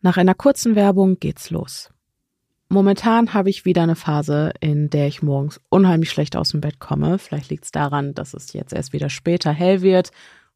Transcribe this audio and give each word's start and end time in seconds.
Nach 0.00 0.16
einer 0.16 0.34
kurzen 0.34 0.76
Werbung 0.76 1.18
geht's 1.18 1.50
los. 1.50 1.90
Momentan 2.68 3.34
habe 3.34 3.50
ich 3.50 3.64
wieder 3.64 3.82
eine 3.82 3.96
Phase, 3.96 4.52
in 4.60 4.90
der 4.90 5.08
ich 5.08 5.22
morgens 5.22 5.60
unheimlich 5.70 6.10
schlecht 6.10 6.36
aus 6.36 6.50
dem 6.50 6.60
Bett 6.60 6.78
komme. 6.78 7.18
Vielleicht 7.18 7.50
liegt 7.50 7.64
es 7.64 7.72
daran, 7.72 8.14
dass 8.14 8.34
es 8.34 8.52
jetzt 8.52 8.72
erst 8.72 8.92
wieder 8.92 9.10
später 9.10 9.50
hell 9.50 9.82
wird. 9.82 10.10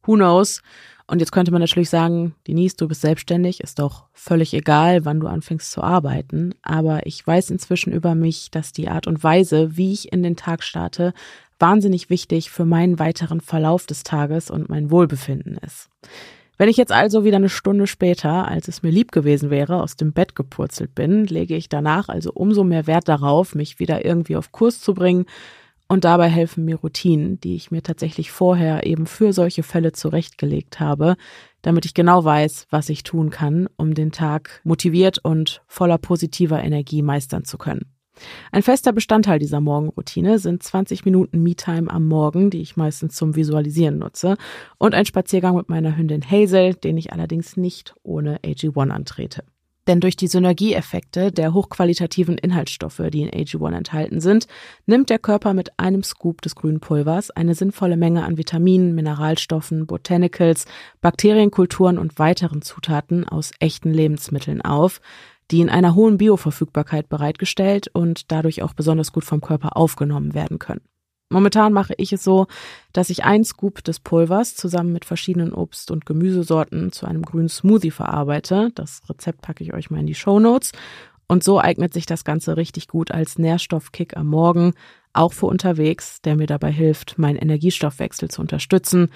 Who 0.05 0.15
knows? 0.15 0.63
Und 1.09 1.19
jetzt 1.19 1.33
könnte 1.33 1.51
man 1.51 1.61
natürlich 1.61 1.91
sagen, 1.91 2.35
Denise, 2.47 2.77
du 2.77 2.87
bist 2.87 3.01
selbstständig, 3.01 3.61
ist 3.61 3.81
doch 3.81 4.07
völlig 4.13 4.55
egal, 4.55 5.05
wann 5.05 5.21
du 5.21 5.27
anfängst 5.27 5.73
zu 5.73 5.83
arbeiten. 5.83 6.55
Aber 6.63 7.07
ich 7.07 7.27
weiß 7.27 7.51
inzwischen 7.51 7.93
über 7.93 8.15
mich, 8.15 8.51
dass 8.51 8.73
die 8.73 8.89
Art 8.89 9.07
und 9.07 9.25
Weise, 9.25 9.77
wie 9.77 9.93
ich 9.93 10.13
in 10.13 10.23
den 10.23 10.37
Tag 10.37 10.63
starte, 10.63 11.15
wahnsinnig 11.59 12.11
wichtig 12.11 12.51
für 12.51 12.65
meinen 12.65 12.99
weiteren 12.99 13.41
Verlauf 13.41 13.87
des 13.87 14.05
Tages 14.05 14.51
und 14.51 14.69
mein 14.69 14.91
Wohlbefinden 14.91 15.57
ist. 15.57 15.89
Wenn 16.63 16.69
ich 16.69 16.77
jetzt 16.77 16.93
also 16.93 17.25
wieder 17.25 17.39
eine 17.39 17.49
Stunde 17.49 17.89
später, 17.89 18.47
als 18.47 18.69
es 18.69 18.85
mir 18.85 18.93
lieb 18.93 19.11
gewesen 19.11 19.51
wäre, 19.51 19.83
aus 19.83 19.97
dem 19.97 20.13
Bett 20.13 20.37
gepurzelt 20.37 20.95
bin, 20.95 21.27
lege 21.27 21.57
ich 21.57 21.69
danach 21.69 22.09
also 22.09 22.31
umso 22.33 22.63
mehr 22.63 22.87
Wert 22.87 23.09
darauf, 23.09 23.57
mich 23.57 23.81
wieder 23.81 24.05
irgendwie 24.05 24.37
auf 24.37 24.53
Kurs 24.53 24.81
zu 24.81 24.95
bringen, 24.95 25.25
und 25.89 26.05
dabei 26.05 26.29
helfen 26.29 26.65
mir 26.65 26.77
Routinen, 26.77 27.41
die 27.41 27.57
ich 27.57 27.73
mir 27.73 27.83
tatsächlich 27.83 28.31
vorher 28.31 28.87
eben 28.87 29.07
für 29.07 29.33
solche 29.33 29.65
Fälle 29.65 29.91
zurechtgelegt 29.91 30.79
habe, 30.79 31.17
damit 31.63 31.85
ich 31.85 31.95
genau 31.95 32.25
weiß, 32.25 32.69
was 32.71 32.91
ich 32.91 33.03
tun 33.03 33.31
kann, 33.31 33.67
um 33.77 33.95
den 33.95 34.13
Tag 34.13 34.61
motiviert 34.63 35.19
und 35.19 35.65
voller 35.67 35.99
positiver 35.99 36.63
Energie 36.63 37.03
meistern 37.03 37.45
zu 37.45 37.59
können. 37.59 37.93
Ein 38.51 38.63
fester 38.63 38.93
Bestandteil 38.93 39.39
dieser 39.39 39.61
Morgenroutine 39.61 40.39
sind 40.39 40.63
20 40.63 41.05
Minuten 41.05 41.43
Me-Time 41.43 41.91
am 41.91 42.07
Morgen, 42.07 42.51
die 42.51 42.61
ich 42.61 42.77
meistens 42.77 43.15
zum 43.15 43.35
Visualisieren 43.35 43.99
nutze, 43.99 44.37
und 44.79 44.95
ein 44.95 45.07
Spaziergang 45.07 45.57
mit 45.57 45.69
meiner 45.69 45.97
Hündin 45.97 46.23
Hazel, 46.29 46.75
den 46.75 46.97
ich 46.97 47.13
allerdings 47.13 47.57
nicht 47.57 47.95
ohne 48.03 48.39
AG1 48.39 48.91
antrete. 48.91 49.45
Denn 49.89 49.99
durch 49.99 50.15
die 50.15 50.29
Synergieeffekte 50.29 51.33
der 51.33 51.55
hochqualitativen 51.55 52.39
Inhaltsstoffe, 52.39 53.03
die 53.13 53.23
in 53.23 53.31
AG1 53.31 53.75
enthalten 53.75 54.21
sind, 54.21 54.47
nimmt 54.87 55.11
der 55.11 55.19
Körper 55.19 55.55
mit 55.55 55.77
einem 55.77 56.05
Scoop 56.05 56.41
des 56.41 56.55
grünen 56.55 56.79
Pulvers 56.79 57.33
eine 57.33 57.57
sinnvolle 57.57 57.97
Menge 57.97 58.23
an 58.25 58.39
Vitaminen, 58.39 58.95
Mineralstoffen, 58.95 59.87
Botanicals, 59.89 60.67
Bakterienkulturen 61.01 61.99
und 61.99 62.21
weiteren 62.21 62.63
Zutaten 62.63 63.27
aus 63.27 63.51
echten 63.59 63.93
Lebensmitteln 63.93 64.63
auf, 64.63 65.01
die 65.53 65.61
in 65.61 65.71
einer 65.71 65.95
hohen 65.95 66.17
Bioverfügbarkeit 66.17 67.09
bereitgestellt 67.09 67.89
und 67.93 68.33
dadurch 68.33 68.63
auch 68.63 68.73
besonders 68.73 69.13
gut 69.13 69.25
vom 69.25 69.41
Körper 69.41 69.77
aufgenommen 69.77 70.35
werden 70.35 70.59
können. 70.59 70.81
Momentan 71.31 71.73
mache 71.73 71.95
ich 71.97 72.13
es 72.13 72.25
so, 72.25 72.47
dass 72.93 73.09
ich 73.09 73.25
ein 73.25 73.45
Scoop 73.45 73.85
des 73.85 74.01
Pulvers 74.01 74.55
zusammen 74.55 74.93
mit 74.93 75.05
verschiedenen 75.05 75.53
Obst- 75.53 75.91
und 75.91 76.05
Gemüsesorten 76.05 76.93
zu 76.93 77.07
einem 77.07 77.23
grünen 77.23 77.49
Smoothie 77.49 77.91
verarbeite. 77.91 78.71
Das 78.75 79.03
Rezept 79.09 79.41
packe 79.41 79.65
ich 79.65 79.73
euch 79.73 79.91
mal 79.91 80.01
in 80.01 80.07
die 80.07 80.15
Show 80.15 80.41
Notes. 80.41 80.73
Und 81.29 81.43
so 81.43 81.59
eignet 81.59 81.95
sich 81.95 82.05
das 82.05 82.25
Ganze 82.25 82.59
richtig 82.59 82.89
gut 82.89 83.11
als 83.11 83.39
Nährstoffkick 83.39 84.17
am 84.17 84.27
Morgen, 84.27 84.75
auch 85.15 85.33
für 85.33 85.47
unterwegs, 85.47 86.21
der 86.21 86.37
mir 86.37 86.47
dabei 86.47 86.71
hilft, 86.71 87.19
meinen 87.19 87.37
Energiestoffwechsel 87.37 88.31
zu 88.31 88.41
unterstützen 88.43 89.11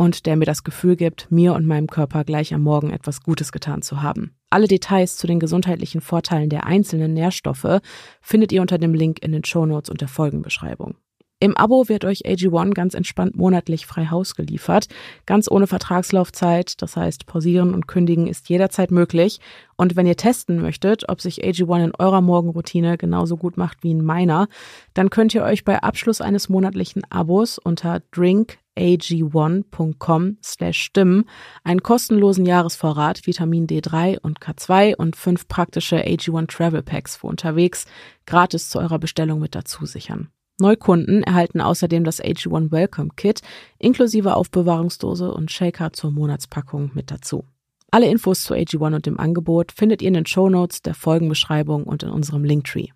und 0.00 0.24
der 0.24 0.36
mir 0.36 0.46
das 0.46 0.64
Gefühl 0.64 0.96
gibt, 0.96 1.30
mir 1.30 1.52
und 1.52 1.66
meinem 1.66 1.86
Körper 1.86 2.24
gleich 2.24 2.54
am 2.54 2.62
Morgen 2.62 2.88
etwas 2.88 3.22
Gutes 3.22 3.52
getan 3.52 3.82
zu 3.82 4.00
haben. 4.00 4.34
Alle 4.48 4.66
Details 4.66 5.18
zu 5.18 5.26
den 5.26 5.38
gesundheitlichen 5.38 6.00
Vorteilen 6.00 6.48
der 6.48 6.64
einzelnen 6.64 7.12
Nährstoffe 7.12 7.80
findet 8.22 8.50
ihr 8.50 8.62
unter 8.62 8.78
dem 8.78 8.94
Link 8.94 9.22
in 9.22 9.32
den 9.32 9.44
Shownotes 9.44 9.90
und 9.90 10.00
der 10.00 10.08
Folgenbeschreibung. 10.08 10.94
Im 11.38 11.54
Abo 11.54 11.88
wird 11.90 12.06
euch 12.06 12.24
AG1 12.24 12.72
ganz 12.72 12.94
entspannt 12.94 13.36
monatlich 13.36 13.84
frei 13.84 14.06
Haus 14.06 14.34
geliefert, 14.34 14.86
ganz 15.26 15.50
ohne 15.50 15.66
Vertragslaufzeit, 15.66 16.80
das 16.80 16.96
heißt 16.96 17.26
pausieren 17.26 17.74
und 17.74 17.86
kündigen 17.86 18.26
ist 18.26 18.48
jederzeit 18.48 18.90
möglich. 18.90 19.38
Und 19.76 19.96
wenn 19.96 20.06
ihr 20.06 20.16
testen 20.16 20.62
möchtet, 20.62 21.10
ob 21.10 21.20
sich 21.20 21.44
AG1 21.44 21.84
in 21.84 21.92
eurer 21.98 22.22
Morgenroutine 22.22 22.96
genauso 22.96 23.36
gut 23.36 23.58
macht 23.58 23.82
wie 23.82 23.90
in 23.90 24.02
meiner, 24.02 24.48
dann 24.94 25.10
könnt 25.10 25.34
ihr 25.34 25.42
euch 25.42 25.64
bei 25.64 25.82
Abschluss 25.82 26.22
eines 26.22 26.48
monatlichen 26.48 27.02
Abos 27.10 27.58
unter 27.58 28.00
drink 28.12 28.58
ag1.com/stimmen 28.80 31.24
einen 31.62 31.82
kostenlosen 31.82 32.46
Jahresvorrat 32.46 33.26
Vitamin 33.26 33.66
D3 33.66 34.18
und 34.18 34.40
K2 34.40 34.96
und 34.96 35.16
fünf 35.16 35.46
praktische 35.46 36.02
AG1 36.04 36.48
Travel 36.48 36.82
Packs 36.82 37.16
für 37.16 37.26
unterwegs 37.26 37.84
gratis 38.26 38.70
zu 38.70 38.78
eurer 38.78 38.98
Bestellung 38.98 39.40
mit 39.40 39.54
dazu 39.54 39.84
sichern. 39.86 40.28
Neukunden 40.58 41.22
erhalten 41.22 41.60
außerdem 41.60 42.04
das 42.04 42.22
AG1 42.22 42.70
Welcome 42.70 43.10
Kit 43.16 43.42
inklusive 43.78 44.36
Aufbewahrungsdose 44.36 45.32
und 45.32 45.50
Shaker 45.50 45.92
zur 45.92 46.10
Monatspackung 46.10 46.90
mit 46.94 47.10
dazu. 47.10 47.44
Alle 47.90 48.08
Infos 48.08 48.42
zu 48.42 48.54
AG1 48.54 48.94
und 48.94 49.06
dem 49.06 49.18
Angebot 49.18 49.72
findet 49.72 50.00
ihr 50.00 50.08
in 50.08 50.14
den 50.14 50.26
Shownotes, 50.26 50.82
der 50.82 50.94
Folgenbeschreibung 50.94 51.84
und 51.84 52.04
in 52.04 52.10
unserem 52.10 52.44
Linktree. 52.44 52.88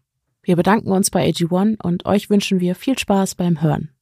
Wir 0.42 0.56
bedanken 0.56 0.92
uns 0.92 1.10
bei 1.10 1.26
AG1 1.26 1.82
und 1.82 2.06
euch 2.06 2.30
wünschen 2.30 2.60
wir 2.60 2.74
viel 2.74 2.98
Spaß 2.98 3.34
beim 3.34 3.62
Hören. 3.62 3.93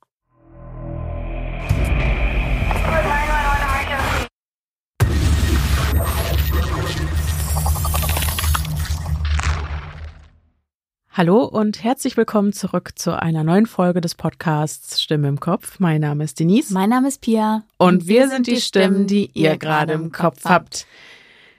Hallo 11.14 11.44
und 11.44 11.84
herzlich 11.84 12.16
willkommen 12.16 12.54
zurück 12.54 12.92
zu 12.94 13.20
einer 13.20 13.44
neuen 13.44 13.66
Folge 13.66 14.00
des 14.00 14.14
Podcasts 14.14 15.02
Stimme 15.02 15.28
im 15.28 15.40
Kopf. 15.40 15.78
Mein 15.78 16.00
Name 16.00 16.24
ist 16.24 16.40
Denise. 16.40 16.72
Mein 16.72 16.88
Name 16.88 17.08
ist 17.08 17.20
Pia. 17.20 17.64
Und, 17.76 17.96
und 17.96 18.08
wir, 18.08 18.22
wir 18.22 18.28
sind 18.30 18.46
die 18.46 18.62
Stimmen, 18.62 19.06
die 19.06 19.30
ihr 19.34 19.58
gerade 19.58 19.92
im 19.92 20.10
Kopf 20.10 20.46
habt. 20.46 20.86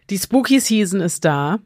Die 0.10 0.18
Spooky 0.18 0.60
Season 0.60 1.02
ist 1.02 1.24
da. 1.24 1.60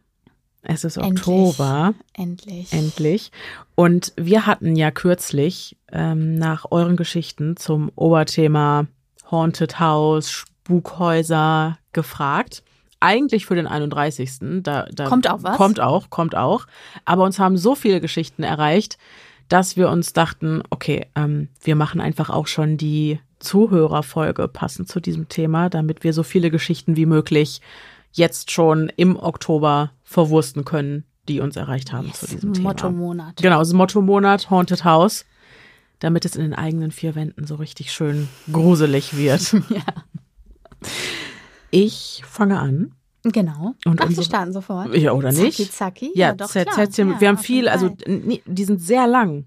Es 0.64 0.84
ist 0.84 0.98
Endlich. 0.98 1.26
Oktober. 1.26 1.94
Endlich. 2.12 2.74
Endlich. 2.74 3.32
Und 3.76 4.12
wir 4.18 4.46
hatten 4.46 4.76
ja 4.76 4.92
kürzlich 4.92 5.78
ähm, 5.90 6.36
nach 6.36 6.66
euren 6.70 6.98
Geschichten 6.98 7.56
zum 7.56 7.90
Oberthema 7.96 8.88
Haunted 9.32 9.80
House, 9.80 10.30
Spukhäuser 10.30 11.78
gefragt 11.94 12.64
eigentlich 13.00 13.46
für 13.46 13.56
den 13.56 13.68
31. 13.68 14.62
Da, 14.64 14.88
da 14.92 15.06
kommt 15.06 15.30
auch 15.30 15.44
was. 15.44 15.58
Kommt 15.58 15.80
auch, 15.80 16.10
kommt 16.10 16.36
auch. 16.36 16.66
Aber 17.06 17.24
uns 17.24 17.40
haben 17.40 17.58
so 17.58 17.76
viele 17.76 18.02
Geschichten 18.02 18.44
erreicht, 18.44 18.98
dass 19.50 19.78
wir 19.78 19.90
uns 19.90 20.14
dachten, 20.14 20.62
okay, 20.70 21.08
ähm, 21.16 21.50
wir 21.62 21.76
machen 21.76 22.02
einfach 22.02 22.30
auch 22.30 22.48
schon 22.48 22.78
die 22.78 23.20
Zuhörerfolge 23.40 24.48
passend 24.48 24.90
zu 24.90 25.00
diesem 25.00 25.30
Thema, 25.30 25.70
damit 25.70 26.04
wir 26.04 26.14
so 26.14 26.24
viele 26.24 26.50
Geschichten 26.50 26.96
wie 26.96 27.06
möglich 27.06 27.62
jetzt 28.12 28.52
schon 28.52 28.92
im 28.96 29.16
Oktober 29.16 29.92
verwursten 30.04 30.66
können, 30.66 31.04
die 31.28 31.40
uns 31.40 31.56
erreicht 31.56 31.94
haben 31.94 32.08
yes, 32.08 32.22
zu 32.22 32.28
diesem 32.28 32.54
Thema. 32.54 32.70
Motto-Monat. 32.70 33.38
Genau, 33.38 33.60
das 33.60 33.74
Motto-Monat 33.74 34.50
Haunted 34.50 34.84
House, 34.84 35.26
damit 36.00 36.26
es 36.26 36.36
in 36.36 36.42
den 36.42 36.54
eigenen 36.54 36.92
vier 36.92 37.16
Wänden 37.16 37.46
so 37.46 37.56
richtig 37.56 37.92
schön 37.92 38.28
gruselig 38.52 39.16
wird. 39.16 39.54
ja. 39.70 39.84
Ich 41.72 42.24
fange 42.26 42.60
an. 42.60 42.92
Genau. 43.24 43.76
Und 43.86 44.02
Ach, 44.02 44.10
wir 44.10 44.24
starten 44.24 44.54
sofort. 44.54 44.96
Ja, 44.96 45.12
oder 45.12 45.32
nicht? 45.32 45.58
Zacki, 45.58 45.70
zacki. 45.70 46.12
Ja, 46.14 46.28
ja 46.28 46.34
doch, 46.34 46.50
klar. 46.50 46.66
Ja, 46.66 47.20
wir 47.20 47.28
haben 47.28 47.38
viel, 47.38 47.68
also 47.68 47.90
die 47.90 48.64
sind 48.64 48.80
sehr 48.80 49.08
lang, 49.08 49.46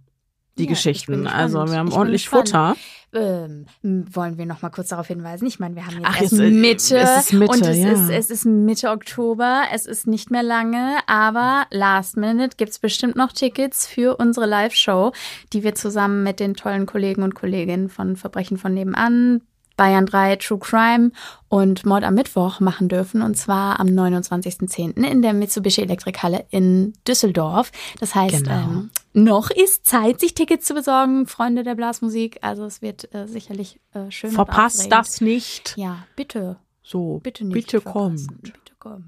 die 0.59 0.65
ja, 0.65 0.71
Geschichten. 0.71 1.27
Also 1.27 1.67
wir 1.67 1.79
haben 1.79 1.89
ich 1.89 1.95
ordentlich 1.95 2.29
Futter. 2.29 2.77
Ähm, 3.13 3.67
wollen 3.83 4.39
wir 4.39 4.47
noch 4.47 4.63
mal 4.63 4.71
kurz 4.71 4.89
darauf 4.89 5.09
hinweisen? 5.09 5.45
Ich 5.47 5.59
meine, 5.59 5.75
wir 5.75 5.85
haben 5.85 5.97
jetzt 5.97 6.07
Ach, 6.07 6.21
erst 6.21 6.33
Mitte, 6.35 6.97
es 6.97 7.25
ist 7.25 7.33
Mitte 7.33 7.53
und 7.53 7.67
es, 7.67 7.79
ja. 7.79 7.91
ist, 7.91 8.11
es 8.11 8.31
ist 8.31 8.47
Mitte 8.47 8.91
Oktober. 8.91 9.63
Es 9.73 9.87
ist 9.87 10.07
nicht 10.07 10.31
mehr 10.31 10.45
lange, 10.45 10.99
aber 11.07 11.67
last 11.71 12.17
minute 12.17 12.57
gibt's 12.57 12.79
bestimmt 12.79 13.17
noch 13.17 13.33
Tickets 13.33 13.89
für 13.89 14.17
unsere 14.17 14.47
Live-Show, 14.47 15.13
die 15.53 15.65
wir 15.65 15.75
zusammen 15.75 16.23
mit 16.23 16.39
den 16.39 16.55
tollen 16.55 16.87
Kollegen 16.87 17.25
und 17.25 17.35
Kolleginnen 17.35 17.89
von 17.89 18.15
Verbrechen 18.15 18.59
von 18.59 18.75
nebenan, 18.75 19.43
Bayern 19.81 20.05
3 20.05 20.37
True 20.37 20.59
Crime 20.59 21.11
und 21.49 21.87
Mord 21.87 22.05
am 22.05 22.13
Mittwoch 22.13 22.61
machen 22.61 22.91
dürfen. 22.91 23.23
Und 23.23 23.39
zwar 23.39 23.81
am 23.81 23.87
29.10. 23.87 25.03
in 25.03 25.23
der 25.23 25.33
Mitsubishi 25.33 25.81
Elektrikhalle 25.81 26.45
in 26.51 26.93
Düsseldorf. 27.09 27.73
Das 27.99 28.15
heißt, 28.15 28.45
genau. 28.45 28.57
ähm, 28.57 28.91
noch 29.15 29.51
ist 29.51 29.87
Zeit, 29.87 30.21
sich 30.21 30.35
Tickets 30.35 30.67
zu 30.67 30.75
besorgen, 30.75 31.27
Freunde 31.27 31.63
der 31.63 31.77
Blasmusik. 31.77 32.41
Also 32.43 32.67
es 32.67 32.83
wird 32.83 33.15
äh, 33.15 33.27
sicherlich 33.27 33.81
äh, 33.95 34.11
schön. 34.11 34.33
Verpasst 34.33 34.93
das 34.93 35.23
nicht. 35.23 35.73
Ja, 35.79 36.05
bitte. 36.15 36.57
So, 36.83 37.21
bitte 37.23 37.47
nicht. 37.47 37.55
Bitte 37.55 37.81
kommt. 37.81 38.21
Bitte. 38.43 38.61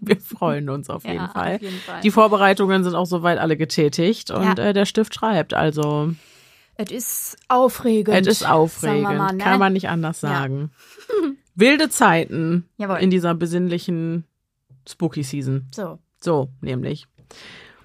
Wir 0.00 0.20
freuen 0.20 0.70
uns 0.70 0.90
auf 0.90 1.04
jeden, 1.04 1.16
ja, 1.16 1.28
Fall. 1.28 1.56
auf 1.56 1.62
jeden 1.62 1.78
Fall. 1.78 2.00
Die 2.02 2.10
Vorbereitungen 2.12 2.84
sind 2.84 2.94
auch 2.94 3.06
soweit 3.06 3.38
alle 3.38 3.56
getätigt 3.56 4.30
und 4.30 4.58
ja. 4.58 4.66
äh, 4.66 4.72
der 4.72 4.86
Stift 4.86 5.14
schreibt. 5.14 5.54
Also 5.54 6.12
es 6.76 6.90
ist 6.90 7.36
aufregend. 7.48 8.26
Es 8.26 8.26
ist 8.26 8.48
aufregend, 8.48 9.02
mal, 9.02 9.32
ne? 9.32 9.42
kann 9.42 9.58
man 9.58 9.72
nicht 9.72 9.88
anders 9.88 10.20
sagen. 10.20 10.70
Ja. 11.08 11.30
Wilde 11.54 11.88
Zeiten 11.88 12.68
Jawohl. 12.76 12.98
in 12.98 13.10
dieser 13.10 13.34
besinnlichen 13.34 14.24
Spooky 14.86 15.22
Season. 15.22 15.68
So. 15.74 15.98
So, 16.20 16.50
nämlich. 16.60 17.06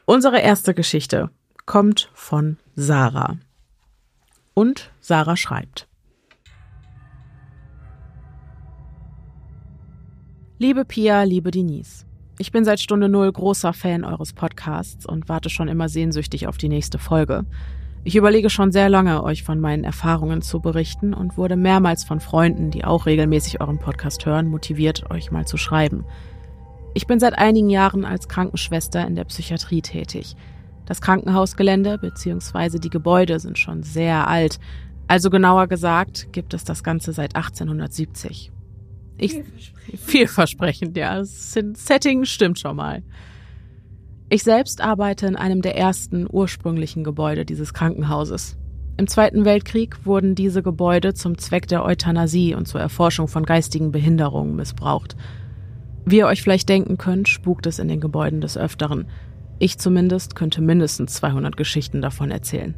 Unsere 0.06 0.40
erste 0.40 0.74
Geschichte 0.74 1.30
kommt 1.66 2.10
von 2.14 2.58
Sarah. 2.76 3.38
Und 4.54 4.92
Sarah 5.00 5.38
schreibt. 5.38 5.88
Liebe 10.58 10.84
Pia, 10.86 11.24
liebe 11.24 11.50
Denise. 11.50 12.06
Ich 12.38 12.52
bin 12.52 12.66
seit 12.66 12.80
Stunde 12.80 13.08
Null 13.08 13.32
großer 13.32 13.72
Fan 13.72 14.04
eures 14.04 14.34
Podcasts 14.34 15.06
und 15.06 15.30
warte 15.30 15.50
schon 15.50 15.68
immer 15.68 15.88
sehnsüchtig 15.88 16.48
auf 16.48 16.58
die 16.58 16.70
nächste 16.70 17.00
Folge. 17.00 17.46
Ich 18.04 18.16
überlege 18.16 18.50
schon 18.50 18.72
sehr 18.72 18.90
lange, 18.90 19.24
euch 19.24 19.44
von 19.44 19.60
meinen 19.60 19.84
Erfahrungen 19.84 20.42
zu 20.42 20.60
berichten 20.60 21.14
und 21.14 21.38
wurde 21.38 21.56
mehrmals 21.56 22.04
von 22.04 22.20
Freunden, 22.20 22.72
die 22.72 22.84
auch 22.84 23.06
regelmäßig 23.06 23.62
euren 23.62 23.78
Podcast 23.78 24.26
hören, 24.26 24.48
motiviert, 24.48 25.12
euch 25.12 25.32
mal 25.32 25.46
zu 25.46 25.58
schreiben. 25.58 26.04
Ich 26.96 27.06
bin 27.06 27.20
seit 27.20 27.38
einigen 27.38 27.70
Jahren 27.70 28.04
als 28.04 28.28
Krankenschwester 28.28 29.06
in 29.06 29.16
der 29.16 29.26
Psychiatrie 29.26 29.84
tätig. 29.84 30.36
Das 30.88 31.00
Krankenhausgelände 31.00 32.00
bzw. 32.00 32.80
die 32.80 32.90
Gebäude 32.90 33.40
sind 33.40 33.60
schon 33.60 33.84
sehr 33.84 34.28
alt, 34.28 34.60
also 35.08 35.30
genauer 35.30 35.68
gesagt 35.68 36.32
gibt 36.32 36.54
es 36.54 36.64
das 36.64 36.84
Ganze 36.84 37.14
seit 37.14 37.36
1870. 37.36 38.52
Ich, 39.18 39.34
vielversprechend. 39.34 40.00
vielversprechend, 40.00 40.98
ja. 40.98 41.20
Das 41.20 41.52
Setting 41.52 42.26
stimmt 42.26 42.60
schon 42.60 42.78
mal. 42.78 43.04
Ich 44.34 44.44
selbst 44.44 44.80
arbeite 44.80 45.28
in 45.28 45.36
einem 45.36 45.62
der 45.62 45.76
ersten 45.78 46.26
ursprünglichen 46.32 47.04
Gebäude 47.04 47.44
dieses 47.44 47.74
Krankenhauses. 47.74 48.56
Im 48.96 49.08
Zweiten 49.08 49.44
Weltkrieg 49.44 50.06
wurden 50.06 50.36
diese 50.36 50.64
Gebäude 50.64 51.14
zum 51.14 51.38
Zweck 51.38 51.68
der 51.68 51.84
Euthanasie 51.84 52.56
und 52.56 52.66
zur 52.66 52.80
Erforschung 52.80 53.28
von 53.28 53.44
geistigen 53.44 53.92
Behinderungen 53.92 54.56
missbraucht. 54.56 55.18
Wie 56.06 56.20
ihr 56.20 56.28
euch 56.28 56.42
vielleicht 56.42 56.70
denken 56.70 56.98
könnt, 56.98 57.28
spukt 57.28 57.66
es 57.66 57.78
in 57.78 57.90
den 57.90 58.00
Gebäuden 58.00 58.40
des 58.40 58.58
Öfteren. 58.58 59.06
Ich 59.60 59.78
zumindest 59.80 60.34
könnte 60.34 60.62
mindestens 60.62 61.16
200 61.16 61.58
Geschichten 61.58 62.02
davon 62.02 62.32
erzählen. 62.32 62.76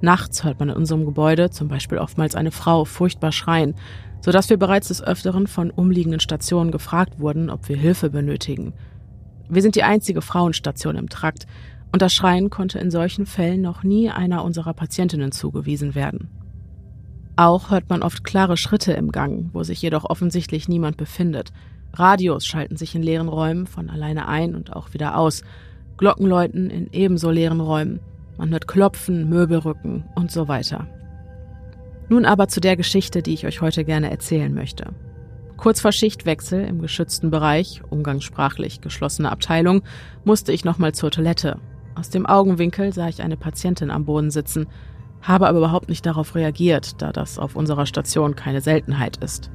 Nachts 0.00 0.44
hört 0.44 0.60
man 0.60 0.68
in 0.68 0.76
unserem 0.76 1.04
Gebäude 1.04 1.50
zum 1.50 1.66
Beispiel 1.66 1.98
oftmals 1.98 2.36
eine 2.36 2.52
Frau 2.52 2.84
furchtbar 2.84 3.32
schreien, 3.32 3.74
sodass 4.20 4.50
wir 4.50 4.56
bereits 4.56 4.86
des 4.86 5.02
Öfteren 5.02 5.48
von 5.48 5.72
umliegenden 5.72 6.20
Stationen 6.20 6.70
gefragt 6.70 7.18
wurden, 7.18 7.50
ob 7.50 7.68
wir 7.68 7.76
Hilfe 7.76 8.08
benötigen. 8.08 8.72
Wir 9.48 9.62
sind 9.62 9.76
die 9.76 9.82
einzige 9.82 10.22
Frauenstation 10.22 10.96
im 10.96 11.08
Trakt, 11.08 11.46
und 11.92 12.02
das 12.02 12.12
Schreien 12.12 12.50
konnte 12.50 12.78
in 12.78 12.90
solchen 12.90 13.26
Fällen 13.26 13.62
noch 13.62 13.82
nie 13.82 14.10
einer 14.10 14.44
unserer 14.44 14.74
Patientinnen 14.74 15.32
zugewiesen 15.32 15.94
werden. 15.94 16.28
Auch 17.36 17.70
hört 17.70 17.88
man 17.88 18.02
oft 18.02 18.24
klare 18.24 18.56
Schritte 18.56 18.92
im 18.92 19.12
Gang, 19.12 19.50
wo 19.52 19.62
sich 19.62 19.80
jedoch 19.82 20.04
offensichtlich 20.04 20.68
niemand 20.68 20.96
befindet. 20.96 21.52
Radios 21.92 22.46
schalten 22.46 22.76
sich 22.76 22.94
in 22.94 23.02
leeren 23.02 23.28
Räumen 23.28 23.66
von 23.66 23.88
alleine 23.88 24.28
ein 24.28 24.54
und 24.54 24.74
auch 24.74 24.94
wieder 24.94 25.16
aus. 25.16 25.42
Glocken 25.96 26.26
läuten 26.26 26.70
in 26.70 26.88
ebenso 26.92 27.30
leeren 27.30 27.60
Räumen. 27.60 28.00
Man 28.36 28.50
hört 28.50 28.68
Klopfen, 28.68 29.28
Möbelrücken 29.28 30.04
und 30.14 30.30
so 30.30 30.48
weiter. 30.48 30.86
Nun 32.08 32.24
aber 32.24 32.48
zu 32.48 32.60
der 32.60 32.76
Geschichte, 32.76 33.22
die 33.22 33.34
ich 33.34 33.46
euch 33.46 33.60
heute 33.60 33.84
gerne 33.84 34.10
erzählen 34.10 34.52
möchte. 34.52 34.92
Kurz 35.56 35.80
vor 35.80 35.92
Schichtwechsel 35.92 36.64
im 36.64 36.82
geschützten 36.82 37.30
Bereich, 37.30 37.80
umgangssprachlich 37.88 38.80
geschlossene 38.80 39.32
Abteilung, 39.32 39.82
musste 40.24 40.52
ich 40.52 40.64
nochmal 40.64 40.94
zur 40.94 41.10
Toilette. 41.10 41.58
Aus 41.94 42.10
dem 42.10 42.26
Augenwinkel 42.26 42.92
sah 42.92 43.08
ich 43.08 43.22
eine 43.22 43.38
Patientin 43.38 43.90
am 43.90 44.04
Boden 44.04 44.30
sitzen, 44.30 44.66
habe 45.22 45.48
aber 45.48 45.58
überhaupt 45.58 45.88
nicht 45.88 46.04
darauf 46.04 46.34
reagiert, 46.34 47.00
da 47.00 47.10
das 47.10 47.38
auf 47.38 47.56
unserer 47.56 47.86
Station 47.86 48.36
keine 48.36 48.60
Seltenheit 48.60 49.16
ist. 49.18 49.50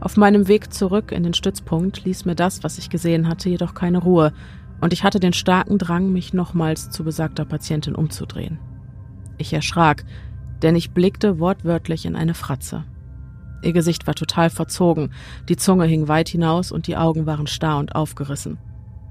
Auf 0.00 0.16
meinem 0.16 0.48
Weg 0.48 0.72
zurück 0.72 1.12
in 1.12 1.22
den 1.22 1.34
Stützpunkt 1.34 2.04
ließ 2.04 2.24
mir 2.24 2.34
das, 2.34 2.64
was 2.64 2.78
ich 2.78 2.90
gesehen 2.90 3.28
hatte, 3.28 3.48
jedoch 3.48 3.74
keine 3.74 3.98
Ruhe, 3.98 4.32
und 4.80 4.92
ich 4.92 5.04
hatte 5.04 5.20
den 5.20 5.32
starken 5.32 5.78
Drang, 5.78 6.12
mich 6.12 6.32
nochmals 6.32 6.90
zu 6.90 7.02
besagter 7.02 7.44
Patientin 7.44 7.94
umzudrehen. 7.94 8.58
Ich 9.36 9.52
erschrak, 9.52 10.04
denn 10.62 10.76
ich 10.76 10.90
blickte 10.90 11.38
wortwörtlich 11.38 12.06
in 12.06 12.16
eine 12.16 12.34
Fratze. 12.34 12.84
Ihr 13.62 13.72
Gesicht 13.72 14.06
war 14.06 14.14
total 14.14 14.50
verzogen, 14.50 15.10
die 15.48 15.56
Zunge 15.56 15.84
hing 15.84 16.08
weit 16.08 16.28
hinaus 16.28 16.70
und 16.70 16.86
die 16.86 16.96
Augen 16.96 17.26
waren 17.26 17.46
starr 17.46 17.78
und 17.78 17.94
aufgerissen. 17.94 18.58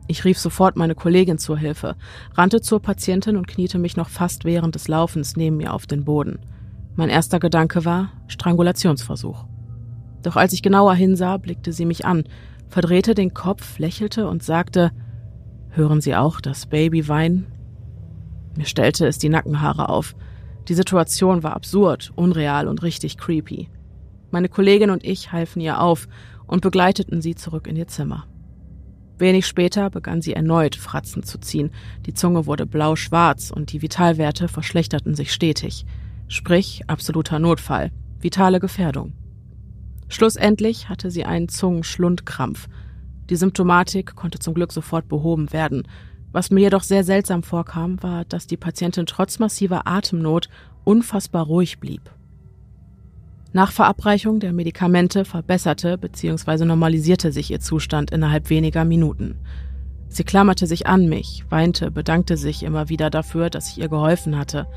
Ich 0.08 0.24
rief 0.24 0.40
sofort 0.40 0.78
meine 0.78 0.96
Kollegin 0.96 1.38
zur 1.38 1.58
Hilfe, 1.58 1.96
rannte 2.34 2.62
zur 2.62 2.82
Patientin 2.82 3.36
und 3.36 3.48
kniete 3.48 3.78
mich 3.78 3.98
noch 3.98 4.08
fast 4.08 4.46
während 4.46 4.76
des 4.76 4.88
Laufens 4.88 5.36
neben 5.36 5.58
mir 5.58 5.74
auf 5.74 5.86
den 5.86 6.06
Boden. 6.06 6.40
Mein 6.96 7.10
erster 7.10 7.40
Gedanke 7.40 7.84
war 7.84 8.12
Strangulationsversuch. 8.28 9.46
Doch 10.24 10.38
als 10.38 10.54
ich 10.54 10.64
genauer 10.64 10.96
hinsah, 10.96 11.38
blickte 11.38 11.74
sie 11.74 11.86
mich 11.86 12.06
an, 12.06 12.24
verdrehte 12.70 13.16
den 13.16 13.34
Kopf, 13.34 13.80
lächelte 13.80 14.28
und 14.28 14.44
sagte 14.44 14.92
Hören 15.70 16.02
Sie 16.02 16.16
auch 16.16 16.42
das 16.42 16.66
Baby 16.66 17.08
weinen? 17.08 17.46
Mir 18.56 18.66
stellte 18.66 19.06
es 19.06 19.20
die 19.20 19.30
Nackenhaare 19.30 19.90
auf. 19.90 20.16
Die 20.68 20.74
Situation 20.74 21.44
war 21.44 21.56
absurd, 21.56 22.12
unreal 22.16 22.68
und 22.68 22.82
richtig 22.82 23.18
creepy. 23.18 23.70
Meine 24.32 24.50
Kollegin 24.50 24.90
und 24.90 25.04
ich 25.04 25.32
halfen 25.32 25.62
ihr 25.62 25.82
auf 25.82 26.08
und 26.46 26.62
begleiteten 26.62 27.22
sie 27.22 27.36
zurück 27.36 27.68
in 27.68 27.76
ihr 27.76 27.88
Zimmer. 27.88 28.26
Wenig 29.18 29.48
später 29.48 29.90
begann 29.90 30.22
sie 30.22 30.34
erneut 30.34 30.76
Fratzen 30.76 31.24
zu 31.24 31.40
ziehen, 31.40 31.72
die 32.06 32.14
Zunge 32.14 32.46
wurde 32.46 32.66
blau-schwarz 32.66 33.52
und 33.52 33.72
die 33.72 33.82
Vitalwerte 33.82 34.48
verschlechterten 34.48 35.16
sich 35.16 35.34
stetig. 35.34 35.86
Sprich, 36.28 36.84
absoluter 36.88 37.40
Notfall, 37.40 37.92
vitale 38.20 38.60
Gefährdung. 38.60 39.14
Schlussendlich 40.08 40.88
hatte 40.88 41.10
sie 41.10 41.26
einen 41.26 41.50
Zungenschlundkrampf. 41.50 42.68
Die 43.30 43.36
Symptomatik 43.36 44.16
konnte 44.16 44.40
zum 44.40 44.54
Glück 44.54 44.72
sofort 44.72 45.08
behoben 45.08 45.52
werden, 45.52 45.88
was 46.32 46.52
mir 46.52 46.62
jedoch 46.62 46.84
sehr 46.84 47.04
seltsam 47.04 47.42
vorkam, 47.42 48.02
war, 48.04 48.26
dass 48.26 48.48
die 48.48 48.58
Patientin 48.58 49.06
trotz 49.06 49.40
massiver 49.40 49.88
Atemnot 49.88 50.50
unfassbar 50.84 51.46
ruhig 51.46 51.80
blieb. 51.80 52.12
Nach 53.58 53.72
Verabreichung 53.72 54.40
der 54.40 54.54
Medikamente 54.54 55.26
verbesserte 55.26 55.98
bzw. 55.98 56.64
normalisierte 56.64 57.32
sich 57.32 57.50
ihr 57.50 57.60
Zustand 57.60 58.12
innerhalb 58.12 58.52
weniger 58.52 58.86
Minuten. 58.86 59.40
Sie 60.10 60.24
klammerte 60.24 60.68
sich 60.68 60.86
an 60.86 61.10
mich, 61.10 61.44
weinte, 61.50 61.90
bedankte 61.90 62.38
sich 62.38 62.62
immer 62.62 62.90
wieder 62.90 63.10
dafür, 63.10 63.50
dass 63.50 63.72
ich 63.72 63.80
ihr 63.80 63.90
geholfen 63.90 64.38
hatte. 64.38 64.68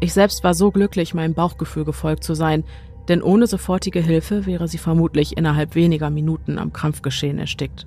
Ich 0.00 0.12
selbst 0.12 0.42
war 0.42 0.54
so 0.54 0.72
glücklich, 0.72 1.14
meinem 1.14 1.34
Bauchgefühl 1.34 1.84
gefolgt 1.84 2.24
zu 2.24 2.34
sein, 2.34 2.64
denn 3.06 3.22
ohne 3.22 3.46
sofortige 3.46 4.00
Hilfe 4.00 4.46
wäre 4.46 4.66
sie 4.66 4.78
vermutlich 4.78 5.36
innerhalb 5.36 5.76
weniger 5.76 6.10
Minuten 6.10 6.58
am 6.58 6.72
Krampfgeschehen 6.72 7.38
erstickt. 7.38 7.86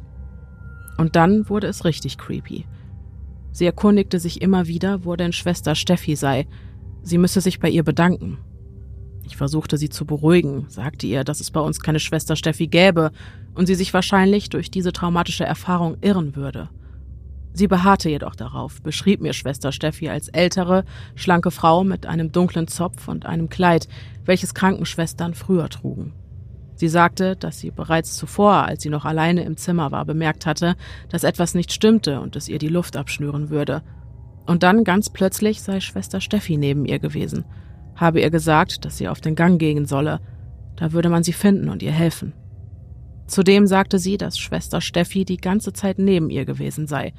Und 0.98 1.18
dann 1.18 1.50
wurde 1.50 1.68
es 1.68 1.84
richtig 1.84 2.18
creepy. 2.18 2.66
Sie 3.52 3.66
erkundigte 3.66 4.18
sich 4.18 4.42
immer 4.42 4.68
wieder, 4.68 5.04
wo 5.04 5.18
denn 5.18 5.34
Schwester 5.34 5.76
Steffi 5.76 6.16
sei. 6.16 6.48
Sie 7.04 7.18
müsse 7.18 7.42
sich 7.42 7.60
bei 7.60 7.68
ihr 7.70 7.84
bedanken. 7.84 8.38
Ich 9.26 9.38
versuchte 9.38 9.78
sie 9.78 9.90
zu 9.90 10.06
beruhigen, 10.06 10.66
sagte 10.68 11.08
ihr, 11.08 11.24
dass 11.24 11.40
es 11.40 11.52
bei 11.52 11.60
uns 11.60 11.80
keine 11.80 12.00
Schwester 12.00 12.36
Steffi 12.36 12.68
gäbe 12.68 13.12
und 13.54 13.68
sie 13.68 13.76
sich 13.76 13.94
wahrscheinlich 13.94 14.50
durch 14.50 14.72
diese 14.72 14.92
traumatische 14.92 15.46
Erfahrung 15.46 15.98
irren 16.02 16.36
würde. 16.36 16.70
Sie 17.54 17.68
beharrte 17.68 18.10
jedoch 18.10 18.36
darauf, 18.36 18.82
beschrieb 18.82 19.22
mir 19.22 19.34
Schwester 19.34 19.72
Steffi 19.72 20.10
als 20.10 20.30
ältere, 20.30 20.86
schlanke 21.16 21.52
Frau 21.52 21.84
mit 21.84 22.06
einem 22.06 22.32
dunklen 22.32 22.68
Zopf 22.68 23.08
und 23.08 23.26
einem 23.26 23.50
Kleid, 23.50 23.88
welches 24.26 24.54
Krankenschwestern 24.54 25.34
früher 25.34 25.68
trugen. 25.70 26.14
Sie 26.76 26.88
sagte, 26.88 27.36
dass 27.36 27.60
sie 27.60 27.70
bereits 27.70 28.16
zuvor, 28.16 28.66
als 28.66 28.82
sie 28.82 28.90
noch 28.90 29.06
alleine 29.06 29.44
im 29.44 29.58
Zimmer 29.58 29.92
war, 29.92 30.06
bemerkt 30.06 30.46
hatte, 30.46 30.76
dass 31.10 31.24
etwas 31.24 31.54
nicht 31.54 31.72
stimmte 31.72 32.22
und 32.22 32.36
es 32.36 32.48
ihr 32.48 32.58
die 32.58 32.70
Luft 32.70 32.98
abschnüren 32.98 33.50
würde. 33.50 33.84
Und 34.48 34.64
dann 34.64 34.84
ganz 34.84 35.10
plötzlich 35.10 35.62
sei 35.62 35.80
Schwester 35.80 36.22
Steffi 36.22 36.58
neben 36.58 36.86
ihr 36.86 36.98
gewesen, 36.98 37.46
habe 38.02 38.20
ihr 38.20 38.32
gesagt, 38.32 38.84
dass 38.84 38.98
sie 38.98 39.08
auf 39.08 39.22
den 39.22 39.36
Gang 39.36 39.60
gehen 39.60 39.86
solle, 39.86 40.20
da 40.76 40.92
würde 40.92 41.10
man 41.10 41.24
sie 41.24 41.34
finden 41.34 41.70
und 41.70 41.84
ihr 41.84 41.92
helfen. 41.92 42.34
Zudem 43.28 43.68
sagte 43.68 44.00
sie, 44.00 44.18
dass 44.18 44.38
Schwester 44.38 44.82
Steffi 44.82 45.24
die 45.24 45.38
ganze 45.38 45.72
Zeit 45.72 46.00
neben 46.00 46.30
ihr 46.30 46.44
gewesen 46.44 46.88
sei, 46.88 47.14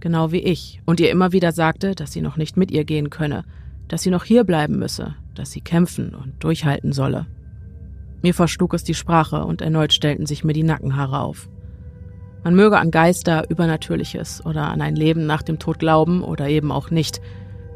genau 0.00 0.32
wie 0.32 0.40
ich, 0.40 0.82
und 0.84 1.00
ihr 1.00 1.10
immer 1.10 1.32
wieder 1.32 1.52
sagte, 1.52 1.94
dass 1.94 2.12
sie 2.12 2.20
noch 2.20 2.36
nicht 2.36 2.56
mit 2.56 2.70
ihr 2.70 2.84
gehen 2.84 3.08
könne, 3.08 3.44
dass 3.88 4.02
sie 4.02 4.10
noch 4.10 4.24
hier 4.24 4.44
bleiben 4.44 4.78
müsse, 4.78 5.14
dass 5.34 5.52
sie 5.52 5.60
kämpfen 5.60 6.14
und 6.14 6.42
durchhalten 6.42 6.92
solle. 6.92 7.26
Mir 8.22 8.34
verschlug 8.34 8.74
es 8.74 8.84
die 8.84 8.94
Sprache 8.94 9.44
und 9.44 9.62
erneut 9.62 9.92
stellten 9.92 10.26
sich 10.26 10.44
mir 10.44 10.52
die 10.52 10.62
Nackenhaare 10.62 11.20
auf. 11.20 11.48
Man 12.42 12.54
möge 12.54 12.78
an 12.78 12.90
Geister, 12.90 13.48
Übernatürliches 13.48 14.44
oder 14.44 14.68
an 14.70 14.82
ein 14.82 14.96
Leben 14.96 15.26
nach 15.26 15.42
dem 15.42 15.58
Tod 15.58 15.78
glauben 15.78 16.22
oder 16.22 16.48
eben 16.48 16.72
auch 16.72 16.90
nicht, 16.90 17.20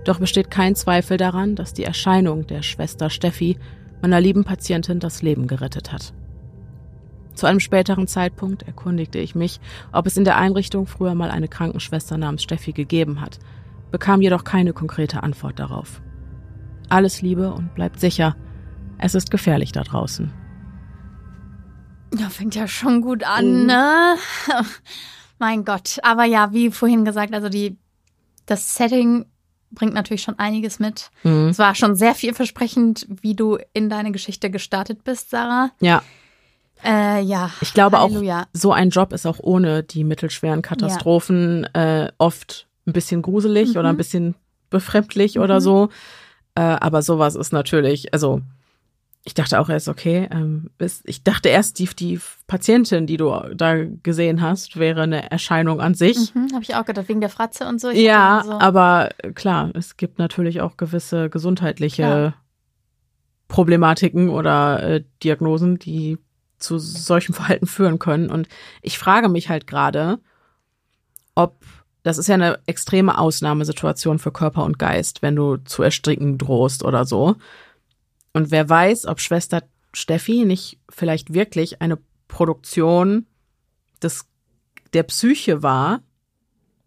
doch 0.08 0.20
besteht 0.20 0.50
kein 0.50 0.74
Zweifel 0.74 1.16
daran, 1.16 1.54
dass 1.54 1.74
die 1.74 1.84
Erscheinung 1.84 2.46
der 2.46 2.62
Schwester 2.62 3.10
Steffi 3.10 3.58
meiner 4.00 4.20
lieben 4.20 4.44
Patientin 4.44 5.00
das 5.00 5.22
Leben 5.22 5.46
gerettet 5.46 5.92
hat. 5.92 6.14
Zu 7.34 7.46
einem 7.46 7.60
späteren 7.60 8.08
Zeitpunkt 8.08 8.62
erkundigte 8.62 9.18
ich 9.18 9.34
mich, 9.34 9.60
ob 9.92 10.06
es 10.06 10.16
in 10.16 10.24
der 10.24 10.36
Einrichtung 10.36 10.86
früher 10.86 11.14
mal 11.14 11.30
eine 11.30 11.46
Krankenschwester 11.46 12.16
namens 12.18 12.42
Steffi 12.42 12.72
gegeben 12.72 13.20
hat, 13.20 13.38
bekam 13.90 14.22
jedoch 14.22 14.44
keine 14.44 14.72
konkrete 14.72 15.22
Antwort 15.22 15.58
darauf. 15.58 16.00
Alles 16.88 17.22
Liebe 17.22 17.52
und 17.52 17.74
bleibt 17.74 18.00
sicher, 18.00 18.34
es 18.98 19.14
ist 19.14 19.30
gefährlich 19.30 19.72
da 19.72 19.82
draußen. 19.82 20.32
Ja, 22.18 22.30
fängt 22.30 22.54
ja 22.54 22.66
schon 22.66 23.02
gut 23.02 23.22
an, 23.22 23.60
mhm. 23.60 23.66
ne? 23.66 24.14
mein 25.38 25.64
Gott. 25.64 25.98
Aber 26.02 26.24
ja, 26.24 26.52
wie 26.52 26.70
vorhin 26.70 27.04
gesagt, 27.04 27.34
also 27.34 27.48
die, 27.48 27.76
das 28.46 28.74
Setting 28.74 29.26
bringt 29.70 29.94
natürlich 29.94 30.22
schon 30.22 30.38
einiges 30.38 30.78
mit. 30.78 31.10
Mhm. 31.22 31.48
Es 31.48 31.58
war 31.58 31.74
schon 31.74 31.94
sehr 31.94 32.14
vielversprechend, 32.14 33.06
wie 33.22 33.34
du 33.34 33.58
in 33.72 33.88
deine 33.88 34.12
Geschichte 34.12 34.50
gestartet 34.50 35.04
bist, 35.04 35.30
Sarah. 35.30 35.70
Ja. 35.80 36.02
Äh, 36.84 37.22
ja. 37.22 37.50
Ich 37.60 37.74
glaube 37.74 37.98
Halleluja. 37.98 38.42
auch, 38.42 38.46
so 38.52 38.72
ein 38.72 38.90
Job 38.90 39.12
ist 39.12 39.26
auch 39.26 39.38
ohne 39.40 39.82
die 39.82 40.04
mittelschweren 40.04 40.62
Katastrophen 40.62 41.68
ja. 41.74 42.04
äh, 42.04 42.12
oft 42.18 42.66
ein 42.86 42.92
bisschen 42.92 43.22
gruselig 43.22 43.70
mhm. 43.70 43.80
oder 43.80 43.88
ein 43.90 43.96
bisschen 43.96 44.34
befremdlich 44.70 45.36
mhm. 45.36 45.42
oder 45.42 45.60
so. 45.60 45.88
Äh, 46.54 46.60
aber 46.60 47.02
sowas 47.02 47.34
ist 47.34 47.52
natürlich, 47.52 48.12
also 48.12 48.42
ich 49.28 49.34
dachte 49.34 49.60
auch 49.60 49.68
erst, 49.68 49.88
okay, 49.88 50.26
ähm, 50.32 50.70
ist, 50.78 51.02
ich 51.06 51.22
dachte 51.22 51.50
erst, 51.50 51.78
die, 51.78 51.84
die 51.84 52.18
Patientin, 52.46 53.06
die 53.06 53.18
du 53.18 53.30
da 53.54 53.84
gesehen 54.02 54.40
hast, 54.40 54.78
wäre 54.78 55.02
eine 55.02 55.30
Erscheinung 55.30 55.82
an 55.82 55.92
sich. 55.92 56.34
Mhm, 56.34 56.54
Habe 56.54 56.62
ich 56.62 56.74
auch 56.74 56.86
gedacht, 56.86 57.10
wegen 57.10 57.20
der 57.20 57.28
Fratze 57.28 57.68
und 57.68 57.78
so. 57.78 57.90
Ich 57.90 58.00
ja, 58.00 58.42
so. 58.42 58.52
aber 58.52 59.10
klar, 59.34 59.70
es 59.74 59.98
gibt 59.98 60.18
natürlich 60.18 60.62
auch 60.62 60.78
gewisse 60.78 61.28
gesundheitliche 61.28 62.02
ja. 62.02 62.34
Problematiken 63.48 64.30
oder 64.30 64.82
äh, 64.82 65.04
Diagnosen, 65.22 65.78
die 65.78 66.16
zu 66.56 66.78
solchem 66.78 67.34
Verhalten 67.34 67.66
führen 67.66 67.98
können. 67.98 68.30
Und 68.30 68.48
ich 68.80 68.98
frage 68.98 69.28
mich 69.28 69.50
halt 69.50 69.66
gerade, 69.66 70.20
ob 71.34 71.62
das 72.02 72.16
ist 72.16 72.28
ja 72.28 72.34
eine 72.34 72.60
extreme 72.64 73.18
Ausnahmesituation 73.18 74.18
für 74.18 74.32
Körper 74.32 74.64
und 74.64 74.78
Geist, 74.78 75.20
wenn 75.20 75.36
du 75.36 75.58
zu 75.58 75.82
erstricken 75.82 76.38
drohst 76.38 76.82
oder 76.82 77.04
so. 77.04 77.36
Und 78.32 78.50
wer 78.50 78.68
weiß, 78.68 79.06
ob 79.06 79.20
Schwester 79.20 79.62
Steffi 79.92 80.44
nicht 80.44 80.78
vielleicht 80.88 81.32
wirklich 81.34 81.80
eine 81.80 81.98
Produktion 82.28 83.26
des, 84.02 84.26
der 84.92 85.02
Psyche 85.04 85.62
war. 85.62 86.00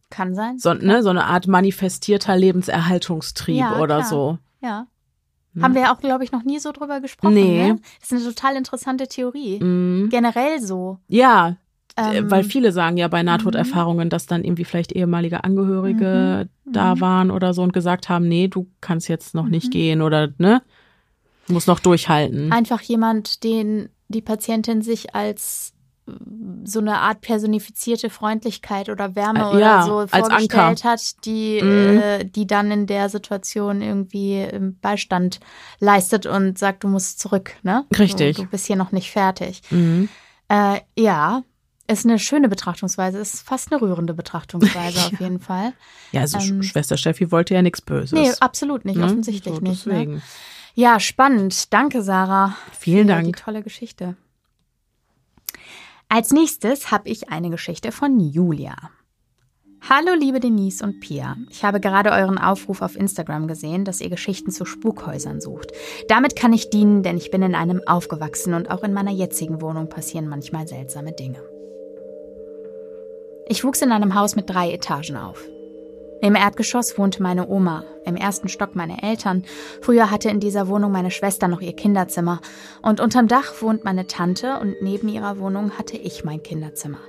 Kann 0.09 0.35
sein. 0.35 0.59
So, 0.59 0.73
ne, 0.73 1.03
so 1.03 1.09
eine 1.09 1.25
Art 1.25 1.47
manifestierter 1.47 2.35
Lebenserhaltungstrieb 2.35 3.57
ja, 3.57 3.79
oder 3.79 3.97
klar. 3.97 4.09
so. 4.09 4.37
Ja. 4.61 4.87
Hm. 5.53 5.63
Haben 5.63 5.73
wir 5.73 5.81
ja 5.81 5.95
auch, 5.95 5.99
glaube 5.99 6.23
ich, 6.23 6.31
noch 6.31 6.43
nie 6.43 6.59
so 6.59 6.71
drüber 6.71 7.01
gesprochen. 7.01 7.33
Nee. 7.33 7.73
Ne? 7.73 7.79
Das 7.99 8.11
ist 8.11 8.25
eine 8.25 8.33
total 8.33 8.55
interessante 8.55 9.07
Theorie. 9.07 9.59
Mhm. 9.61 10.09
Generell 10.09 10.61
so. 10.61 10.99
Ja, 11.07 11.57
ähm, 11.97 12.31
weil 12.31 12.43
viele 12.43 12.71
sagen 12.71 12.97
ja 12.97 13.07
bei 13.07 13.21
Nahtoderfahrungen, 13.21 14.09
dass 14.09 14.25
dann 14.25 14.43
irgendwie 14.43 14.63
vielleicht 14.63 14.93
ehemalige 14.93 15.43
Angehörige 15.43 16.47
mhm. 16.65 16.71
da 16.71 16.95
mhm. 16.95 17.01
waren 17.01 17.31
oder 17.31 17.53
so 17.53 17.63
und 17.63 17.73
gesagt 17.73 18.07
haben, 18.07 18.27
nee, 18.27 18.47
du 18.47 18.67
kannst 18.79 19.09
jetzt 19.09 19.35
noch 19.35 19.47
nicht 19.47 19.67
mhm. 19.67 19.71
gehen 19.71 20.01
oder 20.01 20.29
ne, 20.37 20.61
muss 21.51 21.67
noch 21.67 21.79
durchhalten. 21.79 22.51
Einfach 22.51 22.81
jemand, 22.81 23.43
den 23.43 23.89
die 24.07 24.21
Patientin 24.21 24.81
sich 24.81 25.15
als 25.15 25.73
so 26.63 26.79
eine 26.79 26.99
Art 26.99 27.21
personifizierte 27.21 28.09
Freundlichkeit 28.09 28.89
oder 28.89 29.15
Wärme 29.15 29.51
äh, 29.53 29.59
ja, 29.59 29.85
oder 29.85 29.85
so 29.85 30.07
vorgestellt 30.07 30.83
hat, 30.83 31.25
die, 31.25 31.61
mhm. 31.61 31.99
äh, 31.99 32.25
die 32.25 32.47
dann 32.47 32.71
in 32.71 32.87
der 32.87 33.09
Situation 33.09 33.81
irgendwie 33.81 34.47
Beistand 34.81 35.39
leistet 35.79 36.25
und 36.25 36.57
sagt, 36.57 36.83
du 36.83 36.87
musst 36.87 37.19
zurück, 37.19 37.53
ne? 37.63 37.85
Richtig. 37.97 38.37
Du, 38.37 38.43
du 38.43 38.49
bist 38.49 38.67
hier 38.67 38.75
noch 38.75 38.91
nicht 38.91 39.11
fertig. 39.11 39.61
Mhm. 39.69 40.09
Äh, 40.49 40.81
ja, 40.97 41.43
ist 41.87 42.05
eine 42.05 42.19
schöne 42.19 42.49
Betrachtungsweise, 42.49 43.19
ist 43.19 43.41
fast 43.41 43.71
eine 43.71 43.81
rührende 43.81 44.13
Betrachtungsweise 44.13 44.99
auf 45.13 45.19
jeden 45.19 45.39
Fall. 45.39 45.73
Ja, 46.11 46.21
also 46.21 46.39
ähm, 46.39 46.63
Schwester 46.63 46.97
Steffi 46.97 47.31
wollte 47.31 47.53
ja 47.53 47.61
nichts 47.61 47.81
Böses. 47.81 48.11
Nee, 48.11 48.31
absolut 48.39 48.85
nicht, 48.85 48.97
ne? 48.97 49.05
offensichtlich 49.05 49.55
so, 49.55 49.61
nicht. 49.61 49.85
Deswegen. 49.85 50.15
Ne? 50.15 50.21
Ja, 50.73 50.99
spannend. 50.99 51.73
Danke, 51.73 52.01
Sarah. 52.01 52.55
Vielen 52.71 53.07
Dank. 53.07 53.25
Die 53.25 53.31
tolle 53.33 53.61
Geschichte. 53.61 54.15
Als 56.07 56.31
nächstes 56.31 56.91
habe 56.91 57.09
ich 57.09 57.29
eine 57.29 57.49
Geschichte 57.49 57.91
von 57.91 58.19
Julia. 58.19 58.75
Hallo 59.89 60.13
liebe 60.13 60.39
Denise 60.39 60.83
und 60.83 60.99
Pia. 60.99 61.35
Ich 61.49 61.65
habe 61.65 61.79
gerade 61.79 62.11
euren 62.11 62.37
Aufruf 62.37 62.81
auf 62.81 62.95
Instagram 62.95 63.47
gesehen, 63.47 63.83
dass 63.83 63.99
ihr 63.99 64.09
Geschichten 64.09 64.51
zu 64.51 64.63
Spukhäusern 64.63 65.41
sucht. 65.41 65.71
Damit 66.07 66.35
kann 66.35 66.53
ich 66.53 66.69
dienen, 66.69 67.01
denn 67.01 67.17
ich 67.17 67.31
bin 67.31 67.41
in 67.41 67.55
einem 67.55 67.81
aufgewachsen 67.87 68.53
und 68.53 68.69
auch 68.69 68.83
in 68.83 68.93
meiner 68.93 69.11
jetzigen 69.11 69.59
Wohnung 69.59 69.89
passieren 69.89 70.27
manchmal 70.27 70.67
seltsame 70.67 71.13
Dinge. 71.13 71.41
Ich 73.47 73.63
wuchs 73.63 73.81
in 73.81 73.91
einem 73.91 74.13
Haus 74.13 74.35
mit 74.35 74.49
drei 74.49 74.71
Etagen 74.71 75.17
auf. 75.17 75.43
Im 76.21 76.35
Erdgeschoss 76.35 76.99
wohnte 76.99 77.23
meine 77.23 77.47
Oma, 77.47 77.83
im 78.05 78.15
ersten 78.15 78.47
Stock 78.47 78.75
meine 78.75 79.01
Eltern. 79.01 79.43
Früher 79.81 80.11
hatte 80.11 80.29
in 80.29 80.39
dieser 80.39 80.67
Wohnung 80.67 80.91
meine 80.91 81.09
Schwester 81.09 81.47
noch 81.47 81.61
ihr 81.61 81.73
Kinderzimmer. 81.73 82.41
Und 82.83 82.99
unterm 82.99 83.27
Dach 83.27 83.53
wohnt 83.61 83.83
meine 83.83 84.05
Tante 84.05 84.59
und 84.59 84.75
neben 84.83 85.07
ihrer 85.07 85.39
Wohnung 85.39 85.71
hatte 85.79 85.97
ich 85.97 86.23
mein 86.23 86.43
Kinderzimmer. 86.43 86.99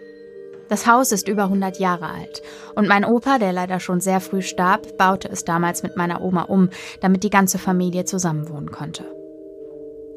Das 0.71 0.87
Haus 0.87 1.13
ist 1.13 1.29
über 1.29 1.45
100 1.45 1.79
Jahre 1.79 2.09
alt. 2.09 2.43
Und 2.75 2.89
mein 2.89 3.05
Opa, 3.05 3.39
der 3.39 3.53
leider 3.53 3.81
schon 3.81 4.01
sehr 4.01 4.21
früh 4.21 4.41
starb, 4.41 4.97
baute 4.97 5.29
es 5.29 5.45
damals 5.45 5.83
mit 5.83 5.95
meiner 5.95 6.23
Oma 6.23 6.45
um, 6.45 6.71
damit 7.03 7.23
die 7.23 7.31
ganze 7.31 7.59
Familie 7.59 8.07
zusammenwohnen 8.07 8.71
konnte. 8.71 9.05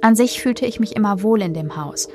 An 0.02 0.16
sich 0.16 0.42
fühlte 0.42 0.66
ich 0.66 0.80
mich 0.80 0.96
immer 0.96 1.22
wohl 1.22 1.42
in 1.42 1.54
dem 1.54 1.76
Haus 1.76 2.08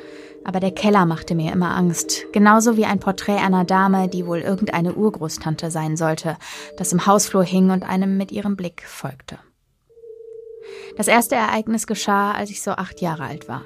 aber 0.44 0.60
der 0.60 0.72
Keller 0.72 1.06
machte 1.06 1.34
mir 1.34 1.52
immer 1.52 1.76
Angst, 1.76 2.26
genauso 2.32 2.76
wie 2.76 2.86
ein 2.86 3.00
Porträt 3.00 3.36
einer 3.36 3.64
Dame, 3.64 4.08
die 4.08 4.26
wohl 4.26 4.40
irgendeine 4.40 4.94
Urgroßtante 4.94 5.70
sein 5.70 5.96
sollte, 5.96 6.36
das 6.76 6.92
im 6.92 7.06
Hausflur 7.06 7.44
hing 7.44 7.70
und 7.70 7.82
einem 7.82 8.16
mit 8.16 8.32
ihrem 8.32 8.56
Blick 8.56 8.82
folgte. 8.86 9.38
Das 10.96 11.08
erste 11.08 11.34
Ereignis 11.34 11.86
geschah, 11.86 12.32
als 12.32 12.50
ich 12.50 12.62
so 12.62 12.72
acht 12.72 13.00
Jahre 13.00 13.24
alt 13.24 13.48
war. 13.48 13.62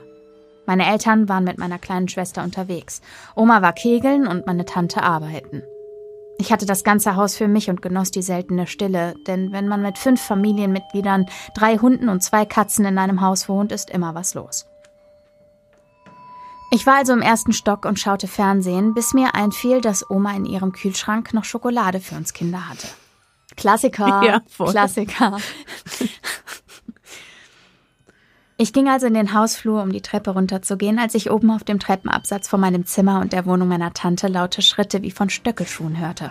Meine 0.66 0.87
Eltern 0.87 1.28
waren 1.28 1.45
mit 1.45 1.59
meiner 1.59 1.78
kleinen 1.78 2.09
Schwester 2.09 2.43
unterwegs. 2.43 3.02
Oma 3.37 3.61
war 3.61 3.73
kegeln 3.73 4.26
und 4.26 4.47
meine 4.47 4.64
Tante 4.64 5.02
arbeiten. 5.02 5.62
Ich 6.38 6.52
hatte 6.52 6.66
das 6.66 6.83
ganze 6.83 7.16
Haus 7.16 7.37
für 7.37 7.49
mich 7.49 7.71
und 7.71 7.81
genoss 7.81 8.11
die 8.11 8.23
seltene 8.23 8.66
Stille, 8.66 9.14
denn 9.26 9.52
wenn 9.52 9.69
man 9.69 9.83
mit 9.83 9.99
fünf 9.99 10.21
Familienmitgliedern, 10.21 11.26
drei 11.54 11.76
Hunden 11.76 12.09
und 12.09 12.23
zwei 12.23 12.45
Katzen 12.45 12.85
in 12.85 12.99
einem 12.99 13.21
Haus 13.21 13.49
wohnt, 13.49 13.71
ist 13.71 13.90
immer 13.90 14.14
was 14.14 14.35
los. 14.35 14.66
Ich 16.71 16.87
war 16.87 16.97
also 16.97 17.12
im 17.12 17.23
ersten 17.23 17.52
Stock 17.52 17.85
und 17.85 18.00
schaute 18.00 18.26
Fernsehen, 18.26 18.94
bis 18.94 19.14
mir 19.14 19.35
einfiel, 19.35 19.80
dass 19.80 20.09
Oma 20.11 20.35
in 20.35 20.44
ihrem 20.44 20.73
Kühlschrank 20.73 21.33
noch 21.33 21.44
Schokolade 21.44 22.00
für 22.00 22.16
uns 22.16 22.33
Kinder 22.33 22.68
hatte. 22.68 22.88
Klassiker, 23.56 24.23
ja, 24.25 24.40
Klassiker. 24.71 25.38
Ich 28.56 28.73
ging 28.73 28.88
also 28.88 29.06
in 29.06 29.14
den 29.14 29.35
Hausflur, 29.35 29.83
um 29.83 29.92
die 29.92 30.00
Treppe 30.00 30.30
runterzugehen, 30.30 31.00
als 31.00 31.14
ich 31.14 31.30
oben 31.30 31.50
auf 31.50 31.64
dem 31.64 31.80
Treppenabsatz 31.80 32.49
vor 32.49 32.59
meinem 32.59 32.87
Zimmer 32.87 33.21
und 33.21 33.33
der 33.33 33.47
Wohnung 33.47 33.68
meiner 33.68 33.92
Tante 33.92 34.28
laute 34.28 34.62
Schritte 34.62 35.02
wie 35.02 35.11
von 35.11 35.28
Stöckelschuhen 35.28 35.99
hörte. 35.99 36.30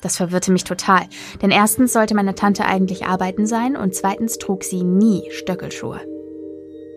Das 0.00 0.16
verwirrte 0.16 0.52
mich 0.52 0.62
total, 0.62 1.08
denn 1.42 1.50
erstens 1.50 1.92
sollte 1.92 2.14
meine 2.14 2.36
Tante 2.36 2.64
eigentlich 2.64 3.06
arbeiten 3.06 3.46
sein 3.46 3.76
und 3.76 3.96
zweitens 3.96 4.38
trug 4.38 4.62
sie 4.62 4.84
nie 4.84 5.24
Stöckelschuhe. 5.32 6.00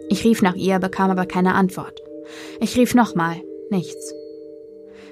Ich 0.09 0.23
rief 0.23 0.43
nach 0.43 0.55
ihr, 0.55 0.77
bekam 0.77 1.09
aber 1.09 1.25
keine 1.25 1.55
Antwort. 1.55 1.99
Ich 2.59 2.75
rief 2.77 2.95
nochmal. 2.95 3.41
Nichts. 3.69 4.13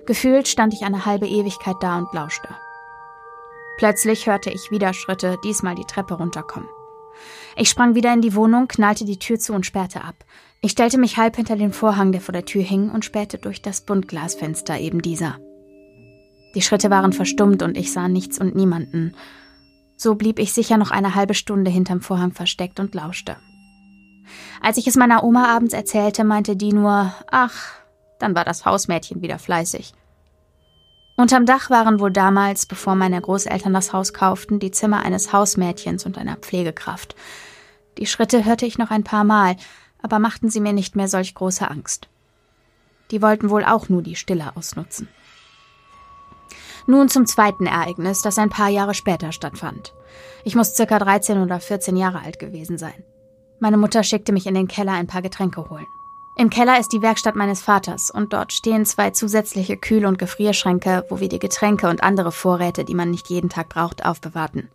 Gefühlt 0.05 0.47
stand 0.47 0.73
ich 0.73 0.83
eine 0.83 1.05
halbe 1.05 1.27
Ewigkeit 1.27 1.75
da 1.81 1.97
und 1.97 2.11
lauschte. 2.13 2.49
Plötzlich 3.77 4.27
hörte 4.27 4.49
ich 4.49 4.71
wieder 4.71 4.93
Schritte, 4.93 5.37
diesmal 5.43 5.75
die 5.75 5.85
Treppe 5.85 6.15
runterkommen. 6.15 6.67
Ich 7.55 7.69
sprang 7.69 7.95
wieder 7.95 8.13
in 8.13 8.21
die 8.21 8.35
Wohnung, 8.35 8.67
knallte 8.67 9.05
die 9.05 9.19
Tür 9.19 9.39
zu 9.39 9.53
und 9.53 9.65
sperrte 9.65 10.03
ab. 10.03 10.15
Ich 10.61 10.71
stellte 10.71 10.97
mich 10.97 11.17
halb 11.17 11.35
hinter 11.35 11.55
den 11.55 11.71
Vorhang, 11.71 12.11
der 12.11 12.21
vor 12.21 12.33
der 12.33 12.45
Tür 12.45 12.63
hing, 12.63 12.89
und 12.89 13.05
spähte 13.05 13.37
durch 13.37 13.61
das 13.61 13.81
Buntglasfenster 13.81 14.79
eben 14.79 15.01
dieser. 15.01 15.37
Die 16.55 16.61
Schritte 16.61 16.89
waren 16.89 17.13
verstummt 17.13 17.61
und 17.61 17.77
ich 17.77 17.93
sah 17.93 18.07
nichts 18.07 18.39
und 18.39 18.55
niemanden. 18.55 19.15
So 19.95 20.15
blieb 20.15 20.39
ich 20.39 20.53
sicher 20.53 20.77
noch 20.77 20.91
eine 20.91 21.15
halbe 21.15 21.33
Stunde 21.33 21.69
hinterm 21.69 22.01
Vorhang 22.01 22.31
versteckt 22.31 22.79
und 22.79 22.95
lauschte. 22.95 23.37
Als 24.61 24.77
ich 24.77 24.87
es 24.87 24.95
meiner 24.95 25.23
Oma 25.23 25.53
abends 25.53 25.73
erzählte, 25.73 26.23
meinte 26.23 26.55
die 26.55 26.73
nur, 26.73 27.13
ach, 27.31 27.73
dann 28.19 28.35
war 28.35 28.45
das 28.45 28.65
Hausmädchen 28.65 29.21
wieder 29.21 29.39
fleißig. 29.39 29.93
Unterm 31.15 31.45
Dach 31.45 31.69
waren 31.69 31.99
wohl 31.99 32.11
damals, 32.11 32.65
bevor 32.65 32.95
meine 32.95 33.19
Großeltern 33.19 33.73
das 33.73 33.91
Haus 33.91 34.13
kauften, 34.13 34.59
die 34.59 34.71
Zimmer 34.71 35.03
eines 35.03 35.33
Hausmädchens 35.33 36.05
und 36.05 36.17
einer 36.17 36.37
Pflegekraft. 36.37 37.15
Die 37.97 38.05
Schritte 38.05 38.45
hörte 38.45 38.65
ich 38.65 38.77
noch 38.77 38.89
ein 38.89 39.03
paar 39.03 39.25
Mal, 39.25 39.57
aber 40.01 40.19
machten 40.19 40.49
sie 40.49 40.61
mir 40.61 40.71
nicht 40.71 40.95
mehr 40.95 41.09
solch 41.09 41.35
große 41.35 41.69
Angst. 41.69 42.07
Die 43.11 43.21
wollten 43.21 43.49
wohl 43.49 43.65
auch 43.65 43.89
nur 43.89 44.01
die 44.01 44.15
Stille 44.15 44.55
ausnutzen. 44.55 45.09
Nun 46.87 47.09
zum 47.09 47.25
zweiten 47.25 47.65
Ereignis, 47.65 48.21
das 48.21 48.37
ein 48.37 48.49
paar 48.49 48.69
Jahre 48.69 48.93
später 48.93 49.31
stattfand. 49.31 49.93
Ich 50.43 50.55
muss 50.55 50.75
circa 50.75 50.99
13 50.99 51.41
oder 51.41 51.59
14 51.59 51.97
Jahre 51.97 52.21
alt 52.21 52.39
gewesen 52.39 52.77
sein. 52.77 53.03
Meine 53.59 53.77
Mutter 53.77 54.03
schickte 54.03 54.31
mich 54.31 54.47
in 54.47 54.53
den 54.53 54.67
Keller 54.67 54.93
ein 54.93 55.07
paar 55.07 55.21
Getränke 55.21 55.69
holen. 55.69 55.85
Im 56.37 56.49
Keller 56.49 56.79
ist 56.79 56.93
die 56.93 57.01
Werkstatt 57.01 57.35
meines 57.35 57.61
Vaters 57.61 58.09
und 58.09 58.31
dort 58.31 58.53
stehen 58.53 58.85
zwei 58.85 59.09
zusätzliche 59.09 59.75
Kühl- 59.75 60.05
und 60.05 60.17
Gefrierschränke, 60.17 61.05
wo 61.09 61.19
wir 61.19 61.27
die 61.27 61.39
Getränke 61.39 61.89
und 61.89 62.01
andere 62.01 62.31
Vorräte, 62.31 62.85
die 62.85 62.95
man 62.95 63.11
nicht 63.11 63.29
jeden 63.29 63.49
Tag 63.49 63.67
braucht, 63.67 64.05
aufbewahrten. 64.05 64.69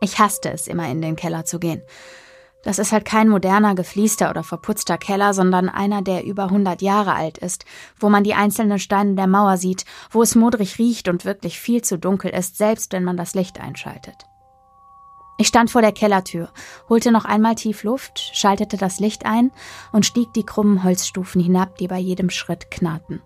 Ich 0.00 0.20
hasste 0.20 0.52
es, 0.52 0.68
immer 0.68 0.88
in 0.88 1.02
den 1.02 1.16
Keller 1.16 1.44
zu 1.44 1.58
gehen. 1.58 1.82
Das 2.62 2.78
ist 2.78 2.92
halt 2.92 3.04
kein 3.04 3.28
moderner, 3.28 3.74
gefliester 3.74 4.30
oder 4.30 4.44
verputzter 4.44 4.98
Keller, 4.98 5.34
sondern 5.34 5.68
einer, 5.68 6.02
der 6.02 6.24
über 6.24 6.44
100 6.44 6.82
Jahre 6.82 7.14
alt 7.14 7.38
ist, 7.38 7.64
wo 7.98 8.08
man 8.08 8.22
die 8.22 8.34
einzelnen 8.34 8.78
Steine 8.78 9.16
der 9.16 9.26
Mauer 9.26 9.56
sieht, 9.56 9.84
wo 10.10 10.22
es 10.22 10.36
modrig 10.36 10.78
riecht 10.78 11.08
und 11.08 11.24
wirklich 11.24 11.58
viel 11.58 11.82
zu 11.82 11.98
dunkel 11.98 12.30
ist, 12.30 12.58
selbst 12.58 12.92
wenn 12.92 13.04
man 13.04 13.16
das 13.16 13.34
Licht 13.34 13.60
einschaltet. 13.60 14.26
Ich 15.38 15.48
stand 15.48 15.70
vor 15.70 15.82
der 15.82 15.92
Kellertür, 15.92 16.48
holte 16.88 17.12
noch 17.12 17.26
einmal 17.26 17.56
tief 17.56 17.82
Luft, 17.82 18.30
schaltete 18.34 18.78
das 18.78 19.00
Licht 19.00 19.26
ein 19.26 19.52
und 19.92 20.06
stieg 20.06 20.32
die 20.32 20.46
krummen 20.46 20.82
Holzstufen 20.82 21.42
hinab, 21.42 21.76
die 21.76 21.88
bei 21.88 21.98
jedem 21.98 22.30
Schritt 22.30 22.70
knarrten. 22.70 23.20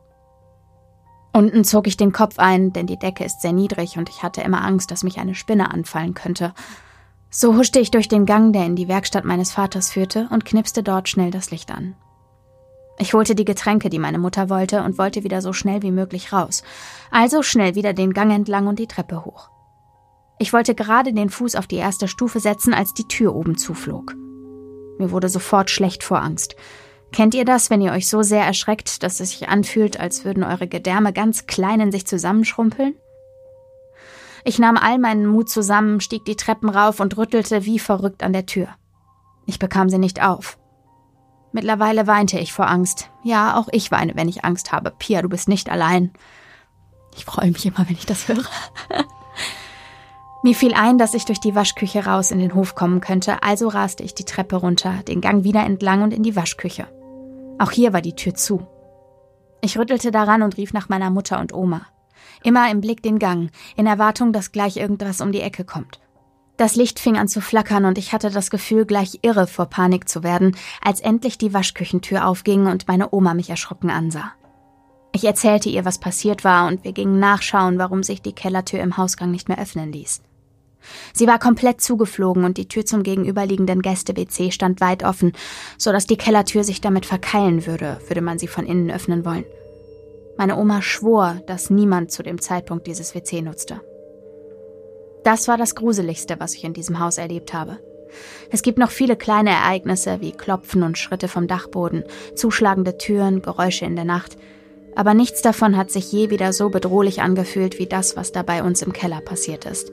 Unten 1.33 1.63
zog 1.63 1.87
ich 1.87 1.97
den 1.97 2.13
Kopf 2.13 2.39
ein, 2.39 2.73
denn 2.73 2.89
die 2.89 2.99
Decke 2.99 3.25
ist 3.25 3.41
sehr 3.41 3.53
niedrig 3.53 3.97
und 3.97 4.09
ich 4.09 4.25
hatte 4.25 4.41
immer 4.41 4.65
Angst, 4.65 4.91
dass 4.91 5.05
mich 5.05 5.19
eine 5.21 5.37
Spinne 5.37 5.71
anfallen 5.71 6.15
könnte. 6.15 6.53
So 7.31 7.55
huschte 7.55 7.79
ich 7.79 7.93
durch 7.93 8.09
den 8.09 8.27
Gang, 8.27 8.53
der 8.53 8.67
in 8.67 8.75
die 8.75 8.89
Werkstatt 8.89 9.25
meines 9.25 9.53
Vaters 9.53 9.93
führte, 9.93 10.29
und 10.33 10.45
knipste 10.45 10.83
dort 10.83 11.09
schnell 11.09 11.31
das 11.31 11.53
Licht 11.53 11.71
an. 11.71 11.95
Ich 12.99 13.15
holte 13.15 13.37
die 13.37 13.45
Getränke, 13.45 13.89
die 13.89 14.01
meine 14.01 14.19
Mutter 14.19 14.51
wollte, 14.51 14.83
und 14.83 14.99
wollte 14.99 15.23
wieder 15.23 15.41
so 15.41 15.53
schnell 15.53 15.83
wie 15.83 15.93
möglich 15.93 16.33
raus. 16.33 16.65
Also 17.13 17.45
schnell 17.45 17.77
wieder 17.77 17.93
den 17.93 18.13
Gang 18.13 18.33
entlang 18.33 18.67
und 18.67 18.81
die 18.81 18.89
Treppe 18.89 19.25
hoch. 19.25 19.50
Ich 20.43 20.55
wollte 20.55 20.75
gerade 20.75 21.13
den 21.13 21.29
Fuß 21.29 21.55
auf 21.55 21.67
die 21.67 21.77
erste 21.77 22.09
Stufe 22.09 22.41
setzen, 22.41 22.73
als 22.73 22.95
die 22.95 23.07
Tür 23.07 23.35
oben 23.35 23.59
zuflog. 23.59 24.15
Mir 24.99 25.11
wurde 25.11 25.29
sofort 25.29 25.69
schlecht 25.69 26.03
vor 26.03 26.23
Angst. 26.23 26.57
Kennt 27.13 27.35
ihr 27.35 27.45
das, 27.45 27.69
wenn 27.69 27.83
ihr 27.83 27.93
euch 27.93 28.09
so 28.09 28.23
sehr 28.23 28.43
erschreckt, 28.43 29.03
dass 29.03 29.21
es 29.21 29.33
sich 29.33 29.51
anfühlt, 29.51 30.01
als 30.01 30.25
würden 30.25 30.43
eure 30.43 30.67
Gedärme 30.67 31.13
ganz 31.13 31.47
klein 31.47 31.81
in 31.81 31.93
sich 31.93 32.07
zusammenschrumpeln? 32.07 32.95
Ich 34.43 34.59
nahm 34.59 34.79
all 34.79 34.99
meinen 34.99 35.27
Mut 35.27 35.51
zusammen, 35.51 36.01
stieg 36.01 36.25
die 36.25 36.37
Treppen 36.37 36.71
rauf 36.71 37.01
und 37.01 37.19
rüttelte 37.19 37.67
wie 37.67 37.79
verrückt 37.79 38.23
an 38.23 38.33
der 38.33 38.47
Tür. 38.47 38.69
Ich 39.45 39.59
bekam 39.59 39.91
sie 39.91 39.99
nicht 39.99 40.23
auf. 40.23 40.59
Mittlerweile 41.53 42.07
weinte 42.07 42.39
ich 42.39 42.55
vor 42.55 42.67
Angst. 42.67 43.11
Ja, 43.25 43.59
auch 43.59 43.69
ich 43.73 43.91
weine, 43.91 44.17
wenn 44.17 44.29
ich 44.29 44.43
Angst 44.43 44.73
habe. 44.73 44.91
Pia, 44.99 45.21
du 45.21 45.29
bist 45.29 45.49
nicht 45.51 45.69
allein. 45.69 46.15
Ich 47.15 47.27
freue 47.27 47.51
mich 47.51 47.67
immer, 47.67 47.87
wenn 47.87 47.97
ich 47.97 48.07
das 48.07 48.27
höre. 48.27 48.47
Mir 50.43 50.55
fiel 50.55 50.73
ein, 50.73 50.97
dass 50.97 51.13
ich 51.13 51.27
durch 51.27 51.39
die 51.41 51.55
Waschküche 51.55 52.07
raus 52.07 52.31
in 52.31 52.39
den 52.39 52.55
Hof 52.55 52.75
kommen 52.75 53.01
könnte, 53.03 53.43
also 53.43 53.69
raste 53.69 54.03
ich 54.03 54.15
die 54.15 54.25
Treppe 54.25 54.57
runter, 54.57 55.03
den 55.07 55.21
Gang 55.21 55.45
wieder 55.45 55.65
entlang 55.65 56.03
und 56.03 56.15
in 56.15 56.23
die 56.23 56.35
Waschküche. 56.35 56.87
Auch 57.59 57.71
hier 57.71 57.93
war 57.93 58.01
die 58.01 58.17
Tür 58.17 58.35
zu. 58.35 58.67
Ich 59.61 59.77
rüttelte 59.77 60.11
daran 60.11 60.43
und 60.43 60.57
rief 60.57 60.73
nach 60.73 60.89
meiner 60.89 61.11
Mutter 61.11 61.41
und 61.41 61.53
Oma. 61.53 61.83
Immer 62.43 62.71
im 62.71 62.81
Blick 62.81 63.03
den 63.03 63.19
Gang, 63.19 63.51
in 63.77 63.87
Erwartung, 63.87 64.33
dass 64.33 64.51
gleich 64.51 64.79
irgendwas 64.79 65.21
um 65.21 65.31
die 65.31 65.43
Ecke 65.43 65.65
kommt. 65.65 66.01
Das 66.57 66.75
Licht 66.75 67.01
fing 67.01 67.19
an 67.19 67.29
zu 67.29 67.43
flackern 67.43 67.85
und 67.85 67.99
ich 67.99 68.15
hatte 68.15 68.31
das 68.31 68.51
Gefühl, 68.51 68.87
gleich 68.87 69.19
irre 69.21 69.47
vor 69.47 69.67
Panik 69.67 70.09
zu 70.09 70.23
werden, 70.23 70.57
als 70.83 71.01
endlich 71.01 71.37
die 71.37 71.53
Waschküchentür 71.53 72.27
aufging 72.27 72.67
und 72.67 72.89
meine 72.89 73.13
Oma 73.13 73.35
mich 73.35 73.51
erschrocken 73.51 73.91
ansah. 73.91 74.33
Ich 75.13 75.25
erzählte 75.25 75.69
ihr, 75.69 75.85
was 75.85 75.99
passiert 75.99 76.45
war, 76.45 76.69
und 76.69 76.85
wir 76.85 76.93
gingen 76.93 77.19
nachschauen, 77.19 77.79
warum 77.79 78.03
sich 78.03 78.23
die 78.23 78.33
Kellertür 78.33 78.81
im 78.81 78.97
Hausgang 78.97 79.31
nicht 79.31 79.49
mehr 79.49 79.59
öffnen 79.59 79.93
ließ. 79.93 80.23
Sie 81.13 81.27
war 81.27 81.39
komplett 81.39 81.81
zugeflogen 81.81 82.45
und 82.45 82.57
die 82.57 82.69
Tür 82.69 82.85
zum 82.85 83.03
gegenüberliegenden 83.03 83.83
Gäste-WC 83.83 84.51
stand 84.51 84.81
weit 84.81 85.03
offen, 85.03 85.33
so 85.79 85.93
dass 85.93 86.07
die 86.07 86.17
Kellertür 86.17 86.65
sich 86.65 86.81
damit 86.81 87.07
verkeilen 87.07 87.67
würde, 87.67 88.01
würde 88.09 88.21
man 88.21 88.39
sie 88.39 88.49
von 88.49 88.67
innen 88.67 88.91
öffnen 88.91 89.25
wollen. 89.25 89.45
Meine 90.37 90.57
Oma 90.57 90.81
schwor, 90.83 91.41
dass 91.47 91.71
niemand 91.71 92.11
zu 92.11 92.23
dem 92.23 92.41
Zeitpunkt 92.41 92.87
dieses 92.87 93.15
WC 93.15 93.43
nutzte. 93.43 93.81
Das 95.23 95.49
war 95.49 95.59
das 95.59 95.75
Gruseligste, 95.75 96.37
was 96.39 96.55
ich 96.55 96.65
in 96.65 96.73
diesem 96.73 96.99
Haus 96.99 97.19
erlebt 97.19 97.53
habe. 97.53 97.79
Es 98.51 98.63
gibt 98.63 98.79
noch 98.79 98.91
viele 98.91 99.17
kleine 99.17 99.51
Ereignisse 99.51 100.21
wie 100.21 100.33
Klopfen 100.33 100.83
und 100.83 100.99
Schritte 100.99 101.29
vom 101.29 101.47
Dachboden, 101.47 102.05
zuschlagende 102.35 102.99
Türen, 102.99 103.43
Geräusche 103.43 103.85
in 103.85 103.97
der 103.97 104.05
Nacht, 104.05 104.37
aber 104.97 105.15
nichts 105.15 105.43
davon 105.43 105.77
hat 105.77 105.91
sich 105.91 106.11
je 106.11 106.31
wieder 106.31 106.53
so 106.53 106.69
bedrohlich 106.69 107.23
angefühlt 107.23 107.79
wie 107.79 107.87
das, 107.87 108.17
was 108.17 108.33
da 108.33 108.43
bei 108.43 108.63
uns 108.63 108.83
im 108.83 108.93
Keller 108.93 109.21
passiert 109.21 109.67
ist. 109.67 109.93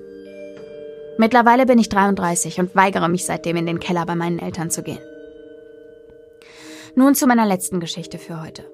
Mittlerweile 1.17 1.65
bin 1.65 1.79
ich 1.79 1.89
33 1.89 2.59
und 2.59 2.75
weigere 2.75 3.07
mich 3.07 3.25
seitdem 3.25 3.57
in 3.57 3.65
den 3.65 3.79
Keller 3.79 4.05
bei 4.05 4.15
meinen 4.15 4.39
Eltern 4.39 4.69
zu 4.69 4.83
gehen. 4.83 4.99
Nun 6.95 7.15
zu 7.15 7.27
meiner 7.27 7.45
letzten 7.45 7.79
Geschichte 7.79 8.17
für 8.17 8.41
heute. 8.41 8.65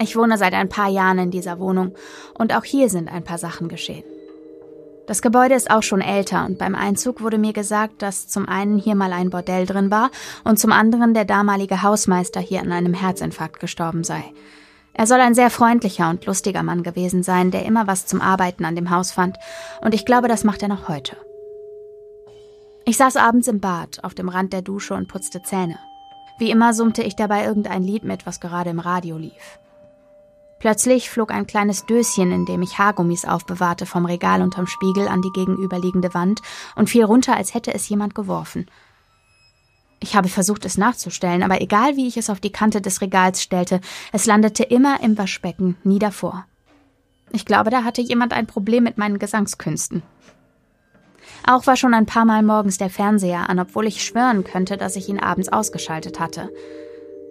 Ich 0.00 0.16
wohne 0.16 0.38
seit 0.38 0.54
ein 0.54 0.68
paar 0.68 0.88
Jahren 0.88 1.18
in 1.18 1.30
dieser 1.30 1.58
Wohnung 1.58 1.94
und 2.38 2.54
auch 2.54 2.64
hier 2.64 2.88
sind 2.88 3.10
ein 3.10 3.24
paar 3.24 3.38
Sachen 3.38 3.68
geschehen. 3.68 4.04
Das 5.06 5.22
Gebäude 5.22 5.54
ist 5.54 5.70
auch 5.70 5.82
schon 5.82 6.02
älter 6.02 6.44
und 6.44 6.58
beim 6.58 6.74
Einzug 6.74 7.22
wurde 7.22 7.38
mir 7.38 7.54
gesagt, 7.54 8.02
dass 8.02 8.28
zum 8.28 8.46
einen 8.46 8.78
hier 8.78 8.94
mal 8.94 9.12
ein 9.14 9.30
Bordell 9.30 9.64
drin 9.64 9.90
war 9.90 10.10
und 10.44 10.58
zum 10.58 10.70
anderen 10.70 11.14
der 11.14 11.24
damalige 11.24 11.82
Hausmeister 11.82 12.40
hier 12.40 12.60
an 12.60 12.72
einem 12.72 12.92
Herzinfarkt 12.92 13.58
gestorben 13.58 14.04
sei. 14.04 14.22
Er 14.92 15.06
soll 15.06 15.20
ein 15.20 15.34
sehr 15.34 15.48
freundlicher 15.48 16.10
und 16.10 16.26
lustiger 16.26 16.62
Mann 16.62 16.82
gewesen 16.82 17.22
sein, 17.22 17.50
der 17.50 17.64
immer 17.64 17.86
was 17.86 18.04
zum 18.04 18.20
Arbeiten 18.20 18.64
an 18.64 18.76
dem 18.76 18.90
Haus 18.90 19.12
fand, 19.12 19.36
und 19.80 19.94
ich 19.94 20.04
glaube, 20.04 20.28
das 20.28 20.44
macht 20.44 20.62
er 20.62 20.68
noch 20.68 20.88
heute. 20.88 21.16
Ich 22.88 22.96
saß 22.96 23.16
abends 23.16 23.48
im 23.48 23.60
Bad, 23.60 24.02
auf 24.02 24.14
dem 24.14 24.30
Rand 24.30 24.54
der 24.54 24.62
Dusche 24.62 24.94
und 24.94 25.08
putzte 25.08 25.42
Zähne. 25.42 25.78
Wie 26.38 26.50
immer 26.50 26.72
summte 26.72 27.02
ich 27.02 27.16
dabei 27.16 27.44
irgendein 27.44 27.82
Lied 27.82 28.02
mit, 28.02 28.24
was 28.24 28.40
gerade 28.40 28.70
im 28.70 28.78
Radio 28.78 29.18
lief. 29.18 29.58
Plötzlich 30.58 31.10
flog 31.10 31.30
ein 31.30 31.46
kleines 31.46 31.84
Döschen, 31.84 32.32
in 32.32 32.46
dem 32.46 32.62
ich 32.62 32.78
Haargummis 32.78 33.26
aufbewahrte, 33.26 33.84
vom 33.84 34.06
Regal 34.06 34.40
unterm 34.40 34.66
Spiegel 34.66 35.06
an 35.06 35.20
die 35.20 35.32
gegenüberliegende 35.32 36.14
Wand 36.14 36.40
und 36.76 36.88
fiel 36.88 37.04
runter, 37.04 37.36
als 37.36 37.52
hätte 37.52 37.74
es 37.74 37.86
jemand 37.90 38.14
geworfen. 38.14 38.70
Ich 40.00 40.16
habe 40.16 40.30
versucht, 40.30 40.64
es 40.64 40.78
nachzustellen, 40.78 41.42
aber 41.42 41.60
egal 41.60 41.94
wie 41.96 42.08
ich 42.08 42.16
es 42.16 42.30
auf 42.30 42.40
die 42.40 42.52
Kante 42.52 42.80
des 42.80 43.02
Regals 43.02 43.42
stellte, 43.42 43.82
es 44.12 44.24
landete 44.24 44.62
immer 44.62 45.02
im 45.02 45.18
Waschbecken, 45.18 45.76
nie 45.84 45.98
davor. 45.98 46.46
Ich 47.32 47.44
glaube, 47.44 47.68
da 47.68 47.84
hatte 47.84 48.00
jemand 48.00 48.32
ein 48.32 48.46
Problem 48.46 48.84
mit 48.84 48.96
meinen 48.96 49.18
Gesangskünsten. 49.18 50.02
Auch 51.46 51.66
war 51.66 51.76
schon 51.76 51.94
ein 51.94 52.06
paar 52.06 52.24
Mal 52.24 52.42
morgens 52.42 52.78
der 52.78 52.90
Fernseher 52.90 53.48
an, 53.48 53.58
obwohl 53.58 53.86
ich 53.86 54.04
schwören 54.04 54.44
könnte, 54.44 54.76
dass 54.76 54.96
ich 54.96 55.08
ihn 55.08 55.20
abends 55.20 55.48
ausgeschaltet 55.48 56.20
hatte. 56.20 56.50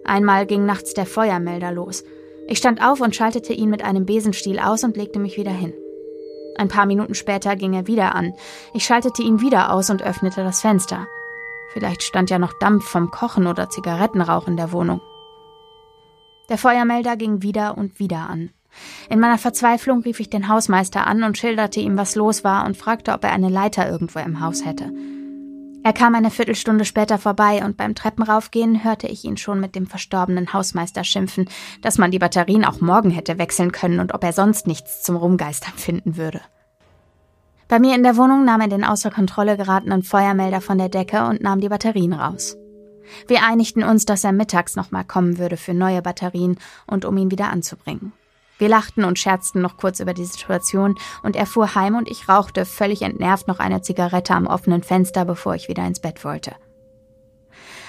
Einmal 0.04 0.46
ging 0.46 0.64
nachts 0.64 0.94
der 0.94 1.06
Feuermelder 1.06 1.70
los. 1.72 2.04
Ich 2.48 2.58
stand 2.58 2.82
auf 2.82 3.00
und 3.00 3.14
schaltete 3.14 3.52
ihn 3.52 3.70
mit 3.70 3.84
einem 3.84 4.06
Besenstiel 4.06 4.58
aus 4.58 4.82
und 4.82 4.96
legte 4.96 5.18
mich 5.18 5.36
wieder 5.36 5.52
hin. 5.52 5.74
Ein 6.56 6.68
paar 6.68 6.86
Minuten 6.86 7.14
später 7.14 7.54
ging 7.54 7.74
er 7.74 7.86
wieder 7.86 8.14
an. 8.14 8.32
Ich 8.74 8.84
schaltete 8.84 9.22
ihn 9.22 9.40
wieder 9.40 9.72
aus 9.72 9.90
und 9.90 10.02
öffnete 10.02 10.42
das 10.42 10.60
Fenster. 10.60 11.06
Vielleicht 11.72 12.02
stand 12.02 12.30
ja 12.30 12.38
noch 12.38 12.58
Dampf 12.58 12.84
vom 12.84 13.10
Kochen 13.10 13.46
oder 13.46 13.70
Zigarettenrauch 13.70 14.48
in 14.48 14.56
der 14.56 14.72
Wohnung. 14.72 15.00
Der 16.48 16.58
Feuermelder 16.58 17.16
ging 17.16 17.42
wieder 17.42 17.76
und 17.76 18.00
wieder 18.00 18.28
an. 18.28 18.50
In 19.08 19.20
meiner 19.20 19.38
Verzweiflung 19.38 20.02
rief 20.02 20.20
ich 20.20 20.30
den 20.30 20.48
Hausmeister 20.48 21.06
an 21.06 21.22
und 21.22 21.38
schilderte 21.38 21.80
ihm, 21.80 21.96
was 21.96 22.14
los 22.14 22.44
war 22.44 22.66
und 22.66 22.76
fragte, 22.76 23.12
ob 23.12 23.24
er 23.24 23.32
eine 23.32 23.48
Leiter 23.48 23.88
irgendwo 23.88 24.18
im 24.18 24.40
Haus 24.40 24.64
hätte. 24.64 24.92
Er 25.84 25.92
kam 25.92 26.14
eine 26.14 26.30
Viertelstunde 26.30 26.84
später 26.84 27.18
vorbei 27.18 27.64
und 27.64 27.76
beim 27.76 27.94
Treppenraufgehen 27.94 28.84
hörte 28.84 29.06
ich 29.06 29.24
ihn 29.24 29.36
schon 29.36 29.60
mit 29.60 29.74
dem 29.74 29.86
verstorbenen 29.86 30.52
Hausmeister 30.52 31.04
schimpfen, 31.04 31.48
dass 31.82 31.98
man 31.98 32.10
die 32.10 32.18
Batterien 32.18 32.64
auch 32.64 32.80
morgen 32.80 33.10
hätte 33.10 33.38
wechseln 33.38 33.72
können 33.72 34.00
und 34.00 34.12
ob 34.12 34.24
er 34.24 34.32
sonst 34.32 34.66
nichts 34.66 35.02
zum 35.02 35.16
Rumgeistern 35.16 35.74
finden 35.76 36.16
würde. 36.16 36.40
Bei 37.68 37.78
mir 37.78 37.94
in 37.94 38.02
der 38.02 38.16
Wohnung 38.16 38.44
nahm 38.44 38.62
er 38.62 38.68
den 38.68 38.84
außer 38.84 39.10
Kontrolle 39.10 39.56
geratenen 39.56 40.02
Feuermelder 40.02 40.60
von 40.60 40.78
der 40.78 40.88
Decke 40.88 41.24
und 41.24 41.42
nahm 41.42 41.60
die 41.60 41.68
Batterien 41.68 42.12
raus. 42.12 42.56
Wir 43.26 43.42
einigten 43.42 43.82
uns, 43.82 44.04
dass 44.04 44.24
er 44.24 44.32
mittags 44.32 44.76
nochmal 44.76 45.04
kommen 45.04 45.38
würde 45.38 45.56
für 45.56 45.74
neue 45.74 46.02
Batterien 46.02 46.58
und 46.86 47.04
um 47.04 47.16
ihn 47.16 47.30
wieder 47.30 47.50
anzubringen. 47.50 48.12
Wir 48.58 48.68
lachten 48.68 49.04
und 49.04 49.18
scherzten 49.18 49.62
noch 49.62 49.76
kurz 49.76 50.00
über 50.00 50.14
die 50.14 50.24
Situation 50.24 50.96
und 51.22 51.36
er 51.36 51.46
fuhr 51.46 51.74
heim 51.74 51.94
und 51.94 52.08
ich 52.10 52.28
rauchte 52.28 52.64
völlig 52.64 53.02
entnervt 53.02 53.48
noch 53.48 53.60
eine 53.60 53.82
Zigarette 53.82 54.34
am 54.34 54.46
offenen 54.46 54.82
Fenster, 54.82 55.24
bevor 55.24 55.54
ich 55.54 55.68
wieder 55.68 55.86
ins 55.86 56.00
Bett 56.00 56.24
wollte. 56.24 56.56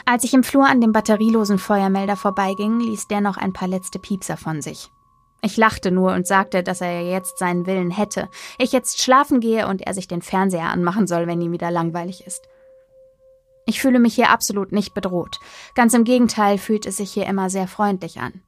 Als 0.06 0.24
ich 0.24 0.34
im 0.34 0.44
Flur 0.44 0.66
an 0.66 0.80
dem 0.82 0.92
batterielosen 0.92 1.60
Feuermelder 1.60 2.16
vorbeiging, 2.16 2.80
ließ 2.80 3.08
der 3.08 3.22
noch 3.22 3.38
ein 3.38 3.54
paar 3.54 3.68
letzte 3.68 4.00
Piepser 4.00 4.38
von 4.38 4.62
sich. 4.62 4.90
Ich 5.42 5.56
lachte 5.56 5.92
nur 5.92 6.14
und 6.14 6.28
sagte, 6.28 6.64
dass 6.64 6.82
er 6.82 7.02
jetzt 7.02 7.38
seinen 7.38 7.66
Willen 7.66 7.92
hätte, 7.92 8.30
ich 8.58 8.72
jetzt 8.72 9.02
schlafen 9.02 9.40
gehe 9.40 9.68
und 9.68 9.82
er 9.82 9.94
sich 9.94 10.08
den 10.08 10.22
Fernseher 10.22 10.70
anmachen 10.70 11.08
soll, 11.08 11.28
wenn 11.28 11.42
ihm 11.42 11.52
wieder 11.52 11.72
langweilig 11.72 12.26
ist. 12.26 12.48
Ich 13.66 13.80
fühle 13.80 14.00
mich 14.00 14.16
hier 14.16 14.32
absolut 14.32 14.72
nicht 14.72 14.94
bedroht. 14.94 15.40
Ganz 15.76 15.94
im 15.94 16.04
Gegenteil 16.04 16.58
fühlt 16.58 16.86
es 16.86 16.98
sich 16.98 17.12
hier 17.12 17.28
immer 17.28 17.50
sehr 17.50 17.68
freundlich 17.68 18.20
an. 18.20 18.42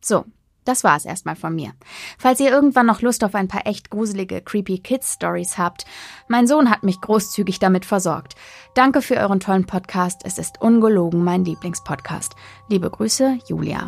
So, 0.00 0.24
das 0.66 0.84
war 0.84 0.96
es 0.96 1.04
erstmal 1.04 1.36
von 1.36 1.54
mir. 1.54 1.72
Falls 2.18 2.40
ihr 2.40 2.50
irgendwann 2.50 2.86
noch 2.86 3.02
Lust 3.02 3.24
auf 3.24 3.34
ein 3.34 3.48
paar 3.48 3.66
echt 3.66 3.90
gruselige 3.90 4.42
Creepy 4.42 4.78
Kids 4.78 5.14
Stories 5.14 5.58
habt, 5.58 5.84
mein 6.28 6.46
Sohn 6.46 6.70
hat 6.70 6.82
mich 6.82 7.00
großzügig 7.00 7.58
damit 7.58 7.84
versorgt. 7.84 8.34
Danke 8.74 9.02
für 9.02 9.16
euren 9.16 9.40
tollen 9.40 9.66
Podcast. 9.66 10.22
Es 10.24 10.38
ist 10.38 10.60
ungelogen 10.60 11.24
mein 11.24 11.44
Lieblingspodcast. 11.44 12.34
Liebe 12.68 12.90
Grüße, 12.90 13.38
Julia. 13.48 13.86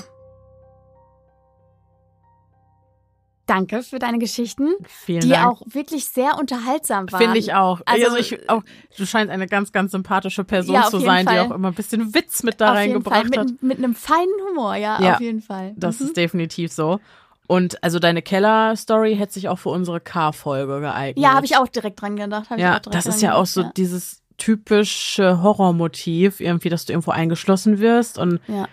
Danke 3.49 3.83
für 3.83 3.99
deine 3.99 4.19
Geschichten, 4.19 4.75
Vielen 4.87 5.21
die 5.21 5.31
Dank. 5.31 5.47
auch 5.47 5.63
wirklich 5.65 6.05
sehr 6.05 6.39
unterhaltsam 6.39 7.11
waren. 7.11 7.23
Finde 7.23 7.39
ich 7.39 7.55
auch. 7.55 7.81
Also, 7.87 8.05
also 8.05 8.17
ich 8.19 8.51
auch, 8.51 8.63
du 8.97 9.07
scheinst 9.07 9.33
eine 9.33 9.47
ganz, 9.47 9.73
ganz 9.73 9.93
sympathische 9.93 10.45
Person 10.45 10.75
ja, 10.75 10.83
zu 10.85 10.99
sein, 10.99 11.25
Fall. 11.25 11.35
die 11.35 11.41
auch 11.41 11.55
immer 11.55 11.69
ein 11.69 11.75
bisschen 11.75 12.15
Witz 12.15 12.43
mit 12.43 12.61
da 12.61 12.73
reingebracht 12.73 13.37
hat. 13.37 13.47
Mit, 13.47 13.63
mit, 13.63 13.79
einem 13.79 13.95
feinen 13.95 14.29
Humor, 14.51 14.77
ja, 14.77 15.01
ja 15.01 15.15
auf 15.15 15.21
jeden 15.21 15.41
Fall. 15.41 15.73
Das 15.77 15.99
mhm. 15.99 16.07
ist 16.07 16.17
definitiv 16.19 16.73
so. 16.73 17.01
Und 17.47 17.83
also 17.83 17.99
deine 17.99 18.21
Keller-Story 18.21 19.17
hätte 19.17 19.33
sich 19.33 19.49
auch 19.49 19.59
für 19.59 19.71
unsere 19.71 20.01
K-Folge 20.01 20.81
geeignet. 20.81 21.25
Ja, 21.25 21.33
habe 21.33 21.47
ich 21.47 21.57
auch 21.57 21.69
direkt 21.69 22.03
dran 22.03 22.17
gedacht. 22.17 22.49
Ja, 22.59 22.79
das 22.79 23.07
ist 23.07 23.23
ja 23.23 23.35
auch 23.35 23.47
so 23.47 23.63
ja. 23.63 23.73
dieses 23.75 24.21
typische 24.37 25.43
Horrormotiv, 25.43 26.41
irgendwie, 26.41 26.69
dass 26.69 26.85
du 26.85 26.93
irgendwo 26.93 27.13
eingeschlossen 27.13 27.81
wirst 27.81 28.19
und 28.19 28.41
ja. 28.47 28.69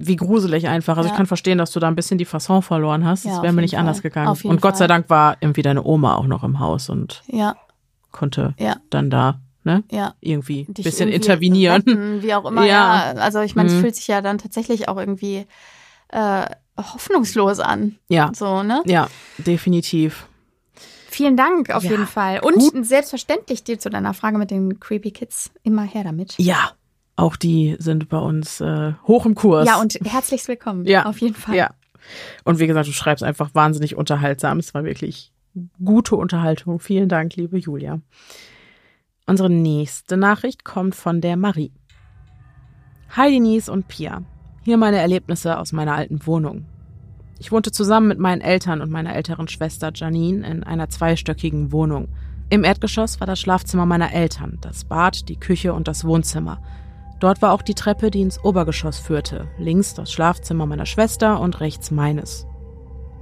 Wie 0.00 0.16
gruselig 0.16 0.66
einfach. 0.68 0.96
Also 0.96 1.08
ja. 1.08 1.12
ich 1.12 1.16
kann 1.16 1.26
verstehen, 1.26 1.58
dass 1.58 1.70
du 1.70 1.80
da 1.80 1.88
ein 1.88 1.94
bisschen 1.94 2.18
die 2.18 2.24
Fasson 2.24 2.62
verloren 2.62 3.04
hast. 3.04 3.24
Ja, 3.24 3.32
das 3.32 3.42
wäre 3.42 3.52
mir 3.52 3.62
nicht 3.62 3.72
Fall. 3.72 3.80
anders 3.80 4.02
gegangen. 4.02 4.36
Und 4.44 4.60
Gott 4.60 4.76
sei 4.76 4.86
Dank 4.86 5.10
war 5.10 5.36
irgendwie 5.40 5.62
deine 5.62 5.84
Oma 5.84 6.16
auch 6.16 6.26
noch 6.26 6.42
im 6.42 6.58
Haus 6.58 6.88
und 6.88 7.22
konnte 8.10 8.54
dann 8.90 9.10
da 9.10 9.40
ne? 9.64 9.84
Ja. 9.90 10.14
Irgendwie 10.20 10.66
ein 10.68 10.74
bisschen 10.74 11.08
irgendwie 11.08 11.16
intervenieren. 11.16 11.82
Retten, 11.86 12.22
wie 12.22 12.34
auch 12.34 12.44
immer, 12.44 12.64
ja. 12.64 13.12
ja. 13.12 13.20
Also 13.20 13.40
ich 13.40 13.54
meine, 13.54 13.70
mhm. 13.70 13.76
es 13.76 13.80
fühlt 13.80 13.96
sich 13.96 14.08
ja 14.08 14.20
dann 14.20 14.38
tatsächlich 14.38 14.88
auch 14.88 14.96
irgendwie 14.96 15.46
äh, 16.08 16.46
hoffnungslos 16.76 17.60
an. 17.60 17.96
Ja. 18.08 18.32
So, 18.34 18.62
ne? 18.62 18.82
Ja, 18.86 19.08
definitiv. 19.38 20.26
Vielen 21.08 21.36
Dank 21.36 21.70
auf 21.70 21.82
ja, 21.82 21.90
jeden 21.90 22.06
Fall. 22.06 22.40
Und 22.40 22.54
gut. 22.54 22.86
selbstverständlich 22.86 23.64
dir 23.64 23.78
zu 23.78 23.90
deiner 23.90 24.14
Frage 24.14 24.38
mit 24.38 24.50
den 24.50 24.78
Creepy 24.78 25.10
Kids 25.10 25.50
immer 25.64 25.82
her 25.82 26.04
damit. 26.04 26.34
Ja, 26.38 26.72
auch 27.20 27.36
die 27.36 27.76
sind 27.78 28.08
bei 28.08 28.18
uns 28.18 28.60
äh, 28.60 28.94
hoch 29.06 29.26
im 29.26 29.34
Kurs. 29.34 29.66
Ja, 29.66 29.80
und 29.80 29.94
herzlich 30.04 30.46
willkommen. 30.48 30.86
Ja, 30.86 31.04
auf 31.06 31.20
jeden 31.20 31.34
Fall. 31.34 31.54
Ja. 31.54 31.70
Und 32.44 32.58
wie 32.58 32.66
gesagt, 32.66 32.88
du 32.88 32.92
schreibst 32.92 33.22
einfach 33.22 33.50
wahnsinnig 33.54 33.94
unterhaltsam. 33.94 34.58
Es 34.58 34.72
war 34.74 34.84
wirklich 34.84 35.32
gute 35.84 36.16
Unterhaltung. 36.16 36.80
Vielen 36.80 37.08
Dank, 37.08 37.36
liebe 37.36 37.58
Julia. 37.58 38.00
Unsere 39.26 39.50
nächste 39.50 40.16
Nachricht 40.16 40.64
kommt 40.64 40.94
von 40.94 41.20
der 41.20 41.36
Marie. 41.36 41.72
Hi 43.10 43.30
Denise 43.30 43.70
und 43.70 43.86
Pia. 43.86 44.22
Hier 44.62 44.76
meine 44.76 44.98
Erlebnisse 44.98 45.58
aus 45.58 45.72
meiner 45.72 45.94
alten 45.94 46.26
Wohnung. 46.26 46.64
Ich 47.38 47.52
wohnte 47.52 47.70
zusammen 47.70 48.08
mit 48.08 48.18
meinen 48.18 48.40
Eltern 48.40 48.80
und 48.80 48.90
meiner 48.90 49.14
älteren 49.14 49.48
Schwester 49.48 49.92
Janine 49.94 50.46
in 50.46 50.62
einer 50.64 50.88
zweistöckigen 50.88 51.72
Wohnung. 51.72 52.08
Im 52.50 52.64
Erdgeschoss 52.64 53.20
war 53.20 53.26
das 53.26 53.40
Schlafzimmer 53.40 53.86
meiner 53.86 54.12
Eltern, 54.12 54.58
das 54.60 54.84
Bad, 54.84 55.28
die 55.28 55.38
Küche 55.38 55.72
und 55.72 55.86
das 55.86 56.04
Wohnzimmer. 56.04 56.60
Dort 57.20 57.42
war 57.42 57.52
auch 57.52 57.62
die 57.62 57.74
Treppe, 57.74 58.10
die 58.10 58.22
ins 58.22 58.42
Obergeschoss 58.42 58.98
führte, 58.98 59.46
links 59.58 59.94
das 59.94 60.10
Schlafzimmer 60.10 60.64
meiner 60.66 60.86
Schwester 60.86 61.38
und 61.38 61.60
rechts 61.60 61.90
meines. 61.90 62.46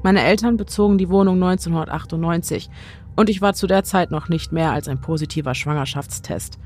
Meine 0.04 0.22
Eltern 0.22 0.56
bezogen 0.56 0.98
die 0.98 1.10
Wohnung 1.10 1.42
1998 1.42 2.70
und 3.16 3.28
ich 3.28 3.42
war 3.42 3.54
zu 3.54 3.66
der 3.66 3.82
Zeit 3.82 4.12
noch 4.12 4.28
nicht 4.28 4.52
mehr 4.52 4.70
als 4.70 4.86
ein 4.86 5.00
positiver 5.00 5.56
Schwangerschaftstest. 5.56 6.60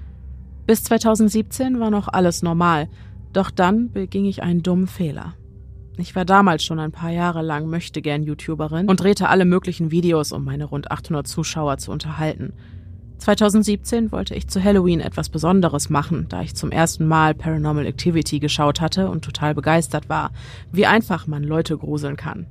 Bis 0.67 0.85
2017 0.85 1.81
war 1.81 1.91
noch 1.91 2.09
alles 2.09 2.43
normal, 2.43 2.89
doch 3.33 3.51
dann 3.51 3.91
beging 3.91 4.27
ich 4.27 4.43
einen 4.43 4.63
dummen 4.63 4.87
Fehler. 4.87 5.35
Ich 5.97 6.15
war 6.15 6.27
damals 6.27 6.63
schon 6.63 6.79
ein 6.79 6.93
paar 6.93 7.11
Jahre 7.11 7.41
lang 7.41 7.67
möchtegern 7.67 8.23
YouTuberin 8.23 8.89
und 8.89 9.01
drehte 9.01 9.31
alle 9.31 9.47
möglichen 9.47 9.91
Videos, 9.91 10.33
um 10.33 10.45
meine 10.45 10.67
rund 10.67 10.91
800 10.91 11.27
Zuschauer 11.27 11.79
zu 11.79 11.91
unterhalten. 11.91 12.53
2017 13.23 14.11
wollte 14.11 14.35
ich 14.35 14.49
zu 14.49 14.63
Halloween 14.63 15.01
etwas 15.01 15.29
Besonderes 15.29 15.91
machen, 15.91 16.27
da 16.29 16.43
ich 16.43 16.57
zum 16.57 16.73
ersten 16.73 17.07
Mal 17.07 17.35
Paranormal 17.35 17.87
Activity 17.87 18.41
geschaut 18.41 18.81
hatte 18.81 19.09
und 19.09 19.25
total 19.25 19.55
begeistert 19.55 20.09
war, 20.09 20.33
wie 20.73 20.87
einfach 20.87 21.29
man 21.29 21.45
Leute 21.45 21.79
gruseln 21.79 22.17
kann. 22.17 22.47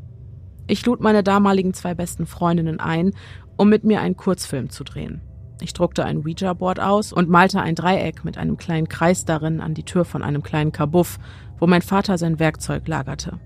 Ich 0.67 0.85
lud 0.85 1.01
meine 1.01 1.23
damaligen 1.23 1.73
zwei 1.73 1.93
besten 1.93 2.25
Freundinnen 2.25 2.79
ein, 2.79 3.11
um 3.57 3.67
mit 3.67 3.83
mir 3.83 3.99
einen 3.99 4.15
Kurzfilm 4.15 4.69
zu 4.69 4.85
drehen. 4.85 5.21
Ich 5.59 5.73
druckte 5.73 6.05
ein 6.05 6.19
Ouija-Board 6.19 6.79
aus 6.79 7.11
und 7.11 7.27
malte 7.29 7.61
ein 7.61 7.75
Dreieck 7.75 8.23
mit 8.23 8.37
einem 8.37 8.55
kleinen 8.55 8.87
Kreis 8.87 9.25
darin 9.25 9.59
an 9.59 9.73
die 9.73 9.83
Tür 9.83 10.05
von 10.05 10.23
einem 10.23 10.41
kleinen 10.41 10.71
Kabuff, 10.71 11.19
wo 11.59 11.67
mein 11.67 11.81
Vater 11.81 12.17
sein 12.17 12.39
Werkzeug 12.39 12.87
lagerte. 12.87 13.39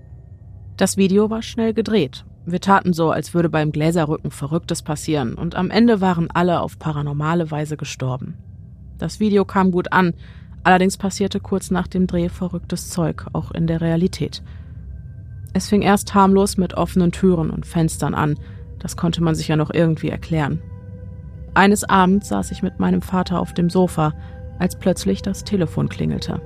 Das 0.76 0.96
Video 0.96 1.28
war 1.28 1.42
schnell 1.42 1.74
gedreht. 1.74 2.24
Wir 2.48 2.60
taten 2.60 2.92
so, 2.92 3.10
als 3.10 3.34
würde 3.34 3.48
beim 3.48 3.72
Gläserrücken 3.72 4.30
Verrücktes 4.30 4.82
passieren, 4.82 5.34
und 5.34 5.56
am 5.56 5.68
Ende 5.68 6.00
waren 6.00 6.30
alle 6.32 6.60
auf 6.60 6.78
paranormale 6.78 7.50
Weise 7.50 7.76
gestorben. 7.76 8.38
Das 8.98 9.18
Video 9.18 9.44
kam 9.44 9.72
gut 9.72 9.92
an, 9.92 10.14
allerdings 10.62 10.96
passierte 10.96 11.40
kurz 11.40 11.72
nach 11.72 11.88
dem 11.88 12.06
Dreh 12.06 12.28
verrücktes 12.28 12.88
Zeug, 12.88 13.26
auch 13.32 13.50
in 13.50 13.66
der 13.66 13.80
Realität. 13.80 14.44
Es 15.54 15.68
fing 15.68 15.82
erst 15.82 16.14
harmlos 16.14 16.56
mit 16.56 16.74
offenen 16.74 17.10
Türen 17.10 17.50
und 17.50 17.66
Fenstern 17.66 18.14
an, 18.14 18.38
das 18.78 18.96
konnte 18.96 19.24
man 19.24 19.34
sich 19.34 19.48
ja 19.48 19.56
noch 19.56 19.70
irgendwie 19.74 20.10
erklären. 20.10 20.62
Eines 21.54 21.82
Abends 21.82 22.28
saß 22.28 22.52
ich 22.52 22.62
mit 22.62 22.78
meinem 22.78 23.02
Vater 23.02 23.40
auf 23.40 23.54
dem 23.54 23.70
Sofa, 23.70 24.14
als 24.60 24.78
plötzlich 24.78 25.20
das 25.20 25.42
Telefon 25.42 25.88
klingelte. 25.88 26.40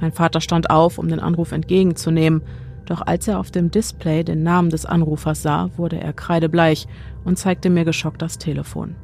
Mein 0.00 0.12
Vater 0.12 0.40
stand 0.40 0.70
auf, 0.70 0.98
um 0.98 1.08
den 1.08 1.20
Anruf 1.20 1.50
entgegenzunehmen, 1.50 2.42
doch 2.86 3.02
als 3.02 3.28
er 3.28 3.38
auf 3.38 3.50
dem 3.50 3.70
Display 3.70 4.24
den 4.24 4.42
Namen 4.42 4.70
des 4.70 4.86
Anrufers 4.86 5.42
sah, 5.42 5.70
wurde 5.76 6.00
er 6.00 6.12
kreidebleich 6.12 6.86
und 7.24 7.38
zeigte 7.38 7.70
mir 7.70 7.84
geschockt 7.84 8.22
das 8.22 8.38
Telefon. 8.38 8.96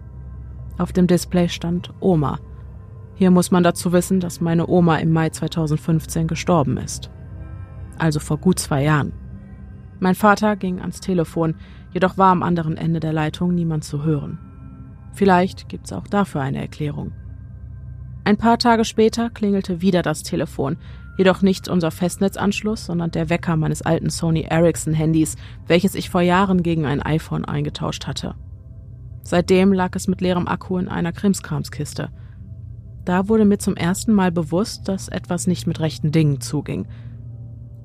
Auf 0.78 0.92
dem 0.92 1.06
Display 1.06 1.48
stand 1.48 1.92
Oma. 2.00 2.38
Hier 3.14 3.30
muss 3.30 3.50
man 3.50 3.62
dazu 3.62 3.92
wissen, 3.92 4.20
dass 4.20 4.40
meine 4.40 4.66
Oma 4.68 4.96
im 4.96 5.12
Mai 5.12 5.28
2015 5.28 6.26
gestorben 6.26 6.76
ist. 6.78 7.10
Also 7.98 8.20
vor 8.20 8.38
gut 8.38 8.58
zwei 8.58 8.82
Jahren. 8.82 9.12
Mein 10.00 10.14
Vater 10.14 10.56
ging 10.56 10.80
ans 10.80 11.00
Telefon, 11.00 11.54
jedoch 11.92 12.18
war 12.18 12.32
am 12.32 12.42
anderen 12.42 12.76
Ende 12.76 13.00
der 13.00 13.12
Leitung 13.12 13.54
niemand 13.54 13.84
zu 13.84 14.02
hören. 14.02 14.38
Vielleicht 15.12 15.68
gibt's 15.68 15.92
auch 15.92 16.08
dafür 16.08 16.40
eine 16.40 16.60
Erklärung. 16.60 17.12
Ein 18.24 18.36
paar 18.36 18.58
Tage 18.58 18.84
später 18.84 19.30
klingelte 19.30 19.80
wieder 19.80 20.02
das 20.02 20.22
Telefon, 20.22 20.76
jedoch 21.16 21.42
nicht 21.42 21.68
unser 21.68 21.90
Festnetzanschluss, 21.90 22.86
sondern 22.86 23.10
der 23.10 23.28
Wecker 23.28 23.56
meines 23.56 23.82
alten 23.82 24.10
Sony 24.10 24.42
Ericsson 24.42 24.94
Handys, 24.94 25.36
welches 25.66 25.94
ich 25.94 26.10
vor 26.10 26.22
Jahren 26.22 26.62
gegen 26.62 26.86
ein 26.86 27.02
iPhone 27.02 27.44
eingetauscht 27.44 28.06
hatte. 28.06 28.34
Seitdem 29.22 29.72
lag 29.72 29.94
es 29.94 30.08
mit 30.08 30.20
leerem 30.20 30.48
Akku 30.48 30.78
in 30.78 30.88
einer 30.88 31.12
Krimskramskiste. 31.12 32.10
Da 33.04 33.28
wurde 33.28 33.44
mir 33.44 33.58
zum 33.58 33.76
ersten 33.76 34.12
Mal 34.12 34.32
bewusst, 34.32 34.88
dass 34.88 35.08
etwas 35.08 35.46
nicht 35.46 35.66
mit 35.66 35.80
rechten 35.80 36.12
Dingen 36.12 36.40
zuging. 36.40 36.86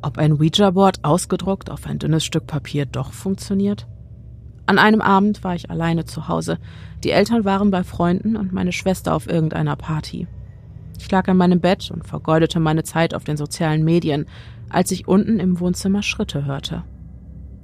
Ob 0.02 0.18
ein 0.18 0.34
Ouija-Board 0.34 1.04
ausgedruckt 1.04 1.70
auf 1.70 1.86
ein 1.88 2.00
dünnes 2.00 2.24
Stück 2.24 2.48
Papier 2.48 2.86
doch 2.86 3.14
funktioniert? 3.14 3.88
An 4.68 4.80
einem 4.80 5.02
Abend 5.02 5.44
war 5.44 5.56
ich 5.56 5.72
alleine 5.72 6.06
zu 6.06 6.28
Hause. 6.28 6.60
Die 7.04 7.12
Eltern 7.12 7.46
waren 7.46 7.72
bei 7.72 7.84
Freunden 7.84 8.36
und 8.36 8.54
meine 8.54 8.74
Schwester 8.74 9.16
auf 9.16 9.28
irgendeiner 9.28 9.76
Party. 9.76 10.28
Ich 10.98 11.10
lag 11.12 11.28
an 11.28 11.38
meinem 11.38 11.60
Bett 11.60 11.92
und 11.92 12.06
vergeudete 12.06 12.60
meine 12.60 12.84
Zeit 12.84 13.14
auf 13.14 13.24
den 13.24 13.38
sozialen 13.38 13.84
Medien, 13.84 14.26
als 14.70 14.92
ich 14.92 15.08
unten 15.08 15.40
im 15.40 15.60
Wohnzimmer 15.60 16.04
Schritte 16.04 16.46
hörte. 16.46 16.84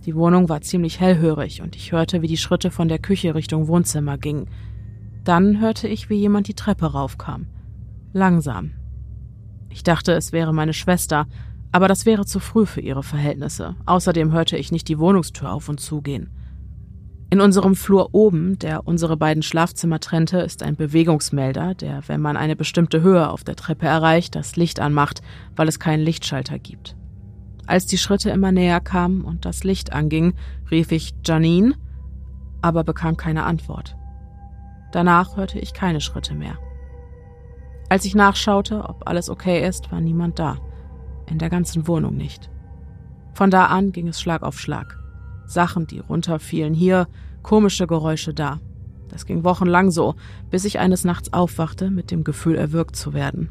Die 0.05 0.15
Wohnung 0.15 0.49
war 0.49 0.61
ziemlich 0.61 0.99
hellhörig 0.99 1.61
und 1.61 1.75
ich 1.75 1.91
hörte, 1.91 2.21
wie 2.21 2.27
die 2.27 2.37
Schritte 2.37 2.71
von 2.71 2.87
der 2.87 2.99
Küche 2.99 3.35
Richtung 3.35 3.67
Wohnzimmer 3.67 4.17
gingen. 4.17 4.47
Dann 5.23 5.61
hörte 5.61 5.87
ich, 5.87 6.09
wie 6.09 6.15
jemand 6.15 6.47
die 6.47 6.55
Treppe 6.55 6.87
raufkam. 6.87 7.47
Langsam. 8.11 8.71
Ich 9.69 9.83
dachte, 9.83 10.11
es 10.13 10.33
wäre 10.33 10.53
meine 10.53 10.73
Schwester, 10.73 11.25
aber 11.71 11.87
das 11.87 12.05
wäre 12.05 12.25
zu 12.25 12.39
früh 12.39 12.65
für 12.65 12.81
ihre 12.81 13.01
Verhältnisse. 13.01 13.75
Außerdem 13.85 14.31
hörte 14.31 14.57
ich 14.57 14.71
nicht 14.71 14.87
die 14.87 14.99
Wohnungstür 14.99 15.51
auf 15.51 15.69
und 15.69 15.79
zugehen. 15.79 16.29
In 17.29 17.41
unserem 17.41 17.75
Flur 17.75 18.09
oben, 18.13 18.59
der 18.59 18.87
unsere 18.87 19.17
beiden 19.17 19.41
Schlafzimmer 19.41 19.99
trennte, 19.99 20.39
ist 20.39 20.61
ein 20.61 20.75
Bewegungsmelder, 20.75 21.73
der, 21.73 22.07
wenn 22.07 22.21
man 22.21 22.37
eine 22.37 22.55
bestimmte 22.55 23.01
Höhe 23.01 23.29
auf 23.29 23.43
der 23.43 23.55
Treppe 23.55 23.87
erreicht, 23.87 24.35
das 24.35 24.55
Licht 24.55 24.79
anmacht, 24.79 25.21
weil 25.55 25.67
es 25.67 25.79
keinen 25.79 26.03
Lichtschalter 26.03 26.59
gibt. 26.59 26.95
Als 27.65 27.85
die 27.85 27.97
Schritte 27.97 28.29
immer 28.29 28.51
näher 28.51 28.81
kamen 28.81 29.23
und 29.23 29.45
das 29.45 29.63
Licht 29.63 29.93
anging, 29.93 30.33
rief 30.69 30.91
ich 30.91 31.15
Janine, 31.25 31.75
aber 32.61 32.83
bekam 32.83 33.17
keine 33.17 33.43
Antwort. 33.45 33.95
Danach 34.91 35.37
hörte 35.37 35.59
ich 35.59 35.73
keine 35.73 36.01
Schritte 36.01 36.35
mehr. 36.35 36.57
Als 37.89 38.05
ich 38.05 38.15
nachschaute, 38.15 38.83
ob 38.87 39.07
alles 39.07 39.29
okay 39.29 39.67
ist, 39.67 39.91
war 39.91 40.01
niemand 40.01 40.39
da. 40.39 40.57
In 41.29 41.39
der 41.39 41.49
ganzen 41.49 41.87
Wohnung 41.87 42.15
nicht. 42.15 42.49
Von 43.33 43.49
da 43.49 43.65
an 43.65 43.91
ging 43.91 44.07
es 44.07 44.21
Schlag 44.21 44.43
auf 44.43 44.59
Schlag. 44.59 45.02
Sachen, 45.45 45.87
die 45.87 45.99
runterfielen 45.99 46.73
hier, 46.73 47.07
komische 47.41 47.87
Geräusche 47.87 48.33
da. 48.33 48.59
Das 49.09 49.25
ging 49.25 49.43
wochenlang 49.43 49.91
so, 49.91 50.15
bis 50.49 50.65
ich 50.65 50.79
eines 50.79 51.03
Nachts 51.03 51.33
aufwachte 51.33 51.91
mit 51.91 52.09
dem 52.09 52.23
Gefühl, 52.23 52.55
erwürgt 52.55 52.95
zu 52.95 53.13
werden. 53.13 53.49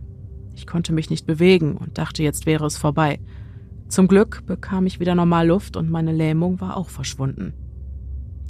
Ich 0.55 0.67
konnte 0.67 0.93
mich 0.93 1.11
nicht 1.11 1.27
bewegen 1.27 1.77
und 1.77 1.99
dachte, 1.99 2.23
jetzt 2.23 2.47
wäre 2.47 2.67
es 2.67 2.77
vorbei. 2.77 3.21
Zum 3.89 4.09
Glück 4.09 4.45
bekam 4.47 4.87
ich 4.87 5.01
wieder 5.01 5.15
normal 5.15 5.49
Luft 5.49 5.77
und 5.77 5.91
meine 5.91 6.13
Lähmung 6.13 6.61
war 6.61 6.77
auch 6.77 6.89
verschwunden. 6.89 7.53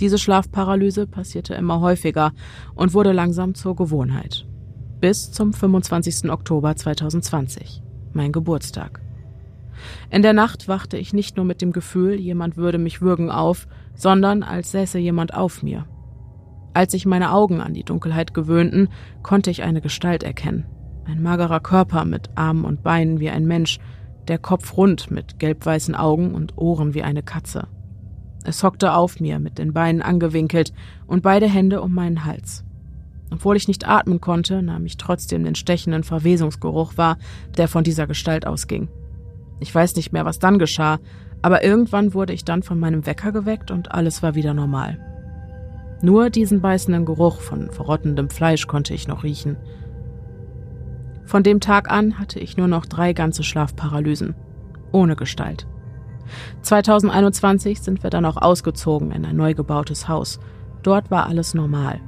Diese 0.01 0.19
Schlafparalyse 0.19 1.07
passierte 1.07 1.55
immer 1.55 1.81
häufiger 1.81 2.33
und 2.75 2.95
wurde 2.95 3.13
langsam 3.13 3.55
zur 3.55 3.77
Gewohnheit. 3.77 4.47
Bis 5.01 5.33
zum 5.33 5.53
25. 5.53 6.31
Oktober 6.31 6.75
2020, 6.75 7.83
mein 8.13 8.33
Geburtstag. 8.33 9.01
In 10.11 10.23
der 10.23 10.33
Nacht 10.33 10.69
wachte 10.69 10.97
ich 10.97 11.13
nicht 11.13 11.37
nur 11.37 11.47
mit 11.47 11.63
dem 11.63 11.73
Gefühl, 11.73 12.19
jemand 12.19 12.57
würde 12.57 12.79
mich 12.79 13.01
würgen 13.01 13.31
auf, 13.31 13.67
sondern 13.95 14.43
als 14.43 14.73
säße 14.73 14.99
jemand 14.99 15.35
auf 15.35 15.63
mir. 15.63 15.87
Als 16.75 16.93
sich 16.93 17.05
meine 17.05 17.33
Augen 17.33 17.61
an 17.61 17.75
die 17.75 17.85
Dunkelheit 17.85 18.35
gewöhnten, 18.35 18.89
konnte 19.23 19.51
ich 19.51 19.63
eine 19.63 19.81
Gestalt 19.81 20.23
erkennen. 20.23 20.67
Ein 21.05 21.23
magerer 21.23 21.61
Körper 21.61 22.05
mit 22.05 22.31
Armen 22.35 22.65
und 22.65 22.83
Beinen 22.83 23.21
wie 23.21 23.31
ein 23.31 23.47
Mensch, 23.47 23.79
der 24.29 24.39
Kopf 24.39 24.77
rund 24.77 25.11
mit 25.11 25.39
gelbweißen 25.39 25.95
Augen 25.95 26.35
und 26.35 26.57
Ohren 26.57 26.95
wie 26.95 27.03
eine 27.03 27.23
Katze. 27.23 27.69
Es 28.45 28.63
hockte 28.63 28.95
auf 28.95 29.21
mir, 29.21 29.39
mit 29.39 29.59
den 29.59 29.73
Beinen 29.73 30.03
angewinkelt 30.03 30.73
und 31.07 31.23
beide 31.23 31.49
Hände 31.49 31.83
um 31.83 31.93
meinen 31.93 32.25
Hals. 32.25 32.65
Obwohl 33.31 33.57
ich 33.57 33.69
nicht 33.69 33.89
atmen 33.89 34.21
konnte, 34.21 34.63
nahm 34.63 34.85
ich 34.85 34.97
trotzdem 34.97 35.45
den 35.45 35.55
stechenden 35.55 36.05
Verwesungsgeruch 36.05 36.97
wahr, 36.97 37.19
der 37.57 37.69
von 37.69 37.85
dieser 37.85 38.07
Gestalt 38.07 38.47
ausging. 38.47 38.89
Ich 39.63 39.73
weiß 39.73 39.95
nicht 39.95 40.13
mehr, 40.13 40.25
was 40.25 40.41
dann 40.41 40.59
geschah, 40.59 40.99
aber 41.41 41.63
irgendwann 41.63 42.15
wurde 42.15 42.33
ich 42.33 42.45
dann 42.45 42.65
von 42.65 42.81
meinem 42.81 43.07
Wecker 43.07 43.31
geweckt 43.31 43.71
und 43.71 43.93
alles 43.93 44.21
war 44.21 44.35
wieder 44.35 44.55
normal. 44.55 44.99
Nur 46.03 46.31
diesen 46.31 46.61
beißenden 46.61 47.05
Geruch 47.05 47.41
von 47.41 47.71
verrottendem 47.71 48.29
Fleisch 48.29 48.67
konnte 48.67 48.93
ich 48.93 49.07
noch 49.07 49.23
riechen. 49.23 49.57
Von 51.25 51.45
dem 51.45 51.61
Tag 51.61 51.93
an 51.93 52.19
hatte 52.19 52.41
ich 52.41 52.57
nur 52.57 52.67
noch 52.67 52.87
drei 52.87 53.13
ganze 53.13 53.45
Schlafparalysen. 53.45 54.35
Ohne 54.91 55.15
Gestalt. 55.15 55.69
2021 56.63 57.81
sind 57.81 58.03
wir 58.03 58.11
dann 58.11 58.25
auch 58.25 58.37
ausgezogen 58.37 59.13
in 59.13 59.25
ein 59.25 59.37
neu 59.37 59.55
gebautes 59.55 60.09
Haus. 60.09 60.41
Dort 60.83 61.13
war 61.13 61.29
alles 61.29 61.55
normal. 61.55 62.01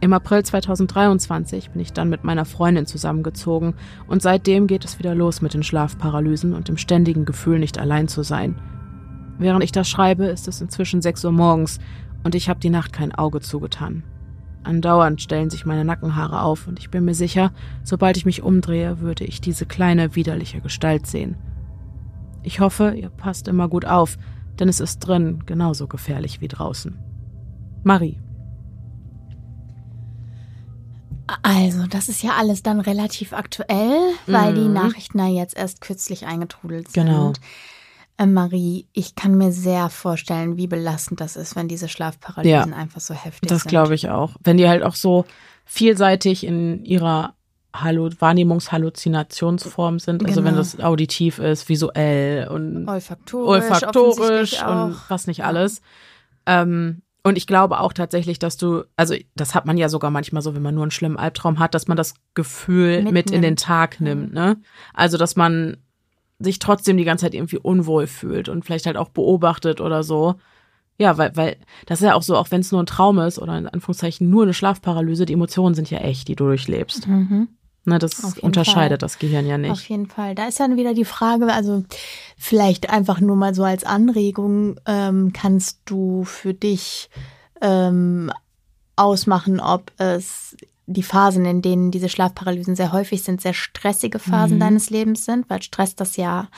Im 0.00 0.12
April 0.12 0.44
2023 0.44 1.70
bin 1.70 1.80
ich 1.80 1.92
dann 1.92 2.08
mit 2.08 2.22
meiner 2.22 2.44
Freundin 2.44 2.86
zusammengezogen 2.86 3.74
und 4.06 4.22
seitdem 4.22 4.68
geht 4.68 4.84
es 4.84 5.00
wieder 5.00 5.14
los 5.14 5.42
mit 5.42 5.54
den 5.54 5.64
Schlafparalysen 5.64 6.54
und 6.54 6.68
dem 6.68 6.76
ständigen 6.76 7.24
Gefühl, 7.24 7.58
nicht 7.58 7.78
allein 7.78 8.06
zu 8.06 8.22
sein. 8.22 8.54
Während 9.38 9.64
ich 9.64 9.72
das 9.72 9.88
schreibe, 9.88 10.26
ist 10.26 10.46
es 10.46 10.60
inzwischen 10.60 11.02
6 11.02 11.24
Uhr 11.24 11.32
morgens 11.32 11.80
und 12.22 12.36
ich 12.36 12.48
habe 12.48 12.60
die 12.60 12.70
Nacht 12.70 12.92
kein 12.92 13.12
Auge 13.12 13.40
zugetan. 13.40 14.04
Andauernd 14.62 15.20
stellen 15.20 15.50
sich 15.50 15.66
meine 15.66 15.84
Nackenhaare 15.84 16.42
auf 16.42 16.68
und 16.68 16.78
ich 16.78 16.90
bin 16.90 17.04
mir 17.04 17.14
sicher, 17.14 17.52
sobald 17.82 18.16
ich 18.16 18.26
mich 18.26 18.42
umdrehe, 18.42 19.00
würde 19.00 19.24
ich 19.24 19.40
diese 19.40 19.66
kleine, 19.66 20.14
widerliche 20.14 20.60
Gestalt 20.60 21.06
sehen. 21.06 21.36
Ich 22.44 22.60
hoffe, 22.60 22.94
ihr 22.96 23.08
passt 23.08 23.48
immer 23.48 23.68
gut 23.68 23.84
auf, 23.84 24.16
denn 24.60 24.68
es 24.68 24.78
ist 24.78 25.00
drin 25.00 25.42
genauso 25.44 25.88
gefährlich 25.88 26.40
wie 26.40 26.48
draußen. 26.48 26.96
Marie. 27.82 28.20
Also, 31.42 31.86
das 31.86 32.08
ist 32.08 32.22
ja 32.22 32.32
alles 32.38 32.62
dann 32.62 32.80
relativ 32.80 33.32
aktuell, 33.32 34.14
weil 34.26 34.52
mhm. 34.52 34.54
die 34.56 34.68
Nachrichten 34.68 35.18
ja 35.18 35.28
jetzt 35.28 35.56
erst 35.56 35.80
kürzlich 35.80 36.26
eingetrudelt 36.26 36.90
sind. 36.90 37.06
Genau. 37.06 37.32
Äh, 38.18 38.26
Marie, 38.26 38.86
ich 38.92 39.14
kann 39.14 39.36
mir 39.36 39.52
sehr 39.52 39.90
vorstellen, 39.90 40.56
wie 40.56 40.66
belastend 40.66 41.20
das 41.20 41.36
ist, 41.36 41.54
wenn 41.54 41.68
diese 41.68 41.88
Schlafparalysen 41.88 42.70
ja, 42.70 42.76
einfach 42.76 43.00
so 43.00 43.14
heftig 43.14 43.48
das 43.48 43.60
sind. 43.62 43.66
Das 43.66 43.70
glaube 43.70 43.94
ich 43.94 44.08
auch. 44.08 44.34
Wenn 44.42 44.56
die 44.56 44.68
halt 44.68 44.82
auch 44.82 44.96
so 44.96 45.24
vielseitig 45.64 46.44
in 46.44 46.84
ihrer 46.84 47.34
Hallo 47.74 48.10
Wahrnehmungshalluzinationsform 48.18 49.98
sind, 49.98 50.24
also 50.24 50.40
genau. 50.40 50.46
wenn 50.48 50.56
das 50.56 50.80
auditiv 50.80 51.38
ist, 51.38 51.68
visuell 51.68 52.48
und 52.48 52.88
olfaktorisch, 52.88 53.64
olfaktorisch 53.64 54.62
und 54.64 54.96
was 55.08 55.26
nicht 55.26 55.44
alles. 55.44 55.80
Ähm, 56.46 57.02
und 57.24 57.36
ich 57.36 57.46
glaube 57.46 57.80
auch 57.80 57.92
tatsächlich, 57.92 58.38
dass 58.38 58.56
du, 58.56 58.84
also 58.96 59.14
das 59.34 59.54
hat 59.54 59.66
man 59.66 59.76
ja 59.76 59.88
sogar 59.88 60.10
manchmal 60.10 60.42
so, 60.42 60.54
wenn 60.54 60.62
man 60.62 60.74
nur 60.74 60.84
einen 60.84 60.90
schlimmen 60.90 61.16
Albtraum 61.16 61.58
hat, 61.58 61.74
dass 61.74 61.88
man 61.88 61.96
das 61.96 62.14
Gefühl 62.34 63.02
Mitnimmt. 63.02 63.12
mit 63.12 63.30
in 63.30 63.42
den 63.42 63.56
Tag 63.56 64.00
nimmt, 64.00 64.32
ne? 64.32 64.56
Also, 64.94 65.18
dass 65.18 65.36
man 65.36 65.78
sich 66.38 66.58
trotzdem 66.58 66.96
die 66.96 67.04
ganze 67.04 67.26
Zeit 67.26 67.34
irgendwie 67.34 67.58
unwohl 67.58 68.06
fühlt 68.06 68.48
und 68.48 68.64
vielleicht 68.64 68.86
halt 68.86 68.96
auch 68.96 69.08
beobachtet 69.08 69.80
oder 69.80 70.02
so. 70.02 70.36
Ja, 70.96 71.18
weil, 71.18 71.36
weil 71.36 71.56
das 71.86 72.00
ist 72.00 72.06
ja 72.06 72.14
auch 72.14 72.22
so, 72.22 72.36
auch 72.36 72.50
wenn 72.50 72.60
es 72.60 72.72
nur 72.72 72.82
ein 72.82 72.86
Traum 72.86 73.18
ist 73.18 73.38
oder 73.38 73.56
in 73.56 73.68
Anführungszeichen 73.68 74.28
nur 74.28 74.44
eine 74.44 74.54
Schlafparalyse, 74.54 75.26
die 75.26 75.32
Emotionen 75.32 75.74
sind 75.74 75.90
ja 75.90 75.98
echt, 75.98 76.28
die 76.28 76.36
du 76.36 76.46
durchlebst. 76.46 77.06
Mhm. 77.06 77.48
Ne, 77.88 77.98
das 77.98 78.38
unterscheidet 78.38 79.00
Fall. 79.00 79.08
das 79.08 79.18
Gehirn 79.18 79.46
ja 79.46 79.56
nicht. 79.56 79.70
Auf 79.70 79.88
jeden 79.88 80.06
Fall. 80.06 80.34
Da 80.34 80.46
ist 80.46 80.60
dann 80.60 80.76
wieder 80.76 80.92
die 80.92 81.06
Frage, 81.06 81.52
also 81.52 81.84
vielleicht 82.36 82.90
einfach 82.90 83.20
nur 83.20 83.36
mal 83.36 83.54
so 83.54 83.64
als 83.64 83.84
Anregung, 83.84 84.78
ähm, 84.86 85.32
kannst 85.32 85.80
du 85.86 86.24
für 86.24 86.52
dich 86.52 87.08
ähm, 87.62 88.30
ausmachen, 88.96 89.60
ob 89.60 89.90
es 89.96 90.56
die 90.84 91.02
Phasen, 91.02 91.44
in 91.44 91.62
denen 91.62 91.90
diese 91.90 92.08
Schlafparalysen 92.08 92.74
sehr 92.74 92.92
häufig 92.92 93.22
sind, 93.22 93.40
sehr 93.40 93.54
stressige 93.54 94.18
Phasen 94.18 94.56
mhm. 94.56 94.60
deines 94.60 94.90
Lebens 94.90 95.24
sind, 95.24 95.48
weil 95.48 95.62
Stress 95.62 95.94
das 95.94 96.16
ja 96.16 96.48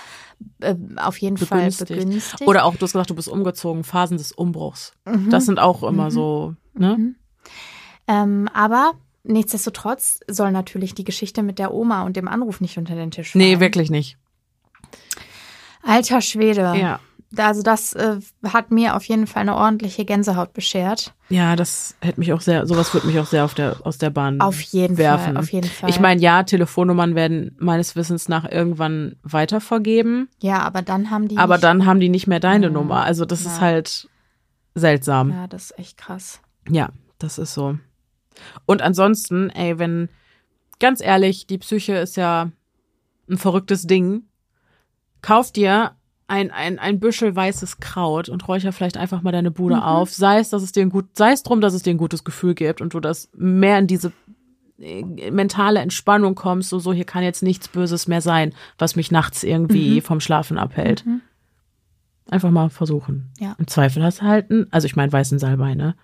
äh, 0.60 0.74
auf 0.96 1.18
jeden 1.18 1.36
begünstigt. 1.36 1.88
Fall 1.88 1.96
begünstigt. 1.98 2.48
Oder 2.48 2.64
auch, 2.64 2.74
du 2.74 2.82
hast 2.82 2.92
gesagt, 2.92 3.10
du 3.10 3.14
bist 3.14 3.28
umgezogen, 3.28 3.84
Phasen 3.84 4.18
des 4.18 4.32
Umbruchs. 4.32 4.92
Mhm. 5.04 5.30
Das 5.30 5.46
sind 5.46 5.58
auch 5.58 5.82
immer 5.82 6.06
mhm. 6.06 6.10
so, 6.10 6.54
ne? 6.74 6.96
Mhm. 6.96 7.16
Ähm, 8.06 8.48
aber 8.52 8.92
nichtsdestotrotz 9.24 10.20
soll 10.28 10.52
natürlich 10.52 10.94
die 10.94 11.04
Geschichte 11.04 11.42
mit 11.42 11.58
der 11.58 11.72
Oma 11.72 12.02
und 12.02 12.16
dem 12.16 12.28
Anruf 12.28 12.60
nicht 12.60 12.78
unter 12.78 12.94
den 12.94 13.10
Tisch 13.10 13.32
fallen. 13.32 13.44
Nee, 13.44 13.60
wirklich 13.60 13.90
nicht. 13.90 14.16
Alter 15.82 16.20
Schwede. 16.20 16.74
Ja. 16.76 17.00
Also 17.36 17.62
das 17.62 17.92
äh, 17.92 18.18
hat 18.44 18.72
mir 18.72 18.96
auf 18.96 19.04
jeden 19.04 19.28
Fall 19.28 19.42
eine 19.42 19.54
ordentliche 19.54 20.04
Gänsehaut 20.04 20.52
beschert. 20.52 21.14
Ja, 21.28 21.54
das 21.54 21.94
hätte 22.00 22.18
mich 22.18 22.32
auch 22.32 22.40
sehr, 22.40 22.66
sowas 22.66 22.92
würde 22.92 23.06
mich 23.06 23.20
auch 23.20 23.26
sehr 23.26 23.44
auf 23.44 23.54
der, 23.54 23.76
aus 23.84 23.98
der 23.98 24.10
Bahn 24.10 24.40
auf 24.40 24.60
jeden 24.60 24.98
werfen. 24.98 25.34
Fall, 25.34 25.36
auf 25.36 25.52
jeden 25.52 25.70
Fall. 25.70 25.90
Ich 25.90 26.00
meine, 26.00 26.20
ja, 26.20 26.42
Telefonnummern 26.42 27.14
werden 27.14 27.54
meines 27.60 27.94
Wissens 27.94 28.28
nach 28.28 28.50
irgendwann 28.50 29.14
weitervergeben. 29.22 30.28
Ja, 30.40 30.62
aber 30.62 30.82
dann 30.82 31.10
haben 31.10 31.28
die. 31.28 31.36
Aber 31.36 31.56
dann 31.56 31.86
haben 31.86 32.00
die 32.00 32.08
nicht 32.08 32.26
mehr 32.26 32.40
deine 32.40 32.66
ja. 32.66 32.72
Nummer. 32.72 33.04
Also 33.04 33.24
das 33.24 33.44
ja. 33.44 33.50
ist 33.52 33.60
halt 33.60 34.08
seltsam. 34.74 35.30
Ja, 35.30 35.46
das 35.46 35.70
ist 35.70 35.78
echt 35.78 35.98
krass. 35.98 36.40
Ja, 36.68 36.88
das 37.18 37.38
ist 37.38 37.54
so. 37.54 37.78
Und 38.66 38.82
ansonsten, 38.82 39.50
ey, 39.50 39.78
wenn, 39.78 40.08
ganz 40.78 41.00
ehrlich, 41.00 41.46
die 41.46 41.58
Psyche 41.58 41.94
ist 41.94 42.16
ja 42.16 42.50
ein 43.28 43.38
verrücktes 43.38 43.86
Ding. 43.86 44.24
Kauf 45.22 45.52
dir 45.52 45.92
ein, 46.26 46.50
ein, 46.50 46.78
ein 46.78 47.00
Büschel 47.00 47.34
weißes 47.34 47.80
Kraut 47.80 48.28
und 48.28 48.46
räucher 48.46 48.72
vielleicht 48.72 48.96
einfach 48.96 49.22
mal 49.22 49.32
deine 49.32 49.50
Bude 49.50 49.76
mhm. 49.76 49.82
auf. 49.82 50.12
Sei 50.12 50.38
es, 50.38 50.50
dass 50.50 50.62
es 50.62 50.72
dir 50.72 50.82
ein 50.82 50.90
gut, 50.90 51.16
sei 51.16 51.32
es 51.32 51.42
drum, 51.42 51.60
dass 51.60 51.74
es 51.74 51.82
dir 51.82 51.90
ein 51.90 51.98
gutes 51.98 52.24
Gefühl 52.24 52.54
gibt 52.54 52.80
und 52.80 52.94
du 52.94 53.00
das 53.00 53.28
mehr 53.34 53.78
in 53.78 53.88
diese 53.88 54.12
äh, 54.78 55.30
mentale 55.30 55.80
Entspannung 55.80 56.36
kommst, 56.36 56.70
so, 56.70 56.78
so, 56.78 56.92
hier 56.92 57.04
kann 57.04 57.24
jetzt 57.24 57.42
nichts 57.42 57.68
Böses 57.68 58.06
mehr 58.06 58.20
sein, 58.20 58.54
was 58.78 58.96
mich 58.96 59.10
nachts 59.10 59.42
irgendwie 59.42 59.96
mhm. 59.96 60.02
vom 60.02 60.20
Schlafen 60.20 60.56
abhält. 60.56 61.04
Mhm. 61.04 61.20
Einfach 62.30 62.50
mal 62.50 62.70
versuchen. 62.70 63.32
Ja. 63.40 63.56
Im 63.58 63.66
Zweifel 63.66 64.04
hast 64.04 64.20
du 64.20 64.24
halt 64.24 64.50
einen, 64.50 64.72
also 64.72 64.86
ich 64.86 64.94
meine 64.94 65.12
weißen 65.12 65.40
Salbei, 65.40 65.74
ne? 65.74 65.96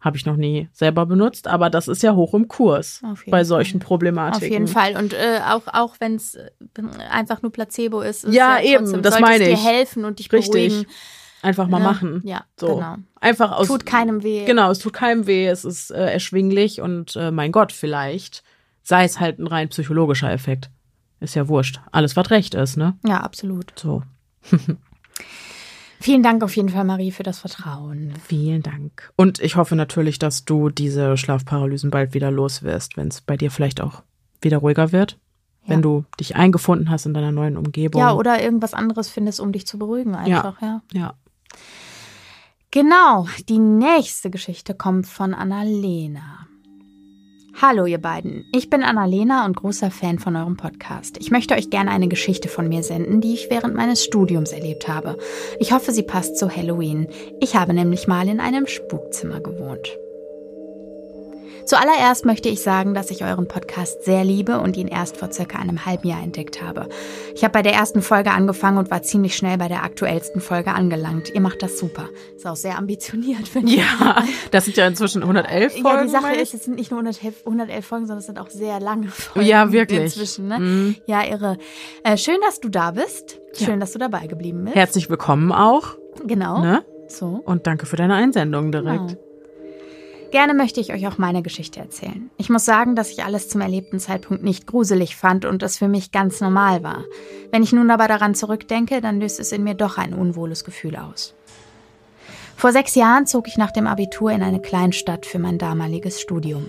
Habe 0.00 0.16
ich 0.16 0.24
noch 0.24 0.36
nie 0.36 0.68
selber 0.72 1.06
benutzt, 1.06 1.48
aber 1.48 1.70
das 1.70 1.88
ist 1.88 2.04
ja 2.04 2.14
hoch 2.14 2.32
im 2.32 2.46
Kurs 2.46 3.02
bei 3.26 3.42
solchen 3.42 3.80
Fall. 3.80 3.88
Problematiken. 3.88 4.46
Auf 4.46 4.52
jeden 4.52 4.66
Fall. 4.68 4.96
Und 4.96 5.12
äh, 5.12 5.40
auch, 5.44 5.62
auch 5.72 5.96
wenn 5.98 6.14
es 6.14 6.36
äh, 6.36 6.50
einfach 7.10 7.42
nur 7.42 7.50
Placebo 7.50 8.00
ist, 8.00 8.24
ist 8.24 8.32
ja, 8.34 8.58
ja 8.60 8.78
eben, 8.78 9.02
das 9.02 9.18
meine 9.18 9.48
ich. 9.48 9.58
dir 9.58 9.68
helfen 9.68 10.04
und 10.04 10.20
dich 10.20 10.32
Richtig. 10.32 10.68
beruhigen. 10.72 10.86
Einfach 11.42 11.68
mal 11.68 11.80
ja. 11.80 11.84
machen. 11.84 12.22
Ja, 12.24 12.44
so. 12.56 12.76
genau. 12.76 12.96
Einfach 13.20 13.52
aus. 13.52 13.66
Tut 13.66 13.86
keinem 13.86 14.22
weh. 14.22 14.44
Genau, 14.44 14.70
es 14.70 14.78
tut 14.78 14.92
keinem 14.92 15.26
weh, 15.26 15.46
es 15.46 15.64
ist 15.64 15.90
äh, 15.90 16.12
erschwinglich 16.12 16.80
und 16.80 17.16
äh, 17.16 17.30
mein 17.30 17.52
Gott, 17.52 17.72
vielleicht 17.72 18.42
sei 18.82 19.04
es 19.04 19.20
halt 19.20 19.38
ein 19.38 19.46
rein 19.46 19.68
psychologischer 19.68 20.32
Effekt. 20.32 20.70
Ist 21.20 21.34
ja 21.34 21.48
wurscht. 21.48 21.80
Alles, 21.90 22.16
was 22.16 22.30
recht 22.30 22.54
ist, 22.54 22.76
ne? 22.76 22.96
Ja, 23.04 23.20
absolut. 23.20 23.72
So. 23.76 24.02
Vielen 26.00 26.22
Dank 26.22 26.44
auf 26.44 26.54
jeden 26.56 26.68
Fall, 26.68 26.84
Marie, 26.84 27.10
für 27.10 27.22
das 27.22 27.40
Vertrauen. 27.40 28.12
Vielen 28.24 28.62
Dank. 28.62 29.12
Und 29.16 29.40
ich 29.40 29.56
hoffe 29.56 29.74
natürlich, 29.74 30.18
dass 30.18 30.44
du 30.44 30.70
diese 30.70 31.16
Schlafparalysen 31.16 31.90
bald 31.90 32.14
wieder 32.14 32.30
los 32.30 32.62
wirst, 32.62 32.96
wenn 32.96 33.08
es 33.08 33.20
bei 33.20 33.36
dir 33.36 33.50
vielleicht 33.50 33.80
auch 33.80 34.02
wieder 34.40 34.58
ruhiger 34.58 34.92
wird. 34.92 35.18
Ja. 35.64 35.74
Wenn 35.74 35.82
du 35.82 36.04
dich 36.18 36.36
eingefunden 36.36 36.90
hast 36.90 37.06
in 37.06 37.14
deiner 37.14 37.32
neuen 37.32 37.56
Umgebung. 37.56 38.00
Ja, 38.00 38.14
oder 38.14 38.42
irgendwas 38.42 38.74
anderes 38.74 39.08
findest, 39.08 39.40
um 39.40 39.52
dich 39.52 39.66
zu 39.66 39.78
beruhigen 39.78 40.14
einfach, 40.14 40.62
ja. 40.62 40.82
Ja. 40.92 41.00
ja. 41.00 41.14
Genau, 42.70 43.26
die 43.48 43.58
nächste 43.58 44.30
Geschichte 44.30 44.74
kommt 44.74 45.06
von 45.06 45.34
Annalena. 45.34 46.47
Hallo 47.60 47.86
ihr 47.86 47.98
beiden, 47.98 48.44
ich 48.52 48.70
bin 48.70 48.84
Annalena 48.84 49.44
und 49.44 49.56
großer 49.56 49.90
Fan 49.90 50.20
von 50.20 50.36
eurem 50.36 50.56
Podcast. 50.56 51.16
Ich 51.18 51.32
möchte 51.32 51.54
euch 51.54 51.70
gerne 51.70 51.90
eine 51.90 52.06
Geschichte 52.06 52.48
von 52.48 52.68
mir 52.68 52.84
senden, 52.84 53.20
die 53.20 53.34
ich 53.34 53.50
während 53.50 53.74
meines 53.74 54.04
Studiums 54.04 54.52
erlebt 54.52 54.86
habe. 54.86 55.18
Ich 55.58 55.72
hoffe, 55.72 55.90
sie 55.90 56.04
passt 56.04 56.38
zu 56.38 56.54
Halloween. 56.54 57.08
Ich 57.40 57.56
habe 57.56 57.74
nämlich 57.74 58.06
mal 58.06 58.28
in 58.28 58.38
einem 58.38 58.68
Spukzimmer 58.68 59.40
gewohnt. 59.40 59.98
Zuallererst 61.68 62.24
möchte 62.24 62.48
ich 62.48 62.62
sagen, 62.62 62.94
dass 62.94 63.10
ich 63.10 63.24
euren 63.24 63.46
Podcast 63.46 64.02
sehr 64.02 64.24
liebe 64.24 64.58
und 64.58 64.78
ihn 64.78 64.88
erst 64.88 65.18
vor 65.18 65.30
circa 65.30 65.58
einem 65.58 65.84
halben 65.84 66.08
Jahr 66.08 66.22
entdeckt 66.22 66.62
habe. 66.62 66.88
Ich 67.34 67.44
habe 67.44 67.52
bei 67.52 67.60
der 67.60 67.74
ersten 67.74 68.00
Folge 68.00 68.30
angefangen 68.30 68.78
und 68.78 68.90
war 68.90 69.02
ziemlich 69.02 69.36
schnell 69.36 69.58
bei 69.58 69.68
der 69.68 69.82
aktuellsten 69.82 70.40
Folge 70.40 70.70
angelangt. 70.70 71.30
Ihr 71.34 71.42
macht 71.42 71.62
das 71.62 71.78
super. 71.78 72.08
Ist 72.34 72.46
auch 72.46 72.56
sehr 72.56 72.78
ambitioniert, 72.78 73.46
finde 73.48 73.72
ich. 73.72 73.80
Ja, 73.80 74.24
das 74.50 74.64
sind 74.64 74.78
ja 74.78 74.86
inzwischen 74.86 75.20
111 75.20 75.74
Folgen. 75.74 75.86
Ja, 75.86 76.04
die 76.04 76.08
Sache 76.08 76.36
ist, 76.36 76.54
es 76.54 76.64
sind 76.64 76.76
nicht 76.76 76.90
nur 76.90 77.00
111 77.00 77.84
Folgen, 77.84 78.06
sondern 78.06 78.20
es 78.20 78.26
sind 78.26 78.38
auch 78.38 78.48
sehr 78.48 78.80
lange 78.80 79.08
Folgen. 79.08 79.46
Ja, 79.46 79.70
wirklich. 79.70 80.00
Inzwischen, 80.00 80.48
ne? 80.48 80.58
Mhm. 80.60 80.96
Ja, 81.04 81.22
irre. 81.26 81.58
Äh, 82.02 82.16
schön, 82.16 82.38
dass 82.46 82.60
du 82.60 82.70
da 82.70 82.92
bist. 82.92 83.42
Schön, 83.52 83.74
ja. 83.74 83.76
dass 83.76 83.92
du 83.92 83.98
dabei 83.98 84.26
geblieben 84.26 84.64
bist. 84.64 84.74
Herzlich 84.74 85.10
willkommen 85.10 85.52
auch. 85.52 85.98
Genau. 86.24 86.62
Ne? 86.62 86.82
So. 87.08 87.42
Und 87.44 87.66
danke 87.66 87.84
für 87.84 87.96
deine 87.96 88.14
Einsendung 88.14 88.72
direkt. 88.72 89.08
Genau. 89.08 89.27
Gerne 90.30 90.52
möchte 90.52 90.80
ich 90.80 90.92
euch 90.92 91.06
auch 91.08 91.16
meine 91.16 91.42
Geschichte 91.42 91.80
erzählen. 91.80 92.30
Ich 92.36 92.50
muss 92.50 92.66
sagen, 92.66 92.94
dass 92.94 93.10
ich 93.10 93.24
alles 93.24 93.48
zum 93.48 93.62
erlebten 93.62 93.98
Zeitpunkt 93.98 94.42
nicht 94.42 94.66
gruselig 94.66 95.16
fand 95.16 95.46
und 95.46 95.62
es 95.62 95.78
für 95.78 95.88
mich 95.88 96.12
ganz 96.12 96.40
normal 96.42 96.82
war. 96.82 97.04
Wenn 97.50 97.62
ich 97.62 97.72
nun 97.72 97.90
aber 97.90 98.08
daran 98.08 98.34
zurückdenke, 98.34 99.00
dann 99.00 99.20
löst 99.20 99.40
es 99.40 99.52
in 99.52 99.64
mir 99.64 99.74
doch 99.74 99.96
ein 99.96 100.12
unwohles 100.12 100.64
Gefühl 100.64 100.96
aus. 100.96 101.34
Vor 102.56 102.72
sechs 102.72 102.94
Jahren 102.94 103.26
zog 103.26 103.48
ich 103.48 103.56
nach 103.56 103.70
dem 103.70 103.86
Abitur 103.86 104.30
in 104.30 104.42
eine 104.42 104.60
Kleinstadt 104.60 105.24
für 105.24 105.38
mein 105.38 105.58
damaliges 105.58 106.20
Studium. 106.20 106.66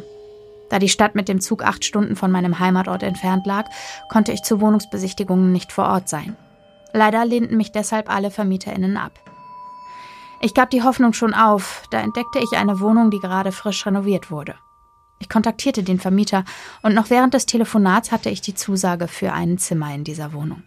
Da 0.70 0.80
die 0.80 0.88
Stadt 0.88 1.16
mit 1.16 1.28
dem 1.28 1.42
Zug 1.42 1.64
acht 1.64 1.84
Stunden 1.84 2.16
von 2.16 2.32
meinem 2.32 2.60
Heimatort 2.60 3.04
entfernt 3.04 3.46
lag, 3.46 3.66
konnte 4.08 4.32
ich 4.32 4.44
zu 4.44 4.62
Wohnungsbesichtigungen 4.62 5.52
nicht 5.52 5.72
vor 5.72 5.86
Ort 5.86 6.08
sein. 6.08 6.38
Leider 6.94 7.26
lehnten 7.26 7.58
mich 7.58 7.72
deshalb 7.72 8.10
alle 8.10 8.32
VermieterInnen 8.32 8.98
ab. 8.98 9.20
Ich 10.42 10.54
gab 10.54 10.70
die 10.70 10.84
Hoffnung 10.84 11.14
schon 11.14 11.34
auf, 11.34 11.84
da 11.92 12.00
entdeckte 12.00 12.40
ich 12.40 12.58
eine 12.58 12.80
Wohnung, 12.80 13.12
die 13.12 13.20
gerade 13.20 13.52
frisch 13.52 13.86
renoviert 13.86 14.32
wurde. 14.32 14.56
Ich 15.20 15.28
kontaktierte 15.28 15.84
den 15.84 16.00
Vermieter 16.00 16.46
und 16.82 16.94
noch 16.94 17.10
während 17.10 17.34
des 17.34 17.46
Telefonats 17.46 18.12
hatte 18.12 18.30
ich 18.30 18.40
die 18.40 18.56
Zusage 18.56 19.10
für 19.10 19.34
ein 19.34 19.58
Zimmer 19.58 19.94
in 19.94 20.06
dieser 20.06 20.32
Wohnung. 20.32 20.64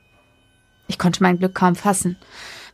Ich 0.88 0.98
konnte 0.98 1.22
mein 1.22 1.38
Glück 1.38 1.54
kaum 1.54 1.74
fassen. 1.74 2.18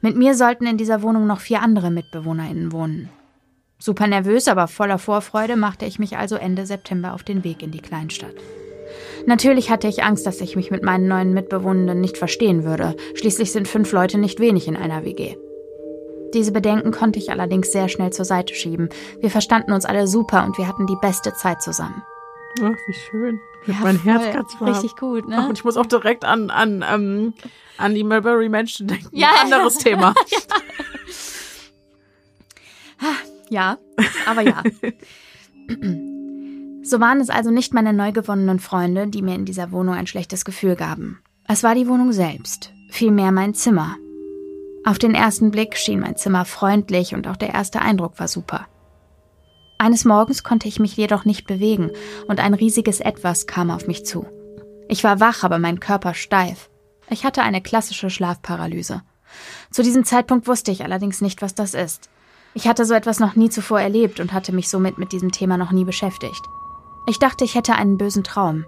Mit 0.01 0.17
mir 0.17 0.35
sollten 0.35 0.67
in 0.67 0.77
dieser 0.77 1.03
Wohnung 1.03 1.27
noch 1.27 1.41
vier 1.41 1.63
andere 1.63 1.91
MitbewohnerInnen 1.91 2.73
wohnen. 2.73 3.11
Super 3.79 4.09
nervös, 4.09 4.49
aber 4.49 4.67
voller 4.67 4.99
Vorfreude 4.99 5.57
machte 5.57 5.87
ich 5.87 6.01
mich 6.01 6.17
also 6.17 6.35
Ende 6.35 6.67
September 6.67 7.15
auf 7.15 7.23
den 7.23 7.45
Weg 7.45 7.63
in 7.63 7.71
die 7.71 7.81
Kleinstadt. 7.81 8.35
Natürlich 9.27 9.71
hatte 9.71 9.87
ich 9.87 10.03
Angst, 10.03 10.27
dass 10.27 10.41
ich 10.41 10.57
mich 10.57 10.73
mit 10.73 10.83
meinen 10.83 11.07
neuen 11.07 11.33
Mitbewohnenden 11.33 12.01
nicht 12.01 12.17
verstehen 12.17 12.65
würde. 12.65 12.97
Schließlich 13.15 13.53
sind 13.53 13.69
fünf 13.69 13.93
Leute 13.93 14.19
nicht 14.19 14.41
wenig 14.41 14.67
in 14.67 14.77
einer 14.77 15.05
WG. 15.05 15.37
Diese 16.35 16.53
Bedenken 16.53 16.91
konnte 16.93 17.19
ich 17.19 17.31
allerdings 17.31 17.73
sehr 17.73 17.89
schnell 17.89 18.13
zur 18.13 18.25
Seite 18.25 18.55
schieben. 18.55 18.89
Wir 19.21 19.31
verstanden 19.31 19.73
uns 19.73 19.85
alle 19.85 20.07
super 20.07 20.45
und 20.45 20.59
wir 20.59 20.69
hatten 20.69 20.87
die 20.87 20.99
beste 21.01 21.33
Zeit 21.35 21.63
zusammen. 21.63 22.03
Ach, 22.61 22.77
wie 22.87 22.95
schön. 22.95 23.41
Ja, 23.67 23.75
mein 23.83 23.99
voll. 23.99 24.13
Herz 24.13 24.35
ganz 24.35 24.61
warm. 24.61 24.73
Richtig 24.73 24.97
gut, 24.97 25.29
ne? 25.29 25.37
Ach, 25.39 25.49
und 25.49 25.59
ich 25.59 25.65
muss 25.65 25.77
auch 25.77 25.87
direkt 25.87 26.25
an, 26.25 26.51
an, 26.51 26.85
ähm, 26.89 27.35
an 27.77 27.95
die 27.95 28.05
Mulberry 28.05 28.49
Menschen 28.49 28.89
denken. 28.89 29.09
Ja. 29.13 29.29
Ein 29.41 29.53
anderes 29.53 29.77
Thema. 29.79 30.15
ja. 33.51 33.79
ja, 33.79 33.79
aber 34.27 34.43
ja. 34.43 34.63
so 36.83 37.01
waren 37.01 37.21
es 37.21 37.31
also 37.31 37.51
nicht 37.51 37.75
meine 37.75 37.93
neu 37.93 38.13
gewonnenen 38.13 38.59
Freunde, 38.59 39.07
die 39.07 39.23
mir 39.23 39.35
in 39.35 39.45
dieser 39.45 39.73
Wohnung 39.73 39.95
ein 39.95 40.07
schlechtes 40.07 40.45
Gefühl 40.45 40.77
gaben. 40.77 41.23
Es 41.47 41.63
war 41.63 41.75
die 41.75 41.89
Wohnung 41.89 42.13
selbst, 42.13 42.73
vielmehr 42.91 43.33
mein 43.33 43.55
Zimmer, 43.55 43.97
auf 44.85 44.99
den 44.99 45.15
ersten 45.15 45.51
Blick 45.51 45.77
schien 45.77 46.01
mein 46.01 46.17
Zimmer 46.17 46.45
freundlich 46.45 47.15
und 47.15 47.27
auch 47.29 47.37
der 47.37 47.51
erste 47.55 47.81
Eindruck 47.81 48.19
war 48.19 48.29
super. 48.29 48.67
Eines 49.79 50.05
Morgens 50.05 50.43
konnte 50.43 50.67
ich 50.67 50.81
mich 50.81 50.97
jedoch 50.97 51.25
nicht 51.25 51.47
bewegen 51.47 51.91
und 52.27 52.41
ein 52.41 52.55
riesiges 52.55 53.01
Etwas 53.01 53.47
kam 53.47 53.71
auf 53.71 53.87
mich 53.87 54.05
zu. 54.05 54.27
Ich 54.89 55.05
war 55.05 55.21
wach, 55.21 55.45
aber 55.45 55.59
mein 55.59 55.79
Körper 55.81 56.15
steif. 56.15 56.71
Ich 57.11 57.25
hatte 57.25 57.43
eine 57.43 57.63
klassische 57.63 58.11
Schlafparalyse. 58.11 59.03
Zu 59.71 59.83
diesem 59.83 60.05
Zeitpunkt 60.05 60.47
wusste 60.49 60.73
ich 60.73 60.83
allerdings 60.83 61.21
nicht, 61.21 61.43
was 61.43 61.55
das 61.55 61.75
ist. 61.75 62.09
Ich 62.55 62.67
hatte 62.67 62.85
so 62.85 62.95
etwas 62.95 63.21
noch 63.21 63.37
nie 63.37 63.51
zuvor 63.51 63.81
erlebt 63.81 64.21
und 64.21 64.33
hatte 64.33 64.53
mich 64.53 64.69
somit 64.69 64.99
mit 64.99 65.13
diesem 65.13 65.31
Thema 65.31 65.57
noch 65.59 65.71
nie 65.71 65.85
beschäftigt. 65.85 66.43
Ich 67.07 67.19
dachte, 67.19 67.45
ich 67.45 67.55
hätte 67.55 67.75
einen 67.75 67.99
bösen 67.99 68.25
Traum. 68.25 68.65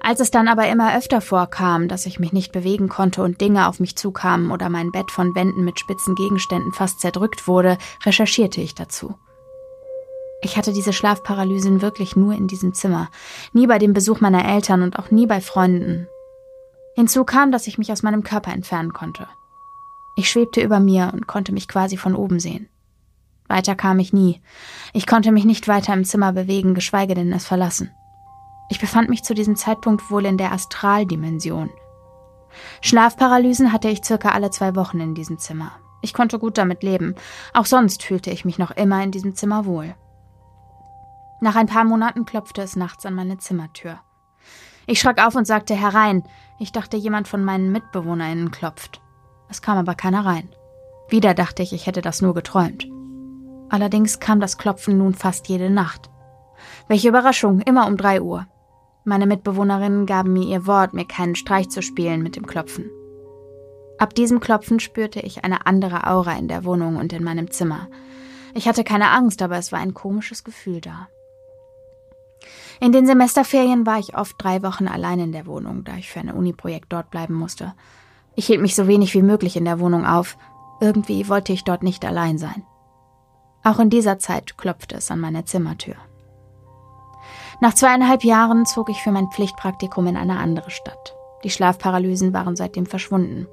Als 0.00 0.20
es 0.20 0.30
dann 0.30 0.48
aber 0.48 0.68
immer 0.68 0.96
öfter 0.96 1.20
vorkam, 1.20 1.88
dass 1.88 2.06
ich 2.06 2.18
mich 2.18 2.32
nicht 2.32 2.52
bewegen 2.52 2.88
konnte 2.88 3.22
und 3.22 3.40
Dinge 3.40 3.68
auf 3.68 3.80
mich 3.80 3.96
zukamen 3.96 4.50
oder 4.50 4.68
mein 4.68 4.92
Bett 4.92 5.10
von 5.10 5.34
Wänden 5.34 5.64
mit 5.64 5.78
spitzen 5.78 6.14
Gegenständen 6.14 6.72
fast 6.72 7.00
zerdrückt 7.00 7.48
wurde, 7.48 7.78
recherchierte 8.04 8.60
ich 8.60 8.74
dazu. 8.74 9.14
Ich 10.40 10.56
hatte 10.56 10.72
diese 10.72 10.92
Schlafparalysen 10.92 11.82
wirklich 11.82 12.14
nur 12.14 12.34
in 12.34 12.46
diesem 12.46 12.72
Zimmer, 12.72 13.10
nie 13.52 13.66
bei 13.66 13.78
dem 13.78 13.92
Besuch 13.92 14.20
meiner 14.20 14.44
Eltern 14.44 14.82
und 14.82 14.98
auch 14.98 15.10
nie 15.10 15.26
bei 15.26 15.40
Freunden. 15.40 16.06
Hinzu 16.94 17.24
kam, 17.24 17.50
dass 17.50 17.66
ich 17.66 17.78
mich 17.78 17.90
aus 17.90 18.02
meinem 18.02 18.22
Körper 18.22 18.52
entfernen 18.52 18.92
konnte. 18.92 19.26
Ich 20.16 20.30
schwebte 20.30 20.60
über 20.60 20.80
mir 20.80 21.10
und 21.12 21.26
konnte 21.26 21.52
mich 21.52 21.68
quasi 21.68 21.96
von 21.96 22.14
oben 22.14 22.40
sehen. 22.40 22.68
Weiter 23.48 23.74
kam 23.74 23.98
ich 23.98 24.12
nie. 24.12 24.40
Ich 24.92 25.06
konnte 25.06 25.32
mich 25.32 25.44
nicht 25.44 25.68
weiter 25.68 25.94
im 25.94 26.04
Zimmer 26.04 26.32
bewegen, 26.32 26.74
geschweige 26.74 27.14
denn 27.14 27.32
es 27.32 27.46
verlassen. 27.46 27.90
Ich 28.70 28.80
befand 28.80 29.08
mich 29.08 29.24
zu 29.24 29.34
diesem 29.34 29.56
Zeitpunkt 29.56 30.10
wohl 30.10 30.26
in 30.26 30.38
der 30.38 30.52
Astraldimension. 30.52 31.70
Schlafparalysen 32.80 33.72
hatte 33.72 33.88
ich 33.88 34.04
circa 34.04 34.30
alle 34.30 34.50
zwei 34.50 34.74
Wochen 34.76 35.00
in 35.00 35.14
diesem 35.14 35.38
Zimmer. 35.38 35.72
Ich 36.00 36.14
konnte 36.14 36.38
gut 36.38 36.58
damit 36.58 36.82
leben. 36.82 37.14
Auch 37.54 37.66
sonst 37.66 38.02
fühlte 38.02 38.30
ich 38.30 38.44
mich 38.44 38.58
noch 38.58 38.70
immer 38.70 39.02
in 39.02 39.10
diesem 39.10 39.34
Zimmer 39.34 39.64
wohl. 39.64 39.94
Nach 41.40 41.56
ein 41.56 41.66
paar 41.66 41.84
Monaten 41.84 42.24
klopfte 42.24 42.62
es 42.62 42.76
nachts 42.76 43.06
an 43.06 43.14
meine 43.14 43.38
Zimmertür. 43.38 44.00
Ich 44.86 45.00
schrak 45.00 45.24
auf 45.24 45.34
und 45.34 45.46
sagte 45.46 45.74
herein. 45.74 46.24
Ich 46.58 46.72
dachte, 46.72 46.96
jemand 46.96 47.28
von 47.28 47.44
meinen 47.44 47.72
MitbewohnerInnen 47.72 48.50
klopft. 48.50 49.00
Es 49.48 49.62
kam 49.62 49.78
aber 49.78 49.94
keiner 49.94 50.24
rein. 50.24 50.48
Wieder 51.08 51.34
dachte 51.34 51.62
ich, 51.62 51.72
ich 51.72 51.86
hätte 51.86 52.00
das 52.00 52.22
nur 52.22 52.34
geträumt. 52.34 52.86
Allerdings 53.70 54.18
kam 54.18 54.40
das 54.40 54.58
Klopfen 54.58 54.98
nun 54.98 55.14
fast 55.14 55.48
jede 55.48 55.70
Nacht. 55.70 56.10
Welche 56.88 57.08
Überraschung, 57.08 57.60
immer 57.60 57.86
um 57.86 57.96
drei 57.96 58.20
Uhr. 58.20 58.46
Meine 59.08 59.26
Mitbewohnerinnen 59.26 60.04
gaben 60.04 60.34
mir 60.34 60.44
ihr 60.44 60.66
Wort, 60.66 60.92
mir 60.92 61.06
keinen 61.06 61.34
Streich 61.34 61.70
zu 61.70 61.80
spielen 61.80 62.22
mit 62.22 62.36
dem 62.36 62.46
Klopfen. 62.46 62.90
Ab 63.96 64.14
diesem 64.14 64.38
Klopfen 64.38 64.80
spürte 64.80 65.20
ich 65.20 65.44
eine 65.44 65.64
andere 65.64 66.06
Aura 66.06 66.34
in 66.34 66.46
der 66.46 66.62
Wohnung 66.66 66.96
und 66.96 67.14
in 67.14 67.24
meinem 67.24 67.50
Zimmer. 67.50 67.88
Ich 68.52 68.68
hatte 68.68 68.84
keine 68.84 69.08
Angst, 69.08 69.40
aber 69.40 69.56
es 69.56 69.72
war 69.72 69.78
ein 69.78 69.94
komisches 69.94 70.44
Gefühl 70.44 70.82
da. 70.82 71.08
In 72.80 72.92
den 72.92 73.06
Semesterferien 73.06 73.86
war 73.86 73.98
ich 73.98 74.14
oft 74.14 74.36
drei 74.36 74.62
Wochen 74.62 74.88
allein 74.88 75.20
in 75.20 75.32
der 75.32 75.46
Wohnung, 75.46 75.84
da 75.84 75.96
ich 75.96 76.10
für 76.10 76.20
ein 76.20 76.30
Uni-Projekt 76.30 76.92
dort 76.92 77.10
bleiben 77.10 77.32
musste. 77.32 77.72
Ich 78.34 78.44
hielt 78.44 78.60
mich 78.60 78.74
so 78.74 78.88
wenig 78.88 79.14
wie 79.14 79.22
möglich 79.22 79.56
in 79.56 79.64
der 79.64 79.80
Wohnung 79.80 80.04
auf. 80.04 80.36
Irgendwie 80.82 81.30
wollte 81.30 81.54
ich 81.54 81.64
dort 81.64 81.82
nicht 81.82 82.04
allein 82.04 82.36
sein. 82.36 82.62
Auch 83.64 83.78
in 83.78 83.88
dieser 83.88 84.18
Zeit 84.18 84.58
klopfte 84.58 84.96
es 84.96 85.10
an 85.10 85.20
meine 85.20 85.46
Zimmertür. 85.46 85.96
Nach 87.60 87.74
zweieinhalb 87.74 88.22
Jahren 88.22 88.66
zog 88.66 88.88
ich 88.88 89.02
für 89.02 89.10
mein 89.10 89.30
Pflichtpraktikum 89.30 90.06
in 90.06 90.16
eine 90.16 90.38
andere 90.38 90.70
Stadt. 90.70 91.16
Die 91.42 91.50
Schlafparalysen 91.50 92.32
waren 92.32 92.54
seitdem 92.54 92.86
verschwunden. 92.86 93.48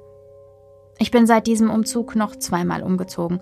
Ich 0.98 1.10
bin 1.10 1.26
seit 1.26 1.46
diesem 1.46 1.70
Umzug 1.70 2.14
noch 2.14 2.36
zweimal 2.36 2.82
umgezogen 2.82 3.40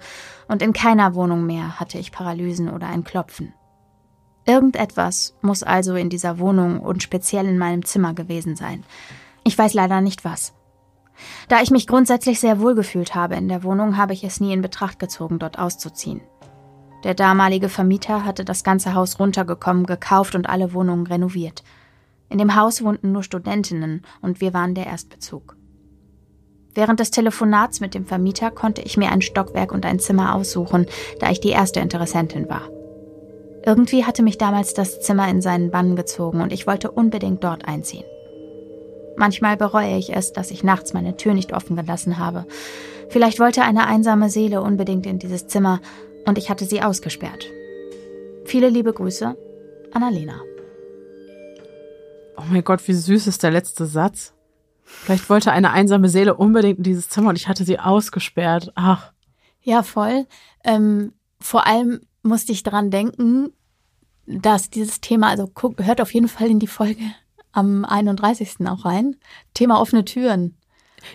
und 0.49 0.63
in 0.63 0.73
keiner 0.73 1.15
Wohnung 1.15 1.45
mehr 1.47 1.79
hatte 1.79 1.99
ich 1.99 2.13
Paralysen 2.13 2.71
oder 2.71 2.89
ein 2.89 3.05
Klopfen. 3.05 3.55
Irgendetwas 4.47 5.37
muss 5.43 5.63
also 5.63 5.95
in 5.95 6.11
dieser 6.11 6.39
Wohnung 6.39 6.81
und 6.81 7.03
speziell 7.03 7.47
in 7.47 7.59
meinem 7.59 7.85
Zimmer 7.85 8.15
gewesen 8.15 8.57
sein. 8.57 8.85
Ich 9.45 9.57
weiß 9.57 9.75
leider 9.75 10.01
nicht 10.01 10.25
was. 10.25 10.55
Da 11.49 11.61
ich 11.61 11.71
mich 11.71 11.87
grundsätzlich 11.87 12.41
sehr 12.41 12.61
wohl 12.61 12.75
gefühlt 12.75 13.15
habe 13.15 13.37
in 13.37 13.49
der 13.49 13.63
Wohnung, 13.63 13.97
habe 13.97 14.15
ich 14.15 14.25
es 14.25 14.41
nie 14.41 14.53
in 14.53 14.63
Betracht 14.63 14.99
gezogen, 14.99 15.39
dort 15.39 15.59
auszuziehen. 15.59 16.23
Der 17.05 17.15
damalige 17.15 17.69
Vermieter 17.69 18.25
hatte 18.25 18.45
das 18.45 18.65
ganze 18.65 18.95
Haus 18.95 19.21
runtergekommen, 19.21 19.85
gekauft 19.85 20.35
und 20.35 20.49
alle 20.49 20.73
Wohnungen 20.73 21.07
renoviert. 21.07 21.63
In 22.31 22.39
dem 22.39 22.57
Haus 22.57 22.83
wohnten 22.83 23.13
nur 23.13 23.23
Studentinnen 23.23 24.03
und 24.23 24.41
wir 24.41 24.55
waren 24.55 24.75
der 24.75 24.87
Erstbezug. 24.87 25.57
Während 26.75 26.99
des 26.99 27.11
Telefonats 27.11 27.81
mit 27.81 27.95
dem 27.95 28.07
Vermieter 28.07 28.51
konnte 28.51 28.81
ich 28.81 28.97
mir 28.97 29.13
ein 29.13 29.21
Stockwerk 29.21 29.71
und 29.71 29.87
ein 29.87 30.01
Zimmer 30.01 30.35
aussuchen, 30.35 30.87
da 31.21 31.31
ich 31.31 31.41
die 31.41 31.51
erste 31.51 31.79
Interessentin 31.79 32.49
war. 32.49 32.69
Irgendwie 33.65 34.05
hatte 34.05 34.23
mich 34.23 34.39
damals 34.39 34.75
das 34.75 35.01
Zimmer 35.01 35.29
in 35.29 35.41
seinen 35.41 35.71
Bann 35.71 35.97
gezogen 35.97 36.41
und 36.41 36.53
ich 36.53 36.67
wollte 36.67 36.91
unbedingt 36.91 37.45
dort 37.45 37.69
einziehen. 37.69 38.05
Manchmal 39.17 39.57
bereue 39.57 39.97
ich 39.97 40.13
es, 40.13 40.33
dass 40.33 40.51
ich 40.51 40.65
nachts 40.65 40.93
meine 40.93 41.17
Tür 41.17 41.35
nicht 41.35 41.53
offen 41.53 41.77
gelassen 41.77 42.19
habe. 42.19 42.47
Vielleicht 43.09 43.39
wollte 43.39 43.63
eine 43.63 43.87
einsame 43.87 44.29
Seele 44.29 44.61
unbedingt 44.61 45.07
in 45.07 45.19
dieses 45.19 45.47
Zimmer 45.47 45.81
und 46.27 46.39
ich 46.39 46.51
hatte 46.51 46.65
sie 46.65 46.83
ausgesperrt. 46.83 47.47
Viele 48.45 48.69
liebe 48.69 48.93
Grüße, 48.93 49.37
Annalena. 49.93 50.41
Oh 52.37 52.43
mein 52.51 52.65
Gott, 52.65 52.87
wie 52.89 52.93
süß 52.93 53.27
ist 53.27 53.43
der 53.43 53.51
letzte 53.51 53.87
Satz. 53.87 54.35
Vielleicht 54.83 55.31
wollte 55.31 55.53
eine 55.53 55.71
einsame 55.71 56.09
Seele 56.09 56.35
unbedingt 56.35 56.79
in 56.79 56.85
dieses 56.85 57.09
Zimmer 57.09 57.31
und 57.31 57.37
ich 57.37 57.49
hatte 57.49 57.65
sie 57.65 57.79
ausgesperrt. 57.79 58.73
Ach. 58.75 59.13
Ja, 59.63 59.83
voll. 59.83 60.27
Ähm, 60.63 61.13
vor 61.41 61.67
allem 61.67 62.01
musste 62.23 62.53
ich 62.53 62.63
daran 62.63 62.91
denken, 62.91 63.53
dass 64.27 64.71
dieses 64.71 65.01
Thema, 65.01 65.29
also 65.29 65.49
guck, 65.53 65.83
hört 65.83 66.01
auf 66.01 66.13
jeden 66.13 66.29
Fall 66.29 66.49
in 66.51 66.59
die 66.59 66.67
Folge 66.67 67.03
am 67.53 67.85
31. 67.85 68.67
auch 68.67 68.85
rein. 68.85 69.17
Thema 69.55 69.81
offene 69.81 70.05
Türen. 70.05 70.57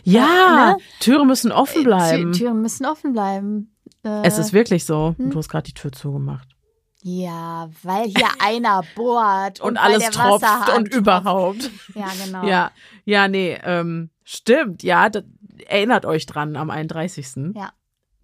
Ja, 0.04 0.74
ne? 0.74 0.78
Türen 1.00 1.28
müssen 1.28 1.52
offen 1.52 1.82
äh, 1.82 1.86
bleiben. 1.86 2.32
Türen 2.34 2.62
müssen 2.62 2.86
offen 2.86 3.14
bleiben. 3.14 3.76
Äh, 4.04 4.22
es 4.24 4.38
ist 4.38 4.54
wirklich 4.54 4.86
so. 4.86 5.16
Hm? 5.18 5.32
Du 5.32 5.38
hast 5.38 5.50
gerade 5.50 5.68
die 5.68 5.74
Tür 5.74 5.92
zugemacht. 5.92 6.48
Ja, 7.02 7.70
weil 7.84 8.06
hier 8.06 8.28
einer 8.40 8.84
bohrt 8.96 9.62
und, 9.62 9.72
und 9.72 9.78
alles 9.78 10.10
tropft 10.10 10.70
und 10.76 10.94
überhaupt. 10.94 11.70
Ja, 11.96 12.08
genau. 12.24 12.46
Ja, 12.46 12.72
ja, 13.06 13.28
nee, 13.28 13.58
ähm, 13.64 14.10
stimmt. 14.24 14.84
Ja, 14.84 15.10
erinnert 15.68 16.06
euch 16.06 16.26
dran 16.26 16.56
am 16.56 16.70
31. 16.70 17.54
Ja. 17.56 17.72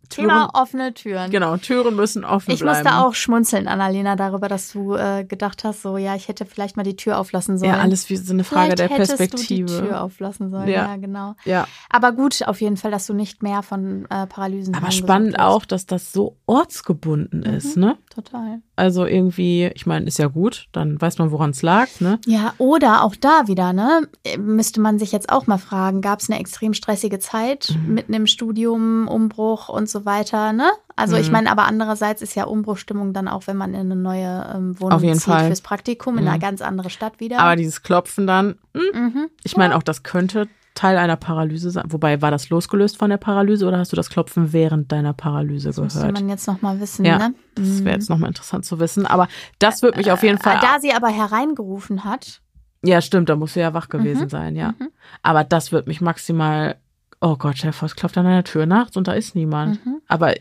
Türen, 0.10 0.30
Thema 0.30 0.50
offene 0.54 0.94
Türen. 0.94 1.32
Genau, 1.32 1.58
Türen 1.58 1.96
müssen 1.96 2.24
offen 2.24 2.52
ich 2.52 2.60
bleiben. 2.60 2.80
Ich 2.80 2.84
musste 2.84 3.00
auch 3.00 3.14
schmunzeln, 3.14 3.68
Annalena, 3.68 4.16
darüber, 4.16 4.48
dass 4.48 4.72
du 4.72 4.96
äh, 4.96 5.24
gedacht 5.24 5.64
hast, 5.64 5.82
so, 5.82 5.98
ja, 5.98 6.16
ich 6.16 6.28
hätte 6.28 6.46
vielleicht 6.46 6.78
mal 6.78 6.84
die 6.84 6.96
Tür 6.96 7.20
auflassen 7.20 7.58
sollen. 7.58 7.72
Ja, 7.72 7.80
alles 7.80 8.10
wie 8.10 8.18
so 8.18 8.34
eine 8.34 8.44
Frage 8.44 8.76
vielleicht 8.76 8.80
der 8.80 8.96
Perspektive. 8.96 9.66
Du 9.66 9.82
die 9.82 9.88
Tür 9.88 10.02
auflassen 10.02 10.50
sollen, 10.50 10.68
ja. 10.68 10.88
ja. 10.88 10.96
genau. 10.98 11.36
Ja. 11.46 11.68
Aber 11.90 12.12
gut, 12.12 12.48
auf 12.48 12.62
jeden 12.62 12.78
Fall, 12.78 12.92
dass 12.92 13.08
du 13.08 13.14
nicht 13.14 13.44
mehr 13.44 13.62
von 13.64 14.06
äh, 14.10 14.28
Paralysen 14.28 14.76
Aber 14.76 14.92
spannend 14.92 15.40
auch, 15.40 15.66
dass 15.66 15.86
das 15.86 16.12
so 16.12 16.38
ortsgebunden 16.46 17.42
mhm, 17.42 17.54
ist, 17.58 17.78
ne? 17.78 17.98
Total. 18.14 18.62
Also 18.78 19.06
irgendwie, 19.06 19.72
ich 19.74 19.86
meine, 19.86 20.06
ist 20.06 20.20
ja 20.20 20.28
gut, 20.28 20.68
dann 20.74 21.00
weiß 21.00 21.18
man, 21.18 21.32
woran 21.32 21.52
es 21.52 21.62
lag, 21.62 21.88
ne? 22.00 22.20
Ja, 22.26 22.54
oder 22.58 23.04
auch 23.04 23.16
da 23.16 23.48
wieder, 23.48 23.72
ne? 23.72 24.08
Müsste 24.38 24.82
man 24.82 25.00
sich 25.00 25.14
jetzt 25.14 25.30
auch 25.30 25.48
mal 25.48 25.58
fragen, 25.58 26.02
gab 26.02 26.20
es 26.20 26.30
eine 26.30 26.40
extrem 26.40 26.74
stressige 26.74 27.20
Zeit 27.20 27.74
mhm. 27.74 27.94
mitten 27.94 28.14
im 28.14 28.28
Studium, 28.28 29.08
Umbruch 29.08 29.70
und 29.70 29.90
so 29.90 30.06
weiter, 30.06 30.52
ne? 30.52 30.70
Also 30.98 31.16
mhm. 31.16 31.22
ich 31.22 31.32
meine, 31.32 31.50
aber 31.50 31.66
andererseits 31.66 32.22
ist 32.22 32.36
ja 32.36 32.46
Umbruchstimmung 32.46 33.14
dann 33.14 33.30
auch, 33.30 33.48
wenn 33.48 33.58
man 33.58 33.74
in 33.74 33.92
eine 33.92 33.96
neue 33.96 34.54
ähm, 34.54 34.80
Wohnung 34.80 34.94
Auf 34.94 35.04
jeden 35.04 35.20
zieht 35.20 35.34
Fall. 35.34 35.48
fürs 35.48 35.62
Praktikum 35.62 36.18
in 36.18 36.26
mhm. 36.26 36.32
eine 36.32 36.40
ganz 36.40 36.62
andere 36.62 36.90
Stadt 36.90 37.20
wieder. 37.20 37.40
Aber 37.40 37.56
dieses 37.56 37.82
Klopfen 37.82 38.28
dann, 38.28 38.56
hm? 38.74 39.30
ich 39.44 39.56
meine, 39.56 39.76
auch 39.76 39.84
das 39.84 40.04
könnte 40.04 40.48
Teil 40.76 40.98
einer 40.98 41.16
Paralyse 41.16 41.72
sein? 41.72 41.86
Wobei, 41.88 42.22
war 42.22 42.32
das 42.32 42.50
losgelöst 42.50 42.98
von 42.98 43.10
der 43.10 43.18
Paralyse 43.18 43.66
oder 43.66 43.80
hast 43.80 43.92
du 43.92 43.96
das 43.96 44.10
Klopfen 44.10 44.54
während 44.54 44.92
deiner 44.92 45.14
Paralyse 45.14 45.70
das 45.70 45.78
gehört? 45.78 45.96
Das 45.96 46.04
müsste 46.04 46.14
man 46.14 46.30
jetzt 46.30 46.48
nochmal 46.48 46.80
wissen, 46.80 47.06
ja, 47.06 47.18
ne? 47.18 47.34
Das 47.56 47.84
wäre 47.84 47.96
jetzt 47.96 48.10
nochmal 48.10 48.28
interessant 48.28 48.66
zu 48.66 48.80
wissen. 48.80 49.06
Aber 49.06 49.28
das 49.58 49.82
würde 49.82 49.98
mich 49.98 50.12
auf 50.12 50.22
jeden 50.22 50.38
Fall. 50.38 50.58
Äh, 50.58 50.62
da 50.62 50.80
sie 50.80 50.94
aber 50.94 51.08
hereingerufen 51.08 52.04
hat. 52.04 52.42
Ja, 52.84 53.02
stimmt, 53.02 53.30
da 53.30 53.36
muss 53.36 53.54
sie 53.54 53.62
ja 53.62 53.74
wach 53.74 53.90
gewesen 53.90 54.26
mhm. 54.26 54.30
sein, 54.30 54.56
ja. 54.56 54.76
Mhm. 54.78 54.90
Aber 55.24 55.44
das 55.44 55.72
wird 55.72 55.88
mich 55.88 56.02
maximal. 56.02 56.76
Oh 57.22 57.38
Gott, 57.38 57.58
Chef, 57.58 57.82
was 57.82 57.96
klopft 57.96 58.18
an 58.18 58.26
deiner 58.26 58.44
Tür 58.44 58.66
nachts 58.66 58.98
und 58.98 59.08
da 59.08 59.14
ist 59.14 59.34
niemand. 59.34 59.84
Mhm. 59.86 60.02
Aber 60.08 60.36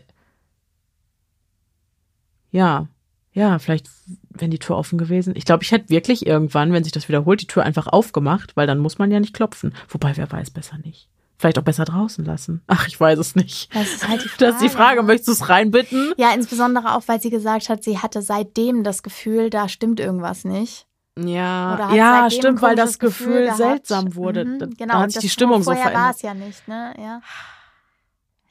ja, 2.51 2.87
ja, 3.31 3.57
vielleicht, 3.59 3.89
wenn 4.37 4.51
die 4.51 4.59
Tür 4.59 4.77
offen 4.77 4.97
gewesen. 4.97 5.33
Ich 5.35 5.45
glaube, 5.45 5.63
ich 5.63 5.71
hätte 5.71 5.89
wirklich 5.89 6.25
irgendwann, 6.25 6.73
wenn 6.73 6.83
sich 6.83 6.93
das 6.93 7.07
wiederholt, 7.09 7.41
die 7.41 7.47
Tür 7.47 7.63
einfach 7.63 7.87
aufgemacht, 7.87 8.55
weil 8.55 8.67
dann 8.67 8.79
muss 8.79 8.97
man 8.97 9.11
ja 9.11 9.19
nicht 9.19 9.33
klopfen. 9.33 9.73
Wobei, 9.89 10.15
wer 10.17 10.31
weiß, 10.31 10.51
besser 10.51 10.77
nicht. 10.83 11.07
Vielleicht 11.37 11.59
auch 11.59 11.63
besser 11.63 11.83
draußen 11.83 12.23
lassen. 12.23 12.61
Ach, 12.67 12.87
ich 12.87 12.97
weiß 12.97 13.19
es 13.19 13.35
nicht. 13.35 13.73
Das 13.75 13.93
ist 13.93 14.07
halt 14.07 14.23
die 14.23 14.29
Frage. 14.29 14.35
Das 14.45 14.55
ist 14.55 14.61
die 14.61 14.69
Frage. 14.69 15.03
Möchtest 15.03 15.27
du 15.27 15.31
es 15.33 15.49
reinbitten? 15.49 16.13
Ja, 16.17 16.33
insbesondere 16.33 16.95
auch, 16.95 17.03
weil 17.07 17.21
sie 17.21 17.29
gesagt 17.29 17.67
hat, 17.67 17.83
sie 17.83 17.99
hatte 17.99 18.21
seitdem 18.21 18.83
das 18.83 19.03
Gefühl, 19.03 19.49
da 19.49 19.67
stimmt 19.67 19.99
irgendwas 19.99 20.45
nicht. 20.45 20.87
Ja, 21.17 21.93
ja, 21.93 22.29
stimmt, 22.29 22.61
weil 22.61 22.75
das 22.75 22.99
Gefühl, 22.99 23.45
Gefühl 23.45 23.55
seltsam 23.55 24.15
wurde. 24.15 24.43
Mhm, 24.43 24.75
genau, 24.77 24.93
da 24.95 24.99
hat 25.01 25.11
sich 25.11 25.21
die 25.21 25.29
Stimmung 25.29 25.63
so 25.63 25.71
verändert. 25.71 25.93
war 25.95 26.11
es 26.11 26.21
ja 26.21 26.33
nicht, 26.33 26.67
ne? 26.67 26.93
Ja. 26.97 27.21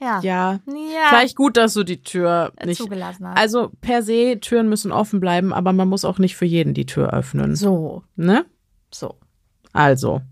Ja. 0.01 0.21
ja. 0.21 0.61
ja. 0.67 1.09
Vielleicht 1.09 1.37
gut, 1.37 1.57
dass 1.57 1.75
du 1.75 1.85
die 1.85 2.03
Tür 2.03 2.53
nicht 2.65 2.79
zugelassen 2.79 3.27
hast. 3.29 3.39
Also 3.39 3.71
per 3.81 4.03
se, 4.03 4.39
Türen 4.41 4.69
müssen 4.69 4.93
offen 4.93 5.21
bleiben, 5.21 5.53
aber 5.53 5.73
man 5.73 5.89
muss 5.89 6.05
auch 6.05 6.19
nicht 6.19 6.37
für 6.37 6.45
jeden 6.45 6.75
die 6.75 6.87
Tür 6.87 7.13
öffnen. 7.13 7.55
So. 7.57 8.03
Ne? 8.17 8.45
So. 8.91 9.17
Also, 9.73 10.23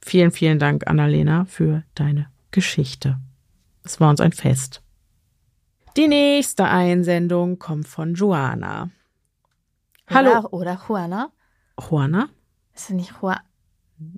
vielen, 0.00 0.30
vielen 0.30 0.58
Dank, 0.58 0.86
Annalena, 0.86 1.44
für 1.46 1.84
deine 1.94 2.28
Geschichte. 2.50 3.18
Es 3.84 4.00
war 4.00 4.10
uns 4.10 4.20
ein 4.20 4.32
Fest. 4.32 4.82
Die 5.96 6.08
nächste 6.08 6.64
Einsendung 6.64 7.58
kommt 7.58 7.88
von 7.88 8.14
Joana. 8.14 8.90
Hallo. 10.08 10.46
Oder, 10.50 10.80
Juana. 10.86 11.30
Juana? 11.78 12.28
Ist 12.74 12.90
das 12.90 12.96
nicht 12.96 13.12
Juana? 13.20 13.42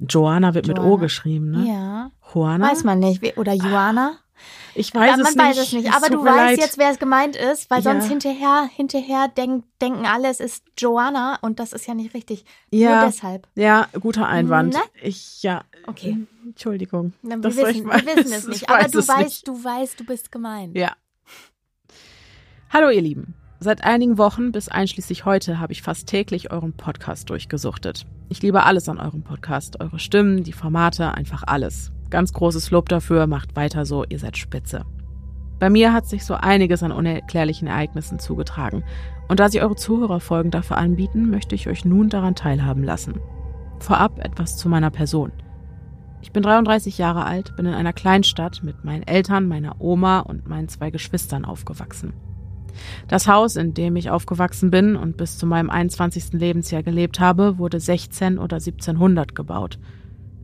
Joana 0.08 0.54
wird 0.54 0.66
Joana. 0.66 0.82
mit 0.82 0.90
O 0.90 0.96
geschrieben, 0.98 1.50
ne? 1.50 1.66
Ja. 1.66 2.10
Juana? 2.34 2.70
Weiß 2.70 2.84
man 2.84 2.98
nicht. 2.98 3.38
Oder 3.38 3.54
Joana? 3.54 4.18
Ich 4.74 4.94
weiß 4.94 5.16
ja, 5.16 5.22
es 5.22 5.28
nicht. 5.28 5.36
Man 5.36 5.46
weiß 5.48 5.58
es 5.58 5.72
nicht, 5.72 5.92
aber 5.92 6.08
du 6.08 6.24
weißt 6.24 6.36
leid. 6.36 6.58
jetzt, 6.58 6.78
wer 6.78 6.90
es 6.90 6.98
gemeint 6.98 7.36
ist, 7.36 7.70
weil 7.70 7.82
ja. 7.82 7.92
sonst 7.92 8.08
hinterher, 8.08 8.68
hinterher 8.74 9.28
denk, 9.28 9.64
denken 9.80 10.06
alle, 10.06 10.28
es 10.28 10.40
ist 10.40 10.64
Joanna 10.78 11.38
und 11.42 11.58
das 11.58 11.72
ist 11.72 11.86
ja 11.86 11.94
nicht 11.94 12.14
richtig. 12.14 12.44
Ja. 12.70 13.00
Nur 13.00 13.06
deshalb. 13.06 13.48
Ja, 13.54 13.88
guter 13.98 14.28
Einwand. 14.28 14.74
Ne? 14.74 14.80
Ich, 15.02 15.42
ja. 15.42 15.64
Okay. 15.86 16.18
Entschuldigung. 16.44 17.12
Na, 17.22 17.36
wir, 17.36 17.44
wissen, 17.44 17.86
wir 17.86 18.16
wissen 18.16 18.32
es 18.32 18.46
nicht, 18.48 18.70
aber 18.70 18.88
du 18.88 18.98
weißt, 18.98 19.18
nicht. 19.18 19.48
du 19.48 19.64
weißt, 19.64 20.00
du 20.00 20.04
bist 20.04 20.30
gemeint. 20.30 20.76
Ja. 20.76 20.92
Hallo, 22.70 22.90
ihr 22.90 23.02
Lieben. 23.02 23.34
Seit 23.58 23.84
einigen 23.84 24.16
Wochen 24.16 24.52
bis 24.52 24.68
einschließlich 24.68 25.26
heute 25.26 25.58
habe 25.58 25.72
ich 25.72 25.82
fast 25.82 26.06
täglich 26.06 26.50
euren 26.50 26.72
Podcast 26.72 27.28
durchgesuchtet. 27.28 28.06
Ich 28.30 28.40
liebe 28.40 28.62
alles 28.62 28.88
an 28.88 28.98
eurem 28.98 29.22
Podcast, 29.22 29.80
eure 29.80 29.98
Stimmen, 29.98 30.44
die 30.44 30.52
Formate, 30.52 31.12
einfach 31.12 31.42
alles. 31.46 31.92
Ganz 32.10 32.32
großes 32.32 32.72
Lob 32.72 32.88
dafür, 32.88 33.26
macht 33.28 33.54
weiter 33.54 33.86
so, 33.86 34.04
ihr 34.08 34.18
seid 34.18 34.36
spitze. 34.36 34.84
Bei 35.60 35.70
mir 35.70 35.92
hat 35.92 36.06
sich 36.06 36.24
so 36.24 36.34
einiges 36.34 36.82
an 36.82 36.90
unerklärlichen 36.90 37.68
Ereignissen 37.68 38.18
zugetragen. 38.18 38.82
Und 39.28 39.40
da 39.40 39.48
Sie 39.48 39.60
eure 39.60 39.76
Zuhörerfolgen 39.76 40.50
dafür 40.50 40.78
anbieten, 40.78 41.30
möchte 41.30 41.54
ich 41.54 41.68
euch 41.68 41.84
nun 41.84 42.08
daran 42.08 42.34
teilhaben 42.34 42.82
lassen. 42.82 43.20
Vorab 43.78 44.18
etwas 44.24 44.56
zu 44.56 44.68
meiner 44.68 44.90
Person. 44.90 45.32
Ich 46.22 46.32
bin 46.32 46.42
33 46.42 46.98
Jahre 46.98 47.24
alt, 47.24 47.54
bin 47.56 47.66
in 47.66 47.74
einer 47.74 47.92
Kleinstadt 47.92 48.62
mit 48.62 48.84
meinen 48.84 49.04
Eltern, 49.04 49.46
meiner 49.46 49.80
Oma 49.80 50.20
und 50.20 50.48
meinen 50.48 50.68
zwei 50.68 50.90
Geschwistern 50.90 51.44
aufgewachsen. 51.44 52.12
Das 53.08 53.28
Haus, 53.28 53.56
in 53.56 53.74
dem 53.74 53.96
ich 53.96 54.10
aufgewachsen 54.10 54.70
bin 54.70 54.96
und 54.96 55.16
bis 55.16 55.38
zu 55.38 55.46
meinem 55.46 55.70
21. 55.70 56.32
Lebensjahr 56.32 56.82
gelebt 56.82 57.20
habe, 57.20 57.58
wurde 57.58 57.80
16 57.80 58.38
oder 58.38 58.56
1700 58.56 59.34
gebaut– 59.34 59.78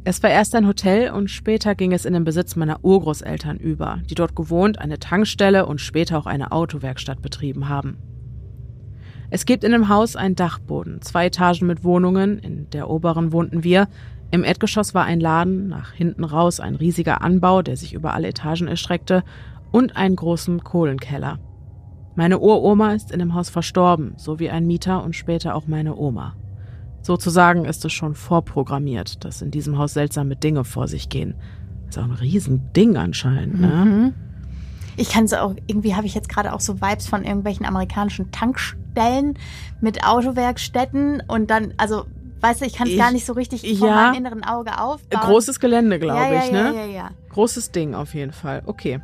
es 0.08 0.22
war 0.22 0.30
erst 0.30 0.54
ein 0.54 0.68
Hotel 0.68 1.10
und 1.10 1.32
später 1.32 1.74
ging 1.74 1.90
es 1.92 2.04
in 2.04 2.12
den 2.12 2.22
Besitz 2.22 2.54
meiner 2.54 2.84
Urgroßeltern 2.84 3.56
über, 3.56 3.98
die 4.08 4.14
dort 4.14 4.36
gewohnt, 4.36 4.78
eine 4.78 5.00
Tankstelle 5.00 5.66
und 5.66 5.80
später 5.80 6.16
auch 6.16 6.26
eine 6.26 6.52
Autowerkstatt 6.52 7.22
betrieben 7.22 7.68
haben. 7.68 7.98
Es 9.30 9.46
gibt 9.46 9.64
in 9.64 9.72
dem 9.72 9.88
Haus 9.88 10.14
einen 10.14 10.36
Dachboden, 10.36 11.02
zwei 11.02 11.26
Etagen 11.26 11.66
mit 11.66 11.82
Wohnungen, 11.82 12.38
in 12.38 12.70
der 12.70 12.88
oberen 12.88 13.32
wohnten 13.32 13.64
wir, 13.64 13.88
im 14.30 14.44
Erdgeschoss 14.44 14.94
war 14.94 15.04
ein 15.04 15.18
Laden, 15.18 15.66
nach 15.66 15.90
hinten 15.90 16.22
raus 16.22 16.60
ein 16.60 16.76
riesiger 16.76 17.20
Anbau, 17.20 17.62
der 17.62 17.76
sich 17.76 17.92
über 17.92 18.14
alle 18.14 18.28
Etagen 18.28 18.68
erstreckte, 18.68 19.24
und 19.72 19.96
einen 19.96 20.14
großen 20.14 20.62
Kohlenkeller. 20.62 21.40
Meine 22.14 22.38
Uroma 22.38 22.92
ist 22.92 23.10
in 23.10 23.18
dem 23.18 23.34
Haus 23.34 23.50
verstorben, 23.50 24.12
sowie 24.18 24.50
ein 24.50 24.68
Mieter 24.68 25.02
und 25.02 25.16
später 25.16 25.56
auch 25.56 25.66
meine 25.66 25.96
Oma. 25.96 26.36
Sozusagen 27.06 27.66
ist 27.66 27.84
es 27.84 27.92
schon 27.92 28.16
vorprogrammiert, 28.16 29.24
dass 29.24 29.40
in 29.40 29.52
diesem 29.52 29.78
Haus 29.78 29.94
seltsame 29.94 30.34
Dinge 30.34 30.64
vor 30.64 30.88
sich 30.88 31.08
gehen. 31.08 31.36
Ist 31.88 32.00
auch 32.00 32.02
ein 32.02 32.10
Riesending 32.10 32.96
anscheinend, 32.96 33.60
ne? 33.60 33.68
Mhm. 33.68 34.14
Ich 34.96 35.10
kann 35.10 35.22
es 35.22 35.32
auch, 35.32 35.54
irgendwie 35.68 35.94
habe 35.94 36.06
ich 36.06 36.16
jetzt 36.16 36.28
gerade 36.28 36.52
auch 36.52 36.58
so 36.58 36.80
Vibes 36.80 37.06
von 37.06 37.22
irgendwelchen 37.22 37.64
amerikanischen 37.64 38.32
Tankstellen 38.32 39.38
mit 39.80 40.04
Autowerkstätten 40.04 41.22
und 41.28 41.48
dann, 41.48 41.74
also, 41.76 42.06
weißt 42.40 42.62
du, 42.62 42.64
ich 42.64 42.72
kann 42.72 42.88
es 42.88 42.96
gar 42.96 43.12
nicht 43.12 43.24
so 43.24 43.34
richtig 43.34 43.62
ja, 43.62 43.76
vor 43.76 43.88
meinem 43.88 44.14
inneren 44.14 44.42
Auge 44.42 44.80
aufbauen. 44.80 45.20
Großes 45.20 45.60
Gelände, 45.60 46.00
glaube 46.00 46.22
ja, 46.22 46.32
ja, 46.32 46.44
ich, 46.44 46.50
ne? 46.50 46.58
Ja, 46.58 46.72
ja, 46.72 46.86
ja. 46.86 47.10
Großes 47.28 47.70
Ding 47.70 47.94
auf 47.94 48.14
jeden 48.14 48.32
Fall. 48.32 48.64
Okay. 48.66 49.00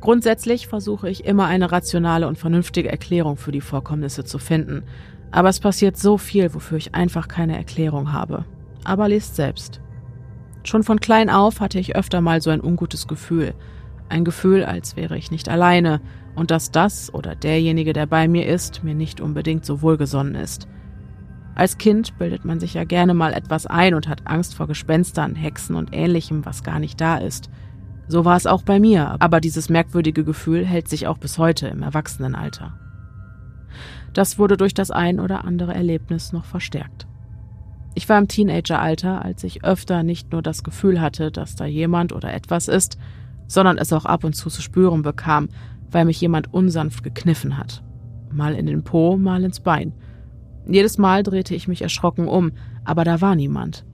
Grundsätzlich 0.00 0.66
versuche 0.66 1.08
ich 1.08 1.26
immer 1.26 1.46
eine 1.46 1.70
rationale 1.70 2.26
und 2.26 2.38
vernünftige 2.38 2.90
Erklärung 2.90 3.36
für 3.36 3.52
die 3.52 3.60
Vorkommnisse 3.60 4.24
zu 4.24 4.38
finden. 4.38 4.82
Aber 5.30 5.48
es 5.48 5.60
passiert 5.60 5.96
so 5.96 6.18
viel, 6.18 6.54
wofür 6.54 6.78
ich 6.78 6.94
einfach 6.94 7.28
keine 7.28 7.56
Erklärung 7.56 8.12
habe. 8.12 8.44
Aber 8.84 9.08
lest 9.08 9.36
selbst. 9.36 9.80
Schon 10.64 10.82
von 10.82 11.00
klein 11.00 11.30
auf 11.30 11.60
hatte 11.60 11.78
ich 11.78 11.96
öfter 11.96 12.20
mal 12.20 12.42
so 12.42 12.50
ein 12.50 12.62
ungutes 12.62 13.06
Gefühl. 13.06 13.54
Ein 14.08 14.24
Gefühl, 14.24 14.64
als 14.64 14.96
wäre 14.96 15.16
ich 15.16 15.30
nicht 15.30 15.48
alleine 15.48 16.00
und 16.34 16.50
dass 16.50 16.70
das 16.70 17.12
oder 17.14 17.34
derjenige, 17.34 17.92
der 17.92 18.06
bei 18.06 18.28
mir 18.28 18.46
ist, 18.46 18.82
mir 18.82 18.94
nicht 18.94 19.20
unbedingt 19.20 19.64
so 19.64 19.82
wohlgesonnen 19.82 20.34
ist. 20.34 20.68
Als 21.54 21.78
Kind 21.78 22.16
bildet 22.18 22.44
man 22.44 22.60
sich 22.60 22.74
ja 22.74 22.84
gerne 22.84 23.14
mal 23.14 23.32
etwas 23.32 23.66
ein 23.66 23.94
und 23.94 24.08
hat 24.08 24.26
Angst 24.26 24.54
vor 24.54 24.66
Gespenstern, 24.66 25.34
Hexen 25.34 25.76
und 25.76 25.90
ähnlichem, 25.92 26.44
was 26.44 26.62
gar 26.62 26.78
nicht 26.78 27.00
da 27.00 27.18
ist. 27.18 27.50
So 28.08 28.24
war 28.24 28.36
es 28.36 28.46
auch 28.46 28.62
bei 28.62 28.80
mir, 28.80 29.16
aber 29.20 29.40
dieses 29.40 29.68
merkwürdige 29.68 30.24
Gefühl 30.24 30.64
hält 30.66 30.88
sich 30.88 31.06
auch 31.06 31.18
bis 31.18 31.38
heute 31.38 31.68
im 31.68 31.82
Erwachsenenalter. 31.82 32.74
Das 34.12 34.38
wurde 34.38 34.56
durch 34.56 34.74
das 34.74 34.90
ein 34.90 35.20
oder 35.20 35.44
andere 35.44 35.74
Erlebnis 35.74 36.32
noch 36.32 36.44
verstärkt. 36.44 37.06
Ich 37.94 38.08
war 38.08 38.18
im 38.18 38.28
Teenageralter, 38.28 39.24
als 39.24 39.42
ich 39.44 39.64
öfter 39.64 40.02
nicht 40.02 40.32
nur 40.32 40.42
das 40.42 40.62
Gefühl 40.62 41.00
hatte, 41.00 41.30
dass 41.30 41.56
da 41.56 41.66
jemand 41.66 42.12
oder 42.12 42.32
etwas 42.32 42.68
ist, 42.68 42.98
sondern 43.46 43.78
es 43.78 43.92
auch 43.92 44.04
ab 44.04 44.24
und 44.24 44.34
zu 44.34 44.48
zu 44.48 44.62
spüren 44.62 45.02
bekam, 45.02 45.48
weil 45.90 46.04
mich 46.04 46.20
jemand 46.20 46.54
unsanft 46.54 47.02
gekniffen 47.02 47.58
hat. 47.58 47.82
Mal 48.30 48.54
in 48.54 48.66
den 48.66 48.84
Po, 48.84 49.16
mal 49.16 49.42
ins 49.42 49.60
Bein. 49.60 49.92
Jedes 50.68 50.98
Mal 50.98 51.24
drehte 51.24 51.54
ich 51.54 51.66
mich 51.66 51.82
erschrocken 51.82 52.28
um, 52.28 52.52
aber 52.84 53.02
da 53.02 53.20
war 53.20 53.34
niemand. 53.34 53.84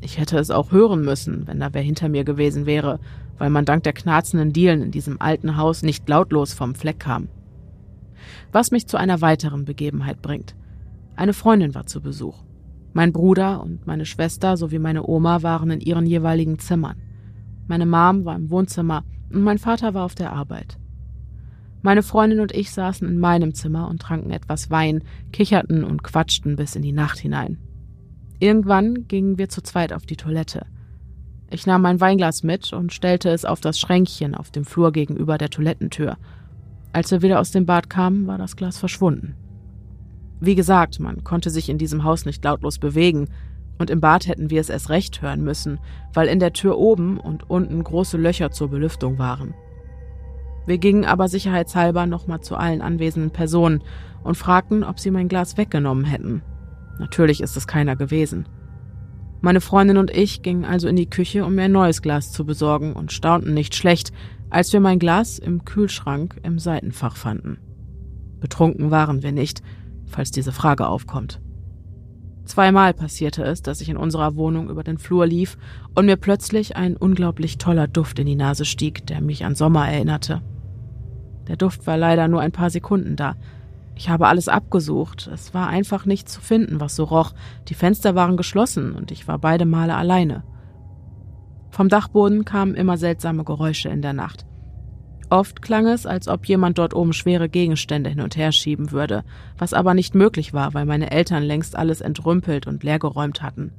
Ich 0.00 0.18
hätte 0.18 0.38
es 0.38 0.50
auch 0.50 0.72
hören 0.72 1.02
müssen, 1.02 1.46
wenn 1.46 1.60
da 1.60 1.72
wer 1.72 1.82
hinter 1.82 2.08
mir 2.08 2.24
gewesen 2.24 2.66
wäre, 2.66 2.98
weil 3.36 3.50
man 3.50 3.64
dank 3.64 3.84
der 3.84 3.92
knarzenden 3.92 4.52
Dielen 4.52 4.82
in 4.82 4.90
diesem 4.90 5.20
alten 5.20 5.56
Haus 5.56 5.82
nicht 5.82 6.08
lautlos 6.08 6.52
vom 6.52 6.74
Fleck 6.74 6.98
kam. 7.00 7.28
Was 8.52 8.70
mich 8.70 8.86
zu 8.86 8.96
einer 8.96 9.20
weiteren 9.20 9.64
Begebenheit 9.64 10.22
bringt. 10.22 10.54
Eine 11.16 11.32
Freundin 11.32 11.74
war 11.74 11.86
zu 11.86 12.00
Besuch. 12.00 12.42
Mein 12.92 13.12
Bruder 13.12 13.62
und 13.62 13.86
meine 13.86 14.06
Schwester 14.06 14.56
sowie 14.56 14.78
meine 14.78 15.06
Oma 15.06 15.42
waren 15.42 15.70
in 15.70 15.80
ihren 15.80 16.06
jeweiligen 16.06 16.58
Zimmern. 16.58 16.96
Meine 17.66 17.86
Mom 17.86 18.24
war 18.24 18.36
im 18.36 18.50
Wohnzimmer 18.50 19.04
und 19.32 19.42
mein 19.42 19.58
Vater 19.58 19.94
war 19.94 20.04
auf 20.04 20.14
der 20.14 20.32
Arbeit. 20.32 20.78
Meine 21.82 22.02
Freundin 22.02 22.40
und 22.40 22.52
ich 22.52 22.72
saßen 22.72 23.06
in 23.06 23.18
meinem 23.18 23.54
Zimmer 23.54 23.88
und 23.88 24.02
tranken 24.02 24.30
etwas 24.30 24.70
Wein, 24.70 25.04
kicherten 25.32 25.84
und 25.84 26.02
quatschten 26.02 26.56
bis 26.56 26.74
in 26.74 26.82
die 26.82 26.92
Nacht 26.92 27.18
hinein. 27.18 27.58
Irgendwann 28.40 29.06
gingen 29.06 29.38
wir 29.38 29.48
zu 29.48 29.62
zweit 29.62 29.92
auf 29.92 30.06
die 30.06 30.16
Toilette. 30.16 30.66
Ich 31.50 31.66
nahm 31.66 31.82
mein 31.82 32.00
Weinglas 32.00 32.42
mit 32.42 32.72
und 32.72 32.92
stellte 32.92 33.30
es 33.30 33.44
auf 33.44 33.60
das 33.60 33.78
Schränkchen 33.78 34.34
auf 34.34 34.50
dem 34.50 34.64
Flur 34.64 34.92
gegenüber 34.92 35.38
der 35.38 35.50
Toilettentür 35.50 36.16
Als 36.92 37.10
wir 37.10 37.22
wieder 37.22 37.40
aus 37.40 37.50
dem 37.50 37.66
Bad 37.66 37.90
kamen, 37.90 38.26
war 38.26 38.38
das 38.38 38.56
Glas 38.56 38.78
verschwunden. 38.78 39.34
Wie 40.40 40.54
gesagt, 40.54 41.00
man 41.00 41.24
konnte 41.24 41.50
sich 41.50 41.68
in 41.68 41.78
diesem 41.78 42.04
Haus 42.04 42.24
nicht 42.24 42.44
lautlos 42.44 42.78
bewegen, 42.78 43.28
und 43.78 43.90
im 43.90 44.00
Bad 44.00 44.26
hätten 44.26 44.50
wir 44.50 44.60
es 44.60 44.70
erst 44.70 44.90
recht 44.90 45.22
hören 45.22 45.44
müssen, 45.44 45.78
weil 46.12 46.28
in 46.28 46.40
der 46.40 46.52
Tür 46.52 46.78
oben 46.78 47.18
und 47.18 47.48
unten 47.48 47.82
große 47.82 48.16
Löcher 48.16 48.50
zur 48.50 48.68
Belüftung 48.68 49.18
waren. 49.18 49.54
Wir 50.66 50.78
gingen 50.78 51.04
aber 51.04 51.28
sicherheitshalber 51.28 52.06
nochmal 52.06 52.40
zu 52.40 52.56
allen 52.56 52.82
anwesenden 52.82 53.30
Personen 53.30 53.82
und 54.24 54.36
fragten, 54.36 54.84
ob 54.84 54.98
sie 54.98 55.10
mein 55.10 55.28
Glas 55.28 55.56
weggenommen 55.56 56.04
hätten. 56.04 56.42
Natürlich 56.98 57.40
ist 57.40 57.56
es 57.56 57.66
keiner 57.66 57.96
gewesen. 57.96 58.46
Meine 59.40 59.60
Freundin 59.60 59.96
und 59.96 60.10
ich 60.10 60.42
gingen 60.42 60.64
also 60.64 60.88
in 60.88 60.96
die 60.96 61.08
Küche, 61.08 61.44
um 61.44 61.54
mir 61.54 61.62
ein 61.62 61.72
neues 61.72 62.02
Glas 62.02 62.32
zu 62.32 62.44
besorgen 62.44 62.94
und 62.94 63.12
staunten 63.12 63.54
nicht 63.54 63.76
schlecht, 63.76 64.12
als 64.50 64.72
wir 64.72 64.80
mein 64.80 64.98
Glas 64.98 65.38
im 65.38 65.64
Kühlschrank 65.64 66.40
im 66.42 66.58
Seitenfach 66.58 67.16
fanden. 67.16 67.58
Betrunken 68.40 68.90
waren 68.90 69.22
wir 69.22 69.32
nicht, 69.32 69.62
falls 70.06 70.30
diese 70.30 70.52
Frage 70.52 70.86
aufkommt. 70.86 71.40
Zweimal 72.44 72.94
passierte 72.94 73.42
es, 73.44 73.60
dass 73.60 73.82
ich 73.82 73.90
in 73.90 73.98
unserer 73.98 74.34
Wohnung 74.36 74.70
über 74.70 74.82
den 74.82 74.96
Flur 74.96 75.26
lief 75.26 75.58
und 75.94 76.06
mir 76.06 76.16
plötzlich 76.16 76.76
ein 76.76 76.96
unglaublich 76.96 77.58
toller 77.58 77.86
Duft 77.86 78.18
in 78.18 78.26
die 78.26 78.36
Nase 78.36 78.64
stieg, 78.64 79.06
der 79.06 79.20
mich 79.20 79.44
an 79.44 79.54
Sommer 79.54 79.86
erinnerte. 79.86 80.40
Der 81.46 81.56
Duft 81.56 81.86
war 81.86 81.98
leider 81.98 82.26
nur 82.26 82.40
ein 82.40 82.52
paar 82.52 82.70
Sekunden 82.70 83.16
da. 83.16 83.36
Ich 83.94 84.08
habe 84.08 84.28
alles 84.28 84.48
abgesucht. 84.48 85.28
Es 85.32 85.52
war 85.52 85.66
einfach 85.66 86.06
nichts 86.06 86.32
zu 86.32 86.40
finden, 86.40 86.80
was 86.80 86.96
so 86.96 87.04
roch. 87.04 87.32
Die 87.68 87.74
Fenster 87.74 88.14
waren 88.14 88.36
geschlossen 88.36 88.92
und 88.92 89.10
ich 89.10 89.28
war 89.28 89.38
beide 89.38 89.66
Male 89.66 89.94
alleine. 89.94 90.42
Vom 91.78 91.88
Dachboden 91.88 92.44
kamen 92.44 92.74
immer 92.74 92.96
seltsame 92.96 93.44
Geräusche 93.44 93.88
in 93.88 94.02
der 94.02 94.12
Nacht. 94.12 94.44
Oft 95.30 95.62
klang 95.62 95.86
es, 95.86 96.06
als 96.06 96.26
ob 96.26 96.44
jemand 96.46 96.76
dort 96.76 96.92
oben 96.92 97.12
schwere 97.12 97.48
Gegenstände 97.48 98.10
hin 98.10 98.20
und 98.20 98.36
her 98.36 98.50
schieben 98.50 98.90
würde, 98.90 99.22
was 99.58 99.74
aber 99.74 99.94
nicht 99.94 100.12
möglich 100.16 100.52
war, 100.52 100.74
weil 100.74 100.86
meine 100.86 101.12
Eltern 101.12 101.44
längst 101.44 101.76
alles 101.76 102.00
entrümpelt 102.00 102.66
und 102.66 102.82
leergeräumt 102.82 103.42
hatten. 103.42 103.70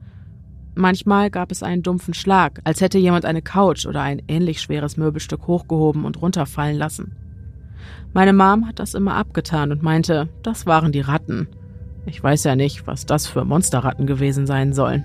Manchmal 0.75 1.29
gab 1.29 1.51
es 1.51 1.61
einen 1.61 1.83
dumpfen 1.83 2.13
Schlag, 2.13 2.61
als 2.63 2.79
hätte 2.79 2.97
jemand 2.97 3.25
eine 3.25 3.41
Couch 3.41 3.85
oder 3.85 4.01
ein 4.01 4.21
ähnlich 4.29 4.61
schweres 4.61 4.95
Möbelstück 4.95 5.45
hochgehoben 5.47 6.05
und 6.05 6.21
runterfallen 6.21 6.77
lassen. 6.77 7.17
Meine 8.13 8.31
Mom 8.31 8.65
hat 8.65 8.79
das 8.79 8.93
immer 8.93 9.15
abgetan 9.15 9.73
und 9.73 9.83
meinte, 9.83 10.29
das 10.41 10.65
waren 10.65 10.93
die 10.93 11.01
Ratten. 11.01 11.49
Ich 12.05 12.23
weiß 12.23 12.45
ja 12.45 12.55
nicht, 12.55 12.87
was 12.87 13.05
das 13.05 13.27
für 13.27 13.43
Monsterratten 13.43 14.07
gewesen 14.07 14.47
sein 14.47 14.71
sollen. 14.71 15.03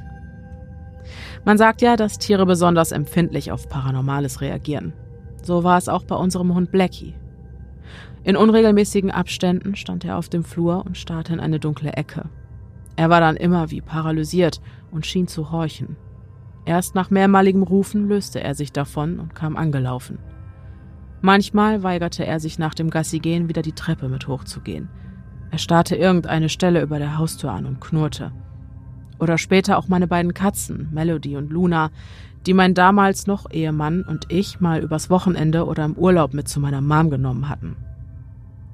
Man 1.44 1.58
sagt 1.58 1.82
ja, 1.82 1.96
dass 1.96 2.18
Tiere 2.18 2.46
besonders 2.46 2.92
empfindlich 2.92 3.52
auf 3.52 3.68
Paranormales 3.68 4.40
reagieren. 4.40 4.94
So 5.42 5.62
war 5.62 5.76
es 5.76 5.88
auch 5.88 6.04
bei 6.04 6.16
unserem 6.16 6.54
Hund 6.54 6.70
Blackie. 6.70 7.14
In 8.22 8.36
unregelmäßigen 8.36 9.10
Abständen 9.10 9.76
stand 9.76 10.04
er 10.04 10.16
auf 10.16 10.30
dem 10.30 10.44
Flur 10.44 10.86
und 10.86 10.96
starrte 10.96 11.34
in 11.34 11.40
eine 11.40 11.60
dunkle 11.60 11.92
Ecke. 11.92 12.30
Er 12.96 13.10
war 13.10 13.20
dann 13.20 13.36
immer 13.36 13.70
wie 13.70 13.82
paralysiert 13.82 14.62
und 14.90 15.04
schien 15.04 15.28
zu 15.28 15.50
horchen. 15.50 15.96
Erst 16.64 16.94
nach 16.94 17.10
mehrmaligem 17.10 17.62
Rufen 17.62 18.08
löste 18.08 18.40
er 18.42 18.54
sich 18.54 18.72
davon 18.72 19.20
und 19.20 19.34
kam 19.34 19.56
angelaufen. 19.56 20.18
Manchmal 21.20 21.82
weigerte 21.82 22.24
er 22.24 22.40
sich 22.40 22.58
nach 22.58 22.74
dem 22.74 22.88
Gassigehen 22.88 23.48
wieder 23.48 23.62
die 23.62 23.72
Treppe 23.72 24.08
mit 24.08 24.28
hochzugehen. 24.28 24.88
Er 25.50 25.58
starrte 25.58 25.96
irgendeine 25.96 26.48
Stelle 26.48 26.82
über 26.82 26.98
der 26.98 27.18
Haustür 27.18 27.52
an 27.52 27.66
und 27.66 27.80
knurrte. 27.80 28.32
Oder 29.24 29.38
später 29.38 29.78
auch 29.78 29.88
meine 29.88 30.06
beiden 30.06 30.34
Katzen, 30.34 30.90
Melody 30.92 31.38
und 31.38 31.50
Luna, 31.50 31.90
die 32.44 32.52
mein 32.52 32.74
damals 32.74 33.26
noch 33.26 33.50
Ehemann 33.50 34.02
und 34.02 34.30
ich 34.30 34.60
mal 34.60 34.82
übers 34.82 35.08
Wochenende 35.08 35.64
oder 35.64 35.86
im 35.86 35.94
Urlaub 35.94 36.34
mit 36.34 36.46
zu 36.46 36.60
meiner 36.60 36.82
Mom 36.82 37.08
genommen 37.08 37.48
hatten. 37.48 37.74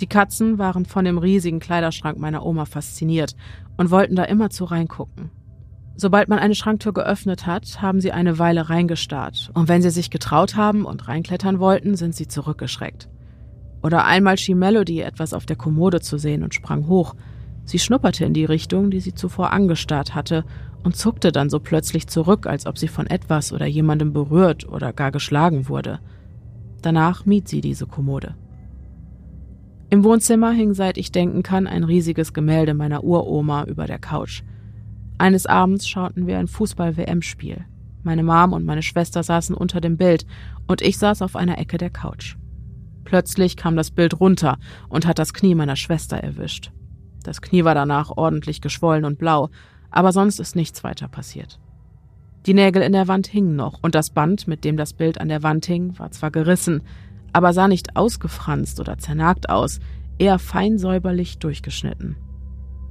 Die 0.01 0.09
Katzen 0.09 0.59
waren 0.59 0.87
von 0.87 1.05
dem 1.05 1.19
riesigen 1.19 1.61
Kleiderschrank 1.61 2.19
meiner 2.19 2.45
Oma 2.45 2.65
fasziniert 2.65 3.37
und 3.77 3.93
wollten 3.93 4.17
da 4.17 4.25
immer 4.25 4.51
zu 4.51 4.65
reingucken. 4.65 5.31
Sobald 5.95 6.29
man 6.29 6.41
eine 6.41 6.57
Schranktür 6.57 6.95
geöffnet 6.95 7.47
hat, 7.47 7.81
haben 7.81 8.01
sie 8.01 8.11
eine 8.11 8.41
Weile 8.41 8.71
reingestarrt, 8.71 9.53
und 9.55 9.69
wenn 9.69 9.83
sie 9.83 9.91
sich 9.91 10.11
getraut 10.11 10.57
haben 10.57 10.85
und 10.85 11.07
reinklettern 11.07 11.61
wollten, 11.61 11.95
sind 11.95 12.17
sie 12.17 12.27
zurückgeschreckt. 12.27 13.09
Oder 13.85 14.05
einmal 14.05 14.37
schien 14.37 14.59
Melody 14.59 15.01
etwas 15.01 15.33
auf 15.33 15.47
der 15.47 15.55
Kommode 15.55 16.01
zu 16.01 16.19
sehen 16.19 16.43
und 16.43 16.55
sprang 16.55 16.89
hoch. 16.89 17.15
Sie 17.71 17.79
schnupperte 17.79 18.25
in 18.25 18.35
die 18.35 18.45
Richtung, 18.45 18.91
die 18.91 18.99
sie 18.99 19.15
zuvor 19.15 19.53
angestarrt 19.53 20.17
hatte, 20.17 20.45
und 20.83 20.97
zuckte 20.97 21.31
dann 21.31 21.49
so 21.49 21.61
plötzlich 21.61 22.09
zurück, 22.09 22.49
als 22.49 22.67
ob 22.67 22.77
sie 22.77 22.89
von 22.89 23.07
etwas 23.07 23.53
oder 23.53 23.65
jemandem 23.65 24.13
berührt 24.13 24.69
oder 24.69 24.93
gar 24.93 25.13
geschlagen 25.13 25.69
wurde. 25.69 26.01
Danach 26.83 27.27
mied 27.27 27.47
sie 27.47 27.61
diese 27.61 27.87
Kommode. 27.87 28.35
Im 29.89 30.03
Wohnzimmer 30.03 30.51
hing, 30.51 30.75
seit 30.75 30.99
ich 30.99 31.13
denken 31.13 31.45
kann, 31.45 31.69
ein 31.69 31.85
riesiges 31.85 32.33
Gemälde 32.33 32.75
meiner 32.75 33.05
Uroma 33.05 33.63
über 33.67 33.87
der 33.87 34.01
Couch. 34.01 34.43
Eines 35.19 35.47
Abends 35.47 35.87
schauten 35.87 36.27
wir 36.27 36.41
ein 36.41 36.49
Fußball-WM-Spiel. 36.49 37.67
Meine 38.03 38.25
Mom 38.25 38.53
und 38.53 38.65
meine 38.65 38.83
Schwester 38.83 39.23
saßen 39.23 39.55
unter 39.55 39.81
dem 39.81 39.97
Bild 39.97 40.27
und 40.67 40.83
ich 40.83 40.99
saß 40.99 41.23
auf 41.23 41.37
einer 41.37 41.59
Ecke 41.59 41.79
der 41.79 41.91
Couch. 41.91 42.35
Plötzlich 43.05 43.57
kam 43.57 43.77
das 43.77 43.93
Bild 43.93 44.19
runter 44.19 44.59
und 44.89 45.07
hat 45.07 45.21
das 45.21 45.33
Knie 45.35 45.55
meiner 45.55 45.77
Schwester 45.77 46.17
erwischt. 46.17 46.73
Das 47.23 47.43
Knie 47.43 47.65
war 47.65 47.75
danach 47.75 48.11
ordentlich 48.17 48.61
geschwollen 48.61 49.05
und 49.05 49.19
blau, 49.19 49.51
aber 49.91 50.13
sonst 50.13 50.41
ist 50.41 50.57
nichts 50.57 50.85
weiter 50.85 51.09
passiert. 51.09 51.59
Die 52.47 52.55
Nägel 52.55 52.83
in 52.83 52.93
der 52.93 53.09
Wand 53.09 53.27
hingen 53.27 53.57
noch, 53.57 53.81
und 53.83 53.95
das 53.95 54.11
Band, 54.11 54.49
mit 54.49 54.65
dem 54.65 54.77
das 54.77 54.95
Bild 54.95 55.21
an 55.21 55.29
der 55.29 55.43
Wand 55.43 55.67
hing, 55.67 55.99
war 55.99 56.11
zwar 56.11 56.31
gerissen, 56.31 56.83
aber 57.33 57.53
sah 57.53 57.69
nicht 57.69 57.97
ausgefranst 57.97 58.81
oder 58.81 58.99
zernagt 58.99 59.51
aus, 59.51 59.79
eher 60.19 60.39
fein 60.39 60.79
säuberlich 60.79 61.39
durchgeschnitten. 61.39 62.17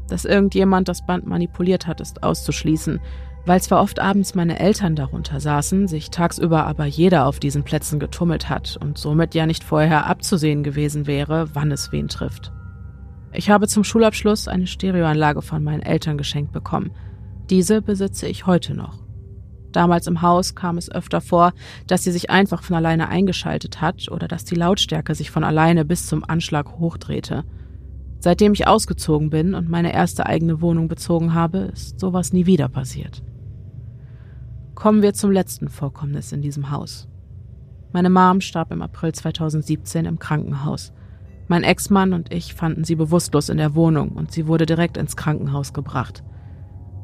Dass 0.07 0.25
irgendjemand 0.25 0.87
das 0.87 1.05
Band 1.05 1.27
manipuliert 1.27 1.87
hat, 1.87 2.01
ist 2.01 2.23
auszuschließen, 2.23 2.99
weil 3.45 3.61
zwar 3.61 3.81
oft 3.81 3.99
abends 3.99 4.35
meine 4.35 4.59
Eltern 4.59 4.95
darunter 4.95 5.39
saßen, 5.39 5.87
sich 5.87 6.09
tagsüber 6.11 6.65
aber 6.65 6.85
jeder 6.85 7.25
auf 7.25 7.39
diesen 7.39 7.63
Plätzen 7.63 7.99
getummelt 7.99 8.49
hat 8.49 8.77
und 8.81 8.97
somit 8.97 9.33
ja 9.33 9.45
nicht 9.45 9.63
vorher 9.63 10.07
abzusehen 10.07 10.63
gewesen 10.63 11.07
wäre, 11.07 11.49
wann 11.53 11.71
es 11.71 11.91
wen 11.91 12.07
trifft. 12.07 12.51
Ich 13.31 13.49
habe 13.49 13.67
zum 13.67 13.83
Schulabschluss 13.83 14.47
eine 14.47 14.67
Stereoanlage 14.67 15.41
von 15.41 15.63
meinen 15.63 15.81
Eltern 15.81 16.17
geschenkt 16.17 16.51
bekommen. 16.51 16.91
Diese 17.49 17.81
besitze 17.81 18.27
ich 18.27 18.45
heute 18.45 18.73
noch. 18.73 19.03
Damals 19.71 20.07
im 20.07 20.21
Haus 20.21 20.55
kam 20.55 20.77
es 20.77 20.91
öfter 20.91 21.21
vor, 21.21 21.53
dass 21.85 22.03
sie 22.03 22.11
sich 22.11 22.29
einfach 22.29 22.63
von 22.63 22.75
alleine 22.75 23.07
eingeschaltet 23.07 23.81
hat 23.81 24.09
oder 24.09 24.27
dass 24.27 24.45
die 24.45 24.55
Lautstärke 24.55 25.13
sich 25.13 25.29
von 25.29 25.43
alleine 25.43 25.85
bis 25.85 26.07
zum 26.07 26.23
Anschlag 26.23 26.79
hochdrehte. 26.79 27.43
Seitdem 28.19 28.53
ich 28.53 28.67
ausgezogen 28.67 29.29
bin 29.29 29.53
und 29.53 29.69
meine 29.69 29.93
erste 29.93 30.25
eigene 30.25 30.59
Wohnung 30.61 30.87
bezogen 30.87 31.33
habe, 31.33 31.69
ist 31.73 31.99
sowas 31.99 32.33
nie 32.33 32.45
wieder 32.47 32.67
passiert. 32.67 33.23
Kommen 34.75 35.01
wir 35.01 35.13
zum 35.13 35.31
letzten 35.31 35.69
Vorkommnis 35.69 36.31
in 36.31 36.41
diesem 36.41 36.71
Haus. 36.71 37.07
Meine 37.91 38.09
Mom 38.09 38.41
starb 38.41 38.71
im 38.71 38.81
April 38.81 39.13
2017 39.13 40.05
im 40.05 40.19
Krankenhaus. 40.19 40.93
Mein 41.49 41.63
Ex-Mann 41.63 42.13
und 42.13 42.31
ich 42.31 42.53
fanden 42.53 42.83
sie 42.83 42.93
bewusstlos 42.93 43.49
in 43.49 43.57
der 43.57 43.73
Wohnung 43.73 44.09
und 44.09 44.31
sie 44.31 44.45
wurde 44.45 44.67
direkt 44.67 44.97
ins 44.97 45.17
Krankenhaus 45.17 45.73
gebracht. 45.73 46.23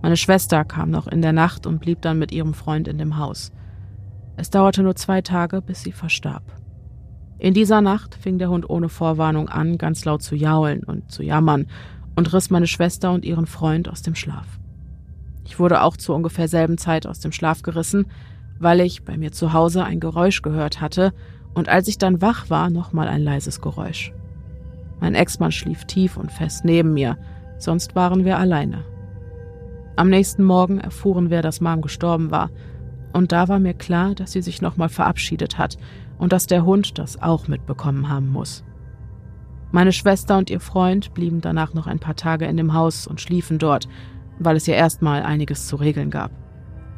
Meine 0.04 0.18
Schwester 0.18 0.64
kam 0.64 0.92
noch 0.92 1.08
in 1.08 1.24
der 1.24 1.34
Nacht 1.34 1.66
und 1.66 1.80
blieb 1.80 2.04
dann 2.04 2.20
mit 2.20 2.32
ihrem 2.32 2.54
Freund 2.54 2.88
in 2.88 3.00
dem 3.00 3.18
Haus. 3.18 3.52
Es 4.38 4.52
dauerte 4.52 4.84
nur 4.84 4.96
zwei 4.96 5.24
Tage, 5.24 5.64
bis 5.64 5.82
sie 5.82 5.92
verstarb. 5.92 6.44
In 7.40 7.56
dieser 7.56 7.82
Nacht 7.82 8.14
fing 8.14 8.38
der 8.38 8.52
Hund 8.52 8.70
ohne 8.70 8.88
Vorwarnung 8.88 9.50
an, 9.50 9.80
ganz 9.80 10.06
laut 10.06 10.22
zu 10.22 10.36
jaulen 10.36 10.84
und 10.84 11.12
zu 11.12 11.24
jammern 11.24 11.66
und 12.16 12.32
riss 12.32 12.52
meine 12.52 12.68
Schwester 12.68 13.14
und 13.14 13.26
ihren 13.26 13.48
Freund 13.48 13.90
aus 13.90 14.04
dem 14.04 14.14
Schlaf. 14.14 14.60
Ich 15.44 15.58
wurde 15.58 15.82
auch 15.82 15.98
zur 15.98 16.16
ungefähr 16.16 16.48
selben 16.48 16.78
Zeit 16.78 17.08
aus 17.08 17.20
dem 17.20 17.32
Schlaf 17.32 17.64
gerissen, 17.64 18.06
weil 18.60 18.80
ich 18.82 19.04
bei 19.06 19.18
mir 19.18 19.32
zu 19.32 19.54
Hause 19.54 19.84
ein 19.84 20.00
Geräusch 20.00 20.44
gehört 20.44 20.82
hatte 20.82 21.14
und 21.56 21.68
als 21.68 21.88
ich 21.88 21.98
dann 21.98 22.22
wach 22.22 22.52
war, 22.52 22.70
nochmal 22.70 23.08
ein 23.08 23.24
leises 23.24 23.60
Geräusch. 23.60 24.14
Mein 25.00 25.16
Ex-Mann 25.16 25.52
schlief 25.52 25.86
tief 25.86 26.18
und 26.18 26.32
fest 26.32 26.66
neben 26.66 26.94
mir, 26.94 27.18
sonst 27.58 27.96
waren 27.96 28.26
wir 28.26 28.38
alleine. 28.38 28.84
Am 29.96 30.10
nächsten 30.10 30.44
Morgen 30.44 30.80
erfuhren 30.80 31.30
wir, 31.30 31.42
dass 31.42 31.62
Mom 31.62 31.82
gestorben 31.82 32.32
war, 32.32 32.50
und 33.14 33.32
da 33.32 33.48
war 33.48 33.60
mir 33.60 33.74
klar, 33.74 34.14
dass 34.14 34.34
sie 34.34 34.42
sich 34.42 34.62
nochmal 34.62 34.90
verabschiedet 34.90 35.58
hat 35.58 35.78
und 36.18 36.34
dass 36.34 36.48
der 36.48 36.66
Hund 36.66 37.00
das 37.00 37.22
auch 37.22 37.48
mitbekommen 37.48 38.10
haben 38.10 38.30
muss. 38.30 38.66
Meine 39.72 39.94
Schwester 39.94 40.38
und 40.38 40.50
ihr 40.50 40.60
Freund 40.60 41.14
blieben 41.14 41.42
danach 41.42 41.74
noch 41.74 41.88
ein 41.88 42.00
paar 42.00 42.16
Tage 42.16 42.46
in 42.46 42.58
dem 42.58 42.74
Haus 42.74 43.08
und 43.08 43.22
schliefen 43.22 43.58
dort, 43.58 43.88
weil 44.40 44.58
es 44.58 44.68
ja 44.68 44.76
erstmal 44.76 45.24
einiges 45.24 45.68
zu 45.68 45.78
regeln 45.78 46.10
gab. 46.10 46.32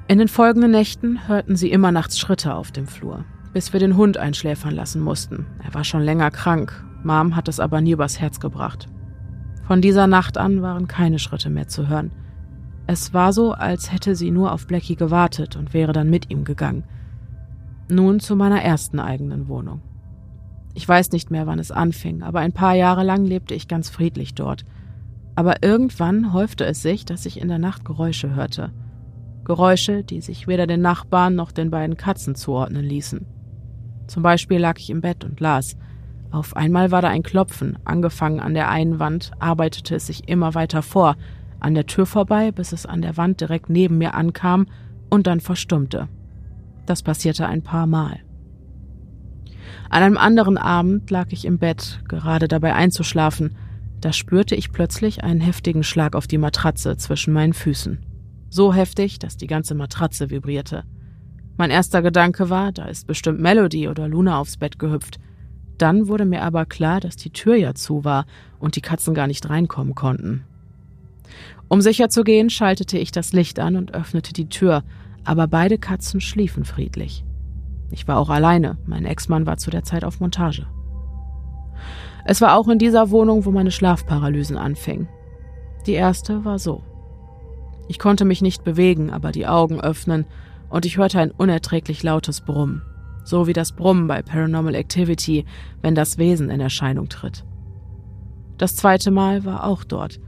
In 0.08 0.18
den 0.18 0.28
folgenden 0.28 0.72
Nächten 0.72 1.28
hörten 1.28 1.56
sie 1.56 1.72
immer 1.72 1.92
nachts 1.92 2.18
Schritte 2.18 2.56
auf 2.56 2.72
dem 2.72 2.88
Flur, 2.88 3.26
bis 3.54 3.74
wir 3.74 3.80
den 3.80 3.98
Hund 3.98 4.18
einschläfern 4.18 4.74
lassen 4.74 5.02
mussten. 5.02 5.46
Er 5.64 5.74
war 5.74 5.84
schon 5.84 6.02
länger 6.02 6.32
krank 6.32 6.84
Mom 7.08 7.36
hat 7.36 7.48
es 7.48 7.60
aber 7.60 7.82
nie 7.82 7.94
übers 7.94 8.20
Herz 8.20 8.40
gebracht. 8.40 8.88
Von 9.66 9.82
dieser 9.82 10.06
Nacht 10.06 10.38
an 10.38 10.62
waren 10.62 10.88
keine 10.88 11.18
Schritte 11.18 11.50
mehr 11.50 11.68
zu 11.68 11.88
hören. 11.88 12.12
Es 12.86 13.14
war 13.14 13.34
so, 13.34 13.54
als 13.54 13.92
hätte 13.92 14.16
sie 14.16 14.32
nur 14.32 14.52
auf 14.54 14.68
Blackie 14.68 14.96
gewartet 14.96 15.56
und 15.56 15.74
wäre 15.74 15.92
dann 15.94 16.10
mit 16.10 16.30
ihm 16.30 16.44
gegangen. 16.44 16.84
Nun 17.90 18.20
zu 18.20 18.36
meiner 18.36 18.62
ersten 18.62 19.00
eigenen 19.00 19.48
Wohnung. 19.48 19.82
Ich 20.74 20.88
weiß 20.88 21.12
nicht 21.12 21.32
mehr, 21.32 21.48
wann 21.48 21.60
es 21.60 21.72
anfing, 21.72 22.22
aber 22.22 22.40
ein 22.40 22.54
paar 22.54 22.76
Jahre 22.76 23.04
lang 23.04 23.26
lebte 23.26 23.56
ich 23.56 23.68
ganz 23.68 23.90
friedlich 23.90 24.36
dort. 24.36 24.64
Aber 25.36 25.64
irgendwann 25.64 26.34
häufte 26.34 26.66
es 26.66 26.82
sich, 26.82 27.04
dass 27.04 27.26
ich 27.26 27.42
in 27.42 27.48
der 27.48 27.60
Nacht 27.60 27.84
Geräusche 27.84 28.36
hörte. 28.36 28.72
Geräusche, 29.44 30.04
die 30.04 30.22
sich 30.22 30.48
weder 30.48 30.68
den 30.68 30.82
Nachbarn 30.82 31.36
noch 31.36 31.52
den 31.52 31.72
beiden 31.72 31.98
Katzen 31.98 32.36
zuordnen 32.36 32.84
ließen. 32.84 33.26
Zum 34.08 34.24
Beispiel 34.24 34.60
lag 34.60 34.78
ich 34.78 34.90
im 34.90 35.02
Bett 35.02 35.24
und 35.24 35.40
las. 35.40 35.78
Auf 36.32 36.56
einmal 36.56 36.92
war 36.92 37.02
da 37.02 37.08
ein 37.08 37.24
Klopfen, 37.24 37.78
angefangen 37.86 38.40
an 38.40 38.54
der 38.54 38.70
einen 38.70 39.00
Wand, 39.00 39.32
arbeitete 39.40 39.96
es 39.96 40.08
sich 40.08 40.28
immer 40.28 40.56
weiter 40.56 40.82
vor, 40.82 41.16
an 41.60 41.74
der 41.74 41.86
Tür 41.86 42.06
vorbei, 42.06 42.52
bis 42.52 42.74
es 42.74 42.86
an 42.86 43.02
der 43.02 43.18
Wand 43.18 43.42
direkt 43.42 43.70
neben 43.70 43.98
mir 43.98 44.14
ankam 44.14 44.68
und 45.10 45.28
dann 45.28 45.40
verstummte. 45.40 46.08
Das 46.86 47.02
passierte 47.02 47.48
ein 47.48 47.64
paar 47.64 47.88
Mal. 47.88 48.20
An 49.90 50.04
einem 50.04 50.18
anderen 50.18 50.58
Abend 50.58 51.10
lag 51.10 51.28
ich 51.32 51.46
im 51.46 51.60
Bett, 51.60 52.02
gerade 52.08 52.48
dabei 52.48 52.74
einzuschlafen, 52.74 53.56
da 54.02 54.14
spürte 54.14 54.56
ich 54.56 54.72
plötzlich 54.72 55.24
einen 55.24 55.42
heftigen 55.42 55.84
Schlag 55.84 56.16
auf 56.16 56.28
die 56.28 56.38
Matratze 56.38 56.98
zwischen 56.98 57.34
meinen 57.34 57.54
Füßen. 57.54 58.00
So 58.50 58.74
heftig, 58.74 59.20
dass 59.20 59.38
die 59.38 59.48
ganze 59.48 59.76
Matratze 59.76 60.30
vibrierte. 60.30 60.84
Mein 61.58 61.72
erster 61.72 62.02
Gedanke 62.02 62.50
war, 62.50 62.72
da 62.72 62.86
ist 62.86 63.08
bestimmt 63.08 63.40
Melody 63.40 63.88
oder 63.88 64.08
Luna 64.08 64.40
aufs 64.40 64.58
Bett 64.58 64.78
gehüpft. 64.78 65.20
Dann 65.78 66.08
wurde 66.08 66.26
mir 66.26 66.44
aber 66.44 66.66
klar, 66.66 67.00
dass 67.00 67.16
die 67.16 67.30
Tür 67.30 67.56
ja 67.56 67.74
zu 67.74 68.04
war 68.04 68.26
und 68.60 68.76
die 68.76 68.82
Katzen 68.82 69.14
gar 69.14 69.28
nicht 69.28 69.50
reinkommen 69.50 69.96
konnten. 69.96 70.44
Um 71.68 71.82
sicher 71.82 72.10
zu 72.10 72.24
gehen, 72.24 72.50
schaltete 72.50 72.98
ich 72.98 73.12
das 73.12 73.34
Licht 73.34 73.60
an 73.60 73.76
und 73.76 73.94
öffnete 73.94 74.34
die 74.34 74.50
Tür, 74.50 74.84
aber 75.24 75.48
beide 75.48 75.78
Katzen 75.78 76.22
schliefen 76.22 76.64
friedlich. 76.64 77.26
Ich 77.92 78.08
war 78.08 78.18
auch 78.18 78.30
alleine, 78.30 78.78
mein 78.86 79.06
Ex-Mann 79.06 79.46
war 79.46 79.58
zu 79.58 79.70
der 79.70 79.84
Zeit 79.84 80.04
auf 80.04 80.20
Montage. 80.20 80.66
Es 82.26 82.42
war 82.42 82.58
auch 82.58 82.68
in 82.68 82.80
dieser 82.80 83.10
Wohnung, 83.10 83.46
wo 83.46 83.52
meine 83.52 83.72
Schlafparalysen 83.72 84.58
anfingen. 84.58 85.08
Die 85.86 85.94
erste 85.94 86.44
war 86.44 86.60
so. 86.60 86.84
Ich 87.88 88.00
konnte 88.00 88.26
mich 88.26 88.42
nicht 88.42 88.64
bewegen, 88.64 89.12
aber 89.12 89.32
die 89.32 89.48
Augen 89.48 89.80
öffnen, 89.80 90.26
und 90.70 90.86
ich 90.86 90.98
hörte 90.98 91.20
ein 91.20 91.32
unerträglich 91.32 92.04
lautes 92.04 92.42
Brummen, 92.42 92.82
so 93.28 93.48
wie 93.48 93.54
das 93.54 93.72
Brummen 93.72 94.08
bei 94.08 94.22
Paranormal 94.22 94.76
Activity, 94.76 95.46
wenn 95.82 95.96
das 95.96 96.18
Wesen 96.18 96.50
in 96.50 96.60
Erscheinung 96.60 97.10
tritt. 97.10 97.46
Das 98.58 98.76
zweite 98.76 99.12
Mal 99.12 99.46
war 99.46 99.66
auch 99.66 99.84
dort. 99.84 100.20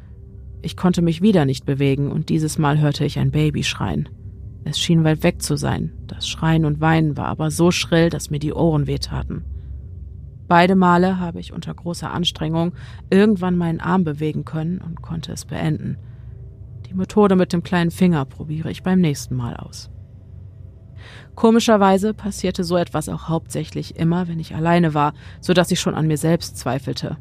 Ich 0.62 0.76
konnte 0.76 1.02
mich 1.02 1.22
wieder 1.22 1.46
nicht 1.46 1.66
bewegen, 1.66 2.12
und 2.12 2.30
dieses 2.30 2.58
Mal 2.58 2.80
hörte 2.80 3.06
ich 3.06 3.18
ein 3.18 3.32
Baby 3.32 3.64
schreien. 3.64 4.10
Es 4.66 4.80
schien 4.80 5.04
weit 5.04 5.24
weg 5.24 5.42
zu 5.42 5.56
sein. 5.56 5.94
Das 6.06 6.28
Schreien 6.28 6.66
und 6.66 6.82
Weinen 6.82 7.18
war 7.18 7.28
aber 7.28 7.50
so 7.50 7.72
schrill, 7.72 8.10
dass 8.10 8.30
mir 8.30 8.40
die 8.40 8.54
Ohren 8.54 8.88
wehtaten. 8.88 9.46
Beide 10.48 10.76
Male 10.76 11.20
habe 11.20 11.40
ich 11.40 11.54
unter 11.54 11.74
großer 11.74 12.12
Anstrengung 12.12 12.74
irgendwann 13.10 13.56
meinen 13.56 13.80
Arm 13.80 14.04
bewegen 14.04 14.46
können 14.46 14.80
und 14.80 15.02
konnte 15.02 15.32
es 15.32 15.46
beenden. 15.46 15.98
Die 16.90 16.96
Methode 16.96 17.36
mit 17.36 17.54
dem 17.54 17.64
kleinen 17.64 17.92
Finger 17.92 18.26
probiere 18.26 18.72
ich 18.72 18.84
beim 18.84 19.00
nächsten 19.00 19.36
Mal 19.36 19.56
aus. 19.56 19.90
Komischerweise 21.36 22.14
passierte 22.14 22.64
so 22.64 22.78
etwas 22.78 23.10
auch 23.10 23.28
hauptsächlich 23.30 23.96
immer, 23.96 24.28
wenn 24.28 24.40
ich 24.40 24.56
alleine 24.56 24.94
war, 24.94 25.14
so 25.42 25.54
dass 25.54 25.72
ich 25.72 25.80
schon 25.80 25.96
an 25.96 26.08
mir 26.08 26.18
selbst 26.18 26.58
zweifelte. 26.58 27.18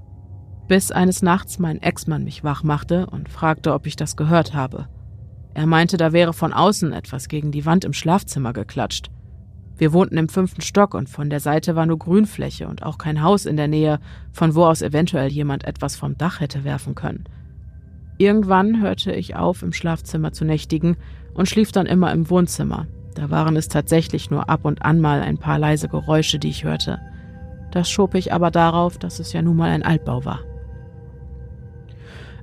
Bis 0.68 0.92
eines 0.92 1.22
Nachts 1.22 1.58
mein 1.58 1.80
Ex-Mann 1.80 2.24
mich 2.24 2.44
wach 2.44 2.62
machte 2.62 3.06
und 3.06 3.28
fragte, 3.28 3.72
ob 3.72 3.86
ich 3.86 3.96
das 3.96 4.16
gehört 4.16 4.54
habe. 4.54 4.88
Er 5.54 5.66
meinte, 5.66 5.96
da 5.96 6.12
wäre 6.12 6.32
von 6.32 6.52
außen 6.52 6.92
etwas 6.92 7.28
gegen 7.28 7.50
die 7.50 7.66
Wand 7.66 7.84
im 7.84 7.92
Schlafzimmer 7.92 8.52
geklatscht. 8.52 9.10
Wir 9.78 9.92
wohnten 9.92 10.18
im 10.18 10.28
fünften 10.28 10.60
Stock 10.60 10.94
und 10.94 11.08
von 11.08 11.30
der 11.30 11.40
Seite 11.40 11.76
war 11.76 11.86
nur 11.86 11.98
Grünfläche 11.98 12.68
und 12.68 12.82
auch 12.82 12.98
kein 12.98 13.22
Haus 13.22 13.46
in 13.46 13.56
der 13.56 13.68
Nähe, 13.68 14.00
von 14.32 14.54
wo 14.54 14.64
aus 14.64 14.82
eventuell 14.82 15.30
jemand 15.30 15.64
etwas 15.64 15.96
vom 15.96 16.18
Dach 16.18 16.40
hätte 16.40 16.64
werfen 16.64 16.94
können. 16.94 17.24
Irgendwann 18.18 18.82
hörte 18.82 19.12
ich 19.12 19.36
auf, 19.36 19.62
im 19.62 19.72
Schlafzimmer 19.72 20.32
zu 20.32 20.44
nächtigen 20.44 20.96
und 21.34 21.48
schlief 21.48 21.70
dann 21.70 21.86
immer 21.86 22.12
im 22.12 22.28
Wohnzimmer. 22.28 22.88
Da 23.18 23.30
waren 23.30 23.56
es 23.56 23.66
tatsächlich 23.66 24.30
nur 24.30 24.48
ab 24.48 24.60
und 24.62 24.84
an 24.84 25.00
mal 25.00 25.20
ein 25.22 25.38
paar 25.38 25.58
leise 25.58 25.88
Geräusche, 25.88 26.38
die 26.38 26.50
ich 26.50 26.62
hörte. 26.62 27.00
Das 27.72 27.90
schob 27.90 28.14
ich 28.14 28.32
aber 28.32 28.52
darauf, 28.52 28.96
dass 28.96 29.18
es 29.18 29.32
ja 29.32 29.42
nun 29.42 29.56
mal 29.56 29.70
ein 29.70 29.82
Altbau 29.82 30.24
war. 30.24 30.38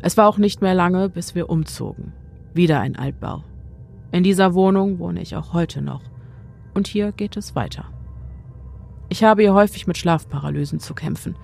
Es 0.01 0.17
war 0.17 0.27
auch 0.27 0.37
nicht 0.37 0.61
mehr 0.61 0.73
lange, 0.73 1.07
bis 1.07 1.33
wir 1.33 1.49
umzogen. 1.49 2.11
Wieder 2.53 2.81
ein 2.81 2.97
Altbau. 2.97 3.45
In 4.11 4.23
dieser 4.23 4.53
Wohnung 4.53 4.99
wohne 4.99 5.21
ich 5.21 5.37
auch 5.37 5.53
heute 5.53 5.81
noch. 5.81 6.01
Und 6.73 6.87
hier 6.87 7.13
geht 7.13 7.37
es 7.37 7.55
weiter. 7.55 7.85
Ich 9.07 9.23
habe 9.23 9.43
hier 9.43 9.53
häufig 9.53 9.87
mit 9.87 9.97
Schlafparalysen 9.97 10.81
zu 10.81 10.93
kämpfen. 10.93 11.37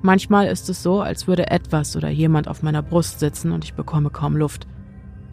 Manchmal 0.00 0.46
ist 0.46 0.68
es 0.68 0.84
so, 0.84 1.00
als 1.00 1.26
würde 1.26 1.50
etwas 1.50 1.96
oder 1.96 2.08
jemand 2.08 2.46
auf 2.46 2.62
meiner 2.62 2.82
Brust 2.82 3.18
sitzen 3.18 3.50
und 3.50 3.64
ich 3.64 3.74
bekomme 3.74 4.10
kaum 4.10 4.36
Luft. 4.36 4.68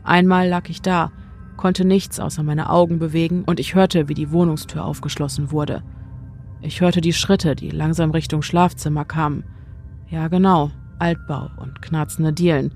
Einmal 0.03 0.49
lag 0.49 0.69
ich 0.69 0.81
da, 0.81 1.11
konnte 1.57 1.85
nichts 1.85 2.19
außer 2.19 2.43
meine 2.43 2.69
Augen 2.69 2.99
bewegen 2.99 3.43
und 3.45 3.59
ich 3.59 3.75
hörte, 3.75 4.09
wie 4.09 4.13
die 4.13 4.31
Wohnungstür 4.31 4.85
aufgeschlossen 4.85 5.51
wurde. 5.51 5.83
Ich 6.61 6.81
hörte 6.81 7.01
die 7.01 7.13
Schritte, 7.13 7.55
die 7.55 7.69
langsam 7.69 8.11
Richtung 8.11 8.41
Schlafzimmer 8.41 9.05
kamen. 9.05 9.43
Ja, 10.09 10.27
genau, 10.27 10.71
Altbau 10.99 11.49
und 11.57 11.81
knarzende 11.81 12.33
Dielen 12.33 12.73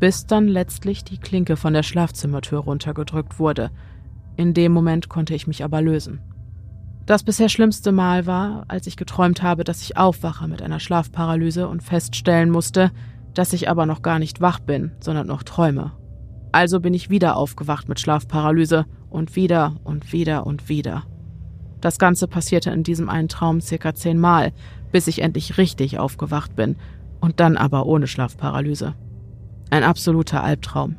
bis 0.00 0.26
dann 0.26 0.48
letztlich 0.48 1.04
die 1.04 1.18
Klinke 1.18 1.56
von 1.56 1.74
der 1.74 1.82
Schlafzimmertür 1.82 2.60
runtergedrückt 2.60 3.38
wurde. 3.38 3.70
In 4.36 4.54
dem 4.54 4.72
Moment 4.72 5.10
konnte 5.10 5.34
ich 5.34 5.46
mich 5.46 5.62
aber 5.62 5.82
lösen. 5.82 6.20
Das 7.04 7.22
bisher 7.22 7.48
schlimmste 7.48 7.92
Mal 7.92 8.26
war, 8.26 8.64
als 8.68 8.86
ich 8.86 8.96
geträumt 8.96 9.42
habe, 9.42 9.62
dass 9.62 9.82
ich 9.82 9.96
aufwache 9.98 10.48
mit 10.48 10.62
einer 10.62 10.80
Schlafparalyse 10.80 11.68
und 11.68 11.82
feststellen 11.82 12.50
musste, 12.50 12.90
dass 13.34 13.52
ich 13.52 13.68
aber 13.68 13.84
noch 13.84 14.00
gar 14.00 14.18
nicht 14.18 14.40
wach 14.40 14.58
bin, 14.58 14.92
sondern 15.00 15.26
noch 15.26 15.42
träume. 15.42 15.92
Also 16.52 16.80
bin 16.80 16.94
ich 16.94 17.10
wieder 17.10 17.36
aufgewacht 17.36 17.88
mit 17.88 18.00
Schlafparalyse 18.00 18.86
und 19.08 19.36
wieder 19.36 19.76
und 19.84 20.12
wieder 20.12 20.46
und 20.46 20.68
wieder. 20.68 21.04
Das 21.80 21.98
Ganze 21.98 22.26
passierte 22.26 22.70
in 22.70 22.82
diesem 22.82 23.08
einen 23.08 23.28
Traum 23.28 23.60
circa 23.60 23.94
zehnmal, 23.94 24.52
bis 24.92 25.06
ich 25.06 25.22
endlich 25.22 25.58
richtig 25.58 25.98
aufgewacht 25.98 26.56
bin 26.56 26.76
und 27.20 27.40
dann 27.40 27.56
aber 27.56 27.86
ohne 27.86 28.06
Schlafparalyse. 28.06 28.94
Ein 29.70 29.84
absoluter 29.84 30.42
Albtraum. 30.42 30.96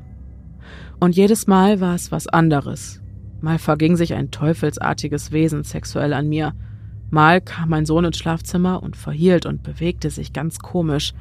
Und 1.00 1.16
jedes 1.16 1.48
Mal 1.48 1.82
war 1.82 1.96
es 1.96 2.12
was 2.12 2.28
anderes. 2.28 3.02
Mal 3.42 3.60
verging 3.60 3.98
sich 3.98 4.14
ein 4.14 4.32
teufelsartiges 4.32 5.32
Wesen 5.32 5.64
sexuell 5.64 6.14
an 6.14 6.30
mir. 6.30 6.54
Mal 7.10 7.42
kam 7.42 7.70
mein 7.70 7.86
Sohn 7.86 8.06
ins 8.06 8.18
Schlafzimmer 8.18 8.82
und 8.82 8.96
verhielt 8.96 9.46
und 9.46 9.64
bewegte 9.64 10.10
sich 10.10 10.32
ganz 10.32 10.60
komisch. 10.60 11.14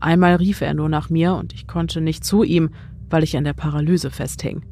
Einmal 0.00 0.36
rief 0.36 0.60
er 0.60 0.74
nur 0.74 0.88
nach 0.88 1.10
mir 1.10 1.34
und 1.34 1.52
ich 1.52 1.66
konnte 1.66 2.00
nicht 2.00 2.24
zu 2.24 2.42
ihm, 2.42 2.70
weil 3.10 3.22
ich 3.22 3.36
an 3.36 3.44
der 3.44 3.52
Paralyse 3.52 4.10
festhing. 4.10 4.64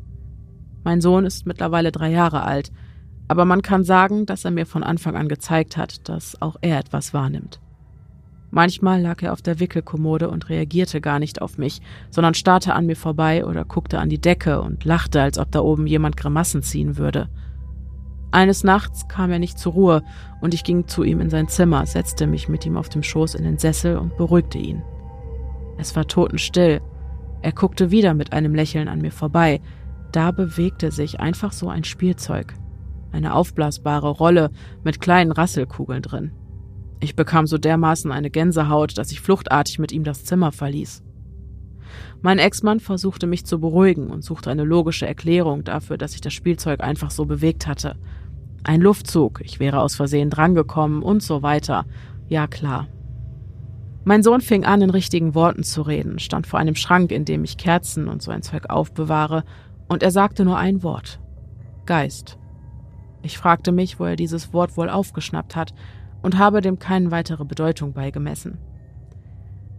Mein 0.84 1.00
Sohn 1.00 1.24
ist 1.24 1.46
mittlerweile 1.46 1.92
drei 1.92 2.10
Jahre 2.10 2.42
alt, 2.42 2.70
aber 3.28 3.44
man 3.44 3.62
kann 3.62 3.84
sagen, 3.84 4.26
dass 4.26 4.44
er 4.44 4.50
mir 4.50 4.66
von 4.66 4.82
Anfang 4.82 5.16
an 5.16 5.28
gezeigt 5.28 5.76
hat, 5.76 6.08
dass 6.08 6.40
auch 6.42 6.56
er 6.60 6.78
etwas 6.78 7.14
wahrnimmt. 7.14 7.60
Manchmal 8.50 9.00
lag 9.00 9.20
er 9.22 9.32
auf 9.32 9.42
der 9.42 9.58
Wickelkommode 9.58 10.30
und 10.30 10.48
reagierte 10.48 11.00
gar 11.00 11.18
nicht 11.18 11.42
auf 11.42 11.58
mich, 11.58 11.80
sondern 12.10 12.34
starrte 12.34 12.74
an 12.74 12.86
mir 12.86 12.94
vorbei 12.94 13.44
oder 13.44 13.64
guckte 13.64 13.98
an 13.98 14.08
die 14.08 14.20
Decke 14.20 14.60
und 14.60 14.84
lachte, 14.84 15.20
als 15.20 15.38
ob 15.38 15.50
da 15.50 15.60
oben 15.60 15.88
jemand 15.88 16.16
Grimassen 16.16 16.62
ziehen 16.62 16.96
würde. 16.96 17.28
Eines 18.30 18.62
Nachts 18.62 19.08
kam 19.08 19.32
er 19.32 19.38
nicht 19.38 19.58
zur 19.58 19.72
Ruhe 19.72 20.02
und 20.40 20.54
ich 20.54 20.62
ging 20.62 20.86
zu 20.86 21.02
ihm 21.02 21.20
in 21.20 21.30
sein 21.30 21.48
Zimmer, 21.48 21.84
setzte 21.86 22.26
mich 22.26 22.48
mit 22.48 22.64
ihm 22.66 22.76
auf 22.76 22.88
dem 22.88 23.02
Schoß 23.02 23.34
in 23.34 23.42
den 23.44 23.58
Sessel 23.58 23.96
und 23.96 24.16
beruhigte 24.16 24.58
ihn. 24.58 24.82
Es 25.78 25.96
war 25.96 26.06
totenstill. 26.06 26.80
Er 27.44 27.52
guckte 27.52 27.90
wieder 27.90 28.14
mit 28.14 28.32
einem 28.32 28.54
Lächeln 28.54 28.88
an 28.88 29.02
mir 29.02 29.12
vorbei. 29.12 29.60
Da 30.12 30.30
bewegte 30.30 30.90
sich 30.90 31.20
einfach 31.20 31.52
so 31.52 31.68
ein 31.68 31.84
Spielzeug. 31.84 32.54
Eine 33.12 33.34
aufblasbare 33.34 34.08
Rolle 34.08 34.50
mit 34.82 34.98
kleinen 34.98 35.30
Rasselkugeln 35.30 36.00
drin. 36.00 36.32
Ich 37.00 37.16
bekam 37.16 37.46
so 37.46 37.58
dermaßen 37.58 38.10
eine 38.12 38.30
Gänsehaut, 38.30 38.96
dass 38.96 39.12
ich 39.12 39.20
fluchtartig 39.20 39.78
mit 39.78 39.92
ihm 39.92 40.04
das 40.04 40.24
Zimmer 40.24 40.52
verließ. 40.52 41.02
Mein 42.22 42.38
Ex-Mann 42.38 42.80
versuchte 42.80 43.26
mich 43.26 43.44
zu 43.44 43.60
beruhigen 43.60 44.10
und 44.10 44.24
suchte 44.24 44.50
eine 44.50 44.64
logische 44.64 45.06
Erklärung 45.06 45.64
dafür, 45.64 45.98
dass 45.98 46.14
ich 46.14 46.22
das 46.22 46.32
Spielzeug 46.32 46.80
einfach 46.80 47.10
so 47.10 47.26
bewegt 47.26 47.66
hatte. 47.66 47.96
Ein 48.62 48.80
Luftzug, 48.80 49.42
ich 49.44 49.60
wäre 49.60 49.82
aus 49.82 49.96
Versehen 49.96 50.30
drangekommen 50.30 51.02
und 51.02 51.22
so 51.22 51.42
weiter. 51.42 51.84
Ja 52.26 52.46
klar. 52.46 52.88
Mein 54.04 54.22
Sohn 54.22 54.42
fing 54.42 54.64
an, 54.64 54.82
in 54.82 54.90
richtigen 54.90 55.34
Worten 55.34 55.62
zu 55.62 55.80
reden, 55.82 56.18
stand 56.18 56.46
vor 56.46 56.58
einem 56.58 56.74
Schrank, 56.74 57.10
in 57.10 57.24
dem 57.24 57.42
ich 57.42 57.56
Kerzen 57.56 58.08
und 58.08 58.22
so 58.22 58.30
ein 58.30 58.42
Zeug 58.42 58.68
aufbewahre, 58.68 59.44
und 59.88 60.02
er 60.02 60.10
sagte 60.10 60.44
nur 60.44 60.58
ein 60.58 60.82
Wort. 60.82 61.20
Geist. 61.86 62.38
Ich 63.22 63.38
fragte 63.38 63.72
mich, 63.72 63.98
wo 63.98 64.04
er 64.04 64.16
dieses 64.16 64.52
Wort 64.52 64.76
wohl 64.76 64.90
aufgeschnappt 64.90 65.56
hat, 65.56 65.74
und 66.22 66.38
habe 66.38 66.60
dem 66.60 66.78
keine 66.78 67.10
weitere 67.10 67.44
Bedeutung 67.44 67.92
beigemessen. 67.92 68.58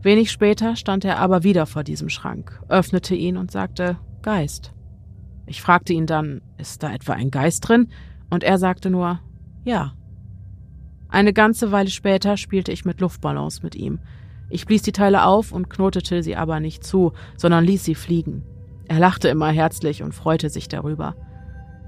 Wenig 0.01 0.32
später 0.32 0.76
stand 0.76 1.05
er 1.05 1.19
aber 1.19 1.43
wieder 1.43 1.65
vor 1.65 1.84
diesem 1.84 2.09
Schrank, 2.09 2.61
öffnete 2.67 3.15
ihn 3.15 3.38
und 3.38 3.51
sagte 3.51 3.97
Geist. 4.21 4.71
Ich 5.47 5.61
fragte 5.61 5.93
ihn 5.93 6.07
dann, 6.07 6.41
ist 6.57 6.82
da 6.82 6.91
etwa 6.91 7.13
ein 7.13 7.32
Geist 7.32 7.67
drin? 7.67 7.89
Und 8.30 8.43
er 8.43 8.57
sagte 8.57 8.89
nur 8.89 9.19
Ja. 9.63 9.93
Eine 11.16 11.32
ganze 11.32 11.72
Weile 11.72 11.89
später 11.91 12.36
spielte 12.36 12.74
ich 12.74 12.84
mit 12.84 12.99
Luftballons 12.99 13.63
mit 13.63 13.74
ihm. 13.74 13.99
Ich 14.49 14.66
blies 14.66 14.82
die 14.82 14.91
Teile 14.91 15.24
auf 15.24 15.53
und 15.53 15.70
knotete 15.70 16.22
sie 16.22 16.36
aber 16.36 16.59
nicht 16.59 16.84
zu, 16.84 17.13
sondern 17.38 17.63
ließ 17.63 17.86
sie 17.86 17.95
fliegen. 17.95 18.43
Er 18.89 18.99
lachte 18.99 19.30
immer 19.30 19.47
herzlich 19.47 20.03
und 20.03 20.13
freute 20.13 20.49
sich 20.49 20.68
darüber. 20.68 21.16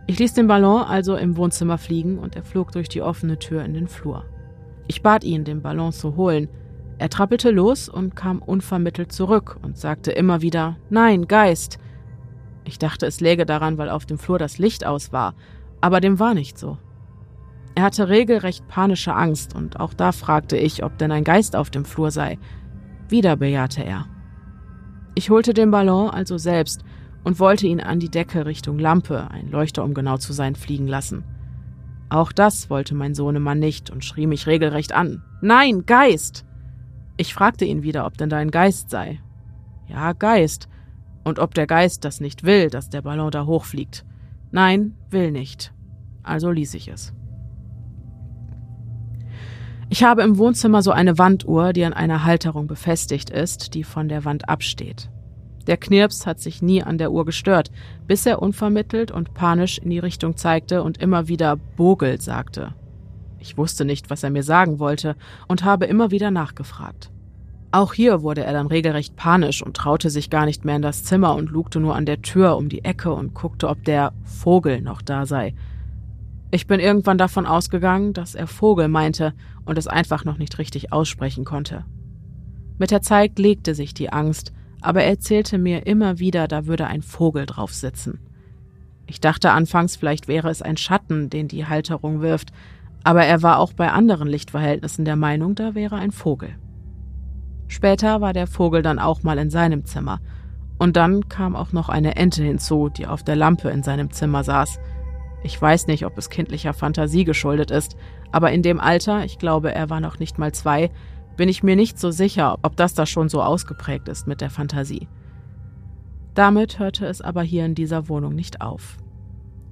Ich 0.07 0.17
ließ 0.17 0.33
den 0.33 0.47
Ballon 0.47 0.81
also 0.81 1.17
im 1.17 1.35
Wohnzimmer 1.35 1.77
fliegen 1.77 2.19
und 2.19 2.37
er 2.37 2.43
flog 2.43 2.71
durch 2.71 2.87
die 2.87 3.01
offene 3.01 3.37
Tür 3.37 3.65
in 3.65 3.73
den 3.73 3.89
Flur. 3.89 4.23
Ich 4.87 5.01
bat 5.01 5.25
ihn, 5.25 5.43
den 5.43 5.61
Ballon 5.61 5.91
zu 5.91 6.15
holen. 6.15 6.47
Er 6.97 7.09
trappelte 7.09 7.51
los 7.51 7.89
und 7.89 8.15
kam 8.15 8.41
unvermittelt 8.41 9.11
zurück 9.11 9.57
und 9.61 9.77
sagte 9.77 10.13
immer 10.13 10.41
wieder 10.41 10.77
Nein, 10.89 11.27
Geist. 11.27 11.79
Ich 12.63 12.79
dachte, 12.79 13.05
es 13.05 13.19
läge 13.19 13.45
daran, 13.45 13.77
weil 13.77 13.89
auf 13.89 14.05
dem 14.05 14.19
Flur 14.19 14.39
das 14.39 14.57
Licht 14.57 14.85
aus 14.85 15.11
war, 15.11 15.33
aber 15.81 15.99
dem 15.99 16.17
war 16.17 16.33
nicht 16.33 16.57
so. 16.57 16.77
Er 17.77 17.83
hatte 17.83 18.09
regelrecht 18.09 18.67
panische 18.67 19.13
Angst, 19.13 19.53
und 19.53 19.79
auch 19.79 19.93
da 19.93 20.11
fragte 20.11 20.57
ich, 20.57 20.83
ob 20.83 20.97
denn 20.97 21.11
ein 21.11 21.23
Geist 21.23 21.55
auf 21.55 21.69
dem 21.69 21.85
Flur 21.85 22.09
sei. 22.09 22.39
Wieder 23.07 23.35
bejahte 23.35 23.83
er. 23.83 24.07
Ich 25.13 25.29
holte 25.29 25.53
den 25.53 25.69
Ballon 25.69 26.09
also 26.09 26.39
selbst 26.39 26.83
und 27.23 27.39
wollte 27.39 27.67
ihn 27.67 27.79
an 27.79 27.99
die 27.99 28.09
Decke 28.09 28.47
Richtung 28.47 28.79
Lampe, 28.79 29.29
ein 29.29 29.51
Leuchter 29.51 29.83
um 29.83 29.93
genau 29.93 30.17
zu 30.17 30.33
sein, 30.33 30.55
fliegen 30.55 30.87
lassen. 30.87 31.23
Auch 32.09 32.31
das 32.31 32.71
wollte 32.71 32.95
mein 32.95 33.13
Sohnemann 33.13 33.59
nicht 33.59 33.91
und 33.91 34.03
schrie 34.03 34.25
mich 34.25 34.47
regelrecht 34.47 34.93
an. 34.93 35.21
Nein, 35.41 35.85
Geist! 35.85 36.45
Ich 37.15 37.35
fragte 37.35 37.65
ihn 37.65 37.83
wieder, 37.83 38.07
ob 38.07 38.17
denn 38.17 38.31
da 38.31 38.37
ein 38.37 38.49
Geist 38.49 38.89
sei. 38.89 39.21
Ja, 39.87 40.13
Geist. 40.13 40.67
Und 41.23 41.37
ob 41.37 41.53
der 41.53 41.67
Geist 41.67 42.05
das 42.05 42.21
nicht 42.21 42.43
will, 42.43 42.71
dass 42.71 42.89
der 42.89 43.03
Ballon 43.03 43.29
da 43.29 43.45
hochfliegt. 43.45 44.03
Nein, 44.49 44.95
will 45.11 45.29
nicht. 45.29 45.75
Also 46.23 46.49
ließ 46.49 46.73
ich 46.73 46.87
es. 46.87 47.13
Ich 49.89 50.03
habe 50.03 50.21
im 50.21 50.37
Wohnzimmer 50.37 50.81
so 50.81 50.91
eine 50.91 51.17
Wanduhr, 51.17 51.71
die 51.71 51.85
an 51.85 51.93
einer 51.93 52.25
Halterung 52.25 52.67
befestigt 52.67 53.29
ist, 53.29 53.73
die 53.73 53.85
von 53.85 54.09
der 54.09 54.25
Wand 54.25 54.49
absteht. 54.49 55.09
Der 55.65 55.77
Knirps 55.77 56.25
hat 56.25 56.39
sich 56.41 56.61
nie 56.61 56.83
an 56.83 56.97
der 56.97 57.11
Uhr 57.11 57.25
gestört, 57.25 57.71
bis 58.05 58.25
er 58.25 58.41
unvermittelt 58.41 59.11
und 59.11 59.33
panisch 59.33 59.77
in 59.77 59.89
die 59.89 59.99
Richtung 59.99 60.35
zeigte 60.35 60.83
und 60.83 60.97
immer 60.97 61.27
wieder 61.29 61.55
Bogel 61.55 62.19
sagte. 62.19 62.73
Ich 63.39 63.57
wusste 63.57 63.85
nicht, 63.85 64.09
was 64.09 64.23
er 64.23 64.29
mir 64.29 64.43
sagen 64.43 64.79
wollte 64.79 65.15
und 65.47 65.63
habe 65.63 65.85
immer 65.85 66.11
wieder 66.11 66.31
nachgefragt. 66.31 67.11
Auch 67.71 67.93
hier 67.93 68.23
wurde 68.23 68.43
er 68.43 68.53
dann 68.53 68.67
regelrecht 68.67 69.15
panisch 69.15 69.61
und 69.61 69.75
traute 69.75 70.09
sich 70.09 70.29
gar 70.29 70.45
nicht 70.45 70.65
mehr 70.65 70.77
in 70.77 70.81
das 70.81 71.03
Zimmer 71.03 71.35
und 71.35 71.49
lugte 71.49 71.79
nur 71.79 71.95
an 71.95 72.05
der 72.05 72.21
Tür 72.21 72.57
um 72.57 72.69
die 72.69 72.83
Ecke 72.83 73.13
und 73.13 73.33
guckte, 73.33 73.67
ob 73.69 73.83
der 73.83 74.13
Vogel 74.23 74.81
noch 74.81 75.01
da 75.01 75.25
sei. 75.25 75.53
Ich 76.49 76.65
bin 76.65 76.79
irgendwann 76.79 77.17
davon 77.17 77.45
ausgegangen, 77.45 78.13
dass 78.13 78.35
er 78.35 78.47
Vogel 78.47 78.87
meinte 78.87 79.33
und 79.65 79.77
es 79.77 79.87
einfach 79.87 80.23
noch 80.23 80.37
nicht 80.37 80.57
richtig 80.59 80.93
aussprechen 80.93 81.43
konnte. 81.43 81.85
Mit 82.77 82.91
der 82.91 83.01
Zeit 83.01 83.37
legte 83.37 83.75
sich 83.75 83.93
die 83.93 84.11
Angst, 84.13 84.53
aber 84.81 85.03
er 85.03 85.09
erzählte 85.09 85.57
mir 85.57 85.87
immer 85.87 86.19
wieder, 86.19 86.47
da 86.47 86.65
würde 86.65 86.87
ein 86.87 87.01
Vogel 87.01 87.45
drauf 87.45 87.73
sitzen. 87.73 88.19
Ich 89.07 89.19
dachte 89.19 89.51
anfangs, 89.51 89.95
vielleicht 89.95 90.27
wäre 90.27 90.49
es 90.49 90.61
ein 90.61 90.77
Schatten, 90.77 91.29
den 91.29 91.47
die 91.47 91.65
Halterung 91.65 92.21
wirft, 92.21 92.51
aber 93.03 93.25
er 93.25 93.41
war 93.41 93.59
auch 93.59 93.73
bei 93.73 93.91
anderen 93.91 94.27
Lichtverhältnissen 94.27 95.05
der 95.05 95.15
Meinung, 95.15 95.55
da 95.55 95.75
wäre 95.75 95.95
ein 95.95 96.11
Vogel. 96.11 96.55
Später 97.67 98.21
war 98.21 98.33
der 98.33 98.47
Vogel 98.47 98.81
dann 98.81 98.99
auch 98.99 99.23
mal 99.23 99.37
in 99.37 99.49
seinem 99.49 99.85
Zimmer, 99.85 100.19
und 100.77 100.95
dann 100.95 101.27
kam 101.27 101.55
auch 101.55 101.71
noch 101.71 101.89
eine 101.89 102.15
Ente 102.15 102.43
hinzu, 102.43 102.89
die 102.89 103.07
auf 103.07 103.23
der 103.23 103.35
Lampe 103.35 103.69
in 103.69 103.81
seinem 103.81 104.11
Zimmer 104.11 104.43
saß, 104.43 104.79
ich 105.47 105.61
weiß 105.61 105.87
nicht, 105.87 106.05
ob 106.05 106.17
es 106.17 106.29
kindlicher 106.29 106.73
Fantasie 106.73 107.23
geschuldet 107.23 107.71
ist, 107.71 107.95
aber 108.33 108.51
in 108.51 108.61
dem 108.61 108.81
Alter, 108.81 109.23
ich 109.23 109.39
glaube, 109.39 109.73
er 109.73 109.89
war 109.89 110.01
noch 110.01 110.19
nicht 110.19 110.37
mal 110.37 110.53
zwei, 110.53 110.91
bin 111.37 111.47
ich 111.47 111.63
mir 111.63 111.77
nicht 111.77 111.97
so 111.97 112.11
sicher, 112.11 112.59
ob 112.63 112.75
das 112.75 112.93
da 112.93 113.05
schon 113.05 113.29
so 113.29 113.41
ausgeprägt 113.41 114.09
ist 114.09 114.27
mit 114.27 114.41
der 114.41 114.49
Fantasie. 114.49 115.07
Damit 116.33 116.79
hörte 116.79 117.05
es 117.05 117.21
aber 117.21 117.43
hier 117.43 117.65
in 117.65 117.75
dieser 117.75 118.09
Wohnung 118.09 118.35
nicht 118.35 118.59
auf. 118.59 118.97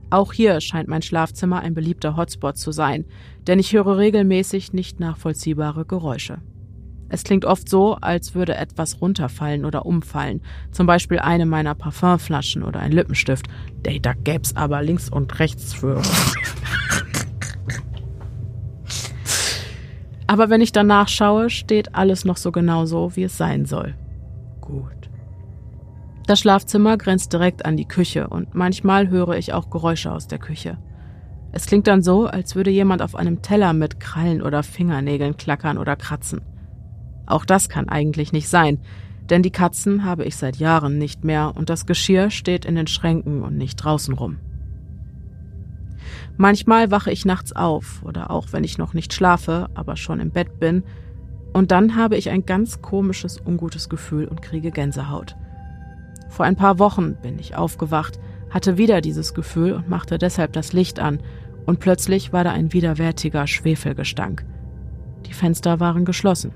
Auch 0.10 0.32
hier 0.32 0.62
scheint 0.62 0.88
mein 0.88 1.02
Schlafzimmer 1.02 1.60
ein 1.60 1.74
beliebter 1.74 2.16
Hotspot 2.16 2.58
zu 2.58 2.72
sein, 2.72 3.04
denn 3.46 3.60
ich 3.60 3.74
höre 3.74 3.98
regelmäßig 3.98 4.72
nicht 4.72 5.02
nachvollziehbare 5.02 5.84
Geräusche. 5.84 6.38
Es 7.10 7.24
klingt 7.24 7.46
oft 7.46 7.70
so, 7.70 7.96
als 7.96 8.34
würde 8.34 8.56
etwas 8.56 9.00
runterfallen 9.02 9.66
oder 9.66 9.86
umfallen, 9.86 10.42
zum 10.72 10.88
Beispiel 10.88 11.20
eine 11.20 11.46
meiner 11.46 11.76
Parfümflaschen 11.76 12.64
oder 12.64 12.80
ein 12.80 12.92
Lippenstift. 12.92 13.48
Ey, 13.84 14.00
da 14.00 14.14
gäb's 14.14 14.56
aber 14.56 14.82
links 14.82 15.10
und 15.10 15.38
rechts 15.40 15.74
für. 15.74 16.02
aber 20.28 20.50
wenn 20.50 20.62
ich 20.62 20.72
danach 20.72 21.08
schaue, 21.08 21.50
steht 21.50 21.94
alles 21.94 22.26
noch 22.26 22.38
so 22.38 22.52
genau 22.52 22.86
so, 22.86 23.16
wie 23.16 23.24
es 23.24 23.38
sein 23.38 23.66
soll. 23.66 23.96
Gut. 24.62 25.10
Das 26.26 26.40
Schlafzimmer 26.40 26.98
grenzt 26.98 27.34
direkt 27.34 27.66
an 27.66 27.78
die 27.78 27.88
Küche 27.88 28.28
und 28.28 28.56
manchmal 28.56 29.10
höre 29.10 29.38
ich 29.38 29.54
auch 29.54 29.70
Geräusche 29.70 30.12
aus 30.12 30.28
der 30.28 30.40
Küche. 30.40 30.80
Es 31.52 31.68
klingt 31.68 31.86
dann 31.86 32.02
so, 32.02 32.26
als 32.26 32.56
würde 32.56 32.72
jemand 32.72 33.04
auf 33.04 33.16
einem 33.16 33.44
Teller 33.44 33.74
mit 33.74 34.00
Krallen 34.00 34.42
oder 34.42 34.64
Fingernägeln 34.64 35.38
klackern 35.38 35.78
oder 35.78 35.96
kratzen. 35.96 36.42
Auch 37.26 37.46
das 37.46 37.70
kann 37.70 37.90
eigentlich 37.90 38.32
nicht 38.32 38.50
sein, 38.50 38.80
denn 39.30 39.42
die 39.42 39.52
Katzen 39.52 40.06
habe 40.06 40.24
ich 40.26 40.36
seit 40.36 40.58
Jahren 40.58 40.98
nicht 40.98 41.24
mehr 41.24 41.54
und 41.56 41.70
das 41.70 41.86
Geschirr 41.86 42.30
steht 42.30 42.66
in 42.66 42.76
den 42.76 42.88
Schränken 42.88 43.42
und 43.42 43.58
nicht 43.58 43.78
draußen 43.78 44.14
rum. 44.14 44.38
Manchmal 46.38 46.92
wache 46.92 47.12
ich 47.12 47.26
nachts 47.26 47.56
auf 47.56 48.04
oder 48.04 48.30
auch 48.30 48.48
wenn 48.52 48.64
ich 48.64 48.78
noch 48.78 48.94
nicht 48.94 49.14
schlafe, 49.14 49.70
aber 49.74 49.96
schon 49.96 50.20
im 50.20 50.32
Bett 50.32 50.60
bin, 50.60 50.84
und 51.54 51.72
dann 51.72 51.96
habe 51.96 52.18
ich 52.18 52.30
ein 52.30 52.46
ganz 52.46 52.82
komisches, 52.82 53.40
ungutes 53.40 53.88
Gefühl 53.88 54.28
und 54.28 54.42
kriege 54.42 54.72
Gänsehaut. 54.72 55.38
Vor 56.28 56.46
ein 56.46 56.58
paar 56.58 56.80
Wochen 56.80 57.16
bin 57.22 57.40
ich 57.40 57.56
aufgewacht, 57.56 58.20
hatte 58.50 58.78
wieder 58.78 59.00
dieses 59.00 59.34
Gefühl 59.34 59.72
und 59.72 59.88
machte 59.88 60.18
deshalb 60.18 60.52
das 60.52 60.74
Licht 60.74 61.00
an, 61.00 61.20
und 61.66 61.80
plötzlich 61.80 62.34
war 62.34 62.44
da 62.44 62.52
ein 62.52 62.74
widerwärtiger 62.74 63.48
Schwefelgestank. 63.48 64.46
Die 65.26 65.34
Fenster 65.34 65.80
waren 65.80 66.04
geschlossen. 66.04 66.52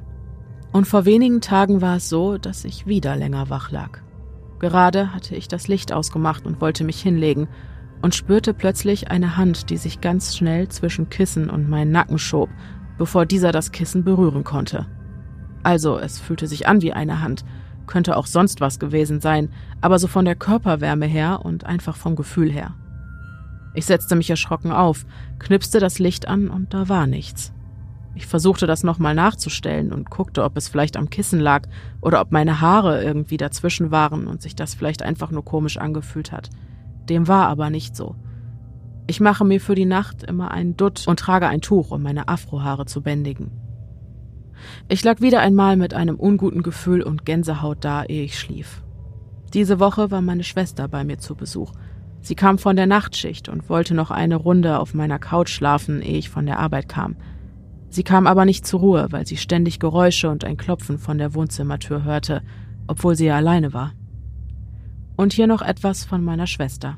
Und 0.72 0.86
vor 0.86 1.06
wenigen 1.06 1.42
Tagen 1.42 1.82
war 1.82 1.98
es 1.98 2.10
so, 2.10 2.38
dass 2.38 2.64
ich 2.64 2.86
wieder 2.86 3.16
länger 3.16 3.50
wach 3.50 3.72
lag. 3.72 4.00
Gerade 4.60 5.14
hatte 5.14 5.36
ich 5.36 5.48
das 5.48 5.68
Licht 5.68 5.92
ausgemacht 5.92 6.46
und 6.46 6.62
wollte 6.62 6.84
mich 6.84 7.02
hinlegen 7.02 7.48
und 8.02 8.16
spürte 8.16 8.54
plötzlich 8.54 9.10
eine 9.10 9.36
Hand, 9.38 9.70
die 9.70 9.78
sich 9.78 10.02
ganz 10.02 10.36
schnell 10.36 10.68
zwischen 10.68 11.10
Kissen 11.10 11.50
und 11.50 11.70
meinen 11.70 11.92
Nacken 11.92 12.20
schob, 12.20 12.50
bevor 12.98 13.26
dieser 13.26 13.52
das 13.52 13.72
Kissen 13.72 14.04
berühren 14.04 14.44
konnte. 14.44 14.86
Also, 15.64 15.98
es 15.98 16.20
fühlte 16.20 16.48
sich 16.48 16.68
an 16.68 16.82
wie 16.82 16.94
eine 16.94 17.22
Hand, 17.22 17.44
könnte 17.88 18.16
auch 18.16 18.28
sonst 18.28 18.62
was 18.62 18.80
gewesen 18.80 19.20
sein, 19.20 19.50
aber 19.82 19.98
so 20.00 20.08
von 20.08 20.26
der 20.26 20.36
Körperwärme 20.36 21.08
her 21.08 21.42
und 21.44 21.66
einfach 21.66 21.96
vom 21.96 22.16
Gefühl 22.16 22.52
her. 22.52 22.76
Ich 23.74 23.86
setzte 23.86 24.16
mich 24.16 24.30
erschrocken 24.30 24.72
auf, 24.72 25.06
knipste 25.40 25.80
das 25.80 26.00
Licht 26.00 26.28
an 26.28 26.50
und 26.50 26.74
da 26.74 26.90
war 26.90 27.08
nichts. 27.08 27.54
Ich 28.16 28.28
versuchte 28.28 28.68
das 28.68 28.84
nochmal 28.84 29.16
nachzustellen 29.16 29.94
und 29.94 30.10
guckte, 30.10 30.44
ob 30.44 30.58
es 30.58 30.68
vielleicht 30.68 30.98
am 30.98 31.10
Kissen 31.10 31.40
lag 31.40 31.68
oder 32.02 32.22
ob 32.22 32.32
meine 32.32 32.60
Haare 32.60 33.04
irgendwie 33.04 33.38
dazwischen 33.38 33.92
waren 33.92 34.28
und 34.28 34.42
sich 34.42 34.56
das 34.56 34.74
vielleicht 34.74 35.04
einfach 35.04 35.32
nur 35.32 35.46
komisch 35.46 35.78
angefühlt 35.78 36.32
hat. 36.32 36.50
Dem 37.08 37.28
war 37.28 37.48
aber 37.48 37.70
nicht 37.70 37.96
so. 37.96 38.16
Ich 39.08 39.20
mache 39.20 39.46
mir 39.46 39.60
für 39.60 39.76
die 39.76 39.86
Nacht 39.86 40.24
immer 40.24 40.52
einen 40.52 40.78
Dutt 40.78 41.08
und 41.08 41.20
trage 41.20 41.48
ein 41.48 41.62
Tuch, 41.62 41.92
um 41.92 42.04
meine 42.04 42.28
Afrohaare 42.28 42.86
zu 42.86 43.02
bändigen. 43.02 43.52
Ich 44.88 45.04
lag 45.04 45.22
wieder 45.22 45.40
einmal 45.40 45.78
mit 45.78 45.94
einem 45.94 46.20
unguten 46.20 46.64
Gefühl 46.64 47.02
und 47.02 47.26
Gänsehaut 47.26 47.84
da, 47.84 48.04
ehe 48.04 48.24
ich 48.24 48.38
schlief. 48.38 48.84
Diese 49.54 49.80
Woche 49.80 50.12
war 50.12 50.22
meine 50.22 50.44
Schwester 50.44 50.88
bei 50.88 51.04
mir 51.04 51.18
zu 51.18 51.36
Besuch. 51.36 51.72
Sie 52.22 52.36
kam 52.36 52.58
von 52.58 52.76
der 52.76 52.86
Nachtschicht 52.86 53.50
und 53.50 53.70
wollte 53.70 53.96
noch 53.96 54.12
eine 54.12 54.36
Runde 54.36 54.80
auf 54.80 54.94
meiner 54.94 55.20
Couch 55.20 55.50
schlafen, 55.50 56.02
ehe 56.02 56.18
ich 56.18 56.30
von 56.30 56.46
der 56.46 56.60
Arbeit 56.60 56.90
kam. 56.90 57.16
Sie 57.90 58.04
kam 58.04 58.28
aber 58.28 58.46
nicht 58.46 58.68
zur 58.68 58.82
Ruhe, 58.82 59.08
weil 59.10 59.26
sie 59.26 59.38
ständig 59.38 59.80
Geräusche 59.80 60.30
und 60.30 60.44
ein 60.46 60.58
Klopfen 60.58 61.00
von 61.00 61.18
der 61.18 61.34
Wohnzimmertür 61.34 62.04
hörte, 62.04 62.44
obwohl 62.88 63.16
sie 63.16 63.26
ja 63.26 63.36
alleine 63.36 63.74
war. 63.74 63.94
Und 65.16 65.34
hier 65.34 65.48
noch 65.48 65.62
etwas 65.62 66.06
von 66.06 66.24
meiner 66.24 66.48
Schwester. 66.48 66.98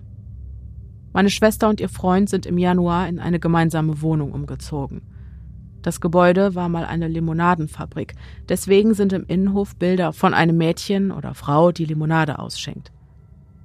Meine 1.14 1.30
Schwester 1.30 1.70
und 1.70 1.82
ihr 1.82 1.90
Freund 1.90 2.30
sind 2.30 2.46
im 2.46 2.58
Januar 2.58 3.08
in 3.08 3.20
eine 3.20 3.40
gemeinsame 3.40 4.02
Wohnung 4.02 4.32
umgezogen. 4.32 5.02
Das 5.82 6.00
Gebäude 6.00 6.54
war 6.54 6.70
mal 6.70 6.86
eine 6.86 7.08
Limonadenfabrik, 7.08 8.14
deswegen 8.48 8.94
sind 8.94 9.14
im 9.14 9.26
Innenhof 9.26 9.76
Bilder 9.76 10.14
von 10.14 10.34
einem 10.34 10.58
Mädchen 10.58 11.12
oder 11.12 11.34
Frau, 11.34 11.72
die 11.72 11.86
Limonade 11.86 12.38
ausschenkt. 12.38 12.92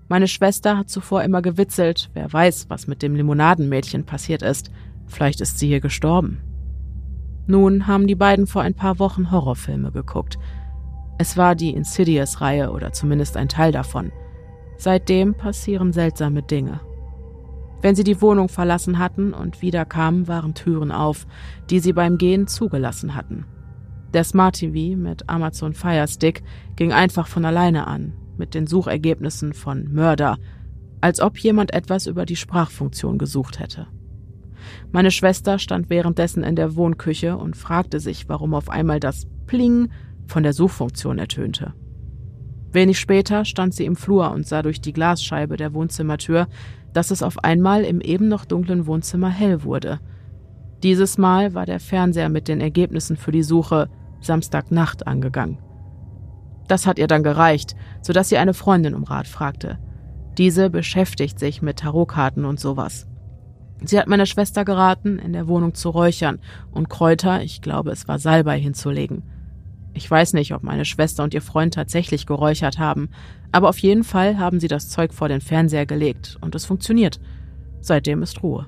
Meine 0.09 0.29
Schwester 0.29 0.79
hat 0.79 0.89
zuvor 0.89 1.25
immer 1.25 1.43
gewitzelt, 1.43 2.11
wer 2.15 2.33
weiß, 2.33 2.71
was 2.71 2.87
mit 2.87 3.03
dem 3.03 3.17
Limonadenmädchen 3.17 4.05
passiert 4.05 4.43
ist. 4.43 4.71
Vielleicht 5.07 5.41
ist 5.41 5.59
sie 5.59 5.67
hier 5.67 5.81
gestorben. 5.81 6.41
Nun 7.47 7.87
haben 7.87 8.07
die 8.07 8.15
beiden 8.15 8.47
vor 8.47 8.63
ein 8.63 8.75
paar 8.75 8.99
Wochen 8.99 9.31
Horrorfilme 9.31 9.93
geguckt. 9.93 10.39
Es 11.19 11.37
war 11.37 11.55
die 11.55 11.71
Insidious-Reihe 11.71 12.71
oder 12.71 12.93
zumindest 12.93 13.37
ein 13.37 13.49
Teil 13.49 13.73
davon. 13.73 14.13
Seitdem 14.77 15.35
passieren 15.35 15.93
seltsame 15.93 16.43
Dinge. 16.43 16.81
Wenn 17.81 17.95
sie 17.95 18.05
die 18.05 18.21
Wohnung 18.21 18.49
verlassen 18.49 18.99
hatten 18.99 19.33
und 19.33 19.63
wieder 19.63 19.85
kamen, 19.85 20.29
waren 20.29 20.55
Türen 20.55 20.93
auf, 20.93 21.27
die 21.71 21.79
sie 21.79 21.93
beim 21.93 22.19
Gehen 22.19 22.47
zugelassen 22.47 23.15
hatten. 23.15 23.47
Der 24.13 24.25
Smart 24.25 24.57
TV 24.57 24.97
mit 24.97 25.29
Amazon 25.29 25.75
Fire 25.75 26.09
Stick 26.09 26.43
ging 26.75 26.93
einfach 26.93 27.27
von 27.27 27.45
alleine 27.45 27.87
an, 27.87 28.13
mit 28.37 28.55
den 28.55 28.67
Suchergebnissen 28.67 29.53
von 29.53 29.93
Mörder, 29.93 30.39
als 31.01 31.21
ob 31.21 31.39
jemand 31.39 31.73
etwas 31.75 32.07
über 32.07 32.27
die 32.27 32.37
Sprachfunktion 32.37 33.19
gesucht 33.19 33.61
hätte. 33.61 33.87
Meine 34.93 35.11
Schwester 35.11 35.59
stand 35.59 35.91
währenddessen 35.91 36.43
in 36.43 36.57
der 36.57 36.77
Wohnküche 36.77 37.37
und 37.37 37.57
fragte 37.57 38.01
sich, 38.01 38.29
warum 38.29 38.55
auf 38.55 38.69
einmal 38.69 39.01
das 39.01 39.27
Pling 39.47 39.91
von 40.27 40.43
der 40.43 40.53
Suchfunktion 40.53 41.19
ertönte. 41.19 41.75
Wenig 42.73 42.99
später 42.99 43.45
stand 43.45 43.75
sie 43.75 43.85
im 43.85 43.97
Flur 43.97 44.31
und 44.33 44.47
sah 44.47 44.63
durch 44.63 44.81
die 44.81 44.93
Glasscheibe 44.93 45.57
der 45.57 45.73
Wohnzimmertür, 45.73 46.47
dass 46.93 47.11
es 47.11 47.23
auf 47.23 47.43
einmal 47.45 47.85
im 47.85 48.01
eben 48.01 48.29
noch 48.29 48.45
dunklen 48.45 48.87
Wohnzimmer 48.87 49.31
hell 49.31 49.65
wurde. 49.65 50.01
Dieses 50.83 51.19
Mal 51.19 51.55
war 51.55 51.67
der 51.67 51.81
Fernseher 51.81 52.29
mit 52.29 52.49
den 52.49 52.61
Ergebnissen 52.61 53.17
für 53.17 53.33
die 53.33 53.43
Suche 53.43 53.89
Samstagnacht 54.21 55.07
angegangen. 55.07 55.59
Das 56.69 56.87
hat 56.87 56.99
ihr 56.99 57.07
dann 57.07 57.23
gereicht, 57.23 57.77
sodass 58.03 58.29
sie 58.29 58.39
eine 58.39 58.55
Freundin 58.55 58.95
um 58.95 59.05
Rat 59.05 59.27
fragte. 59.27 59.79
Diese 60.37 60.69
beschäftigt 60.69 61.39
sich 61.39 61.63
mit 61.63 61.79
Tarotkarten 61.79 62.45
und 62.45 62.61
sowas. 62.61 63.07
Sie 63.85 63.99
hat 63.99 64.09
meiner 64.09 64.27
Schwester 64.27 64.65
geraten, 64.65 65.19
in 65.19 65.33
der 65.33 65.49
Wohnung 65.49 65.75
zu 65.75 65.91
räuchern 65.91 66.41
und 66.71 66.89
Kräuter, 66.89 67.43
ich 67.43 67.61
glaube 67.61 67.91
es 67.91 68.09
war 68.09 68.19
Salbei, 68.19 68.59
hinzulegen. 68.59 69.23
Ich 69.93 70.11
weiß 70.11 70.35
nicht, 70.35 70.55
ob 70.55 70.63
meine 70.63 70.85
Schwester 70.85 71.25
und 71.25 71.35
ihr 71.35 71.43
Freund 71.43 71.75
tatsächlich 71.75 72.27
geräuchert 72.27 72.79
haben, 72.79 73.09
aber 73.53 73.69
auf 73.69 73.79
jeden 73.79 74.05
Fall 74.05 74.39
haben 74.39 74.61
sie 74.61 74.69
das 74.69 74.89
Zeug 74.91 75.15
vor 75.15 75.29
den 75.29 75.41
Fernseher 75.41 75.87
gelegt 75.87 76.37
und 76.41 76.55
es 76.55 76.65
funktioniert. 76.65 77.21
Seitdem 77.81 78.23
ist 78.23 78.43
Ruhe. 78.43 78.67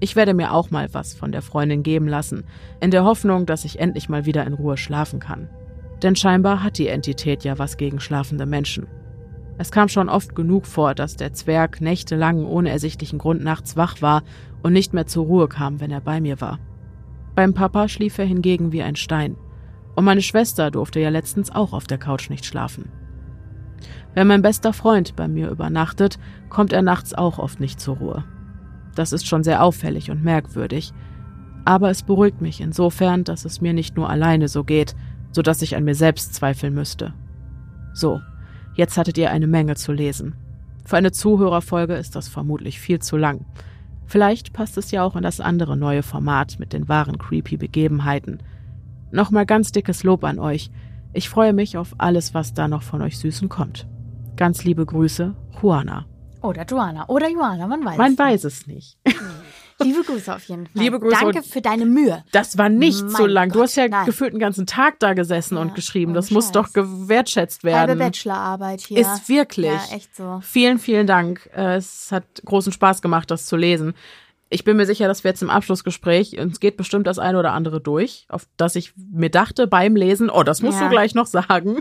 Ich 0.00 0.16
werde 0.16 0.34
mir 0.34 0.52
auch 0.52 0.70
mal 0.70 0.92
was 0.92 1.14
von 1.14 1.32
der 1.32 1.42
Freundin 1.42 1.82
geben 1.82 2.08
lassen, 2.08 2.44
in 2.80 2.90
der 2.90 3.04
Hoffnung, 3.04 3.46
dass 3.46 3.64
ich 3.64 3.80
endlich 3.80 4.08
mal 4.08 4.26
wieder 4.26 4.46
in 4.46 4.54
Ruhe 4.54 4.76
schlafen 4.76 5.20
kann. 5.20 5.48
Denn 6.02 6.16
scheinbar 6.16 6.62
hat 6.62 6.78
die 6.78 6.88
Entität 6.88 7.44
ja 7.44 7.58
was 7.58 7.76
gegen 7.76 8.00
schlafende 8.00 8.46
Menschen. 8.46 8.86
Es 9.56 9.70
kam 9.70 9.88
schon 9.88 10.08
oft 10.08 10.34
genug 10.34 10.66
vor, 10.66 10.94
dass 10.94 11.16
der 11.16 11.32
Zwerg 11.32 11.80
nächtelang 11.80 12.44
ohne 12.44 12.70
ersichtlichen 12.70 13.18
Grund 13.18 13.42
nachts 13.42 13.76
wach 13.76 14.02
war 14.02 14.22
und 14.62 14.72
nicht 14.72 14.92
mehr 14.92 15.06
zur 15.06 15.26
Ruhe 15.26 15.48
kam, 15.48 15.80
wenn 15.80 15.90
er 15.90 16.00
bei 16.00 16.20
mir 16.20 16.40
war. 16.40 16.58
Beim 17.34 17.54
Papa 17.54 17.88
schlief 17.88 18.18
er 18.18 18.24
hingegen 18.24 18.72
wie 18.72 18.82
ein 18.82 18.96
Stein. 18.96 19.36
Und 19.94 20.04
meine 20.04 20.22
Schwester 20.22 20.70
durfte 20.70 20.98
ja 20.98 21.08
letztens 21.08 21.52
auch 21.52 21.72
auf 21.72 21.86
der 21.86 21.98
Couch 21.98 22.30
nicht 22.30 22.44
schlafen. 22.44 22.90
Wenn 24.14 24.26
mein 24.26 24.42
bester 24.42 24.72
Freund 24.72 25.14
bei 25.14 25.28
mir 25.28 25.50
übernachtet, 25.50 26.18
kommt 26.48 26.72
er 26.72 26.82
nachts 26.82 27.14
auch 27.14 27.38
oft 27.38 27.60
nicht 27.60 27.80
zur 27.80 27.96
Ruhe. 27.98 28.24
Das 28.94 29.12
ist 29.12 29.26
schon 29.26 29.44
sehr 29.44 29.62
auffällig 29.62 30.10
und 30.10 30.24
merkwürdig. 30.24 30.92
Aber 31.64 31.90
es 31.90 32.02
beruhigt 32.02 32.40
mich 32.40 32.60
insofern, 32.60 33.24
dass 33.24 33.44
es 33.44 33.60
mir 33.60 33.72
nicht 33.72 33.96
nur 33.96 34.08
alleine 34.08 34.48
so 34.48 34.64
geht, 34.64 34.94
so 35.32 35.42
dass 35.42 35.62
ich 35.62 35.76
an 35.76 35.84
mir 35.84 35.94
selbst 35.94 36.34
zweifeln 36.34 36.74
müsste. 36.74 37.14
So, 37.92 38.20
jetzt 38.74 38.96
hattet 38.96 39.18
ihr 39.18 39.30
eine 39.30 39.46
Menge 39.46 39.76
zu 39.76 39.92
lesen. 39.92 40.34
Für 40.84 40.96
eine 40.96 41.12
Zuhörerfolge 41.12 41.94
ist 41.94 42.16
das 42.16 42.28
vermutlich 42.28 42.78
viel 42.78 42.98
zu 42.98 43.16
lang. 43.16 43.44
Vielleicht 44.06 44.52
passt 44.52 44.76
es 44.76 44.90
ja 44.90 45.02
auch 45.02 45.16
in 45.16 45.22
das 45.22 45.40
andere 45.40 45.76
neue 45.76 46.02
Format 46.02 46.58
mit 46.58 46.72
den 46.72 46.88
wahren 46.88 47.18
creepy 47.18 47.56
Begebenheiten– 47.56 48.42
Nochmal 49.14 49.46
ganz 49.46 49.70
dickes 49.70 50.02
Lob 50.02 50.24
an 50.24 50.40
euch. 50.40 50.72
Ich 51.12 51.28
freue 51.28 51.52
mich 51.52 51.76
auf 51.76 51.94
alles, 51.98 52.34
was 52.34 52.52
da 52.52 52.66
noch 52.66 52.82
von 52.82 53.00
euch 53.00 53.16
Süßen 53.18 53.48
kommt. 53.48 53.86
Ganz 54.34 54.64
liebe 54.64 54.84
Grüße, 54.84 55.36
Juana. 55.62 56.06
Oder 56.42 56.64
Joana. 56.64 57.08
Oder 57.08 57.30
Joana, 57.30 57.68
man 57.68 57.84
weiß 57.84 57.96
Man 57.96 58.12
es 58.14 58.18
weiß 58.18 58.44
es 58.44 58.66
nicht. 58.66 58.98
Liebe 59.82 60.02
Grüße 60.02 60.34
auf 60.34 60.44
jeden 60.44 60.66
Fall. 60.66 60.82
Liebe 60.82 61.00
Grüße. 61.00 61.16
Danke 61.20 61.42
für 61.42 61.60
deine 61.60 61.84
Mühe. 61.84 62.24
Das 62.32 62.56
war 62.58 62.68
nicht 62.68 63.02
mein 63.02 63.10
so 63.10 63.26
lang. 63.26 63.48
Gott, 63.48 63.56
du 63.56 63.62
hast 63.62 63.76
ja 63.76 63.88
nein. 63.88 64.06
gefühlt 64.06 64.30
einen 64.30 64.40
ganzen 64.40 64.66
Tag 64.66 65.00
da 65.00 65.14
gesessen 65.14 65.56
ja, 65.56 65.62
und 65.62 65.74
geschrieben. 65.74 66.14
Das 66.14 66.30
muss 66.30 66.52
doch 66.52 66.72
gewertschätzt 66.72 67.64
werden. 67.64 67.88
Halbe 67.90 67.96
Bachelorarbeit 67.96 68.80
hier. 68.82 68.98
Ist 68.98 69.28
wirklich. 69.28 69.66
Ja, 69.66 69.96
echt 69.96 70.14
so. 70.14 70.40
Vielen, 70.42 70.78
vielen 70.78 71.06
Dank. 71.06 71.50
Äh, 71.54 71.76
es 71.76 72.12
hat 72.12 72.24
großen 72.44 72.72
Spaß 72.72 73.02
gemacht, 73.02 73.30
das 73.30 73.46
zu 73.46 73.56
lesen 73.56 73.94
ich 74.54 74.62
bin 74.62 74.76
mir 74.76 74.86
sicher, 74.86 75.08
dass 75.08 75.24
wir 75.24 75.30
jetzt 75.30 75.42
im 75.42 75.50
Abschlussgespräch, 75.50 76.38
uns 76.38 76.60
geht 76.60 76.76
bestimmt 76.76 77.08
das 77.08 77.18
eine 77.18 77.38
oder 77.38 77.52
andere 77.52 77.80
durch, 77.80 78.24
auf 78.28 78.46
das 78.56 78.76
ich 78.76 78.92
mir 78.96 79.30
dachte 79.30 79.66
beim 79.66 79.96
Lesen, 79.96 80.30
oh, 80.30 80.44
das 80.44 80.62
musst 80.62 80.78
ja. 80.78 80.84
du 80.84 80.90
gleich 80.90 81.14
noch 81.14 81.26
sagen. 81.26 81.80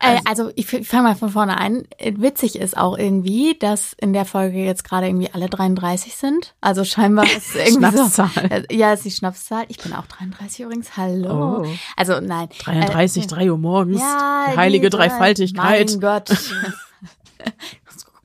Äh, 0.00 0.18
also, 0.24 0.44
also 0.44 0.52
ich 0.56 0.66
fange 0.66 1.02
mal 1.02 1.14
von 1.14 1.30
vorne 1.30 1.58
an. 1.58 1.84
Witzig 2.00 2.56
ist 2.56 2.76
auch 2.76 2.96
irgendwie, 2.96 3.56
dass 3.58 3.92
in 3.92 4.12
der 4.12 4.24
Folge 4.24 4.58
jetzt 4.58 4.82
gerade 4.82 5.06
irgendwie 5.06 5.30
alle 5.32 5.48
33 5.48 6.16
sind. 6.16 6.54
Also 6.60 6.84
scheinbar 6.84 7.24
ist 7.36 7.54
irgendwie 7.54 7.78
Schnapszahl. 7.78 8.30
So, 8.34 8.40
äh, 8.40 8.64
ja, 8.74 8.94
ist 8.94 9.04
die 9.04 9.10
Schnapszahl. 9.10 9.64
Ich 9.68 9.78
bin 9.78 9.92
auch 9.92 10.06
33 10.06 10.60
übrigens. 10.60 10.96
Hallo. 10.96 11.62
Oh. 11.62 11.66
Also 11.96 12.18
nein. 12.20 12.48
33, 12.64 13.24
äh, 13.24 13.26
3 13.26 13.50
Uhr 13.52 13.58
morgens. 13.58 14.00
Ja, 14.00 14.46
die 14.50 14.56
heilige 14.56 14.88
die, 14.88 14.96
Dreifaltigkeit. 14.96 15.90
Mein 15.90 16.00
Gott. 16.00 16.30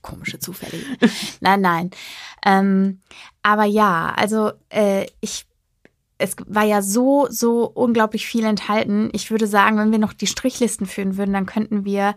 komische 0.01 0.39
Zufälle. 0.39 0.81
nein, 1.41 1.61
nein. 1.61 1.91
Ähm, 2.45 3.01
aber 3.43 3.65
ja, 3.65 4.13
also 4.15 4.51
äh, 4.69 5.07
ich 5.19 5.45
es 6.17 6.35
war 6.47 6.63
ja 6.63 6.81
so, 6.81 7.27
so 7.29 7.65
unglaublich 7.65 8.25
viel 8.25 8.45
enthalten. 8.45 9.09
Ich 9.11 9.31
würde 9.31 9.47
sagen, 9.47 9.77
wenn 9.77 9.91
wir 9.91 9.99
noch 9.99 10.13
die 10.13 10.27
Strichlisten 10.27 10.87
führen 10.87 11.17
würden, 11.17 11.33
dann 11.33 11.45
könnten 11.45 11.83
wir 11.83 12.15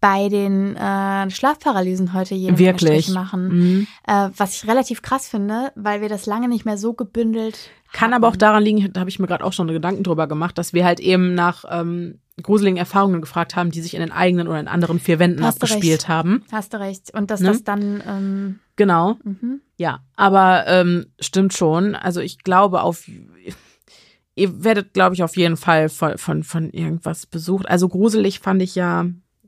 bei 0.00 0.28
den 0.28 0.76
äh, 0.76 1.30
Schlafparalysen 1.30 2.14
heute 2.14 2.34
jede 2.34 2.58
Wirklich? 2.58 3.10
machen. 3.10 3.48
Mhm. 3.48 3.86
Äh, 4.06 4.30
was 4.36 4.54
ich 4.54 4.68
relativ 4.68 5.02
krass 5.02 5.28
finde, 5.28 5.72
weil 5.74 6.00
wir 6.00 6.08
das 6.08 6.24
lange 6.26 6.48
nicht 6.48 6.64
mehr 6.64 6.78
so 6.78 6.94
gebündelt 6.94 7.70
Kann 7.92 8.12
hatten. 8.12 8.14
aber 8.14 8.28
auch 8.28 8.36
daran 8.36 8.62
liegen, 8.62 8.92
da 8.92 9.00
habe 9.00 9.10
ich 9.10 9.18
mir 9.18 9.26
gerade 9.26 9.44
auch 9.44 9.52
schon 9.52 9.68
Gedanken 9.68 10.04
drüber 10.04 10.26
gemacht, 10.26 10.56
dass 10.56 10.72
wir 10.72 10.84
halt 10.86 11.00
eben 11.00 11.34
nach 11.34 11.64
ähm, 11.70 12.20
gruseligen 12.42 12.78
Erfahrungen 12.78 13.20
gefragt 13.20 13.56
haben, 13.56 13.70
die 13.70 13.82
sich 13.82 13.94
in 13.94 14.00
den 14.00 14.12
eigenen 14.12 14.48
oder 14.48 14.60
in 14.60 14.68
anderen 14.68 14.98
vier 14.98 15.18
Wänden 15.18 15.44
Hast 15.44 15.62
abgespielt 15.62 16.08
haben. 16.08 16.44
Hast 16.50 16.72
du 16.72 16.80
recht. 16.80 17.12
Und 17.14 17.30
dass 17.30 17.40
ne? 17.40 17.48
das 17.48 17.62
dann. 17.62 18.02
Ähm, 18.06 18.60
genau. 18.76 19.18
Mhm. 19.24 19.60
Ja, 19.76 20.04
aber 20.16 20.64
ähm, 20.66 21.06
stimmt 21.20 21.54
schon. 21.54 21.94
Also 21.94 22.20
ich 22.20 22.38
glaube 22.38 22.82
auf. 22.82 23.08
Ihr 24.36 24.64
werdet, 24.64 24.94
glaube 24.94 25.14
ich, 25.14 25.22
auf 25.22 25.36
jeden 25.36 25.56
Fall 25.56 25.88
von, 25.88 26.18
von, 26.18 26.42
von 26.42 26.70
irgendwas 26.70 27.24
besucht. 27.24 27.68
Also 27.68 27.88
gruselig 27.88 28.40
fand 28.40 28.62
ich 28.62 28.74
ja 28.74 29.06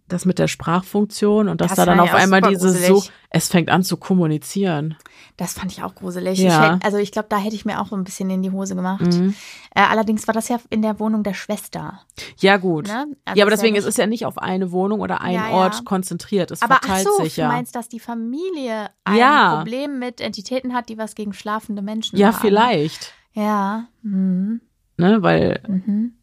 das 0.08 0.24
mit 0.24 0.38
der 0.38 0.46
Sprachfunktion 0.46 1.48
und 1.48 1.60
dass 1.60 1.70
das 1.70 1.76
da 1.76 1.86
dann 1.86 2.00
auf 2.00 2.14
einmal 2.14 2.40
dieses 2.40 2.86
so, 2.86 3.02
es 3.30 3.48
fängt 3.48 3.70
an 3.70 3.82
zu 3.82 3.96
kommunizieren. 3.96 4.96
Das 5.36 5.54
fand 5.54 5.72
ich 5.72 5.82
auch 5.82 5.94
gruselig. 5.94 6.38
Ja. 6.38 6.48
Ich 6.48 6.54
hätte, 6.54 6.86
also 6.86 6.98
ich 6.98 7.12
glaube, 7.12 7.26
da 7.28 7.38
hätte 7.38 7.56
ich 7.56 7.64
mir 7.64 7.80
auch 7.80 7.92
ein 7.92 8.04
bisschen 8.04 8.30
in 8.30 8.42
die 8.42 8.50
Hose 8.50 8.76
gemacht. 8.76 9.02
Mhm. 9.02 9.34
Äh, 9.74 9.80
allerdings 9.80 10.26
war 10.26 10.34
das 10.34 10.48
ja 10.48 10.58
in 10.70 10.80
der 10.80 11.00
Wohnung 11.00 11.24
der 11.24 11.34
Schwester. 11.34 12.00
Ja, 12.38 12.56
gut. 12.56 12.86
Ne? 12.86 13.06
Also 13.24 13.38
ja, 13.38 13.44
aber 13.44 13.50
deswegen 13.50 13.74
ja 13.74 13.80
ist 13.80 13.86
es 13.86 13.96
ja 13.96 14.06
nicht 14.06 14.26
auf 14.26 14.38
eine 14.38 14.70
Wohnung 14.70 15.00
oder 15.00 15.20
einen 15.20 15.34
ja, 15.34 15.50
Ort 15.50 15.84
konzentriert. 15.84 16.50
Es 16.52 16.62
aber 16.62 16.76
verteilt 16.76 17.06
ach 17.08 17.16
so, 17.18 17.24
sich 17.24 17.36
ja. 17.36 17.48
Du 17.48 17.54
meinst, 17.54 17.74
dass 17.74 17.88
die 17.88 18.00
Familie 18.00 18.90
ein. 19.04 19.56
Problem 19.56 19.98
mit 19.98 20.20
Entitäten 20.20 20.72
hat, 20.72 20.88
die 20.88 20.98
was 20.98 21.14
gegen 21.14 21.32
schlafende 21.32 21.82
Menschen 21.82 22.16
ja, 22.16 22.28
haben? 22.28 22.34
Ja, 22.34 22.40
vielleicht. 22.40 23.12
Ja. 23.32 23.88
Mhm. 24.02 24.60
Ne, 24.96 25.22
weil, 25.22 25.60
mhm. 25.68 26.14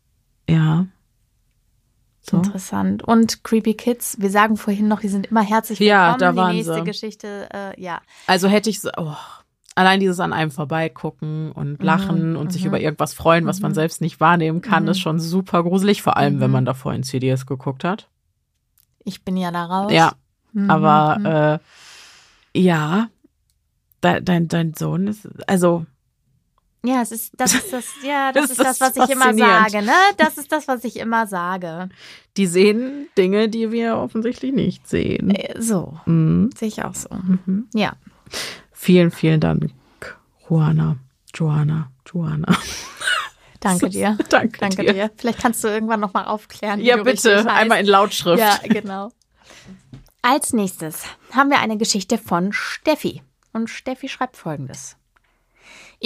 ja. 0.50 0.88
So. 2.26 2.38
Interessant. 2.38 3.04
Und 3.04 3.44
Creepy 3.44 3.74
Kids, 3.74 4.16
wir 4.20 4.30
sagen 4.30 4.56
vorhin 4.56 4.88
noch, 4.88 5.02
die 5.02 5.10
sind 5.10 5.28
immer 5.28 5.42
herzlich 5.42 5.82
willkommen. 5.82 6.00
Ja, 6.00 6.18
da 6.18 6.36
waren 6.36 6.52
die 6.52 6.58
nächste 6.58 6.76
sie. 6.76 6.84
Geschichte, 6.84 7.50
äh, 7.54 7.82
ja. 7.82 8.02
Also 8.28 8.48
hätte 8.48 8.70
ich 8.70 8.80
so, 8.80 8.90
oh, 8.96 9.14
allein 9.76 10.00
dieses 10.00 10.22
an 10.22 10.32
einem 10.32 10.50
vorbeigucken 10.50 11.52
und 11.52 11.80
mhm, 11.80 11.86
lachen 11.86 12.32
mhm, 12.32 12.38
und 12.38 12.54
sich 12.54 12.64
über 12.64 12.80
irgendwas 12.80 13.14
freuen, 13.14 13.46
was 13.46 13.60
mhm. 13.60 13.64
man 13.64 13.74
selbst 13.74 14.00
nicht 14.00 14.22
wahrnehmen 14.22 14.62
kann, 14.62 14.84
mhm. 14.84 14.90
ist 14.90 15.00
schon 15.00 15.20
super 15.20 15.64
gruselig, 15.64 16.02
vor 16.02 16.16
allem 16.16 16.40
wenn 16.40 16.50
mhm. 16.50 16.54
man 16.54 16.66
davor 16.66 16.94
in 16.94 17.04
CDs 17.04 17.46
geguckt 17.46 17.84
hat. 17.84 18.08
Ich 19.04 19.26
bin 19.26 19.36
ja 19.36 19.52
da 19.52 19.66
raus. 19.66 19.92
Ja, 19.92 20.14
mhm, 20.54 20.70
aber 20.70 21.60
äh, 22.54 22.60
ja, 22.60 23.10
dein, 24.00 24.48
dein 24.48 24.74
Sohn 24.74 25.08
ist, 25.08 25.28
also 25.48 25.86
ja, 26.86 27.02
es 27.02 27.12
ist, 27.12 27.34
das 27.38 27.54
ist 27.54 27.72
das, 27.72 27.86
ja, 28.04 28.32
das, 28.34 28.50
das 28.50 28.58
ist 28.58 28.66
das, 28.66 28.82
was 28.82 28.98
ich 28.98 29.16
immer 29.16 29.34
sage, 29.34 29.82
ne? 29.82 29.94
Das 30.18 30.38
ist 30.38 30.52
das, 30.52 30.68
was 30.68 30.84
ich 30.84 30.98
immer 30.98 31.28
sage. 31.28 31.90
Die 32.38 32.46
sehen 32.46 33.08
Dinge, 33.18 33.48
die 33.50 33.72
wir 33.72 33.98
offensichtlich 33.98 34.54
nicht 34.54 34.88
sehen. 34.88 35.32
Äh, 35.32 35.62
so. 35.62 35.98
Mhm. 36.06 36.50
Sehe 36.58 36.68
ich 36.68 36.84
auch 36.84 36.96
so. 36.96 37.10
Mhm. 37.10 37.68
Ja. 37.74 37.94
Vielen, 38.72 39.12
vielen 39.12 39.40
Dank, 39.40 39.72
Juana, 40.50 40.98
Joanna, 41.34 41.90
Joanna. 42.06 42.58
Danke 43.62 43.90
dir. 43.90 44.18
Danke, 44.30 44.60
Danke 44.60 44.84
dir. 44.84 44.94
dir. 44.94 45.12
Vielleicht 45.16 45.40
kannst 45.40 45.64
du 45.64 45.70
irgendwann 45.70 46.02
nochmal 46.02 46.26
aufklären. 46.26 46.82
Ja, 46.82 47.02
bitte. 47.02 47.50
Einmal 47.50 47.80
in 47.80 47.86
Lautschrift. 47.86 48.40
Ja, 48.40 48.60
genau. 48.62 49.10
Als 50.22 50.54
nächstes 50.54 51.04
haben 51.32 51.50
wir 51.50 51.60
eine 51.60 51.78
Geschichte 51.78 52.18
von 52.18 52.52
Steffi. 52.52 53.22
Und 53.54 53.70
Steffi 53.70 54.10
schreibt 54.10 54.36
folgendes. 54.36 54.98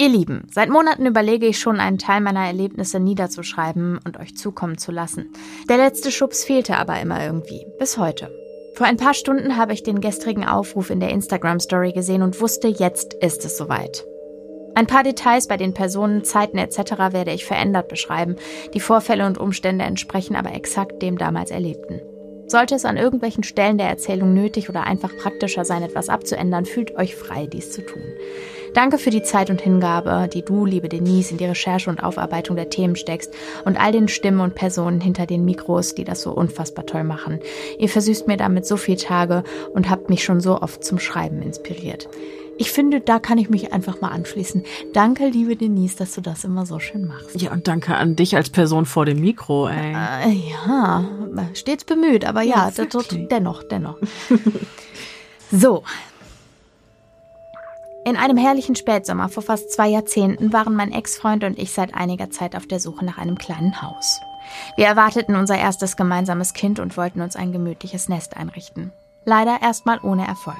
Ihr 0.00 0.08
Lieben, 0.08 0.46
seit 0.48 0.68
Monaten 0.68 1.06
überlege 1.06 1.46
ich 1.46 1.58
schon, 1.58 1.80
einen 1.80 1.98
Teil 1.98 2.20
meiner 2.20 2.46
Erlebnisse 2.46 3.00
niederzuschreiben 3.00 3.98
und 4.06 4.16
euch 4.20 4.36
zukommen 4.36 4.78
zu 4.78 4.92
lassen. 4.92 5.32
Der 5.68 5.76
letzte 5.76 6.12
Schubs 6.12 6.44
fehlte 6.44 6.76
aber 6.76 7.00
immer 7.00 7.26
irgendwie, 7.26 7.66
bis 7.80 7.98
heute. 7.98 8.30
Vor 8.76 8.86
ein 8.86 8.96
paar 8.96 9.12
Stunden 9.12 9.56
habe 9.56 9.72
ich 9.72 9.82
den 9.82 10.00
gestrigen 10.00 10.46
Aufruf 10.46 10.90
in 10.90 11.00
der 11.00 11.10
Instagram-Story 11.10 11.90
gesehen 11.90 12.22
und 12.22 12.40
wusste, 12.40 12.68
jetzt 12.68 13.14
ist 13.14 13.44
es 13.44 13.58
soweit. 13.58 14.04
Ein 14.76 14.86
paar 14.86 15.02
Details 15.02 15.48
bei 15.48 15.56
den 15.56 15.74
Personen, 15.74 16.22
Zeiten 16.22 16.58
etc. 16.58 16.92
werde 17.10 17.32
ich 17.32 17.44
verändert 17.44 17.88
beschreiben. 17.88 18.36
Die 18.74 18.80
Vorfälle 18.80 19.26
und 19.26 19.36
Umstände 19.36 19.84
entsprechen 19.84 20.36
aber 20.36 20.54
exakt 20.54 21.02
dem 21.02 21.18
damals 21.18 21.50
Erlebten. 21.50 22.00
Sollte 22.46 22.76
es 22.76 22.84
an 22.84 22.96
irgendwelchen 22.96 23.42
Stellen 23.42 23.78
der 23.78 23.88
Erzählung 23.88 24.32
nötig 24.32 24.70
oder 24.70 24.84
einfach 24.84 25.10
praktischer 25.16 25.64
sein, 25.64 25.82
etwas 25.82 26.08
abzuändern, 26.08 26.66
fühlt 26.66 26.94
euch 26.94 27.16
frei, 27.16 27.48
dies 27.48 27.72
zu 27.72 27.84
tun. 27.84 28.04
Danke 28.74 28.98
für 28.98 29.10
die 29.10 29.22
Zeit 29.22 29.50
und 29.50 29.60
Hingabe, 29.60 30.28
die 30.32 30.42
du, 30.42 30.64
liebe 30.64 30.88
Denise, 30.88 31.32
in 31.32 31.38
die 31.38 31.46
Recherche 31.46 31.90
und 31.90 32.02
Aufarbeitung 32.02 32.56
der 32.56 32.70
Themen 32.70 32.96
steckst 32.96 33.32
und 33.64 33.80
all 33.80 33.92
den 33.92 34.08
Stimmen 34.08 34.40
und 34.40 34.54
Personen 34.54 35.00
hinter 35.00 35.26
den 35.26 35.44
Mikros, 35.44 35.94
die 35.94 36.04
das 36.04 36.22
so 36.22 36.32
unfassbar 36.32 36.86
toll 36.86 37.04
machen. 37.04 37.40
Ihr 37.78 37.88
versüßt 37.88 38.26
mir 38.26 38.36
damit 38.36 38.66
so 38.66 38.76
viele 38.76 38.98
Tage 38.98 39.44
und 39.72 39.90
habt 39.90 40.10
mich 40.10 40.24
schon 40.24 40.40
so 40.40 40.60
oft 40.60 40.84
zum 40.84 40.98
Schreiben 40.98 41.42
inspiriert. 41.42 42.08
Ich 42.60 42.72
finde, 42.72 43.00
da 43.00 43.20
kann 43.20 43.38
ich 43.38 43.48
mich 43.48 43.72
einfach 43.72 44.00
mal 44.00 44.08
anschließen. 44.08 44.64
Danke, 44.92 45.28
liebe 45.28 45.54
Denise, 45.54 45.96
dass 45.96 46.14
du 46.14 46.20
das 46.20 46.42
immer 46.42 46.66
so 46.66 46.80
schön 46.80 47.06
machst. 47.06 47.40
Ja, 47.40 47.52
und 47.52 47.68
danke 47.68 47.94
an 47.94 48.16
dich 48.16 48.34
als 48.34 48.50
Person 48.50 48.84
vor 48.84 49.06
dem 49.06 49.20
Mikro, 49.20 49.68
ey. 49.68 49.94
Äh, 49.94 50.32
ja, 50.50 51.04
stets 51.54 51.84
bemüht, 51.84 52.24
aber 52.24 52.42
ja, 52.42 52.70
ja 52.76 52.86
dennoch, 53.30 53.62
dennoch. 53.62 53.98
so. 55.52 55.84
In 58.08 58.16
einem 58.16 58.38
herrlichen 58.38 58.74
Spätsommer 58.74 59.28
vor 59.28 59.42
fast 59.42 59.70
zwei 59.70 59.86
Jahrzehnten 59.86 60.50
waren 60.50 60.74
mein 60.74 60.92
Ex-Freund 60.92 61.44
und 61.44 61.58
ich 61.58 61.72
seit 61.72 61.92
einiger 61.92 62.30
Zeit 62.30 62.56
auf 62.56 62.66
der 62.66 62.80
Suche 62.80 63.04
nach 63.04 63.18
einem 63.18 63.36
kleinen 63.36 63.82
Haus. 63.82 64.22
Wir 64.78 64.86
erwarteten 64.86 65.36
unser 65.36 65.58
erstes 65.58 65.94
gemeinsames 65.94 66.54
Kind 66.54 66.78
und 66.78 66.96
wollten 66.96 67.20
uns 67.20 67.36
ein 67.36 67.52
gemütliches 67.52 68.08
Nest 68.08 68.34
einrichten. 68.34 68.92
Leider 69.26 69.60
erstmal 69.60 70.00
ohne 70.02 70.26
Erfolg. 70.26 70.56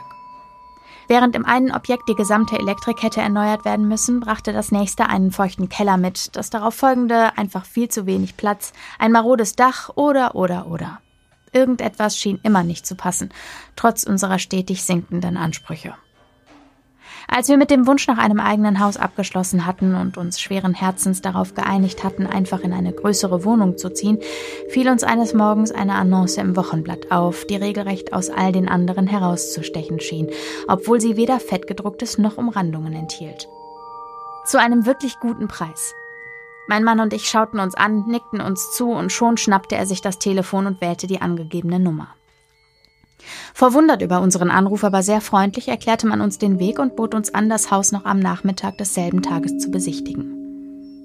Während 1.09 1.35
im 1.35 1.47
einen 1.47 1.73
Objekt 1.73 2.03
die 2.11 2.17
gesamte 2.17 2.59
Elektrik 2.59 3.03
hätte 3.03 3.23
erneuert 3.23 3.65
werden 3.65 3.89
müssen, 3.89 4.21
brachte 4.21 4.53
das 4.53 4.71
nächste 4.71 5.09
einen 5.09 5.31
feuchten 5.31 5.71
Keller 5.71 5.97
mit, 5.97 6.37
das 6.37 6.51
darauf 6.51 6.75
folgende 6.75 7.39
einfach 7.39 7.65
viel 7.65 7.89
zu 7.89 8.05
wenig 8.05 8.37
Platz, 8.37 8.75
ein 8.99 9.11
marodes 9.11 9.57
Dach 9.57 9.89
oder 9.95 10.35
oder 10.35 10.67
oder. 10.67 11.01
Irgendetwas 11.55 12.19
schien 12.19 12.41
immer 12.43 12.63
nicht 12.63 12.87
zu 12.87 12.95
passen, 12.95 13.31
trotz 13.75 14.03
unserer 14.03 14.39
stetig 14.39 14.83
sinkenden 14.83 15.39
Ansprüche. 15.39 15.95
Als 17.31 17.49
wir 17.51 17.59
mit 17.59 17.71
dem 17.71 17.87
Wunsch 17.87 18.09
nach 18.09 18.17
einem 18.17 18.41
eigenen 18.41 18.81
Haus 18.81 18.97
abgeschlossen 18.97 19.67
hatten 19.67 19.95
und 19.95 20.17
uns 20.17 20.41
schweren 20.41 20.73
Herzens 20.73 21.21
darauf 21.21 21.55
geeinigt 21.55 22.03
hatten, 22.03 22.27
einfach 22.27 22.61
in 22.61 22.73
eine 22.73 22.93
größere 22.93 23.45
Wohnung 23.45 23.77
zu 23.77 23.91
ziehen, 23.91 24.19
fiel 24.71 24.89
uns 24.89 25.05
eines 25.05 25.35
Morgens 25.35 25.71
eine 25.71 25.95
Annonce 25.95 26.39
im 26.39 26.57
Wochenblatt 26.57 27.13
auf, 27.13 27.45
die 27.45 27.57
regelrecht 27.57 28.15
aus 28.15 28.31
all 28.31 28.53
den 28.53 28.67
anderen 28.67 29.07
herauszustechen 29.07 30.01
schien, 30.01 30.29
obwohl 30.69 31.03
sie 31.03 31.19
weder 31.19 31.39
fettgedrucktes 31.39 32.17
noch 32.17 32.39
Umrandungen 32.39 32.95
enthielt. 32.95 33.47
Zu 34.47 34.59
einem 34.59 34.87
wirklich 34.87 35.21
guten 35.21 35.49
Preis. 35.49 35.95
Mein 36.67 36.83
Mann 36.83 36.99
und 36.99 37.13
ich 37.13 37.29
schauten 37.29 37.61
uns 37.61 37.75
an, 37.75 38.07
nickten 38.09 38.41
uns 38.41 38.73
zu 38.73 38.91
und 38.91 39.13
schon 39.13 39.37
schnappte 39.37 39.77
er 39.77 39.85
sich 39.85 40.01
das 40.01 40.19
Telefon 40.19 40.67
und 40.67 40.81
wählte 40.81 41.07
die 41.07 41.21
angegebene 41.21 41.79
Nummer. 41.79 42.09
Verwundert 43.55 44.03
über 44.03 44.21
unseren 44.21 44.51
Anruf, 44.51 44.85
aber 44.85 45.03
sehr 45.03 45.21
freundlich, 45.21 45.69
erklärte 45.69 46.07
man 46.07 46.21
uns 46.21 46.39
den 46.39 46.59
Weg 46.59 46.79
und 46.79 46.97
bot 46.97 47.15
uns 47.15 47.35
an, 47.35 47.49
das 47.49 47.71
Haus 47.71 47.93
noch 47.93 48.05
am 48.05 48.19
Nachmittag 48.19 48.79
desselben 48.79 49.23
Tages 49.23 49.59
zu 49.59 49.71
besichtigen. 49.71 50.39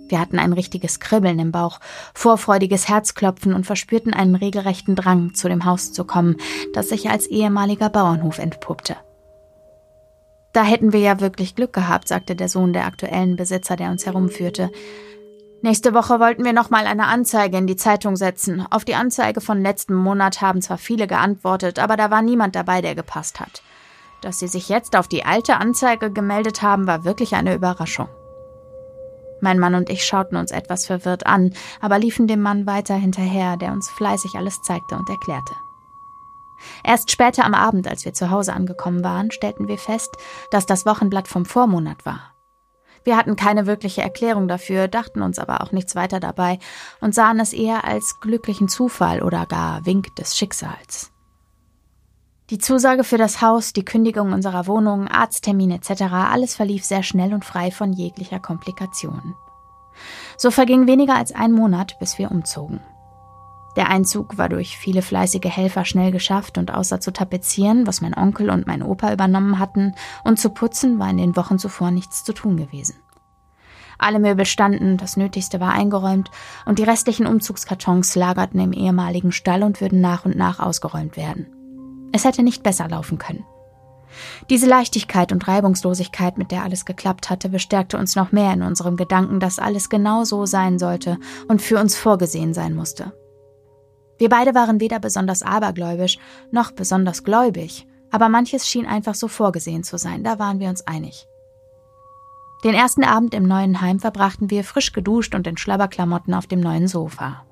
Wir 0.09 0.19
hatten 0.19 0.37
ein 0.37 0.53
richtiges 0.53 0.99
Kribbeln 0.99 1.39
im 1.39 1.51
Bauch, 1.51 1.79
vorfreudiges 2.13 2.87
Herzklopfen 2.87 3.53
und 3.53 3.65
verspürten 3.65 4.13
einen 4.13 4.35
regelrechten 4.35 4.95
Drang, 4.95 5.33
zu 5.33 5.47
dem 5.47 5.65
Haus 5.65 5.91
zu 5.91 6.03
kommen, 6.03 6.37
das 6.73 6.89
sich 6.89 7.09
als 7.09 7.25
ehemaliger 7.27 7.89
Bauernhof 7.89 8.37
entpuppte. 8.37 8.95
Da 10.53 10.63
hätten 10.63 10.93
wir 10.93 10.99
ja 10.99 11.19
wirklich 11.19 11.55
Glück 11.55 11.73
gehabt, 11.73 12.07
sagte 12.07 12.35
der 12.35 12.47
Sohn 12.47 12.73
der 12.73 12.85
aktuellen 12.85 13.35
Besitzer, 13.35 13.75
der 13.75 13.89
uns 13.89 14.05
herumführte. 14.05 14.69
Nächste 15.63 15.93
Woche 15.93 16.19
wollten 16.19 16.43
wir 16.43 16.51
nochmal 16.51 16.87
eine 16.87 17.05
Anzeige 17.05 17.55
in 17.55 17.67
die 17.67 17.77
Zeitung 17.77 18.17
setzen. 18.17 18.65
Auf 18.69 18.83
die 18.83 18.95
Anzeige 18.95 19.39
von 19.39 19.61
letztem 19.61 19.95
Monat 19.95 20.41
haben 20.41 20.61
zwar 20.61 20.77
viele 20.77 21.07
geantwortet, 21.07 21.79
aber 21.79 21.95
da 21.95 22.11
war 22.11 22.21
niemand 22.21 22.57
dabei, 22.57 22.81
der 22.81 22.95
gepasst 22.95 23.39
hat. 23.39 23.63
Dass 24.19 24.39
sie 24.39 24.49
sich 24.49 24.67
jetzt 24.67 24.97
auf 24.97 25.07
die 25.07 25.23
alte 25.23 25.55
Anzeige 25.55 26.11
gemeldet 26.11 26.63
haben, 26.63 26.85
war 26.85 27.05
wirklich 27.05 27.35
eine 27.35 27.55
Überraschung. 27.55 28.09
Mein 29.39 29.57
Mann 29.57 29.75
und 29.75 29.89
ich 29.89 30.03
schauten 30.03 30.35
uns 30.35 30.51
etwas 30.51 30.85
verwirrt 30.85 31.25
an, 31.25 31.53
aber 31.79 31.97
liefen 31.97 32.27
dem 32.27 32.41
Mann 32.41 32.65
weiter 32.65 32.95
hinterher, 32.95 33.55
der 33.55 33.71
uns 33.71 33.89
fleißig 33.89 34.35
alles 34.35 34.61
zeigte 34.63 34.97
und 34.97 35.09
erklärte. 35.09 35.53
Erst 36.83 37.09
später 37.09 37.45
am 37.45 37.53
Abend, 37.53 37.87
als 37.87 38.03
wir 38.03 38.13
zu 38.13 38.29
Hause 38.31 38.51
angekommen 38.51 39.01
waren, 39.01 39.31
stellten 39.31 39.69
wir 39.69 39.77
fest, 39.77 40.17
dass 40.51 40.65
das 40.65 40.85
Wochenblatt 40.85 41.29
vom 41.29 41.45
Vormonat 41.45 42.05
war. 42.05 42.32
Wir 43.03 43.17
hatten 43.17 43.35
keine 43.35 43.65
wirkliche 43.65 44.01
Erklärung 44.01 44.47
dafür, 44.47 44.87
dachten 44.87 45.21
uns 45.21 45.39
aber 45.39 45.61
auch 45.61 45.71
nichts 45.71 45.95
weiter 45.95 46.19
dabei 46.19 46.59
und 47.01 47.13
sahen 47.13 47.39
es 47.39 47.53
eher 47.53 47.85
als 47.85 48.19
glücklichen 48.21 48.69
Zufall 48.69 49.21
oder 49.21 49.45
gar 49.45 49.85
Wink 49.85 50.15
des 50.15 50.37
Schicksals. 50.37 51.11
Die 52.49 52.57
Zusage 52.57 53.03
für 53.03 53.17
das 53.17 53.41
Haus, 53.41 53.73
die 53.73 53.85
Kündigung 53.85 54.33
unserer 54.33 54.67
Wohnung, 54.67 55.07
Arzttermin 55.07 55.71
etc., 55.71 56.03
alles 56.11 56.55
verlief 56.55 56.83
sehr 56.83 57.03
schnell 57.03 57.33
und 57.33 57.45
frei 57.45 57.71
von 57.71 57.93
jeglicher 57.93 58.39
Komplikation. 58.39 59.33
So 60.37 60.51
verging 60.51 60.87
weniger 60.87 61.15
als 61.15 61.33
ein 61.33 61.51
Monat, 61.51 61.97
bis 61.99 62.17
wir 62.17 62.31
umzogen. 62.31 62.81
Der 63.75 63.89
Einzug 63.89 64.37
war 64.37 64.49
durch 64.49 64.77
viele 64.77 65.01
fleißige 65.01 65.45
Helfer 65.45 65.83
schnell 65.85 66.11
geschafft 66.11 66.57
und 66.57 66.73
außer 66.73 66.99
zu 66.99 67.11
tapezieren, 67.11 67.87
was 67.87 68.01
mein 68.01 68.15
Onkel 68.15 68.49
und 68.49 68.67
mein 68.67 68.83
Opa 68.83 69.11
übernommen 69.11 69.59
hatten, 69.59 69.95
und 70.23 70.39
zu 70.39 70.49
putzen 70.49 70.99
war 70.99 71.09
in 71.09 71.17
den 71.17 71.35
Wochen 71.35 71.57
zuvor 71.57 71.91
nichts 71.91 72.23
zu 72.23 72.33
tun 72.33 72.57
gewesen. 72.57 72.95
Alle 73.97 74.19
Möbel 74.19 74.45
standen, 74.45 74.97
das 74.97 75.17
Nötigste 75.17 75.59
war 75.59 75.71
eingeräumt 75.71 76.29
und 76.65 76.79
die 76.79 76.83
restlichen 76.83 77.25
Umzugskartons 77.25 78.15
lagerten 78.15 78.59
im 78.59 78.73
ehemaligen 78.73 79.31
Stall 79.31 79.63
und 79.63 79.81
würden 79.81 80.01
nach 80.01 80.25
und 80.25 80.35
nach 80.35 80.59
ausgeräumt 80.59 81.15
werden. 81.15 81.47
Es 82.11 82.25
hätte 82.25 82.43
nicht 82.43 82.63
besser 82.63 82.87
laufen 82.87 83.17
können. 83.17 83.45
Diese 84.49 84.67
Leichtigkeit 84.67 85.31
und 85.31 85.47
Reibungslosigkeit, 85.47 86.37
mit 86.37 86.51
der 86.51 86.63
alles 86.63 86.85
geklappt 86.85 87.29
hatte, 87.29 87.49
bestärkte 87.49 87.97
uns 87.97 88.15
noch 88.15 88.31
mehr 88.31 88.53
in 88.53 88.61
unserem 88.61 88.97
Gedanken, 88.97 89.39
dass 89.39 89.57
alles 89.57 89.89
genau 89.89 90.23
so 90.23 90.45
sein 90.45 90.77
sollte 90.77 91.17
und 91.47 91.61
für 91.61 91.79
uns 91.79 91.95
vorgesehen 91.95 92.53
sein 92.53 92.75
musste. 92.75 93.13
Wir 94.23 94.29
beide 94.29 94.55
waren 94.55 94.79
weder 94.79 94.99
besonders 94.99 95.43
abergläubisch 95.43 96.17
noch 96.49 96.71
besonders 96.71 97.25
gläubig, 97.25 97.85
aber 98.09 98.29
manches 98.29 98.65
schien 98.65 98.85
einfach 98.85 99.15
so 99.15 99.27
vorgesehen 99.27 99.83
zu 99.83 99.97
sein, 99.97 100.23
da 100.23 100.39
waren 100.39 100.61
wir 100.61 100.69
uns 100.69 100.87
einig. 100.87 101.27
Den 102.63 102.73
ersten 102.73 103.03
Abend 103.03 103.33
im 103.33 103.43
neuen 103.43 103.81
Heim 103.81 103.99
verbrachten 103.99 104.49
wir 104.49 104.63
frisch 104.63 104.93
geduscht 104.93 105.35
und 105.35 105.45
in 105.45 105.57
Schlabberklamotten 105.57 106.33
auf 106.33 106.47
dem 106.47 106.61
neuen 106.61 106.87
Sofa. 106.87 107.43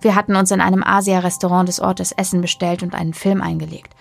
Wir 0.00 0.14
hatten 0.14 0.36
uns 0.36 0.50
in 0.50 0.62
einem 0.62 0.82
Asia-Restaurant 0.82 1.68
des 1.68 1.80
Ortes 1.80 2.12
Essen 2.12 2.40
bestellt 2.40 2.82
und 2.82 2.94
einen 2.94 3.12
Film 3.12 3.42
eingelegt. 3.42 3.92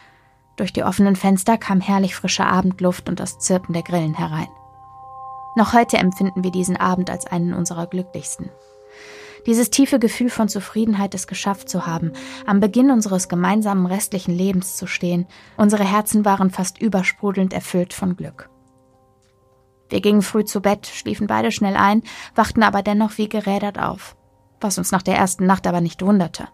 Durch 0.56 0.72
die 0.72 0.86
offenen 0.86 1.18
Fenster 1.18 1.58
kam 1.58 1.82
herrlich 1.82 2.16
frische 2.16 2.46
Abendluft 2.46 3.10
und 3.10 3.20
das 3.20 3.40
Zirpen 3.40 3.74
der 3.74 3.84
Grillen 3.84 4.14
herein. 4.14 4.48
Noch 5.58 5.74
heute 5.74 5.98
empfinden 5.98 6.46
wir 6.46 6.52
diesen 6.52 6.78
Abend 6.78 7.10
als 7.10 7.28
einen 7.28 7.54
unserer 7.54 7.88
glücklichsten. 7.88 8.50
Dieses 9.50 9.72
tiefe 9.72 9.98
Gefühl 9.98 10.30
von 10.30 10.48
Zufriedenheit, 10.48 11.16
es 11.16 11.26
geschafft 11.26 11.70
zu 11.70 11.88
haben, 11.88 12.12
am 12.46 12.60
Beginn 12.60 12.92
unseres 12.92 13.28
gemeinsamen 13.30 13.88
restlichen 13.88 14.32
Lebens 14.32 14.78
zu 14.78 14.86
stehen, 14.86 15.26
unsere 15.58 15.84
Herzen 15.84 16.24
waren 16.24 16.52
fast 16.52 16.80
übersprudelnd 16.80 17.52
erfüllt 17.52 17.94
von 17.94 18.16
Glück. 18.16 18.52
Wir 19.90 20.02
gingen 20.02 20.22
früh 20.22 20.46
zu 20.46 20.62
Bett, 20.62 20.86
schliefen 20.86 21.26
beide 21.26 21.52
schnell 21.52 21.78
ein, 21.78 22.04
wachten 22.36 22.62
aber 22.62 22.84
dennoch 22.84 23.18
wie 23.18 23.28
gerädert 23.28 23.80
auf, 23.80 24.16
was 24.62 24.78
uns 24.78 24.92
nach 24.92 25.02
der 25.02 25.18
ersten 25.18 25.48
Nacht 25.48 25.66
aber 25.66 25.82
nicht 25.82 26.04
wunderte. 26.04 26.48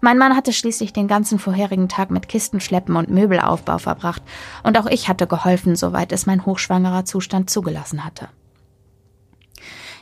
Mein 0.00 0.18
Mann 0.18 0.34
hatte 0.34 0.52
schließlich 0.52 0.92
den 0.92 1.06
ganzen 1.06 1.38
vorherigen 1.38 1.88
Tag 1.88 2.10
mit 2.10 2.28
Kistenschleppen 2.28 2.96
und 2.96 3.08
Möbelaufbau 3.08 3.78
verbracht, 3.78 4.24
und 4.64 4.76
auch 4.76 4.86
ich 4.86 5.08
hatte 5.08 5.28
geholfen, 5.28 5.76
soweit 5.76 6.10
es 6.10 6.26
mein 6.26 6.44
hochschwangerer 6.44 7.04
Zustand 7.04 7.50
zugelassen 7.50 8.04
hatte. 8.04 8.30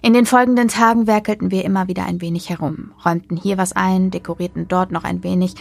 In 0.01 0.13
den 0.13 0.27
folgenden 0.27 0.69
Tagen 0.69 1.09
werkelten 1.09 1.51
wir 1.51 1.65
immer 1.65 1.89
wieder 1.89 2.05
ein 2.05 2.21
wenig 2.21 2.51
herum, 2.51 2.93
räumten 3.05 3.37
hier 3.37 3.59
was 3.59 3.73
ein, 3.73 4.13
dekorierten 4.13 4.69
dort 4.69 4.93
noch 4.93 5.03
ein 5.03 5.25
wenig 5.25 5.55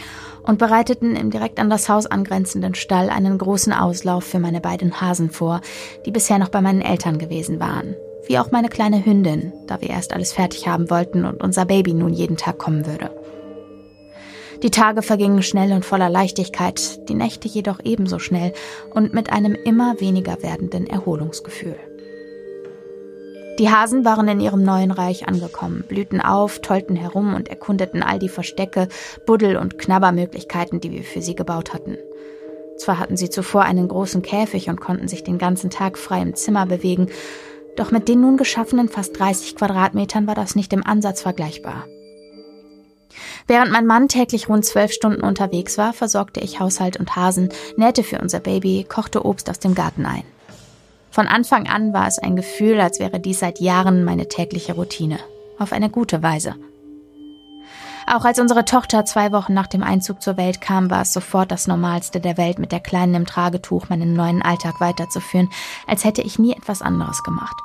und 0.44 0.58
bereiteten 0.58 1.16
im 1.16 1.30
direkt 1.30 1.58
an 1.58 1.68
das 1.68 1.88
Haus 1.88 2.06
angrenzenden 2.06 2.76
Stall 2.76 3.10
einen 3.10 3.36
großen 3.36 3.72
Auslauf 3.72 4.22
für 4.22 4.38
meine 4.38 4.60
beiden 4.60 5.00
Hasen 5.00 5.30
vor, 5.30 5.60
die 6.06 6.12
bisher 6.12 6.38
noch 6.38 6.50
bei 6.50 6.60
meinen 6.60 6.82
Eltern 6.82 7.18
gewesen 7.18 7.58
waren. 7.58 7.96
Wie 8.28 8.38
auch 8.38 8.52
meine 8.52 8.68
kleine 8.68 9.04
Hündin, 9.04 9.52
da 9.66 9.80
wir 9.80 9.90
erst 9.90 10.12
alles 10.12 10.32
fertig 10.32 10.68
haben 10.68 10.88
wollten 10.88 11.24
und 11.24 11.42
unser 11.42 11.64
Baby 11.64 11.94
nun 11.94 12.12
jeden 12.12 12.36
Tag 12.36 12.58
kommen 12.58 12.86
würde. 12.86 13.10
Die 14.62 14.70
Tage 14.70 15.02
vergingen 15.02 15.42
schnell 15.42 15.72
und 15.72 15.84
voller 15.84 16.10
Leichtigkeit, 16.10 17.08
die 17.08 17.14
Nächte 17.14 17.48
jedoch 17.48 17.80
ebenso 17.82 18.18
schnell 18.18 18.52
und 18.92 19.14
mit 19.14 19.32
einem 19.32 19.54
immer 19.54 20.00
weniger 20.00 20.42
werdenden 20.42 20.86
Erholungsgefühl. 20.86 21.76
Die 23.58 23.70
Hasen 23.70 24.04
waren 24.04 24.28
in 24.28 24.40
ihrem 24.40 24.62
neuen 24.62 24.92
Reich 24.92 25.26
angekommen, 25.26 25.82
blühten 25.88 26.20
auf, 26.20 26.60
tollten 26.60 26.94
herum 26.94 27.34
und 27.34 27.48
erkundeten 27.48 28.04
all 28.04 28.20
die 28.20 28.28
Verstecke, 28.28 28.88
Buddel 29.26 29.56
und 29.56 29.78
Knabbermöglichkeiten, 29.78 30.78
die 30.78 30.92
wir 30.92 31.02
für 31.02 31.22
sie 31.22 31.34
gebaut 31.34 31.74
hatten. 31.74 31.96
Zwar 32.78 33.00
hatten 33.00 33.16
sie 33.16 33.30
zuvor 33.30 33.62
einen 33.62 33.88
großen 33.88 34.22
Käfig 34.22 34.68
und 34.68 34.80
konnten 34.80 35.08
sich 35.08 35.24
den 35.24 35.38
ganzen 35.38 35.70
Tag 35.70 35.98
frei 35.98 36.22
im 36.22 36.36
Zimmer 36.36 36.66
bewegen, 36.66 37.08
doch 37.76 37.90
mit 37.90 38.08
den 38.08 38.20
nun 38.20 38.36
geschaffenen 38.36 38.88
fast 38.88 39.18
30 39.18 39.56
Quadratmetern 39.56 40.28
war 40.28 40.36
das 40.36 40.54
nicht 40.54 40.72
im 40.72 40.86
Ansatz 40.86 41.22
vergleichbar. 41.22 41.86
Während 43.48 43.72
mein 43.72 43.86
Mann 43.86 44.06
täglich 44.06 44.48
rund 44.48 44.64
zwölf 44.64 44.92
Stunden 44.92 45.22
unterwegs 45.22 45.78
war, 45.78 45.92
versorgte 45.92 46.38
ich 46.38 46.60
Haushalt 46.60 46.96
und 46.98 47.16
Hasen, 47.16 47.48
nähte 47.76 48.04
für 48.04 48.20
unser 48.20 48.38
Baby, 48.38 48.86
kochte 48.88 49.24
Obst 49.24 49.50
aus 49.50 49.58
dem 49.58 49.74
Garten 49.74 50.06
ein. 50.06 50.24
Von 51.18 51.26
Anfang 51.26 51.66
an 51.66 51.92
war 51.92 52.06
es 52.06 52.20
ein 52.20 52.36
Gefühl, 52.36 52.80
als 52.80 53.00
wäre 53.00 53.18
dies 53.18 53.40
seit 53.40 53.58
Jahren 53.58 54.04
meine 54.04 54.28
tägliche 54.28 54.74
Routine. 54.74 55.18
Auf 55.58 55.72
eine 55.72 55.90
gute 55.90 56.22
Weise. 56.22 56.54
Auch 58.06 58.24
als 58.24 58.38
unsere 58.38 58.64
Tochter 58.64 59.04
zwei 59.04 59.32
Wochen 59.32 59.52
nach 59.52 59.66
dem 59.66 59.82
Einzug 59.82 60.22
zur 60.22 60.36
Welt 60.36 60.60
kam, 60.60 60.92
war 60.92 61.02
es 61.02 61.12
sofort 61.12 61.50
das 61.50 61.66
Normalste 61.66 62.20
der 62.20 62.36
Welt, 62.36 62.60
mit 62.60 62.70
der 62.70 62.78
Kleinen 62.78 63.16
im 63.16 63.26
Tragetuch 63.26 63.88
meinen 63.88 64.12
neuen 64.12 64.42
Alltag 64.42 64.80
weiterzuführen, 64.80 65.50
als 65.88 66.04
hätte 66.04 66.22
ich 66.22 66.38
nie 66.38 66.52
etwas 66.52 66.82
anderes 66.82 67.24
gemacht. 67.24 67.56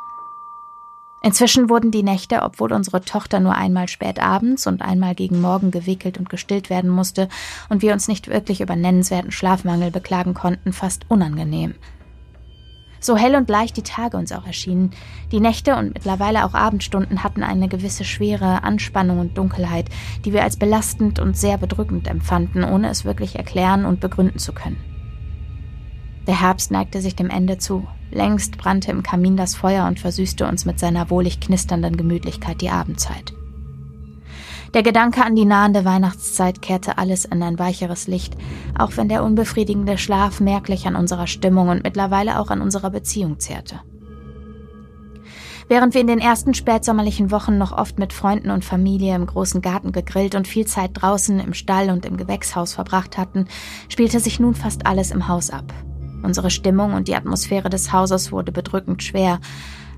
Inzwischen 1.22 1.70
wurden 1.70 1.92
die 1.92 2.02
Nächte, 2.02 2.42
obwohl 2.42 2.74
unsere 2.74 3.02
Tochter 3.02 3.40
nur 3.40 3.54
einmal 3.54 3.88
spät 3.88 4.20
abends 4.20 4.66
und 4.66 4.82
einmal 4.82 5.14
gegen 5.14 5.40
Morgen 5.40 5.70
gewickelt 5.70 6.18
und 6.18 6.28
gestillt 6.28 6.72
werden 6.72 6.90
musste 6.90 7.30
und 7.70 7.84
wir 7.84 7.94
uns 7.94 8.08
nicht 8.08 8.30
wirklich 8.30 8.62
über 8.62 8.76
nennenswerten 8.76 9.32
Schlafmangel 9.32 9.92
beklagen 9.92 10.34
konnten, 10.34 10.74
fast 10.74 11.06
unangenehm. 11.08 11.76
So 13.04 13.18
hell 13.18 13.36
und 13.36 13.50
leicht 13.50 13.76
die 13.76 13.84
Tage 13.84 14.16
uns 14.16 14.32
auch 14.32 14.48
erschienen, 14.48 14.92
die 15.34 15.42
Nächte 15.42 15.76
und 15.76 15.94
mittlerweile 15.94 16.46
auch 16.46 16.54
Abendstunden 16.54 17.22
hatten 17.22 17.44
eine 17.44 17.68
gewisse 17.68 18.06
Schwere, 18.06 18.64
Anspannung 18.64 19.20
und 19.20 19.38
Dunkelheit, 19.38 19.90
die 20.24 20.32
wir 20.32 20.42
als 20.42 20.56
belastend 20.56 21.20
und 21.20 21.36
sehr 21.36 21.58
bedrückend 21.58 22.08
empfanden, 22.08 22.64
ohne 22.64 22.88
es 22.88 23.04
wirklich 23.04 23.36
erklären 23.36 23.84
und 23.84 24.00
begründen 24.00 24.40
zu 24.40 24.54
können. 24.54 24.78
Der 26.28 26.40
Herbst 26.40 26.72
neigte 26.72 27.02
sich 27.02 27.18
dem 27.18 27.30
Ende 27.30 27.58
zu. 27.58 27.86
Längst 28.10 28.58
brannte 28.58 28.92
im 28.92 29.04
Kamin 29.04 29.36
das 29.36 29.54
Feuer 29.54 29.86
und 29.86 30.00
versüßte 30.00 30.48
uns 30.48 30.64
mit 30.64 30.80
seiner 30.80 31.10
wohlig 31.10 31.42
knisternden 31.42 31.98
Gemütlichkeit 31.98 32.62
die 32.62 32.70
Abendzeit. 32.70 33.34
Der 34.74 34.82
Gedanke 34.82 35.24
an 35.24 35.36
die 35.36 35.46
nahende 35.46 35.86
Weihnachtszeit 35.86 36.64
kehrte 36.64 36.98
alles 36.98 37.26
in 37.26 37.44
ein 37.44 37.60
weicheres 37.60 38.08
Licht, 38.08 38.36
auch 38.76 38.98
wenn 38.98 39.08
der 39.08 39.24
unbefriedigende 39.24 40.00
Schlaf 40.00 40.40
merklich 40.40 40.88
an 40.88 40.96
unserer 40.96 41.28
Stimmung 41.28 41.70
und 41.70 41.84
mittlerweile 41.84 42.40
auch 42.40 42.50
an 42.50 42.60
unserer 42.60 42.90
Beziehung 42.90 43.40
zehrte. 43.40 43.82
Während 45.70 45.94
wir 45.94 46.02
in 46.02 46.08
den 46.08 46.20
ersten 46.20 46.56
spätsommerlichen 46.56 47.30
Wochen 47.30 47.60
noch 47.60 47.72
oft 47.72 48.00
mit 48.00 48.14
Freunden 48.14 48.50
und 48.50 48.66
Familie 48.66 49.16
im 49.16 49.28
großen 49.28 49.62
Garten 49.62 49.92
gegrillt 49.92 50.34
und 50.34 50.48
viel 50.48 50.66
Zeit 50.66 50.92
draußen 50.94 51.40
im 51.40 51.54
Stall 51.54 51.92
und 51.92 52.06
im 52.06 52.18
Gewächshaus 52.18 52.74
verbracht 52.74 53.18
hatten, 53.18 53.46
spielte 53.90 54.20
sich 54.20 54.40
nun 54.40 54.56
fast 54.56 54.88
alles 54.88 55.12
im 55.12 55.28
Haus 55.28 55.52
ab. 55.52 55.72
Unsere 56.24 56.50
Stimmung 56.50 56.94
und 56.94 57.08
die 57.08 57.16
Atmosphäre 57.16 57.70
des 57.70 57.94
Hauses 57.94 58.32
wurde 58.32 58.52
bedrückend 58.52 59.04
schwer. 59.04 59.40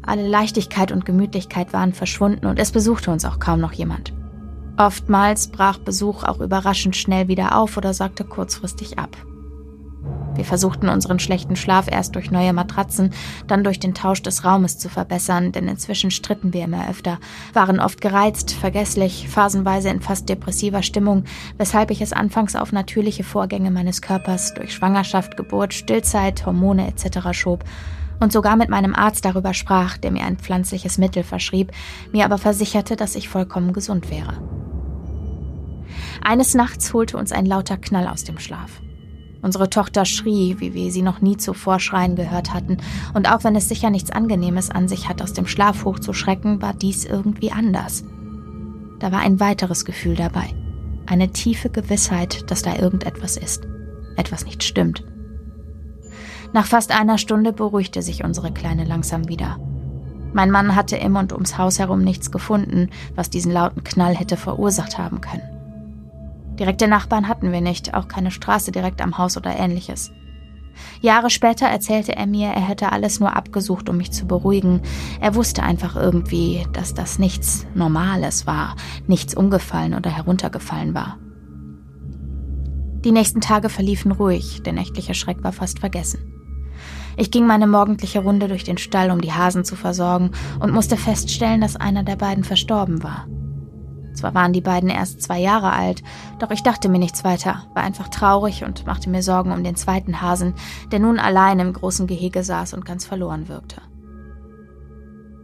Alle 0.05 0.27
Leichtigkeit 0.27 0.91
und 0.91 1.05
Gemütlichkeit 1.05 1.71
waren 1.71 1.93
verschwunden 1.93 2.45
und 2.45 2.59
es 2.59 2.71
besuchte 2.71 3.09
uns 3.09 3.25
auch 3.25 3.39
kaum 3.39 3.61
noch 3.61 3.73
jemand. 3.73 4.13
Oftmals 4.77 5.47
brach 5.47 5.77
Besuch 5.77 6.23
auch 6.23 6.39
überraschend 6.39 6.97
schnell 6.97 7.27
wieder 7.27 7.57
auf 7.57 7.77
oder 7.77 7.93
sagte 7.93 8.25
kurzfristig 8.25 8.99
ab. 8.99 9.15
Wir 10.35 10.43
versuchten 10.43 10.89
unseren 10.89 11.19
schlechten 11.19 11.55
Schlaf 11.55 11.89
erst 11.89 12.15
durch 12.15 12.29
neue 12.29 12.51
Matratzen, 12.51 13.11
dann 13.47 13.63
durch 13.63 13.79
den 13.79 13.93
Tausch 13.93 14.21
des 14.21 14.43
Raumes 14.43 14.77
zu 14.77 14.89
verbessern, 14.89 15.53
denn 15.53 15.69
inzwischen 15.69 16.11
stritten 16.11 16.53
wir 16.53 16.65
immer 16.65 16.89
öfter, 16.89 17.19
waren 17.53 17.79
oft 17.79 18.01
gereizt, 18.01 18.51
vergesslich, 18.51 19.29
phasenweise 19.29 19.89
in 19.89 20.01
fast 20.01 20.27
depressiver 20.27 20.83
Stimmung, 20.83 21.23
weshalb 21.57 21.89
ich 21.89 22.01
es 22.01 22.11
anfangs 22.11 22.57
auf 22.57 22.73
natürliche 22.73 23.23
Vorgänge 23.23 23.71
meines 23.71 24.01
Körpers 24.01 24.53
durch 24.53 24.73
Schwangerschaft, 24.73 25.37
Geburt, 25.37 25.73
Stillzeit, 25.73 26.45
Hormone 26.45 26.87
etc. 26.87 27.31
schob 27.31 27.63
und 28.19 28.31
sogar 28.31 28.55
mit 28.55 28.69
meinem 28.69 28.95
Arzt 28.95 29.25
darüber 29.25 29.53
sprach, 29.53 29.97
der 29.97 30.11
mir 30.11 30.23
ein 30.23 30.37
pflanzliches 30.37 30.97
Mittel 30.97 31.23
verschrieb, 31.23 31.71
mir 32.11 32.25
aber 32.25 32.37
versicherte, 32.37 32.95
dass 32.95 33.15
ich 33.15 33.29
vollkommen 33.29 33.73
gesund 33.73 34.09
wäre. 34.09 34.41
Eines 36.23 36.53
Nachts 36.53 36.93
holte 36.93 37.17
uns 37.17 37.31
ein 37.31 37.45
lauter 37.45 37.77
Knall 37.77 38.07
aus 38.07 38.23
dem 38.23 38.39
Schlaf. 38.39 38.81
Unsere 39.41 39.69
Tochter 39.69 40.05
schrie, 40.05 40.55
wie 40.59 40.73
wir 40.73 40.91
sie 40.91 41.03
noch 41.03 41.21
nie 41.21 41.37
zuvor 41.37 41.79
schreien 41.79 42.15
gehört 42.15 42.51
hatten, 42.51 42.77
und 43.13 43.31
auch 43.31 43.43
wenn 43.43 43.55
es 43.55 43.69
sicher 43.69 43.91
nichts 43.91 44.09
Angenehmes 44.09 44.71
an 44.71 44.87
sich 44.87 45.07
hat, 45.07 45.21
aus 45.21 45.33
dem 45.33 45.45
Schlaf 45.45 45.85
hochzuschrecken, 45.85 46.63
war 46.63 46.73
dies 46.73 47.05
irgendwie 47.05 47.51
anders. 47.51 48.03
Da 48.99 49.11
war 49.11 49.19
ein 49.19 49.39
weiteres 49.39 49.85
Gefühl 49.85 50.15
dabei, 50.15 50.49
eine 51.05 51.31
tiefe 51.31 51.69
Gewissheit, 51.69 52.49
dass 52.49 52.63
da 52.63 52.75
irgendetwas 52.75 53.37
ist, 53.37 53.67
etwas 54.15 54.45
nicht 54.45 54.63
stimmt. 54.63 55.03
Nach 56.55 56.65
fast 56.65 56.97
einer 56.97 57.17
Stunde 57.17 57.51
beruhigte 57.51 58.01
sich 58.01 58.23
unsere 58.23 58.49
Kleine 58.49 58.85
langsam 58.85 59.27
wieder. 59.27 59.59
Mein 60.31 60.51
Mann 60.51 60.73
hatte 60.73 60.95
im 60.95 61.17
und 61.17 61.33
ums 61.33 61.57
Haus 61.57 61.79
herum 61.79 62.01
nichts 62.01 62.31
gefunden, 62.31 62.91
was 63.13 63.29
diesen 63.29 63.51
lauten 63.51 63.83
Knall 63.83 64.15
hätte 64.15 64.37
verursacht 64.37 64.97
haben 64.97 65.19
können. 65.19 65.43
Direkte 66.57 66.87
Nachbarn 66.87 67.27
hatten 67.27 67.51
wir 67.51 67.59
nicht, 67.59 67.93
auch 67.93 68.07
keine 68.07 68.31
Straße 68.31 68.71
direkt 68.71 69.01
am 69.01 69.17
Haus 69.17 69.35
oder 69.35 69.53
ähnliches. 69.53 70.13
Jahre 71.01 71.29
später 71.29 71.65
erzählte 71.65 72.15
er 72.15 72.25
mir, 72.25 72.47
er 72.47 72.65
hätte 72.65 72.93
alles 72.93 73.19
nur 73.19 73.35
abgesucht, 73.35 73.89
um 73.89 73.97
mich 73.97 74.13
zu 74.13 74.25
beruhigen. 74.25 74.79
Er 75.19 75.35
wusste 75.35 75.61
einfach 75.61 75.97
irgendwie, 75.97 76.65
dass 76.71 76.93
das 76.93 77.19
nichts 77.19 77.67
Normales 77.75 78.47
war, 78.47 78.77
nichts 79.07 79.35
umgefallen 79.35 79.93
oder 79.93 80.09
heruntergefallen 80.09 80.93
war. 80.93 81.17
Die 83.03 83.11
nächsten 83.11 83.41
Tage 83.41 83.67
verliefen 83.67 84.13
ruhig, 84.13 84.63
der 84.63 84.71
nächtliche 84.71 85.15
Schreck 85.15 85.43
war 85.43 85.51
fast 85.51 85.79
vergessen. 85.79 86.34
Ich 87.17 87.31
ging 87.31 87.47
meine 87.47 87.67
morgendliche 87.67 88.19
Runde 88.19 88.47
durch 88.47 88.63
den 88.63 88.77
Stall, 88.77 89.11
um 89.11 89.21
die 89.21 89.33
Hasen 89.33 89.63
zu 89.63 89.75
versorgen, 89.75 90.31
und 90.59 90.73
musste 90.73 90.97
feststellen, 90.97 91.61
dass 91.61 91.75
einer 91.75 92.03
der 92.03 92.15
beiden 92.15 92.43
verstorben 92.43 93.03
war. 93.03 93.27
Zwar 94.15 94.33
waren 94.33 94.53
die 94.53 94.61
beiden 94.61 94.89
erst 94.89 95.21
zwei 95.21 95.39
Jahre 95.39 95.73
alt, 95.73 96.01
doch 96.39 96.49
ich 96.51 96.63
dachte 96.63 96.89
mir 96.89 96.99
nichts 96.99 97.23
weiter, 97.23 97.63
war 97.73 97.83
einfach 97.83 98.07
traurig 98.07 98.63
und 98.63 98.85
machte 98.85 99.09
mir 99.09 99.21
Sorgen 99.21 99.51
um 99.51 99.63
den 99.63 99.75
zweiten 99.75 100.21
Hasen, 100.21 100.53
der 100.91 100.99
nun 100.99 101.19
allein 101.19 101.59
im 101.59 101.73
großen 101.73 102.07
Gehege 102.07 102.43
saß 102.43 102.73
und 102.73 102.85
ganz 102.85 103.05
verloren 103.05 103.49
wirkte. 103.49 103.81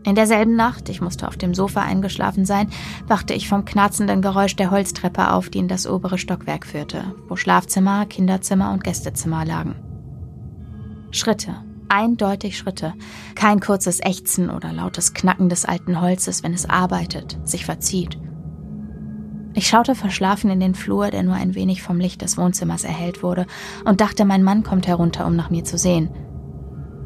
In 0.03 0.15
derselben 0.15 0.55
Nacht, 0.55 0.89
ich 0.89 0.99
musste 0.99 1.27
auf 1.27 1.37
dem 1.37 1.53
Sofa 1.53 1.81
eingeschlafen 1.81 2.45
sein, 2.45 2.69
wachte 3.07 3.35
ich 3.35 3.47
vom 3.47 3.65
knarzenden 3.65 4.21
Geräusch 4.21 4.55
der 4.55 4.71
Holztreppe 4.71 5.31
auf, 5.31 5.49
die 5.49 5.59
in 5.59 5.67
das 5.67 5.85
obere 5.85 6.17
Stockwerk 6.17 6.65
führte, 6.65 7.03
wo 7.27 7.35
Schlafzimmer, 7.35 8.07
Kinderzimmer 8.07 8.71
und 8.71 8.83
Gästezimmer 8.83 9.45
lagen. 9.45 9.75
Schritte, 11.11 11.55
eindeutig 11.89 12.57
Schritte, 12.57 12.93
kein 13.35 13.59
kurzes 13.59 13.99
Ächzen 13.99 14.49
oder 14.49 14.71
lautes 14.71 15.13
Knacken 15.13 15.49
des 15.49 15.65
alten 15.65 16.01
Holzes, 16.01 16.43
wenn 16.43 16.53
es 16.53 16.69
arbeitet, 16.69 17.37
sich 17.43 17.65
verzieht 17.65 18.17
ich 19.53 19.67
schaute 19.67 19.95
verschlafen 19.95 20.49
in 20.49 20.59
den 20.59 20.75
Flur, 20.75 21.09
der 21.09 21.23
nur 21.23 21.35
ein 21.35 21.55
wenig 21.55 21.81
vom 21.81 21.99
Licht 21.99 22.21
des 22.21 22.37
Wohnzimmers 22.37 22.83
erhellt 22.83 23.21
wurde, 23.21 23.45
und 23.83 23.99
dachte, 23.99 24.23
mein 24.23 24.43
Mann 24.43 24.63
kommt 24.63 24.87
herunter, 24.87 25.25
um 25.27 25.35
nach 25.35 25.49
mir 25.49 25.63
zu 25.63 25.77
sehen. 25.77 26.09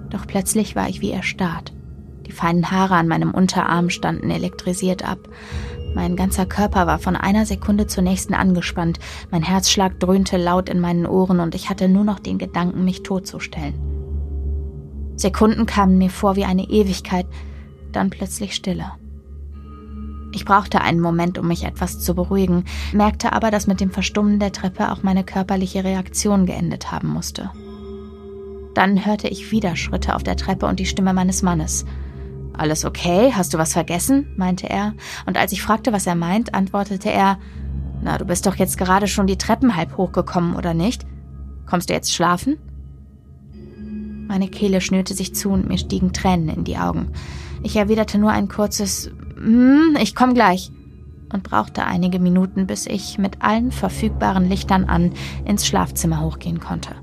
Doch 0.10 0.28
plötzlich 0.28 0.76
war 0.76 0.88
ich 0.88 1.02
wie 1.02 1.12
erstarrt. 1.12 1.74
Die 2.28 2.32
feinen 2.32 2.70
Haare 2.70 2.96
an 2.96 3.08
meinem 3.08 3.34
Unterarm 3.34 3.90
standen 3.90 4.30
elektrisiert 4.30 5.08
ab. 5.08 5.20
Mein 5.96 6.16
ganzer 6.16 6.46
Körper 6.46 6.88
war 6.88 7.00
von 7.00 7.16
einer 7.16 7.46
Sekunde 7.46 7.88
zur 7.88 8.04
nächsten 8.04 8.34
angespannt, 8.34 9.00
mein 9.32 9.44
Herzschlag 9.44 10.00
dröhnte 10.00 10.38
laut 10.38 10.70
in 10.70 10.80
meinen 10.80 11.06
Ohren 11.06 11.40
und 11.40 11.56
ich 11.56 11.70
hatte 11.70 11.88
nur 11.88 12.04
noch 12.04 12.20
den 12.20 12.38
Gedanken, 12.38 12.84
mich 12.84 13.02
totzustellen. 13.02 13.95
Sekunden 15.16 15.66
kamen 15.66 15.98
mir 15.98 16.10
vor 16.10 16.36
wie 16.36 16.46
eine 16.46 16.70
Ewigkeit, 16.70 17.26
dann 17.92 18.10
plötzlich 18.10 18.56
Stille. 18.56 18.92
Ich 20.34 20.44
brauchte 20.44 20.82
einen 20.82 21.00
Moment, 21.00 21.38
um 21.38 21.48
mich 21.48 21.64
etwas 21.64 22.02
zu 22.02 22.14
beruhigen, 22.14 22.66
merkte 22.92 23.32
aber, 23.32 23.52
dass 23.52 23.68
mit 23.68 23.80
dem 23.80 23.92
Verstummen 23.92 24.38
der 24.38 24.52
Treppe 24.52 24.92
auch 24.92 25.02
meine 25.02 25.24
körperliche 25.24 25.86
Reaktion 25.86 26.46
geendet 26.46 26.92
haben 26.92 27.08
musste. 27.08 27.52
Dann 28.74 29.06
hörte 29.06 29.30
ich 29.30 29.52
wieder 29.52 29.78
Schritte 29.78 30.14
auf 30.14 30.24
der 30.24 30.36
Treppe 30.36 30.66
und 30.66 30.82
die 30.82 30.86
Stimme 30.86 31.14
meines 31.14 31.42
Mannes. 31.42 31.86
Alles 32.52 32.84
okay? 32.84 33.32
Hast 33.34 33.54
du 33.54 33.58
was 33.58 33.72
vergessen? 33.72 34.28
meinte 34.36 34.70
er, 34.70 34.94
und 35.26 35.38
als 35.38 35.54
ich 35.54 35.62
fragte, 35.62 35.94
was 35.94 36.06
er 36.06 36.16
meint, 36.16 36.54
antwortete 36.54 37.10
er 37.10 37.40
Na, 38.02 38.18
du 38.18 38.26
bist 38.26 38.46
doch 38.46 38.56
jetzt 38.56 38.78
gerade 38.78 39.08
schon 39.08 39.28
die 39.28 39.38
Treppen 39.38 39.78
halb 39.78 39.96
hochgekommen, 39.96 40.58
oder 40.58 40.74
nicht? 40.74 41.06
Kommst 41.66 41.90
du 41.90 41.94
jetzt 41.94 42.14
schlafen? 42.14 42.58
Meine 44.28 44.48
Kehle 44.48 44.82
schnürte 44.82 45.14
sich 45.14 45.36
zu 45.36 45.50
und 45.50 45.68
mir 45.68 45.78
stiegen 45.78 46.14
Tränen 46.14 46.50
in 46.50 46.64
die 46.64 46.78
Augen. 46.78 47.12
Ich 47.64 47.76
erwiderte 47.76 48.18
nur 48.18 48.32
ein 48.32 48.48
kurzes 48.48 49.12
hm, 49.36 49.98
ich 50.02 50.16
komm 50.16 50.34
gleich 50.34 50.72
und 51.32 51.44
brauchte 51.44 51.86
einige 51.86 52.20
Minuten, 52.20 52.68
bis 52.68 52.86
ich 52.86 53.18
mit 53.18 53.42
allen 53.42 53.72
verfügbaren 53.72 54.48
Lichtern 54.48 54.86
an 54.86 55.14
ins 55.44 55.68
Schlafzimmer 55.68 56.22
hochgehen 56.22 56.60
konnte. 56.60 56.96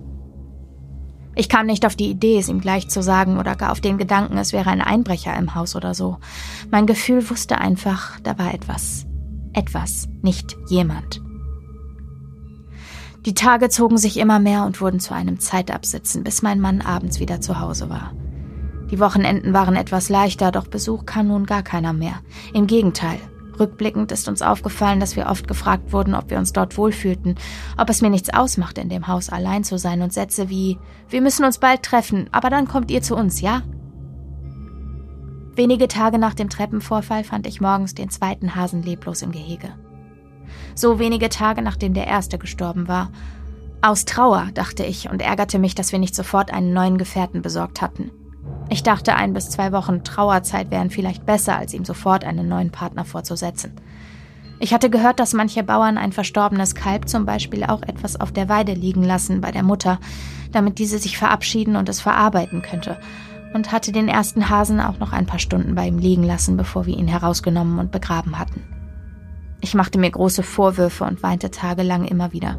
Ich 1.35 1.49
kam 1.49 1.67
nicht 1.67 1.87
auf 1.87 1.97
die 1.97 2.11
Idee, 2.11 2.39
es 2.39 2.49
ihm 2.49 2.61
gleich 2.61 2.89
zu 2.89 3.03
sagen 3.03 3.39
oder 3.39 3.57
gar 3.57 3.73
auf 3.73 3.81
den 3.81 3.97
Gedanken, 3.97 4.37
es 4.37 4.53
wäre 4.53 4.71
ein 4.71 4.83
Einbrecher 4.83 5.35
im 5.37 5.55
Haus 5.55 5.77
oder 5.77 5.95
so. 5.95 6.19
Mein 6.71 6.87
Gefühl 6.87 7.29
wusste 7.31 7.59
einfach, 7.59 8.21
da 8.21 8.39
war 8.39 8.53
etwas. 8.53 9.07
Etwas, 9.55 10.09
nicht 10.23 10.57
jemand. 10.69 11.23
Die 13.25 13.35
Tage 13.35 13.69
zogen 13.69 13.99
sich 13.99 14.19
immer 14.19 14.41
mehr 14.41 14.65
und 14.65 14.81
wurden 14.81 14.99
zu 14.99 15.15
einem 15.15 15.39
Zeitabsitzen, 15.39 16.25
bis 16.25 16.43
mein 16.43 16.61
Mann 16.61 16.81
abends 16.81 17.21
wieder 17.21 17.41
zu 17.41 17.61
Hause 17.61 17.89
war. 17.89 18.13
Die 18.91 18.99
Wochenenden 18.99 19.53
waren 19.55 19.77
etwas 19.77 20.09
leichter, 20.09 20.51
doch 20.51 20.67
Besuch 20.67 21.07
kam 21.07 21.29
nun 21.29 21.47
gar 21.47 21.63
keiner 21.63 21.93
mehr. 21.93 22.17
Im 22.53 22.67
Gegenteil, 22.67 23.19
Rückblickend 23.59 24.11
ist 24.13 24.29
uns 24.29 24.43
aufgefallen, 24.43 24.99
dass 24.99 25.15
wir 25.17 25.27
oft 25.27 25.47
gefragt 25.47 25.93
wurden, 25.93 26.15
ob 26.15 26.31
wir 26.31 26.39
uns 26.39 26.53
dort 26.53 26.77
wohlfühlten, 26.77 27.37
ob 27.77 27.91
es 27.91 28.01
mir 28.03 28.11
nichts 28.11 28.33
ausmacht, 28.33 28.79
in 28.79 28.89
dem 28.89 29.07
Haus 29.07 29.29
allein 29.29 29.63
zu 29.63 29.79
sein 29.79 30.03
und 30.03 30.13
Sätze 30.13 30.49
wie 30.49 30.79
Wir 31.09 31.21
müssen 31.21 31.45
uns 31.45 31.59
bald 31.59 31.83
treffen, 31.83 32.29
aber 32.33 32.51
dann 32.51 32.67
kommt 32.67 32.91
ihr 32.91 33.03
zu 33.03 33.15
uns, 33.15 33.41
ja? 33.41 33.63
Wenige 35.55 35.87
Tage 35.87 36.19
nach 36.19 36.35
dem 36.35 36.49
Treppenvorfall 36.49 37.25
fand 37.25 37.47
ich 37.47 37.61
morgens 37.61 37.95
den 37.95 38.09
zweiten 38.09 38.57
Hasen 38.57 38.83
leblos 38.83 39.21
im 39.23 39.33
Gehege. 39.33 39.69
So 40.75 40.99
wenige 40.99 41.29
Tage 41.29 41.63
nachdem 41.63 41.95
der 41.95 42.07
erste 42.07 42.39
gestorben 42.39 42.89
war. 42.89 43.11
Aus 43.81 44.05
Trauer, 44.05 44.49
dachte 44.55 44.85
ich, 44.85 45.11
und 45.11 45.21
ärgerte 45.21 45.59
mich, 45.59 45.75
dass 45.75 45.93
wir 45.93 45.99
nicht 45.99 46.15
sofort 46.15 46.53
einen 46.53 46.73
neuen 46.73 46.99
Gefährten 46.99 47.43
besorgt 47.43 47.83
hatten. 47.83 48.11
Ich 48.69 48.83
dachte, 48.83 49.15
ein 49.15 49.35
bis 49.35 49.51
zwei 49.51 49.73
Wochen 49.73 50.05
Trauerzeit 50.05 50.71
wären 50.71 50.91
vielleicht 50.91 51.27
besser, 51.27 51.57
als 51.57 51.75
ihm 51.75 51.85
sofort 51.85 52.25
einen 52.25 52.49
neuen 52.49 52.71
Partner 52.71 53.05
vorzusetzen. 53.05 53.73
Ich 54.61 54.73
hatte 54.73 54.91
gehört, 54.91 55.19
dass 55.19 55.35
manche 55.35 55.65
Bauern 55.65 55.99
ein 55.99 56.13
verstorbenes 56.13 56.77
Kalb 56.77 57.09
zum 57.09 57.27
Beispiel 57.27 57.65
auch 57.65 57.83
etwas 57.83 58.21
auf 58.21 58.31
der 58.31 58.49
Weide 58.49 58.75
liegen 58.75 59.03
lassen 59.03 59.41
bei 59.41 59.51
der 59.51 59.65
Mutter, 59.65 59.99
damit 60.53 60.79
diese 60.79 60.99
sich 60.99 61.19
verabschieden 61.19 61.75
und 61.75 61.89
es 61.89 62.01
verarbeiten 62.01 62.63
könnte, 62.63 62.99
und 63.55 63.73
hatte 63.73 63.91
den 63.91 64.09
ersten 64.09 64.49
Hasen 64.49 64.81
auch 64.81 64.99
noch 64.99 65.13
ein 65.13 65.27
paar 65.27 65.41
Stunden 65.41 65.75
bei 65.75 65.89
ihm 65.89 65.99
liegen 65.99 66.23
lassen, 66.23 66.57
bevor 66.57 66.87
wir 66.87 66.97
ihn 66.97 67.09
herausgenommen 67.09 67.81
und 67.81 67.91
begraben 67.91 68.39
hatten. 68.39 68.63
Ich 69.63 69.75
machte 69.75 69.99
mir 69.99 70.11
große 70.11 70.43
Vorwürfe 70.43 71.05
und 71.05 71.23
weinte 71.23 71.51
tagelang 71.51 72.05
immer 72.05 72.33
wieder. 72.33 72.59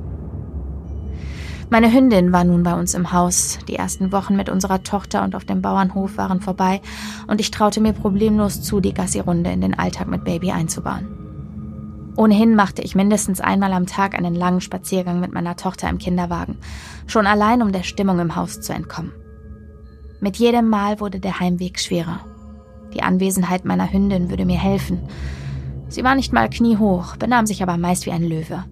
Meine 1.69 1.91
Hündin 1.91 2.31
war 2.31 2.45
nun 2.45 2.63
bei 2.63 2.73
uns 2.73 2.93
im 2.93 3.11
Haus. 3.11 3.59
Die 3.67 3.75
ersten 3.75 4.11
Wochen 4.11 4.35
mit 4.37 4.49
unserer 4.49 4.83
Tochter 4.83 5.23
und 5.23 5.35
auf 5.35 5.43
dem 5.43 5.61
Bauernhof 5.61 6.17
waren 6.17 6.39
vorbei 6.39 6.81
und 7.27 7.41
ich 7.41 7.51
traute 7.51 7.81
mir 7.81 7.91
problemlos 7.91 8.61
zu, 8.61 8.79
die 8.79 8.93
Gassi-Runde 8.93 9.51
in 9.51 9.59
den 9.59 9.77
Alltag 9.77 10.07
mit 10.07 10.23
Baby 10.23 10.51
einzubauen. 10.51 11.07
Ohnehin 12.15 12.55
machte 12.55 12.81
ich 12.83 12.95
mindestens 12.95 13.41
einmal 13.41 13.73
am 13.73 13.85
Tag 13.85 14.15
einen 14.15 14.35
langen 14.35 14.61
Spaziergang 14.61 15.19
mit 15.19 15.33
meiner 15.33 15.57
Tochter 15.57 15.89
im 15.89 15.97
Kinderwagen, 15.97 16.57
schon 17.07 17.27
allein 17.27 17.61
um 17.61 17.73
der 17.73 17.83
Stimmung 17.83 18.19
im 18.19 18.35
Haus 18.35 18.61
zu 18.61 18.71
entkommen. 18.71 19.11
Mit 20.21 20.37
jedem 20.37 20.69
Mal 20.69 21.01
wurde 21.01 21.19
der 21.19 21.41
Heimweg 21.41 21.79
schwerer. 21.79 22.21
Die 22.93 23.03
Anwesenheit 23.03 23.65
meiner 23.65 23.91
Hündin 23.91 24.29
würde 24.29 24.45
mir 24.45 24.59
helfen. 24.59 25.01
Sie 25.93 26.03
war 26.03 26.15
nicht 26.15 26.33
mal 26.33 26.49
kniehoch, 26.49 27.17
benahm 27.17 27.45
sich 27.45 27.61
aber 27.61 27.77
meist 27.77 28.07
wie 28.07 28.11
ein 28.11 28.23
Löwe. 28.23 28.63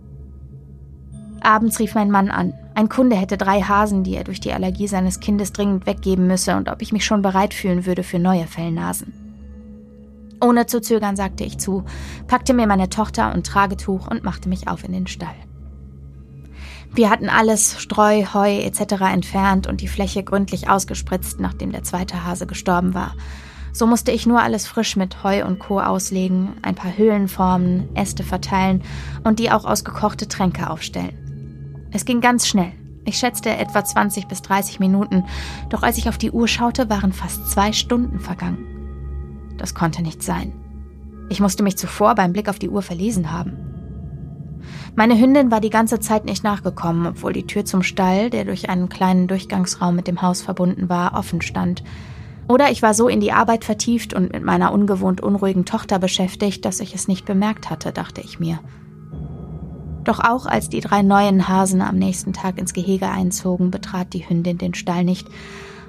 Abends 1.40 1.78
rief 1.78 1.94
mein 1.94 2.10
Mann 2.10 2.32
an. 2.32 2.56
Ein 2.74 2.90
Kunde 2.90 3.16
hätte 3.16 3.38
drei 3.38 3.62
Hasen, 3.62 4.04
die 4.04 4.16
er 4.16 4.24
durch 4.24 4.40
die 4.40 4.54
Allergie 4.54 4.88
seines 4.88 5.20
Kindes 5.20 5.54
dringend 5.54 5.86
weggeben 5.86 6.26
müsse 6.26 6.56
und 6.56 6.68
ob 6.68 6.82
ich 6.82 6.92
mich 6.92 7.06
schon 7.06 7.22
bereit 7.22 7.54
fühlen 7.54 7.86
würde 7.86 8.02
für 8.02 8.18
neue 8.18 8.48
Fellnasen. 8.48 9.14
Ohne 10.42 10.66
zu 10.66 10.82
zögern 10.82 11.16
sagte 11.16 11.44
ich 11.44 11.60
zu, 11.60 11.84
packte 12.26 12.56
mir 12.56 12.66
meine 12.66 12.90
Tochter 12.90 13.36
und 13.36 13.46
Tragetuch 13.46 14.08
und 14.08 14.24
machte 14.24 14.50
mich 14.50 14.68
auf 14.68 14.84
in 14.84 14.92
den 14.92 15.06
Stall. 15.06 15.36
Wir 16.92 17.12
hatten 17.12 17.30
alles, 17.30 17.80
Streu, 17.80 18.26
Heu 18.34 18.62
etc. 18.62 18.94
entfernt 19.14 19.68
und 19.68 19.82
die 19.82 19.88
Fläche 19.88 20.24
gründlich 20.24 20.72
ausgespritzt, 20.72 21.40
nachdem 21.40 21.72
der 21.72 21.84
zweite 21.84 22.26
Hase 22.26 22.48
gestorben 22.48 22.96
war. 22.96 23.14
So 23.74 23.88
musste 23.88 24.12
ich 24.12 24.26
nur 24.26 24.42
alles 24.42 24.68
frisch 24.68 24.96
mit 24.96 25.24
Heu 25.24 25.46
und 25.46 25.60
Co. 25.60 25.80
auslegen, 25.80 26.56
ein 26.62 26.76
paar 26.76 26.98
Höhlen 26.98 27.28
formen, 27.28 27.90
Äste 27.96 28.24
verteilen 28.24 28.84
und 29.24 29.40
die 29.40 29.52
auch 29.52 29.66
aus 29.66 29.86
gekochte 29.86 30.28
Tränke 30.28 30.70
aufstellen. 30.70 31.90
Es 31.92 32.06
ging 32.06 32.22
ganz 32.22 32.48
schnell. 32.48 32.74
Ich 33.06 33.18
schätzte 33.18 33.50
etwa 33.50 33.84
20 33.84 34.28
bis 34.28 34.42
30 34.42 34.80
Minuten, 34.80 35.26
doch 35.70 35.84
als 35.84 35.98
ich 35.98 36.08
auf 36.08 36.18
die 36.18 36.32
Uhr 36.32 36.48
schaute, 36.48 36.90
waren 36.90 37.14
fast 37.14 37.50
zwei 37.50 37.74
Stunden 37.74 38.20
vergangen. 38.20 39.56
Das 39.58 39.74
konnte 39.74 40.02
nicht 40.02 40.22
sein. 40.22 40.54
Ich 41.30 41.40
musste 41.40 41.64
mich 41.64 41.78
zuvor 41.78 42.16
beim 42.16 42.34
Blick 42.34 42.50
auf 42.50 42.60
die 42.60 42.70
Uhr 42.70 42.82
verlesen 42.82 43.32
haben. 43.32 43.58
Meine 44.96 45.18
Hündin 45.18 45.50
war 45.50 45.62
die 45.62 45.70
ganze 45.70 46.00
Zeit 46.00 46.26
nicht 46.26 46.44
nachgekommen, 46.44 47.08
obwohl 47.08 47.34
die 47.34 47.48
Tür 47.48 47.66
zum 47.66 47.82
Stall, 47.82 48.30
der 48.30 48.46
durch 48.46 48.70
einen 48.70 48.90
kleinen 48.90 49.28
Durchgangsraum 49.28 49.96
mit 49.96 50.08
dem 50.08 50.22
Haus 50.22 50.42
verbunden 50.42 50.90
war, 50.90 51.18
offen 51.18 51.42
stand. 51.42 51.84
Oder 52.52 52.70
ich 52.70 52.82
war 52.82 52.94
so 52.94 53.08
in 53.08 53.22
die 53.22 53.32
Arbeit 53.32 53.64
vertieft 53.64 54.14
und 54.14 54.34
mit 54.34 54.44
meiner 54.44 54.74
ungewohnt 54.74 55.22
unruhigen 55.22 55.64
Tochter 55.64 56.00
beschäftigt, 56.00 56.66
dass 56.66 56.82
ich 56.82 56.94
es 56.94 57.08
nicht 57.08 57.24
bemerkt 57.24 57.70
hatte, 57.70 57.94
dachte 57.94 58.20
ich 58.20 58.42
mir. 58.42 58.60
Doch 60.04 60.20
auch 60.20 60.48
als 60.48 60.68
die 60.68 60.82
drei 60.82 61.02
neuen 61.02 61.48
Hasen 61.48 61.82
am 61.82 61.96
nächsten 61.96 62.34
Tag 62.34 62.58
ins 62.58 62.74
Gehege 62.74 63.08
einzogen, 63.08 63.72
betrat 63.72 64.12
die 64.12 64.28
Hündin 64.28 64.58
den 64.58 64.74
Stall 64.74 65.06
nicht, 65.06 65.30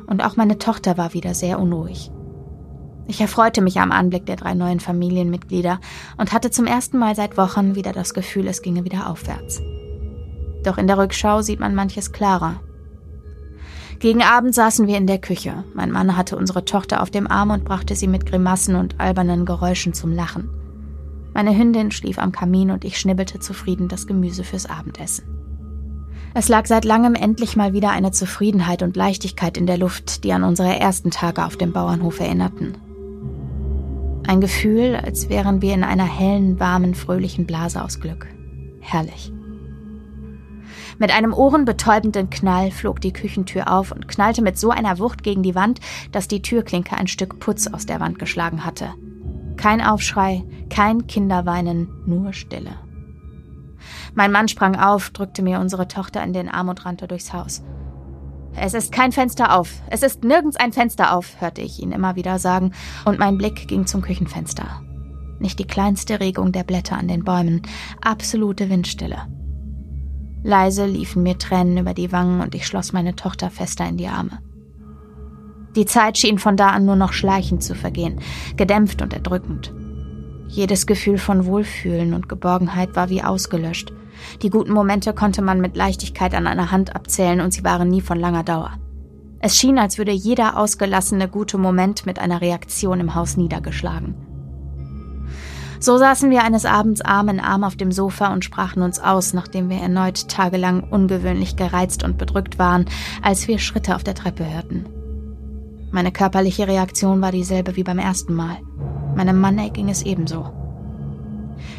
und 0.06 0.24
auch 0.24 0.36
meine 0.36 0.56
Tochter 0.56 0.96
war 0.96 1.14
wieder 1.14 1.34
sehr 1.34 1.58
unruhig. 1.58 2.12
Ich 3.08 3.20
erfreute 3.20 3.60
mich 3.60 3.80
am 3.80 3.90
Anblick 3.90 4.26
der 4.26 4.36
drei 4.36 4.54
neuen 4.54 4.78
Familienmitglieder 4.78 5.80
und 6.16 6.32
hatte 6.32 6.52
zum 6.52 6.66
ersten 6.66 6.96
Mal 6.96 7.16
seit 7.16 7.36
Wochen 7.36 7.74
wieder 7.74 7.90
das 7.90 8.14
Gefühl, 8.14 8.46
es 8.46 8.62
ginge 8.62 8.84
wieder 8.84 9.10
aufwärts. 9.10 9.60
Doch 10.62 10.78
in 10.78 10.86
der 10.86 10.98
Rückschau 10.98 11.42
sieht 11.42 11.58
man 11.58 11.74
manches 11.74 12.12
klarer. 12.12 12.60
Gegen 14.02 14.22
Abend 14.24 14.52
saßen 14.52 14.88
wir 14.88 14.98
in 14.98 15.06
der 15.06 15.20
Küche. 15.20 15.62
Mein 15.74 15.92
Mann 15.92 16.16
hatte 16.16 16.36
unsere 16.36 16.64
Tochter 16.64 17.02
auf 17.02 17.10
dem 17.10 17.28
Arm 17.28 17.50
und 17.50 17.64
brachte 17.64 17.94
sie 17.94 18.08
mit 18.08 18.26
Grimassen 18.26 18.74
und 18.74 18.98
albernen 18.98 19.46
Geräuschen 19.46 19.94
zum 19.94 20.10
Lachen. 20.10 20.50
Meine 21.34 21.56
Hündin 21.56 21.92
schlief 21.92 22.18
am 22.18 22.32
Kamin 22.32 22.72
und 22.72 22.84
ich 22.84 22.98
schnibbelte 22.98 23.38
zufrieden 23.38 23.86
das 23.86 24.08
Gemüse 24.08 24.42
fürs 24.42 24.68
Abendessen. 24.68 25.24
Es 26.34 26.48
lag 26.48 26.66
seit 26.66 26.84
langem 26.84 27.14
endlich 27.14 27.54
mal 27.54 27.74
wieder 27.74 27.90
eine 27.90 28.10
Zufriedenheit 28.10 28.82
und 28.82 28.96
Leichtigkeit 28.96 29.56
in 29.56 29.68
der 29.68 29.78
Luft, 29.78 30.24
die 30.24 30.32
an 30.32 30.42
unsere 30.42 30.80
ersten 30.80 31.12
Tage 31.12 31.44
auf 31.44 31.56
dem 31.56 31.72
Bauernhof 31.72 32.18
erinnerten. 32.18 32.78
Ein 34.26 34.40
Gefühl, 34.40 34.96
als 34.96 35.28
wären 35.28 35.62
wir 35.62 35.74
in 35.74 35.84
einer 35.84 36.02
hellen, 36.02 36.58
warmen, 36.58 36.96
fröhlichen 36.96 37.46
Blase 37.46 37.80
aus 37.80 38.00
Glück. 38.00 38.26
Herrlich. 38.80 39.32
Mit 41.02 41.10
einem 41.10 41.34
ohrenbetäubenden 41.34 42.30
Knall 42.30 42.70
flog 42.70 43.00
die 43.00 43.12
Küchentür 43.12 43.72
auf 43.72 43.90
und 43.90 44.06
knallte 44.06 44.40
mit 44.40 44.56
so 44.56 44.70
einer 44.70 45.00
Wucht 45.00 45.24
gegen 45.24 45.42
die 45.42 45.56
Wand, 45.56 45.80
dass 46.12 46.28
die 46.28 46.42
Türklinke 46.42 46.96
ein 46.96 47.08
Stück 47.08 47.40
Putz 47.40 47.66
aus 47.66 47.86
der 47.86 47.98
Wand 47.98 48.20
geschlagen 48.20 48.64
hatte. 48.64 48.94
Kein 49.56 49.80
Aufschrei, 49.80 50.44
kein 50.70 51.08
Kinderweinen, 51.08 51.88
nur 52.06 52.32
Stille. 52.32 52.70
Mein 54.14 54.30
Mann 54.30 54.46
sprang 54.46 54.76
auf, 54.76 55.10
drückte 55.10 55.42
mir 55.42 55.58
unsere 55.58 55.88
Tochter 55.88 56.22
in 56.22 56.32
den 56.32 56.48
Arm 56.48 56.68
und 56.68 56.86
rannte 56.86 57.08
durchs 57.08 57.32
Haus. 57.32 57.64
Es 58.54 58.72
ist 58.72 58.92
kein 58.92 59.10
Fenster 59.10 59.58
auf. 59.58 59.82
Es 59.90 60.04
ist 60.04 60.22
nirgends 60.22 60.56
ein 60.56 60.72
Fenster 60.72 61.16
auf, 61.16 61.40
hörte 61.40 61.62
ich 61.62 61.82
ihn 61.82 61.90
immer 61.90 62.14
wieder 62.14 62.38
sagen, 62.38 62.74
und 63.04 63.18
mein 63.18 63.38
Blick 63.38 63.66
ging 63.66 63.88
zum 63.88 64.02
Küchenfenster. 64.02 64.82
Nicht 65.40 65.58
die 65.58 65.66
kleinste 65.66 66.20
Regung 66.20 66.52
der 66.52 66.62
Blätter 66.62 66.96
an 66.96 67.08
den 67.08 67.24
Bäumen, 67.24 67.62
absolute 68.00 68.70
Windstille. 68.70 69.26
Leise 70.42 70.86
liefen 70.86 71.22
mir 71.22 71.38
Tränen 71.38 71.78
über 71.78 71.94
die 71.94 72.12
Wangen 72.12 72.40
und 72.40 72.54
ich 72.54 72.66
schloss 72.66 72.92
meine 72.92 73.14
Tochter 73.14 73.50
fester 73.50 73.88
in 73.88 73.96
die 73.96 74.08
Arme. 74.08 74.40
Die 75.76 75.86
Zeit 75.86 76.18
schien 76.18 76.38
von 76.38 76.56
da 76.56 76.70
an 76.70 76.84
nur 76.84 76.96
noch 76.96 77.12
schleichend 77.12 77.62
zu 77.62 77.74
vergehen, 77.74 78.20
gedämpft 78.56 79.00
und 79.00 79.12
erdrückend. 79.12 79.72
Jedes 80.48 80.86
Gefühl 80.86 81.16
von 81.16 81.46
Wohlfühlen 81.46 82.12
und 82.12 82.28
Geborgenheit 82.28 82.94
war 82.94 83.08
wie 83.08 83.22
ausgelöscht. 83.22 83.92
Die 84.42 84.50
guten 84.50 84.72
Momente 84.72 85.14
konnte 85.14 85.40
man 85.40 85.60
mit 85.60 85.76
Leichtigkeit 85.76 86.34
an 86.34 86.46
einer 86.46 86.70
Hand 86.70 86.94
abzählen 86.94 87.40
und 87.40 87.54
sie 87.54 87.64
waren 87.64 87.88
nie 87.88 88.02
von 88.02 88.18
langer 88.18 88.42
Dauer. 88.42 88.72
Es 89.40 89.56
schien, 89.56 89.78
als 89.78 89.96
würde 89.96 90.12
jeder 90.12 90.58
ausgelassene 90.58 91.28
gute 91.28 91.56
Moment 91.56 92.04
mit 92.04 92.18
einer 92.18 92.40
Reaktion 92.40 93.00
im 93.00 93.14
Haus 93.14 93.36
niedergeschlagen. 93.36 94.14
So 95.82 95.98
saßen 95.98 96.30
wir 96.30 96.44
eines 96.44 96.64
Abends 96.64 97.00
Arm 97.00 97.28
in 97.28 97.40
Arm 97.40 97.64
auf 97.64 97.74
dem 97.74 97.90
Sofa 97.90 98.32
und 98.32 98.44
sprachen 98.44 98.82
uns 98.82 99.00
aus, 99.00 99.34
nachdem 99.34 99.68
wir 99.68 99.78
erneut 99.78 100.28
tagelang 100.28 100.84
ungewöhnlich 100.84 101.56
gereizt 101.56 102.04
und 102.04 102.18
bedrückt 102.18 102.60
waren, 102.60 102.84
als 103.20 103.48
wir 103.48 103.58
Schritte 103.58 103.96
auf 103.96 104.04
der 104.04 104.14
Treppe 104.14 104.48
hörten. 104.48 104.86
Meine 105.90 106.12
körperliche 106.12 106.68
Reaktion 106.68 107.20
war 107.20 107.32
dieselbe 107.32 107.74
wie 107.74 107.82
beim 107.82 107.98
ersten 107.98 108.32
Mal. 108.32 108.58
Meinem 109.16 109.40
Mann 109.40 109.72
ging 109.72 109.88
es 109.88 110.04
ebenso. 110.04 110.52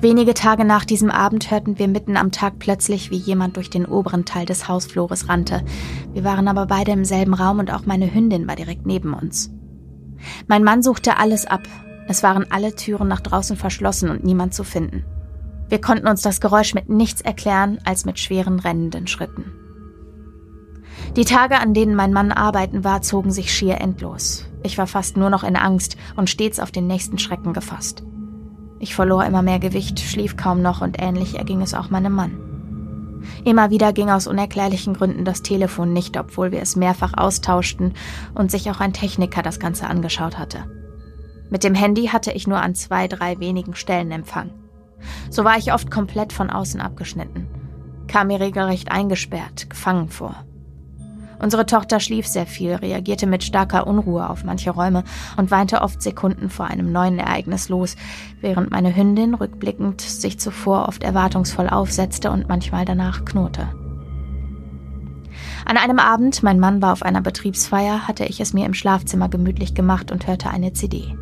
Wenige 0.02 0.34
Tage 0.34 0.66
nach 0.66 0.84
diesem 0.84 1.10
Abend 1.10 1.50
hörten 1.50 1.80
wir 1.80 1.88
mitten 1.88 2.18
am 2.18 2.34
Tag 2.34 2.60
plötzlich, 2.60 3.10
wie 3.10 3.16
jemand 3.16 3.56
durch 3.56 3.70
den 3.70 3.86
oberen 3.86 4.26
Teil 4.26 4.46
des 4.46 4.68
Hausflures 4.68 5.30
rannte. 5.30 5.64
Wir 6.12 6.26
waren 6.26 6.50
aber 6.50 6.66
beide 6.66 6.92
im 6.92 7.06
selben 7.06 7.34
Raum 7.34 7.60
und 7.60 7.72
auch 7.72 7.86
meine 7.86 8.14
Hündin 8.14 8.50
war 8.50 8.58
direkt 8.58 8.86
neben 8.86 9.14
uns. 9.14 9.50
Mein 10.48 10.66
Mann 10.66 10.84
suchte 10.84 11.16
alles 11.16 11.46
ab. 11.46 11.62
Es 12.08 12.24
waren 12.24 12.46
alle 12.52 12.76
Türen 12.76 13.08
nach 13.08 13.22
draußen 13.22 13.56
verschlossen 13.56 14.10
und 14.10 14.24
niemand 14.24 14.54
zu 14.54 14.64
finden. 14.64 15.06
Wir 15.70 15.82
konnten 15.82 16.08
uns 16.08 16.22
das 16.22 16.42
Geräusch 16.42 16.74
mit 16.74 16.90
nichts 16.90 17.22
erklären 17.22 17.80
als 17.86 18.06
mit 18.06 18.20
schweren 18.20 18.60
rennenden 18.60 19.08
Schritten. 19.08 19.52
Die 21.16 21.26
Tage, 21.26 21.60
an 21.60 21.74
denen 21.74 21.96
mein 21.96 22.14
Mann 22.14 22.32
arbeiten 22.32 22.84
war, 22.84 23.02
zogen 23.02 23.32
sich 23.32 23.54
schier 23.54 23.80
endlos. 23.82 24.46
Ich 24.64 24.78
war 24.78 24.88
fast 24.88 25.18
nur 25.18 25.30
noch 25.30 25.44
in 25.44 25.56
Angst 25.56 25.98
und 26.16 26.30
stets 26.30 26.60
auf 26.60 26.72
den 26.72 26.88
nächsten 26.88 27.18
Schrecken 27.18 27.54
gefasst. 27.54 28.04
Ich 28.80 28.96
verlor 28.96 29.24
immer 29.26 29.42
mehr 29.42 29.60
Gewicht, 29.60 30.00
schlief 30.00 30.36
kaum 30.38 30.62
noch 30.62 30.82
und 30.82 31.02
ähnlich 31.02 31.38
erging 31.38 31.62
es 31.62 31.74
auch 31.74 31.90
meinem 31.90 32.14
Mann. 32.14 32.38
Immer 33.46 33.70
wieder 33.70 33.94
ging 33.94 34.10
aus 34.10 34.28
unerklärlichen 34.28 34.94
Gründen 34.94 35.24
das 35.24 35.42
Telefon 35.42 35.94
nicht, 35.94 36.18
obwohl 36.18 36.52
wir 36.52 36.62
es 36.62 36.76
mehrfach 36.76 37.14
austauschten 37.16 37.94
und 38.36 38.52
sich 38.52 38.70
auch 38.70 38.80
ein 38.80 38.94
Techniker 38.94 39.42
das 39.42 39.60
Ganze 39.60 39.88
angeschaut 39.88 40.38
hatte. 40.38 40.66
Mit 41.50 41.64
dem 41.64 41.76
Handy 41.76 42.08
hatte 42.08 42.32
ich 42.32 42.48
nur 42.48 42.62
an 42.62 42.76
zwei, 42.76 43.08
drei 43.08 43.40
wenigen 43.40 43.76
Stellen 43.76 44.12
Empfang. 44.12 44.50
So 45.30 45.44
war 45.44 45.58
ich 45.58 45.74
oft 45.74 45.92
komplett 45.92 46.34
von 46.34 46.50
außen 46.50 46.80
abgeschnitten, 46.80 47.48
kam 48.08 48.28
mir 48.28 48.40
regelrecht 48.40 48.92
eingesperrt, 48.92 49.70
gefangen 49.70 50.10
vor. 50.10 50.46
Unsere 51.40 51.66
Tochter 51.66 52.00
schlief 52.00 52.26
sehr 52.26 52.46
viel, 52.46 52.76
reagierte 52.76 53.28
mit 53.28 53.44
starker 53.44 53.86
Unruhe 53.86 54.30
auf 54.30 54.46
manche 54.46 54.72
Räume 54.72 55.04
und 55.36 55.52
weinte 55.52 55.82
oft 55.82 56.02
Sekunden 56.02 56.50
vor 56.50 56.68
einem 56.68 56.94
neuen 56.94 57.20
Ereignis 57.20 57.68
los, 57.68 57.98
während 58.40 58.72
meine 58.72 58.96
Hündin 58.96 59.34
rückblickend 59.34 60.00
sich 60.00 60.40
zuvor 60.40 60.88
oft 60.88 61.04
erwartungsvoll 61.04 61.68
aufsetzte 61.68 62.32
und 62.32 62.48
manchmal 62.48 62.86
danach 62.86 63.26
knurrte. 63.26 63.68
An 65.66 65.78
einem 65.78 66.00
Abend, 66.00 66.44
mein 66.44 66.60
Mann 66.60 66.82
war 66.82 66.94
auf 66.94 67.04
einer 67.04 67.22
Betriebsfeier, 67.22 68.08
hatte 68.08 68.24
ich 68.26 68.40
es 68.40 68.54
mir 68.54 68.66
im 68.66 68.74
Schlafzimmer 68.74 69.28
gemütlich 69.28 69.74
gemacht 69.74 70.12
und 70.12 70.28
hörte 70.28 70.50
eine 70.50 70.72
CD. 70.72 71.18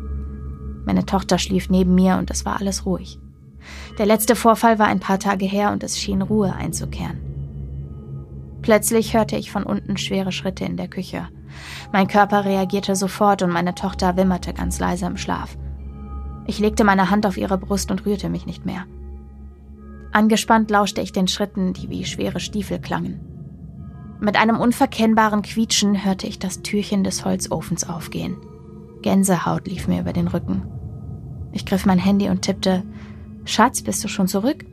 Meine 0.84 1.06
Tochter 1.06 1.38
schlief 1.38 1.70
neben 1.70 1.94
mir 1.94 2.16
und 2.16 2.30
es 2.30 2.44
war 2.44 2.60
alles 2.60 2.86
ruhig. 2.86 3.18
Der 3.98 4.06
letzte 4.06 4.36
Vorfall 4.36 4.78
war 4.78 4.86
ein 4.86 5.00
paar 5.00 5.18
Tage 5.18 5.46
her 5.46 5.72
und 5.72 5.82
es 5.82 5.98
schien 5.98 6.22
Ruhe 6.22 6.52
einzukehren. 6.52 7.20
Plötzlich 8.62 9.14
hörte 9.14 9.36
ich 9.36 9.50
von 9.50 9.64
unten 9.64 9.96
schwere 9.96 10.32
Schritte 10.32 10.64
in 10.64 10.76
der 10.76 10.88
Küche. 10.88 11.28
Mein 11.92 12.06
Körper 12.06 12.44
reagierte 12.44 12.96
sofort 12.96 13.42
und 13.42 13.50
meine 13.50 13.74
Tochter 13.74 14.16
wimmerte 14.16 14.54
ganz 14.54 14.78
leise 14.78 15.06
im 15.06 15.16
Schlaf. 15.16 15.56
Ich 16.46 16.58
legte 16.58 16.84
meine 16.84 17.10
Hand 17.10 17.26
auf 17.26 17.36
ihre 17.36 17.58
Brust 17.58 17.90
und 17.90 18.06
rührte 18.06 18.28
mich 18.28 18.46
nicht 18.46 18.64
mehr. 18.64 18.86
Angespannt 20.12 20.70
lauschte 20.70 21.00
ich 21.00 21.12
den 21.12 21.28
Schritten, 21.28 21.72
die 21.72 21.88
wie 21.88 22.04
schwere 22.04 22.40
Stiefel 22.40 22.78
klangen. 22.80 23.20
Mit 24.20 24.36
einem 24.36 24.60
unverkennbaren 24.60 25.42
Quietschen 25.42 26.04
hörte 26.04 26.26
ich 26.26 26.38
das 26.38 26.62
Türchen 26.62 27.02
des 27.02 27.24
Holzofens 27.24 27.88
aufgehen. 27.88 28.36
Gänsehaut 29.02 29.66
lief 29.66 29.88
mir 29.88 30.00
über 30.00 30.12
den 30.12 30.28
Rücken. 30.28 30.62
Ich 31.52 31.66
griff 31.66 31.84
mein 31.84 31.98
Handy 31.98 32.28
und 32.28 32.42
tippte 32.42 32.82
Schatz, 33.44 33.82
bist 33.82 34.02
du 34.02 34.08
schon 34.08 34.28
zurück? 34.28 34.64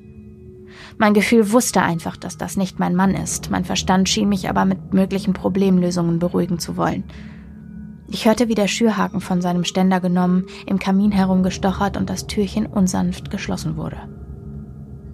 Mein 0.98 1.14
Gefühl 1.14 1.52
wusste 1.52 1.82
einfach, 1.82 2.18
dass 2.18 2.38
das 2.38 2.58
nicht 2.58 2.80
mein 2.80 2.96
Mann 2.96 3.14
ist. 3.14 3.52
Mein 3.52 3.66
Verstand 3.66 4.08
schien 4.08 4.30
mich 4.30 4.50
aber 4.50 4.66
mit 4.66 4.94
möglichen 4.94 5.34
Problemlösungen 5.34 6.20
beruhigen 6.20 6.60
zu 6.60 6.78
wollen. 6.78 7.04
Ich 8.08 8.26
hörte, 8.26 8.48
wie 8.48 8.56
der 8.56 8.68
Schürhaken 8.68 9.22
von 9.22 9.42
seinem 9.42 9.66
Ständer 9.66 10.00
genommen, 10.00 10.46
im 10.66 10.80
Kamin 10.80 11.12
herumgestochert 11.12 11.96
und 11.96 12.10
das 12.10 12.28
Türchen 12.28 12.66
unsanft 12.66 13.30
geschlossen 13.30 13.78
wurde. 13.78 13.98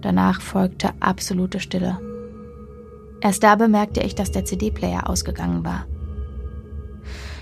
Danach 0.00 0.40
folgte 0.40 0.90
absolute 1.00 1.60
Stille. 1.60 1.98
Erst 3.20 3.42
da 3.42 3.56
bemerkte 3.56 4.00
ich, 4.02 4.14
dass 4.14 4.30
der 4.30 4.44
CD-Player 4.44 5.08
ausgegangen 5.10 5.64
war. 5.64 5.86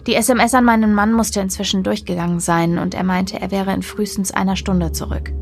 Die 0.06 0.14
SMS 0.14 0.52
an 0.52 0.64
meinen 0.64 0.94
Mann 0.94 1.14
musste 1.14 1.40
inzwischen 1.40 1.82
durchgegangen 1.82 2.38
sein 2.38 2.78
und 2.78 2.94
er 2.94 3.04
meinte, 3.04 3.40
er 3.40 3.50
wäre 3.50 3.72
in 3.72 3.82
frühestens 3.82 4.32
einer 4.32 4.56
Stunde 4.56 4.92
zurück. 4.92 5.32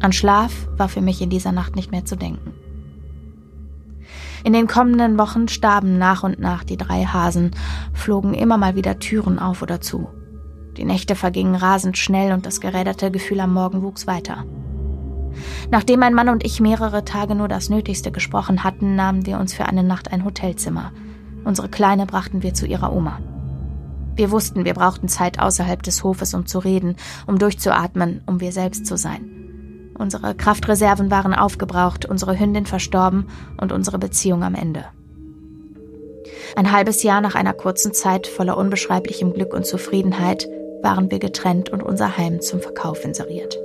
An 0.00 0.12
Schlaf 0.12 0.68
war 0.76 0.88
für 0.88 1.02
mich 1.02 1.20
in 1.20 1.28
dieser 1.28 1.52
Nacht 1.52 1.76
nicht 1.76 1.90
mehr 1.90 2.04
zu 2.04 2.16
denken. 2.16 2.54
In 4.44 4.54
den 4.54 4.66
kommenden 4.66 5.18
Wochen 5.18 5.46
starben 5.46 5.98
nach 5.98 6.24
und 6.24 6.40
nach 6.40 6.64
die 6.64 6.78
drei 6.78 7.04
Hasen, 7.04 7.52
flogen 7.92 8.34
immer 8.34 8.56
mal 8.56 8.74
wieder 8.76 8.98
Türen 8.98 9.38
auf 9.38 9.62
oder 9.62 9.80
zu. 9.80 10.08
Die 10.76 10.84
Nächte 10.84 11.14
vergingen 11.14 11.54
rasend 11.54 11.98
schnell 11.98 12.32
und 12.32 12.46
das 12.46 12.60
geräderte 12.60 13.10
Gefühl 13.10 13.40
am 13.40 13.52
Morgen 13.52 13.82
wuchs 13.82 14.06
weiter. 14.06 14.44
Nachdem 15.70 16.00
mein 16.00 16.14
Mann 16.14 16.30
und 16.30 16.44
ich 16.44 16.60
mehrere 16.60 17.04
Tage 17.04 17.34
nur 17.34 17.48
das 17.48 17.68
Nötigste 17.68 18.10
gesprochen 18.10 18.64
hatten, 18.64 18.96
nahmen 18.96 19.26
wir 19.26 19.38
uns 19.38 19.54
für 19.54 19.66
eine 19.66 19.84
Nacht 19.84 20.12
ein 20.12 20.24
Hotelzimmer. 20.24 20.92
Unsere 21.44 21.68
Kleine 21.68 22.06
brachten 22.06 22.42
wir 22.42 22.54
zu 22.54 22.66
ihrer 22.66 22.92
Oma. 22.92 23.20
Wir 24.14 24.30
wussten, 24.30 24.64
wir 24.64 24.74
brauchten 24.74 25.08
Zeit 25.08 25.38
außerhalb 25.38 25.82
des 25.82 26.04
Hofes, 26.04 26.34
um 26.34 26.46
zu 26.46 26.58
reden, 26.58 26.96
um 27.26 27.38
durchzuatmen, 27.38 28.22
um 28.26 28.40
wir 28.40 28.52
selbst 28.52 28.86
zu 28.86 28.96
sein. 28.96 29.92
Unsere 29.96 30.34
Kraftreserven 30.34 31.10
waren 31.10 31.34
aufgebraucht, 31.34 32.04
unsere 32.04 32.38
Hündin 32.38 32.66
verstorben 32.66 33.28
und 33.60 33.72
unsere 33.72 33.98
Beziehung 33.98 34.42
am 34.42 34.54
Ende. 34.54 34.84
Ein 36.56 36.72
halbes 36.72 37.02
Jahr 37.02 37.20
nach 37.20 37.34
einer 37.34 37.54
kurzen 37.54 37.94
Zeit 37.94 38.26
voller 38.26 38.56
unbeschreiblichem 38.56 39.32
Glück 39.32 39.54
und 39.54 39.64
Zufriedenheit 39.64 40.48
waren 40.82 41.10
wir 41.10 41.18
getrennt 41.18 41.70
und 41.70 41.82
unser 41.82 42.16
Heim 42.16 42.40
zum 42.40 42.60
Verkauf 42.60 43.04
inseriert. 43.04 43.58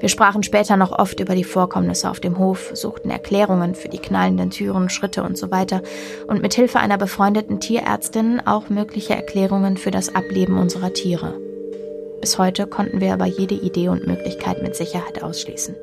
Wir 0.00 0.08
sprachen 0.08 0.44
später 0.44 0.76
noch 0.76 0.92
oft 0.92 1.18
über 1.18 1.34
die 1.34 1.44
Vorkommnisse 1.44 2.08
auf 2.08 2.20
dem 2.20 2.38
Hof, 2.38 2.70
suchten 2.74 3.10
Erklärungen 3.10 3.74
für 3.74 3.88
die 3.88 3.98
knallenden 3.98 4.50
Türen, 4.50 4.90
Schritte 4.90 5.24
und 5.24 5.36
so 5.36 5.50
weiter 5.50 5.82
und 6.28 6.40
mit 6.40 6.54
Hilfe 6.54 6.78
einer 6.78 6.98
befreundeten 6.98 7.58
Tierärztin 7.58 8.40
auch 8.46 8.68
mögliche 8.68 9.14
Erklärungen 9.14 9.76
für 9.76 9.90
das 9.90 10.14
Ableben 10.14 10.56
unserer 10.56 10.92
Tiere. 10.92 11.34
Bis 12.20 12.38
heute 12.38 12.66
konnten 12.66 13.00
wir 13.00 13.12
aber 13.12 13.26
jede 13.26 13.54
Idee 13.54 13.88
und 13.88 14.06
Möglichkeit 14.06 14.62
mit 14.62 14.76
Sicherheit 14.76 15.22
ausschließen. 15.22 15.74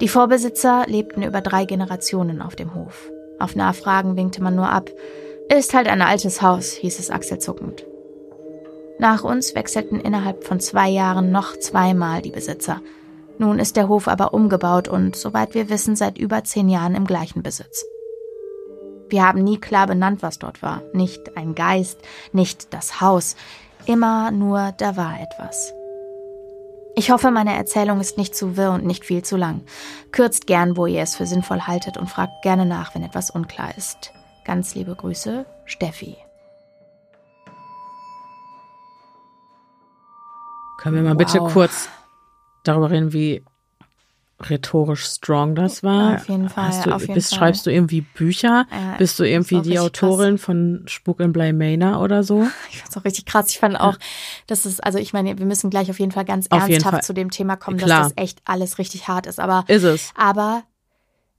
Die 0.00 0.08
Vorbesitzer 0.08 0.84
lebten 0.86 1.22
über 1.22 1.40
drei 1.40 1.64
Generationen 1.64 2.40
auf 2.40 2.56
dem 2.56 2.74
Hof. 2.74 3.10
Auf 3.38 3.54
Nachfragen 3.54 4.16
winkte 4.16 4.42
man 4.42 4.54
nur 4.54 4.68
ab. 4.68 4.90
Ist 5.54 5.74
halt 5.74 5.88
ein 5.88 6.02
altes 6.02 6.42
Haus, 6.42 6.72
hieß 6.72 6.98
es 6.98 7.10
achselzuckend. 7.10 7.84
Nach 8.98 9.24
uns 9.24 9.54
wechselten 9.54 10.00
innerhalb 10.00 10.44
von 10.44 10.58
zwei 10.60 10.88
Jahren 10.88 11.30
noch 11.30 11.56
zweimal 11.58 12.22
die 12.22 12.30
Besitzer. 12.30 12.80
Nun 13.38 13.58
ist 13.58 13.76
der 13.76 13.88
Hof 13.88 14.08
aber 14.08 14.32
umgebaut 14.32 14.88
und, 14.88 15.14
soweit 15.14 15.54
wir 15.54 15.68
wissen, 15.68 15.96
seit 15.96 16.16
über 16.16 16.44
zehn 16.44 16.68
Jahren 16.68 16.94
im 16.94 17.06
gleichen 17.06 17.42
Besitz. 17.42 17.84
Wir 19.08 19.26
haben 19.26 19.44
nie 19.44 19.58
klar 19.58 19.86
benannt, 19.86 20.22
was 20.22 20.38
dort 20.38 20.62
war. 20.62 20.82
Nicht 20.92 21.36
ein 21.36 21.54
Geist, 21.54 21.98
nicht 22.32 22.72
das 22.72 23.00
Haus. 23.00 23.36
Immer 23.84 24.30
nur, 24.30 24.72
da 24.78 24.96
war 24.96 25.20
etwas. 25.20 25.72
Ich 26.96 27.10
hoffe, 27.10 27.30
meine 27.30 27.54
Erzählung 27.54 28.00
ist 28.00 28.16
nicht 28.16 28.34
zu 28.34 28.56
wirr 28.56 28.72
und 28.72 28.86
nicht 28.86 29.04
viel 29.04 29.22
zu 29.22 29.36
lang. 29.36 29.60
Kürzt 30.12 30.46
gern, 30.46 30.78
wo 30.78 30.86
ihr 30.86 31.02
es 31.02 31.14
für 31.14 31.26
sinnvoll 31.26 31.60
haltet 31.60 31.98
und 31.98 32.08
fragt 32.08 32.42
gerne 32.42 32.64
nach, 32.64 32.94
wenn 32.94 33.02
etwas 33.02 33.30
unklar 33.30 33.76
ist. 33.76 34.12
Ganz 34.46 34.74
liebe 34.74 34.94
Grüße, 34.94 35.44
Steffi. 35.66 36.16
Können 40.78 40.96
wir 40.96 41.02
mal 41.02 41.10
wow. 41.10 41.18
bitte 41.18 41.38
kurz 41.38 41.88
darüber 42.64 42.90
reden, 42.90 43.12
wie 43.12 43.42
rhetorisch 44.40 45.06
strong 45.06 45.54
das 45.54 45.82
war. 45.82 46.16
Auf 46.16 46.28
jeden 46.28 46.50
Fall. 46.50 46.70
Du, 46.84 46.94
auf 46.94 47.02
jeden 47.02 47.14
bist, 47.14 47.30
Fall. 47.30 47.38
Schreibst 47.38 47.66
du 47.66 47.70
irgendwie 47.70 48.02
Bücher? 48.02 48.66
Ja, 48.70 48.96
bist 48.98 49.18
du 49.18 49.24
irgendwie 49.24 49.62
die 49.62 49.78
Autorin 49.78 50.36
krass. 50.36 50.44
von 50.44 50.82
Spuk 50.86 51.20
in 51.20 51.32
Manor 51.32 52.02
oder 52.02 52.22
so? 52.22 52.46
Ich 52.70 52.78
fand's 52.78 52.96
auch 52.96 53.04
richtig 53.04 53.24
krass. 53.24 53.50
Ich 53.50 53.58
fand 53.58 53.80
auch, 53.80 53.94
ja. 53.94 53.98
dass 54.46 54.66
es, 54.66 54.80
also 54.80 54.98
ich 54.98 55.12
meine, 55.12 55.38
wir 55.38 55.46
müssen 55.46 55.70
gleich 55.70 55.90
auf 55.90 55.98
jeden 55.98 56.12
Fall 56.12 56.26
ganz 56.26 56.48
auf 56.50 56.68
ernsthaft 56.68 56.94
Fall. 56.96 57.02
zu 57.02 57.14
dem 57.14 57.30
Thema 57.30 57.56
kommen, 57.56 57.78
Klar. 57.78 58.02
dass 58.02 58.14
das 58.14 58.22
echt 58.22 58.42
alles 58.44 58.78
richtig 58.78 59.08
hart 59.08 59.26
ist. 59.26 59.40
Aber 59.40 59.64
ist 59.68 59.84
es. 59.84 60.12
Aber 60.14 60.64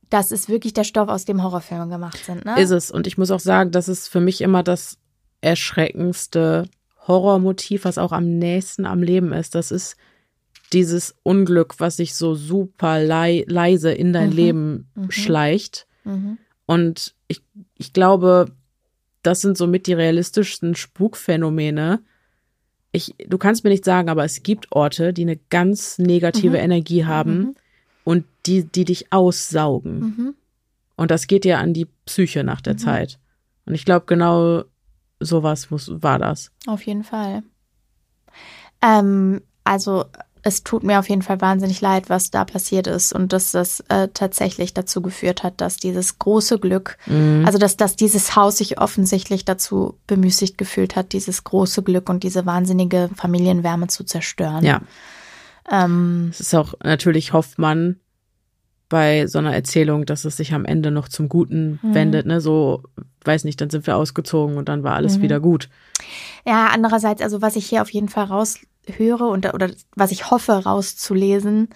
das 0.10 0.32
ist 0.32 0.50
wirklich 0.50 0.74
der 0.74 0.84
Stoff, 0.84 1.10
aus 1.10 1.26
dem 1.26 1.44
Horrorfilme 1.44 1.88
gemacht 1.90 2.24
sind, 2.26 2.46
ne? 2.46 2.60
Ist 2.60 2.72
es. 2.72 2.90
Und 2.90 3.06
ich 3.06 3.18
muss 3.18 3.30
auch 3.30 3.40
sagen, 3.40 3.72
das 3.72 3.90
ist 3.90 4.08
für 4.08 4.22
mich 4.22 4.42
immer 4.42 4.64
das 4.64 4.98
erschreckendste 5.42 6.68
Horrormotiv, 7.08 7.86
was 7.86 7.98
auch 7.98 8.12
am 8.12 8.38
nächsten 8.38 8.86
am 8.86 9.02
Leben 9.02 9.32
ist. 9.34 9.56
Das 9.56 9.72
ist 9.72 9.96
dieses 10.74 11.16
Unglück, 11.24 11.76
was 11.80 11.98
sich 11.98 12.16
so 12.16 12.36
super 12.36 13.02
lei 13.02 13.46
leise 13.48 13.92
in 13.92 14.14
dein 14.14 14.32
mhm. 14.32 14.36
Leben 14.36 14.90
mhm. 14.96 15.12
schleicht. 15.12 15.88
Mhm. 16.04 16.38
Und 16.66 17.16
ich, 17.28 17.42
ich 17.78 17.94
glaube, 17.94 18.52
das 19.24 19.42
sind 19.42 19.58
somit 19.58 19.88
die 19.88 19.94
realistischsten 19.94 20.76
Spukphänomene. 20.76 22.02
Ich, 22.92 23.16
du 23.26 23.38
kannst 23.38 23.64
mir 23.64 23.70
nicht 23.70 23.86
sagen, 23.86 24.10
aber 24.10 24.26
es 24.26 24.44
gibt 24.44 24.72
Orte, 24.72 25.14
die 25.14 25.24
eine 25.24 25.38
ganz 25.50 25.98
negative 26.00 26.58
mhm. 26.58 26.64
Energie 26.64 27.06
haben 27.06 27.38
mhm. 27.38 27.56
und 28.04 28.26
die, 28.46 28.66
die 28.66 28.86
dich 28.86 29.12
aussaugen. 29.12 30.00
Mhm. 30.00 30.36
Und 30.96 31.12
das 31.12 31.28
geht 31.28 31.46
ja 31.46 31.60
an 31.60 31.74
die 31.74 31.88
Psyche 32.06 32.44
nach 32.44 32.62
der 32.62 32.76
Zeit. 32.76 33.20
Und 33.66 33.76
ich 33.76 33.86
glaube, 33.86 34.06
genau 34.08 34.64
sowas 35.20 35.70
muss, 35.70 35.92
war 36.02 36.20
das. 36.20 36.52
Auf 36.66 36.86
jeden 36.86 37.04
Fall. 37.04 37.44
Ähm, 38.82 39.42
also 39.64 40.06
es 40.44 40.64
tut 40.64 40.84
mir 40.84 41.00
auf 41.00 41.10
jeden 41.10 41.24
Fall 41.24 41.42
wahnsinnig 41.42 41.82
leid, 41.82 42.10
was 42.10 42.32
da 42.32 42.46
passiert 42.46 42.88
ist 42.88 43.12
und 43.12 43.34
dass 43.34 43.52
das 43.52 43.82
äh, 43.90 44.08
tatsächlich 44.14 44.74
dazu 44.74 45.02
geführt 45.02 45.44
hat, 45.44 45.60
dass 45.60 45.78
dieses 45.78 46.20
große 46.20 46.60
Glück, 46.60 46.98
mhm. 47.06 47.44
also 47.46 47.58
dass, 47.58 47.76
dass 47.76 47.98
dieses 47.98 48.36
Haus 48.36 48.58
sich 48.58 48.80
offensichtlich 48.80 49.44
dazu 49.44 50.00
bemüßigt 50.08 50.58
gefühlt 50.58 50.96
hat, 50.96 51.12
dieses 51.12 51.44
große 51.44 51.84
Glück 51.84 52.10
und 52.10 52.24
diese 52.24 52.46
wahnsinnige 52.46 53.10
Familienwärme 53.16 53.88
zu 53.88 54.06
zerstören. 54.06 54.64
Ja. 54.64 54.82
Ähm, 55.70 56.30
es 56.32 56.40
ist 56.40 56.56
auch 56.56 56.76
natürlich 56.82 57.34
hofft 57.34 57.60
man, 57.60 58.00
bei 58.90 59.28
so 59.28 59.40
einer 59.40 59.54
Erzählung, 59.54 60.06
dass 60.06 60.26
es 60.26 60.38
sich 60.38 60.54
am 60.54 60.66
Ende 60.66 60.92
noch 60.92 61.10
zum 61.10 61.30
Guten 61.30 61.80
mhm. 61.82 61.94
wendet, 61.94 62.26
ne? 62.26 62.42
So, 62.42 62.84
weiß 63.26 63.44
nicht, 63.44 63.60
dann 63.60 63.70
sind 63.70 63.86
wir 63.86 63.98
ausgezogen 63.98 64.58
und 64.58 64.70
dann 64.70 64.84
war 64.84 64.96
alles 64.96 65.18
mhm. 65.18 65.24
wieder 65.24 65.40
gut. 65.40 65.70
Ja, 66.46 66.68
andererseits, 66.74 67.22
also 67.22 67.42
was 67.42 67.56
ich 67.56 67.66
hier 67.66 67.82
auf 67.82 67.90
jeden 67.90 68.10
Fall 68.10 68.26
raushöre 68.88 69.28
und 69.28 69.54
oder 69.54 69.70
was 69.96 70.12
ich 70.12 70.32
hoffe 70.32 70.54
rauszulesen, 70.54 71.70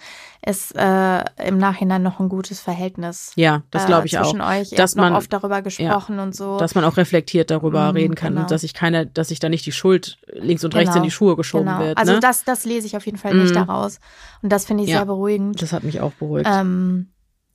ist 0.44 0.74
äh, 0.74 1.24
im 1.46 1.58
Nachhinein 1.58 2.02
noch 2.02 2.18
ein 2.18 2.28
gutes 2.28 2.60
Verhältnis. 2.60 3.32
Ja, 3.36 3.62
das 3.70 3.86
glaube 3.86 4.06
ich 4.06 4.14
äh, 4.14 4.18
zwischen 4.18 4.40
auch. 4.40 4.50
Euch. 4.50 4.70
Dass 4.70 4.96
man 4.96 5.14
oft 5.14 5.32
darüber 5.32 5.62
gesprochen 5.62 6.16
ja, 6.16 6.22
und 6.22 6.34
so. 6.34 6.58
Dass 6.58 6.74
man 6.74 6.84
auch 6.84 6.96
reflektiert 6.96 7.50
darüber 7.50 7.90
mhm, 7.90 7.96
reden 7.96 8.14
kann 8.14 8.30
genau. 8.30 8.42
und 8.42 8.50
dass 8.50 8.62
ich 8.62 8.74
keine, 8.74 9.06
dass 9.06 9.30
ich 9.30 9.38
da 9.38 9.48
nicht 9.48 9.64
die 9.66 9.72
Schuld 9.72 10.18
links 10.32 10.64
und 10.64 10.70
genau, 10.70 10.80
rechts 10.80 10.96
in 10.96 11.02
die 11.02 11.10
Schuhe 11.10 11.36
geschoben 11.36 11.66
genau. 11.66 11.80
wird. 11.80 11.98
Also 11.98 12.14
ne? 12.14 12.20
das, 12.20 12.44
das 12.44 12.64
lese 12.64 12.86
ich 12.86 12.96
auf 12.96 13.06
jeden 13.06 13.18
Fall 13.18 13.34
nicht 13.34 13.50
mhm. 13.50 13.66
daraus 13.66 14.00
und 14.42 14.50
das 14.50 14.64
finde 14.64 14.84
ich 14.84 14.90
ja, 14.90 14.98
sehr 14.98 15.06
beruhigend. 15.06 15.62
Das 15.62 15.72
hat 15.72 15.84
mich 15.84 16.00
auch 16.00 16.12
beruhigt. 16.12 16.48
Ähm, 16.50 17.08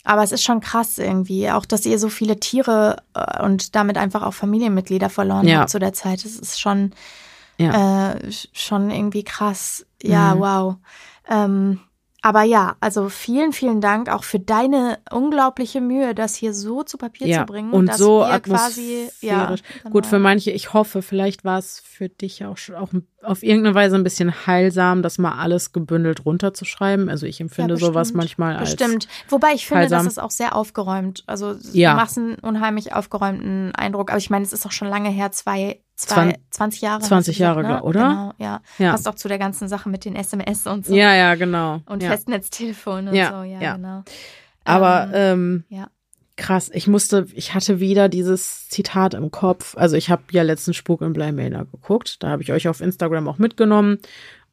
aber 0.03 0.23
es 0.23 0.31
ist 0.31 0.43
schon 0.43 0.61
krass 0.61 0.97
irgendwie, 0.97 1.51
auch 1.51 1.65
dass 1.65 1.85
ihr 1.85 1.99
so 1.99 2.07
viele 2.07 2.39
Tiere 2.39 3.03
äh, 3.13 3.43
und 3.43 3.75
damit 3.75 3.97
einfach 3.97 4.23
auch 4.23 4.33
Familienmitglieder 4.33 5.09
verloren 5.09 5.45
ja. 5.45 5.59
habt 5.59 5.69
zu 5.69 5.79
der 5.79 5.91
Zeit. 5.91 6.23
Das 6.23 6.31
ist 6.31 6.61
schon, 6.61 6.93
ja. 7.59 8.13
äh, 8.13 8.31
schon 8.53 8.91
irgendwie 8.91 9.23
krass. 9.23 9.85
Ja, 10.01 10.35
mhm. 10.35 10.39
wow. 10.39 10.75
Ähm, 11.29 11.79
aber 12.21 12.43
ja, 12.43 12.75
also 12.79 13.09
vielen, 13.09 13.53
vielen 13.53 13.79
Dank 13.79 14.09
auch 14.09 14.23
für 14.23 14.39
deine 14.39 14.99
unglaubliche 15.11 15.79
Mühe, 15.81 16.13
das 16.15 16.35
hier 16.35 16.53
so 16.53 16.83
zu 16.83 16.97
Papier 16.97 17.27
ja, 17.27 17.39
zu 17.39 17.45
bringen. 17.45 17.71
Und 17.71 17.93
so 17.93 18.25
quasi, 18.43 19.07
ja, 19.21 19.55
genau. 19.55 19.91
Gut, 19.91 20.05
für 20.05 20.19
manche, 20.19 20.51
ich 20.51 20.73
hoffe, 20.73 21.01
vielleicht 21.01 21.45
war 21.45 21.59
es 21.59 21.79
für 21.79 22.09
dich 22.09 22.43
auch 22.43 22.57
schon 22.57 22.75
auch 22.75 22.91
auf 23.27 23.43
irgendeine 23.43 23.75
Weise 23.75 23.95
ein 23.95 24.03
bisschen 24.03 24.47
heilsam, 24.47 25.01
das 25.01 25.17
mal 25.17 25.33
alles 25.33 25.73
gebündelt 25.73 26.25
runterzuschreiben. 26.25 27.09
Also 27.09 27.25
ich 27.25 27.41
empfinde 27.41 27.75
ja, 27.75 27.79
sowas 27.79 28.13
manchmal 28.13 28.55
als 28.55 28.75
Bestimmt. 28.75 29.07
Wobei 29.29 29.53
ich 29.53 29.67
finde, 29.67 29.81
heilsam. 29.81 30.05
das 30.05 30.13
ist 30.13 30.19
auch 30.19 30.31
sehr 30.31 30.55
aufgeräumt. 30.55 31.23
Also 31.27 31.55
ja. 31.73 31.91
du 31.91 31.97
machst 31.97 32.17
einen 32.17 32.35
unheimlich 32.35 32.93
aufgeräumten 32.93 33.75
Eindruck. 33.75 34.09
Aber 34.09 34.17
ich 34.17 34.29
meine, 34.29 34.45
es 34.45 34.53
ist 34.53 34.65
auch 34.65 34.71
schon 34.71 34.87
lange 34.87 35.09
her, 35.09 35.31
zwei, 35.31 35.81
zwei 35.95 36.37
20 36.51 36.81
Jahre. 36.81 37.01
20 37.01 37.39
Jahre, 37.39 37.61
gesagt, 37.61 37.83
ne? 37.83 37.89
oder? 37.89 38.09
Genau, 38.09 38.33
ja. 38.37 38.61
ja. 38.77 38.91
Passt 38.91 39.07
auch 39.07 39.15
zu 39.15 39.27
der 39.27 39.39
ganzen 39.39 39.67
Sache 39.67 39.89
mit 39.89 40.05
den 40.05 40.15
SMS 40.15 40.65
und 40.65 40.85
so. 40.85 40.95
Ja, 40.95 41.13
ja, 41.13 41.35
genau. 41.35 41.81
Und 41.85 42.03
ja. 42.03 42.09
Festnetztelefon 42.11 43.09
und 43.09 43.13
so, 43.13 43.15
ja, 43.15 43.43
ja. 43.45 43.75
genau. 43.75 44.03
Aber 44.63 45.09
ähm, 45.13 45.65
ja 45.69 45.87
krass. 46.37 46.71
Ich 46.73 46.87
musste, 46.87 47.27
ich 47.33 47.53
hatte 47.53 47.79
wieder 47.79 48.07
dieses 48.07 48.69
Zitat 48.69 49.13
im 49.13 49.31
Kopf. 49.31 49.75
Also 49.75 49.97
ich 49.97 50.09
habe 50.09 50.23
ja 50.31 50.43
letzten 50.43 50.73
Spuk 50.73 51.01
in 51.01 51.13
Blymainer 51.13 51.65
geguckt. 51.65 52.23
Da 52.23 52.29
habe 52.29 52.43
ich 52.43 52.53
euch 52.53 52.67
auf 52.67 52.79
Instagram 52.79 53.27
auch 53.27 53.39
mitgenommen. 53.39 53.97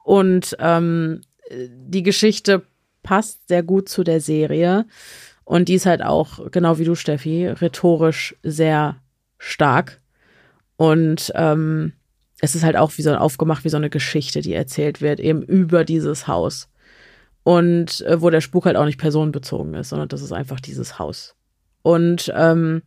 Und 0.03 0.57
ähm, 0.59 1.21
die 1.51 2.03
Geschichte 2.03 2.63
passt 3.03 3.49
sehr 3.49 3.63
gut 3.63 3.89
zu 3.89 4.03
der 4.03 4.21
Serie. 4.21 4.87
Und 5.45 5.69
die 5.69 5.75
ist 5.75 5.87
halt 5.87 6.03
auch, 6.03 6.51
genau 6.51 6.79
wie 6.79 6.85
du, 6.85 6.95
Steffi, 6.95 7.47
rhetorisch 7.47 8.35
sehr 8.43 8.97
stark. 9.39 10.01
Und 10.77 11.31
ähm, 11.35 11.93
es 12.41 12.55
ist 12.55 12.65
halt 12.65 12.77
auch 12.77 12.93
wie 12.97 13.03
so 13.03 13.15
aufgemacht 13.15 13.65
wie 13.65 13.69
so 13.69 13.77
eine 13.77 13.91
Geschichte, 13.91 14.41
die 14.41 14.55
erzählt 14.55 15.01
wird, 15.01 15.21
eben 15.21 15.43
über 15.43 15.85
dieses 15.85 16.27
Haus. 16.27 16.69
Und 17.43 18.01
äh, 18.03 18.23
wo 18.23 18.31
der 18.31 18.41
Spuk 18.41 18.65
halt 18.65 18.77
auch 18.77 18.87
nicht 18.87 18.99
personenbezogen 18.99 19.75
ist, 19.75 19.91
sondern 19.91 20.09
das 20.09 20.23
ist 20.23 20.33
einfach 20.33 20.61
dieses 20.61 20.99
Haus. 20.99 21.37
Und 21.85 22.33
ähm, 22.35 22.81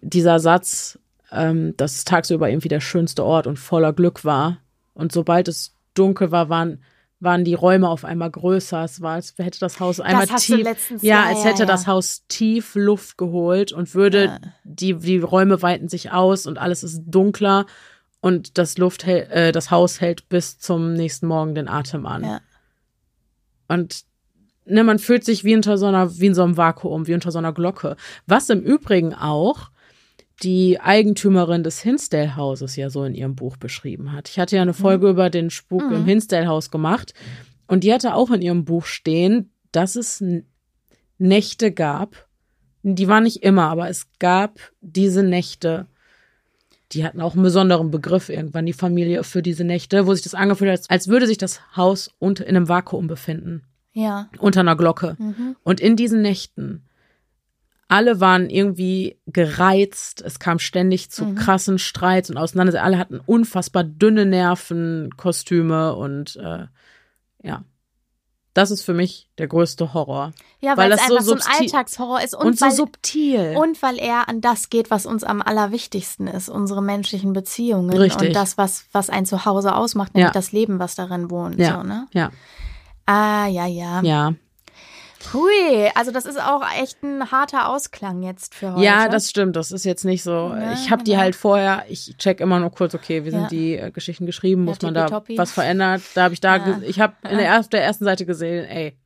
dieser 0.00 0.40
Satz, 0.40 0.98
ähm, 1.30 1.76
dass 1.76 1.94
es 1.94 2.04
tagsüber 2.04 2.48
irgendwie 2.48 2.68
der 2.68 2.80
schönste 2.80 3.22
Ort 3.22 3.46
und 3.46 3.58
voller 3.58 3.92
Glück 3.92 4.24
war. 4.24 4.60
Und 4.94 5.12
sobald 5.12 5.46
es 5.46 5.74
dunkel 5.92 6.30
war, 6.30 6.48
waren, 6.48 6.82
waren 7.20 7.44
die 7.44 7.52
Räume 7.52 7.86
auf 7.86 8.02
einmal 8.02 8.30
größer. 8.30 8.82
Es 8.82 9.02
war, 9.02 9.16
als 9.16 9.34
hätte 9.36 9.60
das 9.60 9.78
Haus 9.78 10.00
einmal 10.00 10.26
das 10.26 10.46
tief. 10.46 10.66
ja, 11.02 11.24
als 11.24 11.44
hätte 11.44 11.60
ja. 11.60 11.66
das 11.66 11.86
Haus 11.86 12.24
tief 12.26 12.74
Luft 12.76 13.18
geholt 13.18 13.72
und 13.72 13.94
würde, 13.94 14.24
ja. 14.24 14.38
die, 14.64 14.94
die 14.94 15.18
Räume 15.18 15.60
weiten 15.60 15.90
sich 15.90 16.10
aus 16.10 16.46
und 16.46 16.56
alles 16.56 16.82
ist 16.82 17.02
dunkler 17.04 17.66
und 18.22 18.56
das 18.56 18.78
Luft 18.78 19.06
äh, 19.06 19.52
das 19.52 19.70
Haus 19.70 20.00
hält 20.00 20.30
bis 20.30 20.58
zum 20.58 20.94
nächsten 20.94 21.26
Morgen 21.26 21.54
den 21.54 21.68
Atem 21.68 22.06
an. 22.06 22.24
Ja. 22.24 22.40
Und 23.68 24.06
ne, 24.66 24.84
man 24.84 24.98
fühlt 24.98 25.24
sich 25.24 25.44
wie 25.44 25.54
unter 25.54 25.78
so 25.78 25.86
einer, 25.86 26.18
wie 26.18 26.26
in 26.26 26.34
so 26.34 26.42
einem 26.42 26.56
Vakuum, 26.56 27.06
wie 27.06 27.14
unter 27.14 27.30
so 27.30 27.38
einer 27.38 27.52
Glocke. 27.52 27.96
Was 28.26 28.50
im 28.50 28.60
Übrigen 28.60 29.14
auch 29.14 29.70
die 30.42 30.80
Eigentümerin 30.80 31.62
des 31.62 31.80
Hinsdale-Hauses 31.80 32.76
ja 32.76 32.90
so 32.90 33.04
in 33.04 33.14
ihrem 33.14 33.36
Buch 33.36 33.56
beschrieben 33.56 34.12
hat. 34.12 34.28
Ich 34.28 34.38
hatte 34.38 34.56
ja 34.56 34.62
eine 34.62 34.72
mhm. 34.72 34.76
Folge 34.76 35.06
mhm. 35.06 35.12
über 35.12 35.30
den 35.30 35.50
Spuk 35.50 35.88
mhm. 35.88 35.96
im 35.96 36.04
Hinsdale-Haus 36.06 36.70
gemacht 36.70 37.14
und 37.66 37.84
die 37.84 37.92
hatte 37.92 38.14
auch 38.14 38.30
in 38.30 38.42
ihrem 38.42 38.64
Buch 38.64 38.84
stehen, 38.84 39.50
dass 39.72 39.96
es 39.96 40.22
Nächte 41.18 41.72
gab. 41.72 42.28
Die 42.82 43.08
waren 43.08 43.24
nicht 43.24 43.42
immer, 43.42 43.68
aber 43.68 43.88
es 43.88 44.08
gab 44.18 44.58
diese 44.80 45.22
Nächte. 45.22 45.86
Die 46.92 47.04
hatten 47.04 47.20
auch 47.20 47.34
einen 47.34 47.42
besonderen 47.42 47.90
Begriff 47.90 48.28
irgendwann, 48.28 48.66
die 48.66 48.72
Familie 48.72 49.24
für 49.24 49.40
diese 49.40 49.64
Nächte, 49.64 50.06
wo 50.06 50.14
sich 50.14 50.22
das 50.22 50.34
angefühlt 50.34 50.70
hat, 50.70 50.90
als 50.90 51.08
würde 51.08 51.26
sich 51.26 51.38
das 51.38 51.60
Haus 51.76 52.10
in 52.20 52.38
einem 52.42 52.68
Vakuum 52.68 53.06
befinden. 53.06 53.62
Ja. 53.94 54.28
Unter 54.38 54.60
einer 54.60 54.76
Glocke. 54.76 55.16
Mhm. 55.18 55.56
Und 55.62 55.80
in 55.80 55.96
diesen 55.96 56.20
Nächten, 56.20 56.84
alle 57.88 58.20
waren 58.20 58.50
irgendwie 58.50 59.18
gereizt. 59.26 60.20
Es 60.20 60.38
kam 60.38 60.58
ständig 60.58 61.10
zu 61.10 61.24
mhm. 61.24 61.34
krassen 61.36 61.78
Streits 61.78 62.28
und 62.28 62.36
Auseinandersetzungen. 62.36 62.86
Alle 62.86 62.98
hatten 62.98 63.20
unfassbar 63.24 63.84
dünne 63.84 64.26
Nerven, 64.26 65.10
Kostüme 65.16 65.94
und 65.94 66.36
äh, 66.36 66.66
ja. 67.42 67.62
Das 68.52 68.70
ist 68.70 68.82
für 68.82 68.94
mich 68.94 69.28
der 69.38 69.48
größte 69.48 69.94
Horror. 69.94 70.32
Ja, 70.60 70.76
weil, 70.76 70.90
weil 70.90 70.92
es 70.92 71.00
einfach 71.00 71.22
so, 71.22 71.36
so 71.36 71.44
ein 71.44 71.60
Alltagshorror 71.60 72.22
ist 72.22 72.36
und, 72.36 72.46
und 72.46 72.58
so 72.58 72.66
weil, 72.66 72.72
subtil. 72.72 73.56
Und 73.56 73.82
weil 73.82 73.98
er 73.98 74.28
an 74.28 74.40
das 74.40 74.70
geht, 74.70 74.92
was 74.92 75.06
uns 75.06 75.24
am 75.24 75.42
allerwichtigsten 75.42 76.28
ist, 76.28 76.48
unsere 76.48 76.80
menschlichen 76.80 77.32
Beziehungen 77.32 77.96
Richtig. 77.96 78.28
und 78.28 78.36
das, 78.36 78.56
was, 78.56 78.84
was 78.92 79.10
ein 79.10 79.26
Zuhause 79.26 79.74
ausmacht, 79.74 80.14
nämlich 80.14 80.28
ja. 80.28 80.32
das 80.32 80.52
Leben, 80.52 80.78
was 80.78 80.94
darin 80.94 81.30
wohnt. 81.30 81.58
Ja. 81.58 81.80
So, 81.80 81.82
ne? 81.82 82.06
ja. 82.12 82.30
Ah, 83.06 83.46
ja, 83.46 83.66
ja. 83.66 84.02
Ja. 84.02 84.34
Hui, 85.32 85.90
also 85.94 86.10
das 86.10 86.26
ist 86.26 86.40
auch 86.40 86.62
echt 86.78 87.02
ein 87.02 87.30
harter 87.30 87.68
Ausklang 87.70 88.22
jetzt 88.22 88.54
für 88.54 88.74
heute. 88.74 88.84
Ja, 88.84 89.08
das 89.08 89.30
stimmt. 89.30 89.56
Das 89.56 89.72
ist 89.72 89.84
jetzt 89.84 90.04
nicht 90.04 90.22
so. 90.22 90.30
Ja, 90.54 90.72
ich 90.74 90.90
habe 90.90 91.02
die 91.02 91.16
halt 91.16 91.34
vorher, 91.34 91.84
ich 91.88 92.14
check 92.18 92.40
immer 92.40 92.60
nur 92.60 92.70
kurz, 92.70 92.94
okay, 92.94 93.24
wie 93.24 93.30
sind 93.30 93.42
ja. 93.42 93.48
die 93.48 93.76
äh, 93.76 93.90
Geschichten 93.90 94.26
geschrieben? 94.26 94.64
Muss 94.64 94.78
ja, 94.82 94.90
man 94.90 94.94
da 94.94 95.22
was 95.36 95.52
verändert? 95.52 96.02
Da 96.14 96.24
habe 96.24 96.34
ich 96.34 96.40
da, 96.40 96.80
ich 96.82 97.00
habe 97.00 97.14
in 97.28 97.38
der, 97.38 97.58
auf 97.58 97.68
der 97.68 97.82
ersten 97.82 98.04
Seite 98.04 98.26
gesehen, 98.26 98.66
ey, 98.66 98.98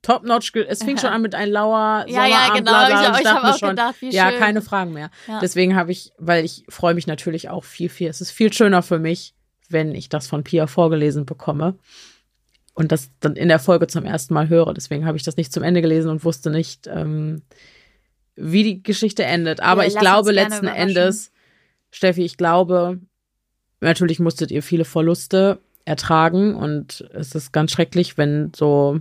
top 0.00 0.24
notch. 0.24 0.52
Es 0.54 0.82
fing 0.82 0.96
schon 0.96 1.10
an 1.10 1.22
mit 1.22 1.34
ein 1.34 1.50
lauer 1.50 2.06
ja, 2.08 2.26
ja, 2.26 2.54
genau. 2.54 2.82
Ich, 2.84 3.18
ich, 3.18 3.20
ich 3.20 3.26
habe 3.26 3.48
auch 3.48 3.58
schon, 3.58 3.70
gedacht, 3.70 3.96
wie 4.00 4.10
ja, 4.10 4.30
schön. 4.30 4.38
keine 4.38 4.62
Fragen 4.62 4.92
mehr. 4.92 5.10
Deswegen 5.42 5.76
habe 5.76 5.92
ich, 5.92 6.12
weil 6.18 6.44
ich 6.44 6.64
freue 6.68 6.94
mich 6.94 7.06
natürlich 7.06 7.50
auch 7.50 7.64
viel, 7.64 7.88
viel. 7.88 8.08
Es 8.08 8.20
ist 8.20 8.30
viel 8.30 8.52
schöner 8.52 8.82
für 8.82 8.98
mich, 8.98 9.34
wenn 9.68 9.94
ich 9.94 10.08
das 10.08 10.26
von 10.26 10.44
Pia 10.44 10.66
vorgelesen 10.66 11.26
bekomme 11.26 11.78
und 12.78 12.92
das 12.92 13.10
dann 13.18 13.34
in 13.34 13.48
der 13.48 13.58
Folge 13.58 13.88
zum 13.88 14.04
ersten 14.04 14.34
Mal 14.34 14.48
höre. 14.48 14.72
Deswegen 14.72 15.04
habe 15.04 15.16
ich 15.16 15.24
das 15.24 15.36
nicht 15.36 15.52
zum 15.52 15.64
Ende 15.64 15.82
gelesen 15.82 16.12
und 16.12 16.24
wusste 16.24 16.48
nicht, 16.48 16.86
ähm, 16.86 17.42
wie 18.36 18.62
die 18.62 18.84
Geschichte 18.84 19.24
endet. 19.24 19.60
Aber 19.60 19.82
ja, 19.82 19.88
ich 19.88 19.98
glaube 19.98 20.30
letzten 20.30 20.68
Endes, 20.68 21.32
Steffi, 21.90 22.24
ich 22.24 22.36
glaube, 22.36 23.00
natürlich 23.80 24.20
musstet 24.20 24.52
ihr 24.52 24.62
viele 24.62 24.84
Verluste 24.84 25.58
ertragen 25.86 26.54
und 26.54 27.04
es 27.12 27.34
ist 27.34 27.50
ganz 27.50 27.72
schrecklich, 27.72 28.16
wenn 28.16 28.52
so, 28.54 29.00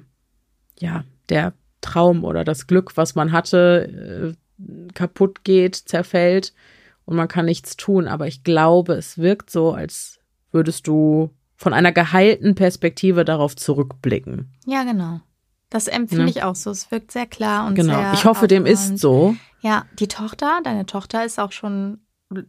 ja, 0.80 1.04
der 1.30 1.54
Traum 1.82 2.24
oder 2.24 2.44
das 2.44 2.66
Glück, 2.66 2.98
was 2.98 3.14
man 3.14 3.32
hatte, 3.32 4.34
äh, 4.60 4.92
kaputt 4.96 5.44
geht, 5.44 5.76
zerfällt 5.76 6.52
und 7.06 7.16
man 7.16 7.28
kann 7.28 7.46
nichts 7.46 7.78
tun. 7.78 8.08
Aber 8.08 8.26
ich 8.26 8.44
glaube, 8.44 8.94
es 8.94 9.20
wirkt 9.20 9.52
so, 9.52 9.74
als 9.74 10.18
würdest 10.52 10.88
du 10.88 11.30
von 11.58 11.74
einer 11.74 11.92
geheilten 11.92 12.56
Perspektive 12.56 13.26
darauf 13.26 13.56
zurückblicken. 13.56 14.54
Ja, 14.66 14.84
genau. 14.84 15.20
Das 15.70 15.88
empfinde 15.88 16.26
ja. 16.26 16.30
ich 16.30 16.44
auch 16.44 16.56
so. 16.56 16.70
Es 16.70 16.90
wirkt 16.92 17.12
sehr 17.12 17.26
klar 17.26 17.68
und 17.68 17.76
genau. 17.76 17.94
sehr. 17.94 18.02
Genau. 18.04 18.14
Ich 18.14 18.26
hoffe, 18.26 18.48
dem 18.48 18.66
ist 18.66 19.00
so. 19.00 19.36
Ja, 19.60 19.86
die 20.00 20.08
Tochter, 20.08 20.62
deine 20.64 20.86
Tochter 20.86 21.26
ist 21.26 21.40
auch 21.40 21.52
schon 21.52 22.00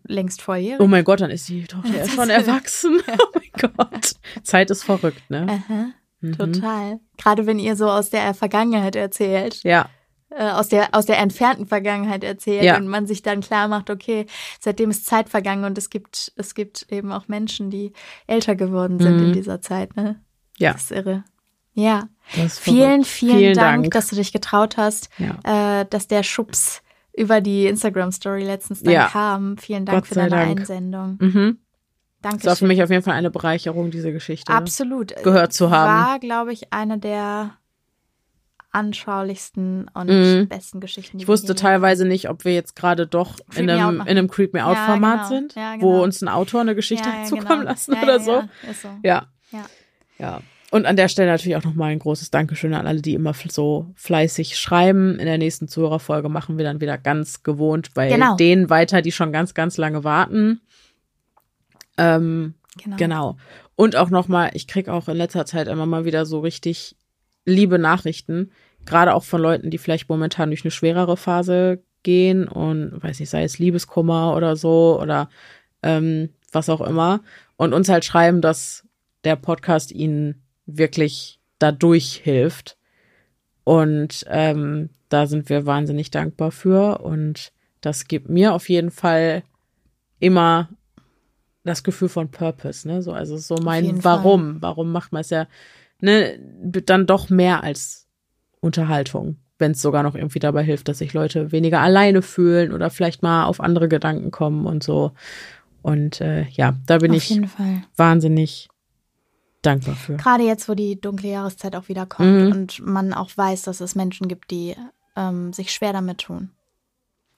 längst 0.07 0.43
volljährig. 0.43 0.81
Oh 0.81 0.87
mein 0.87 1.05
Gott, 1.05 1.21
dann 1.21 1.31
ist 1.31 1.49
die 1.49 1.65
Tochter 1.65 1.97
ja 1.97 2.09
schon 2.09 2.31
erwachsen. 2.31 3.01
Ja. 3.07 3.17
Oh 3.21 3.31
mein 3.35 3.73
Gott. 3.77 4.15
Zeit 4.43 4.71
ist 4.71 4.85
verrückt, 4.85 5.31
ne? 5.31 5.47
Aha, 5.49 5.91
mhm. 6.21 6.37
Total. 6.37 7.01
Gerade 7.17 7.47
wenn 7.47 7.59
ihr 7.59 7.75
so 7.75 7.91
aus 7.91 8.11
der 8.11 8.35
Vergangenheit 8.35 8.95
erzählt. 8.95 9.63
Ja 9.65 9.89
äh, 10.31 10.51
aus 10.51 10.69
der 10.69 10.95
aus 10.95 11.07
der 11.07 11.19
entfernten 11.19 11.67
Vergangenheit 11.67 12.25
erzählt 12.25 12.65
ja. 12.65 12.77
und 12.77 12.89
man 12.89 13.07
sich 13.07 13.23
dann 13.23 13.41
klar 13.41 13.69
macht, 13.69 13.91
okay, 13.91 14.27
seitdem 14.61 14.91
ist 14.91 15.07
Zeit 15.07 15.29
vergangen 15.29 15.65
und 15.65 15.79
es 15.79 15.91
gibt 15.91 16.33
es 16.37 16.55
gibt 16.55 16.87
eben 16.91 17.13
auch 17.13 17.29
Menschen, 17.29 17.71
die 17.71 17.93
älter 18.27 18.55
geworden 18.55 18.99
sind 18.99 19.17
mhm. 19.17 19.27
in 19.27 19.33
dieser 19.33 19.61
Zeit, 19.61 19.97
ne? 19.97 20.21
Ja. 20.59 20.73
Das 20.73 20.85
ist 20.85 20.91
irre. 20.93 21.25
Ja. 21.73 22.09
Ist 22.45 22.59
vielen, 22.59 23.05
vielen, 23.05 23.39
vielen 23.39 23.55
Dank, 23.55 23.83
Dank, 23.85 23.95
dass 23.95 24.09
du 24.09 24.17
dich 24.17 24.33
getraut 24.33 24.77
hast, 24.77 25.09
ja. 25.19 25.81
äh, 25.81 25.87
dass 25.89 26.09
der 26.09 26.23
Schubs 26.23 26.83
über 27.17 27.41
die 27.41 27.67
Instagram 27.67 28.13
Story 28.13 28.45
letztens 28.45 28.83
dann 28.83 28.93
ja. 28.93 29.07
kam. 29.07 29.57
Vielen 29.59 29.85
Dank 29.85 30.07
für 30.07 30.15
deine 30.15 30.31
Dank. 30.31 30.61
Einsendung. 30.61 31.19
Mhm. 31.21 31.59
Danke. 32.21 32.39
Das 32.39 32.47
war 32.47 32.57
für 32.57 32.67
mich 32.67 32.83
auf 32.83 32.91
jeden 32.91 33.03
Fall 33.03 33.15
eine 33.15 33.31
Bereicherung, 33.31 33.91
diese 33.91 34.13
Geschichte. 34.13 34.53
Absolut. 34.53 35.15
Gehört 35.23 35.53
zu 35.53 35.71
haben. 35.71 36.11
War, 36.11 36.19
glaube 36.19 36.53
ich, 36.53 36.73
eine 36.73 36.99
der 36.99 37.53
anschaulichsten 38.79 39.91
und 39.93 40.09
mhm. 40.09 40.49
besten 40.49 40.81
Geschichten. 40.81 41.19
ich 41.19 41.27
wusste 41.27 41.55
teilweise 41.55 42.05
haben. 42.05 42.09
nicht, 42.09 42.29
ob 42.29 42.45
wir 42.45 42.55
jetzt 42.55 42.77
gerade 42.77 43.07
doch 43.07 43.37
in 43.55 43.69
einem, 43.69 44.01
in 44.01 44.09
einem 44.09 44.29
Creep 44.29 44.55
Me 44.55 44.65
Out 44.65 44.77
Format 44.77 45.17
ja, 45.17 45.23
genau. 45.23 45.29
sind, 45.29 45.55
ja, 45.55 45.75
genau. 45.75 45.85
wo 45.85 46.03
uns 46.03 46.23
ein 46.23 46.29
Autor 46.29 46.61
eine 46.61 46.75
Geschichte 46.75 47.09
ja, 47.09 47.25
zukommen 47.25 47.61
genau. 47.61 47.71
lassen 47.71 47.95
oder 48.03 48.21
so. 48.21 48.43
so. 48.81 48.89
Ja. 49.03 49.27
ja. 49.51 49.65
Ja. 50.19 50.41
Und 50.71 50.85
an 50.85 50.97
der 50.97 51.09
Stelle 51.09 51.31
natürlich 51.31 51.57
auch 51.57 51.65
nochmal 51.65 51.93
ein 51.93 51.99
großes 51.99 52.31
Dankeschön 52.31 52.75
an 52.75 52.87
alle, 52.87 53.01
die 53.01 53.15
immer 53.15 53.33
so 53.49 53.87
fleißig 53.95 54.59
schreiben. 54.59 55.19
In 55.19 55.25
der 55.25 55.39
nächsten 55.39 55.67
Zuhörerfolge 55.67 56.29
machen 56.29 56.59
wir 56.59 56.65
dann 56.65 56.81
wieder 56.81 56.99
ganz 56.99 57.43
gewohnt 57.43 57.95
bei 57.95 58.09
genau. 58.09 58.37
denen 58.37 58.69
weiter, 58.69 59.01
die 59.01 59.13
schon 59.13 59.33
ganz, 59.33 59.55
ganz 59.55 59.79
lange 59.79 60.05
warten. 60.05 60.61
Ähm, 61.97 62.55
genau. 62.77 62.97
genau. 62.97 63.37
Und 63.77 63.97
auch 63.97 64.11
nochmal, 64.11 64.51
ich 64.53 64.67
krieg 64.67 64.89
auch 64.89 65.09
in 65.09 65.17
letzter 65.17 65.47
Zeit 65.47 65.69
immer 65.69 65.87
mal 65.87 66.05
wieder 66.05 66.27
so 66.27 66.41
richtig 66.41 66.97
liebe 67.47 67.79
Nachrichten, 67.79 68.51
gerade 68.89 69.15
auch 69.15 69.25
von 69.25 69.41
Leuten, 69.41 69.71
die 69.71 69.79
vielleicht 69.79 70.09
momentan 70.09 70.51
durch 70.51 70.65
eine 70.65 70.71
schwerere 70.71 71.17
Phase 71.17 71.83
gehen 72.03 72.49
und 72.49 73.03
weiß 73.03 73.21
nicht, 73.21 73.31
sei 73.31 73.45
es 73.45 73.59
Liebeskummer 73.59 74.35
oder 74.35 74.57
so 74.57 74.99
oder 75.01 75.29
ähm, 75.83 76.31
was 76.53 76.69
auch 76.69 76.81
immer 76.81 77.21
und 77.57 77.73
uns 77.75 77.89
halt 77.89 78.05
schreiben, 78.05 78.41
dass 78.41 78.87
der 79.25 79.37
Podcast 79.37 79.93
ihnen 79.93 80.43
wirklich 80.67 81.41
dadurch 81.59 82.21
hilft. 82.23 82.77
Und 83.65 84.25
ähm, 84.29 84.91
da 85.09 85.27
sind 85.27 85.49
wir 85.49 85.67
wahnsinnig 85.67 86.11
dankbar 86.11 86.51
für. 86.51 86.99
Und 87.03 87.53
das 87.81 88.07
gibt 88.07 88.29
mir 88.29 88.55
auf 88.55 88.69
jeden 88.69 88.91
Fall 88.91 89.43
immer 90.21 90.69
das 91.65 91.83
Gefühl 91.83 92.09
von 92.09 92.31
Purpose, 92.31 92.89
ne? 92.89 93.03
So, 93.03 93.13
also 93.13 93.37
so 93.37 93.57
mein 93.57 94.03
Warum. 94.05 94.53
Fall. 94.53 94.63
Warum 94.63 94.93
macht 94.93 95.13
man 95.13 95.21
es 95.21 95.31
ja, 95.31 95.47
ne, 96.01 96.39
dann 96.63 97.07
doch 97.07 97.29
mehr 97.29 97.63
als 97.63 98.08
Unterhaltung, 98.61 99.37
wenn 99.59 99.73
es 99.73 99.83
sogar 99.83 100.03
noch 100.03 100.15
irgendwie 100.15 100.39
dabei 100.39 100.63
hilft, 100.63 100.89
dass 100.89 100.99
sich 100.99 101.13
Leute 101.13 101.53
weniger 101.53 101.81
alleine 101.81 102.23
fühlen 102.23 102.73
oder 102.73 102.91
vielleicht 102.91 103.23
mal 103.23 103.45
auf 103.45 103.61
andere 103.61 103.89
Gedanken 103.89 104.31
kommen 104.31 104.67
und 104.67 104.83
so. 104.83 105.13
Und 105.83 106.21
äh, 106.21 106.43
ja, 106.51 106.75
da 106.87 106.99
bin 106.99 107.13
auf 107.13 107.17
ich 107.17 107.41
wahnsinnig 107.97 108.69
dankbar 109.63 109.95
für. 109.95 110.17
Gerade 110.17 110.45
jetzt, 110.45 110.69
wo 110.69 110.75
die 110.75 111.01
dunkle 111.01 111.31
Jahreszeit 111.31 111.77
auch 111.77 111.89
wieder 111.89 112.07
kommt 112.07 112.45
mhm. 112.45 112.53
und 112.53 112.81
man 112.87 113.13
auch 113.13 113.31
weiß, 113.37 113.63
dass 113.63 113.81
es 113.81 113.95
Menschen 113.95 114.29
gibt, 114.29 114.51
die 114.51 114.75
ähm, 115.17 115.53
sich 115.53 115.73
schwer 115.73 115.93
damit 115.93 116.19
tun. 116.19 116.51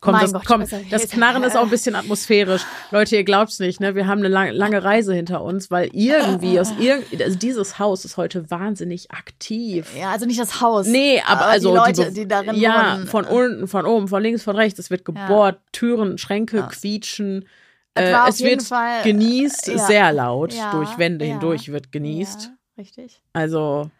Komm, 0.02 0.18
das, 0.18 0.32
Gott, 0.32 0.46
komm, 0.46 0.64
das 0.90 1.08
Knarren 1.10 1.42
ist 1.44 1.58
auch 1.58 1.64
ein 1.64 1.68
bisschen 1.68 1.94
atmosphärisch. 1.94 2.62
Leute, 2.90 3.16
ihr 3.16 3.24
glaubt's 3.24 3.58
nicht, 3.58 3.80
ne? 3.80 3.94
Wir 3.94 4.06
haben 4.06 4.20
eine 4.20 4.28
lange, 4.28 4.52
lange 4.52 4.82
Reise 4.82 5.12
hinter 5.12 5.42
uns, 5.42 5.70
weil 5.70 5.90
irgendwie 5.92 6.58
aus 6.58 6.72
irgend, 6.78 7.20
also 7.20 7.36
dieses 7.36 7.78
Haus 7.78 8.06
ist 8.06 8.16
heute 8.16 8.50
wahnsinnig 8.50 9.10
aktiv. 9.10 9.86
Ja, 9.98 10.10
also 10.10 10.24
nicht 10.24 10.40
das 10.40 10.62
Haus. 10.62 10.86
Nee, 10.86 11.20
aber, 11.26 11.42
aber 11.42 11.50
also 11.50 11.70
die 11.70 11.76
Leute, 11.76 12.08
die, 12.08 12.20
die 12.20 12.28
darin 12.28 12.54
Ja, 12.54 12.94
wohnen. 12.96 13.06
von 13.08 13.24
unten, 13.26 13.68
von 13.68 13.84
oben, 13.84 14.08
von 14.08 14.22
links, 14.22 14.42
von 14.42 14.56
rechts. 14.56 14.78
Es 14.78 14.88
wird 14.88 15.04
gebohrt, 15.04 15.56
ja. 15.56 15.62
Türen, 15.72 16.16
Schränke 16.16 16.56
ja. 16.56 16.66
quietschen. 16.66 17.46
Äh, 17.94 18.14
es 18.26 18.40
wird 18.40 18.62
Fall, 18.62 19.02
genießt, 19.02 19.66
ja. 19.66 19.78
sehr 19.78 20.12
laut, 20.12 20.54
durch 20.72 20.96
Wände 20.96 21.26
hindurch 21.26 21.70
wird 21.70 21.92
genießt. 21.92 22.50
richtig. 22.78 23.20
Also, 23.34 23.90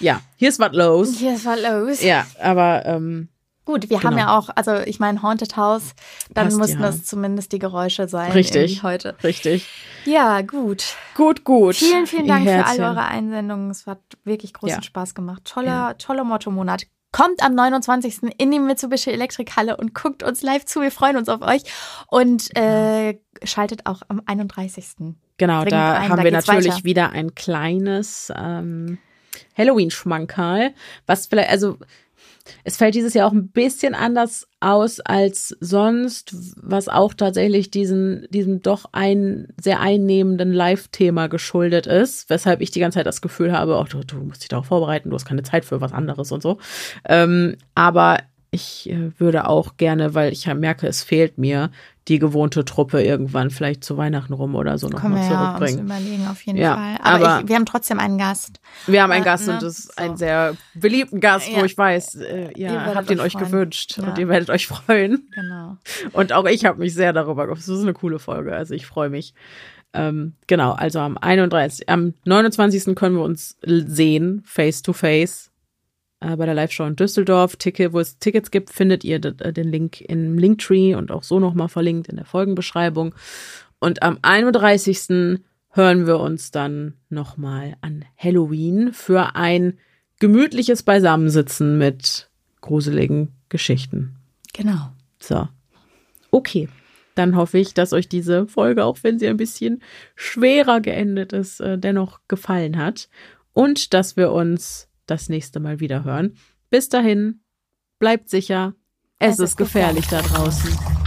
ja, 0.00 0.22
hier 0.36 0.48
ist 0.48 0.58
was 0.60 0.72
los. 0.72 1.18
Hier 1.18 1.34
ist 1.34 1.44
was 1.44 1.60
los. 1.60 2.02
Ja, 2.02 2.26
aber 2.40 2.86
ähm, 2.86 3.28
Gut, 3.66 3.90
wir 3.90 3.98
genau. 3.98 4.10
haben 4.10 4.18
ja 4.18 4.38
auch, 4.38 4.48
also 4.54 4.76
ich 4.76 5.00
meine, 5.00 5.22
Haunted 5.22 5.56
House, 5.56 5.92
dann 6.32 6.46
Passt, 6.46 6.58
mussten 6.58 6.80
das 6.82 7.04
zumindest 7.04 7.50
die 7.50 7.58
Geräusche 7.58 8.06
sein. 8.06 8.30
Richtig. 8.30 8.84
Heute. 8.84 9.16
Richtig. 9.24 9.68
Ja, 10.04 10.40
gut. 10.42 10.94
Gut, 11.16 11.42
gut. 11.42 11.74
Vielen, 11.74 12.06
vielen 12.06 12.28
Dank 12.28 12.48
für 12.48 12.64
all 12.64 12.80
eure 12.80 13.04
Einsendungen. 13.04 13.70
Es 13.70 13.86
hat 13.86 14.00
wirklich 14.22 14.52
großen 14.54 14.84
Spaß 14.84 15.16
gemacht. 15.16 15.44
Toller, 15.44 15.98
toller 15.98 16.22
Motto-Monat. 16.22 16.84
Kommt 17.10 17.42
am 17.42 17.56
29. 17.56 18.34
in 18.38 18.50
die 18.52 18.60
Mitsubishi 18.60 19.10
Elektrikhalle 19.10 19.76
und 19.76 19.94
guckt 19.94 20.22
uns 20.22 20.42
live 20.42 20.64
zu. 20.64 20.80
Wir 20.80 20.92
freuen 20.92 21.16
uns 21.16 21.28
auf 21.28 21.42
euch. 21.42 21.62
Und 22.06 22.56
äh, 22.56 23.18
schaltet 23.42 23.86
auch 23.86 24.02
am 24.06 24.22
31. 24.26 25.16
Genau, 25.38 25.54
Dringend 25.62 25.72
da 25.72 25.94
ein, 25.94 26.08
haben 26.08 26.18
da 26.18 26.24
wir 26.24 26.30
natürlich 26.30 26.66
weiter. 26.66 26.84
wieder 26.84 27.10
ein 27.10 27.34
kleines 27.34 28.32
ähm, 28.36 28.98
Halloween-Schmankerl. 29.58 30.72
Was 31.06 31.26
vielleicht, 31.26 31.50
also 31.50 31.78
es 32.64 32.76
fällt 32.76 32.94
dieses 32.94 33.14
Jahr 33.14 33.28
auch 33.28 33.32
ein 33.32 33.48
bisschen 33.48 33.94
anders 33.94 34.48
aus 34.60 35.00
als 35.00 35.56
sonst, 35.60 36.34
was 36.62 36.88
auch 36.88 37.14
tatsächlich 37.14 37.70
diesen, 37.70 38.26
diesem 38.30 38.62
doch 38.62 38.86
ein 38.92 39.48
sehr 39.60 39.80
einnehmenden 39.80 40.52
Live-Thema 40.52 41.28
geschuldet 41.28 41.86
ist, 41.86 42.30
weshalb 42.30 42.60
ich 42.60 42.70
die 42.70 42.80
ganze 42.80 42.98
Zeit 42.98 43.06
das 43.06 43.20
Gefühl 43.20 43.52
habe, 43.52 43.76
oh, 43.76 43.84
du, 43.84 44.00
du 44.00 44.16
musst 44.16 44.42
dich 44.42 44.48
darauf 44.48 44.66
vorbereiten, 44.66 45.10
du 45.10 45.14
hast 45.14 45.26
keine 45.26 45.42
Zeit 45.42 45.64
für 45.64 45.80
was 45.80 45.92
anderes 45.92 46.32
und 46.32 46.42
so. 46.42 46.58
Ähm, 47.08 47.56
aber 47.74 48.18
ich 48.50 48.88
äh, 48.90 49.10
würde 49.18 49.48
auch 49.48 49.76
gerne, 49.76 50.14
weil 50.14 50.32
ich 50.32 50.46
merke, 50.46 50.86
es 50.86 51.02
fehlt 51.02 51.38
mir, 51.38 51.70
die 52.08 52.18
gewohnte 52.18 52.64
Truppe 52.64 53.02
irgendwann 53.02 53.50
vielleicht 53.50 53.82
zu 53.82 53.96
Weihnachten 53.96 54.32
rum 54.32 54.54
oder 54.54 54.78
so 54.78 54.88
nochmal 54.88 55.28
zurückbringen. 55.28 55.88
Ja, 55.88 55.94
uns 55.94 56.04
überlegen 56.04 56.28
auf 56.28 56.42
jeden 56.42 56.58
ja, 56.58 56.74
Fall. 56.74 56.98
Aber, 57.02 57.28
aber 57.28 57.40
ich, 57.42 57.48
wir 57.48 57.56
haben 57.56 57.66
trotzdem 57.66 57.98
einen 57.98 58.16
Gast. 58.16 58.60
Wir 58.86 59.02
haben 59.02 59.10
einen 59.10 59.22
äh, 59.22 59.24
Gast 59.24 59.46
ne? 59.48 59.54
und 59.54 59.62
das 59.62 59.78
ist 59.80 59.94
so. 59.96 60.02
ein 60.02 60.16
sehr 60.16 60.56
beliebten 60.74 61.20
Gast, 61.20 61.48
ja. 61.48 61.60
wo 61.60 61.64
ich 61.64 61.76
weiß, 61.76 62.14
äh, 62.16 62.50
ihr, 62.54 62.70
ihr 62.70 62.94
habt 62.94 63.10
ihn 63.10 63.20
euch 63.20 63.32
freuen. 63.32 63.44
gewünscht 63.46 63.98
ja. 63.98 64.04
und 64.08 64.18
ihr 64.18 64.28
werdet 64.28 64.50
euch 64.50 64.66
freuen. 64.68 65.28
Genau. 65.34 65.76
Und 66.12 66.32
auch 66.32 66.46
ich 66.46 66.64
habe 66.64 66.78
mich 66.78 66.94
sehr 66.94 67.12
darüber 67.12 67.46
gefreut. 67.46 67.66
Das 67.66 67.68
ist 67.68 67.82
eine 67.82 67.94
coole 67.94 68.18
Folge, 68.18 68.54
also 68.54 68.74
ich 68.74 68.86
freue 68.86 69.10
mich. 69.10 69.34
Ähm, 69.92 70.34
genau, 70.46 70.72
also 70.72 71.00
am 71.00 71.18
31. 71.18 71.88
Am 71.88 72.14
29. 72.24 72.94
können 72.94 73.16
wir 73.16 73.22
uns 73.22 73.56
sehen, 73.62 74.42
face 74.44 74.82
to 74.82 74.92
face 74.92 75.50
äh, 76.20 76.36
bei 76.36 76.46
der 76.46 76.54
Live-Show 76.54 76.84
in 76.84 76.96
Düsseldorf. 76.96 77.56
Ticket, 77.56 77.92
wo 77.92 78.00
es 78.00 78.18
Tickets 78.18 78.50
gibt, 78.50 78.70
findet 78.70 79.04
ihr 79.04 79.16
äh, 79.16 79.52
den 79.52 79.68
Link 79.68 80.00
im 80.00 80.38
Linktree 80.38 80.94
und 80.94 81.10
auch 81.10 81.22
so 81.22 81.40
nochmal 81.40 81.68
verlinkt 81.68 82.08
in 82.08 82.16
der 82.16 82.24
Folgenbeschreibung. 82.24 83.14
Und 83.78 84.02
am 84.02 84.18
31. 84.22 85.40
hören 85.70 86.06
wir 86.06 86.18
uns 86.18 86.50
dann 86.50 86.94
nochmal 87.08 87.76
an 87.82 88.04
Halloween 88.16 88.92
für 88.92 89.36
ein 89.36 89.78
gemütliches 90.18 90.82
Beisammensitzen 90.82 91.76
mit 91.76 92.30
gruseligen 92.62 93.32
Geschichten. 93.48 94.16
Genau. 94.52 94.92
So. 95.18 95.48
Okay. 96.30 96.68
Dann 97.14 97.34
hoffe 97.34 97.58
ich, 97.58 97.72
dass 97.72 97.94
euch 97.94 98.08
diese 98.08 98.46
Folge, 98.46 98.84
auch 98.84 98.98
wenn 99.02 99.18
sie 99.18 99.26
ein 99.26 99.38
bisschen 99.38 99.82
schwerer 100.14 100.80
geendet 100.80 101.32
ist, 101.32 101.60
äh, 101.60 101.78
dennoch 101.78 102.20
gefallen 102.28 102.76
hat. 102.76 103.08
Und 103.54 103.94
dass 103.94 104.18
wir 104.18 104.32
uns 104.32 104.85
das 105.06 105.28
nächste 105.28 105.60
Mal 105.60 105.80
wieder 105.80 106.04
hören. 106.04 106.36
Bis 106.70 106.88
dahin, 106.88 107.40
bleibt 107.98 108.28
sicher. 108.28 108.74
Es, 109.18 109.34
es 109.34 109.50
ist 109.50 109.56
gefährlich, 109.56 110.08
gefährlich 110.08 110.28
da 110.28 110.36
draußen. 110.36 111.05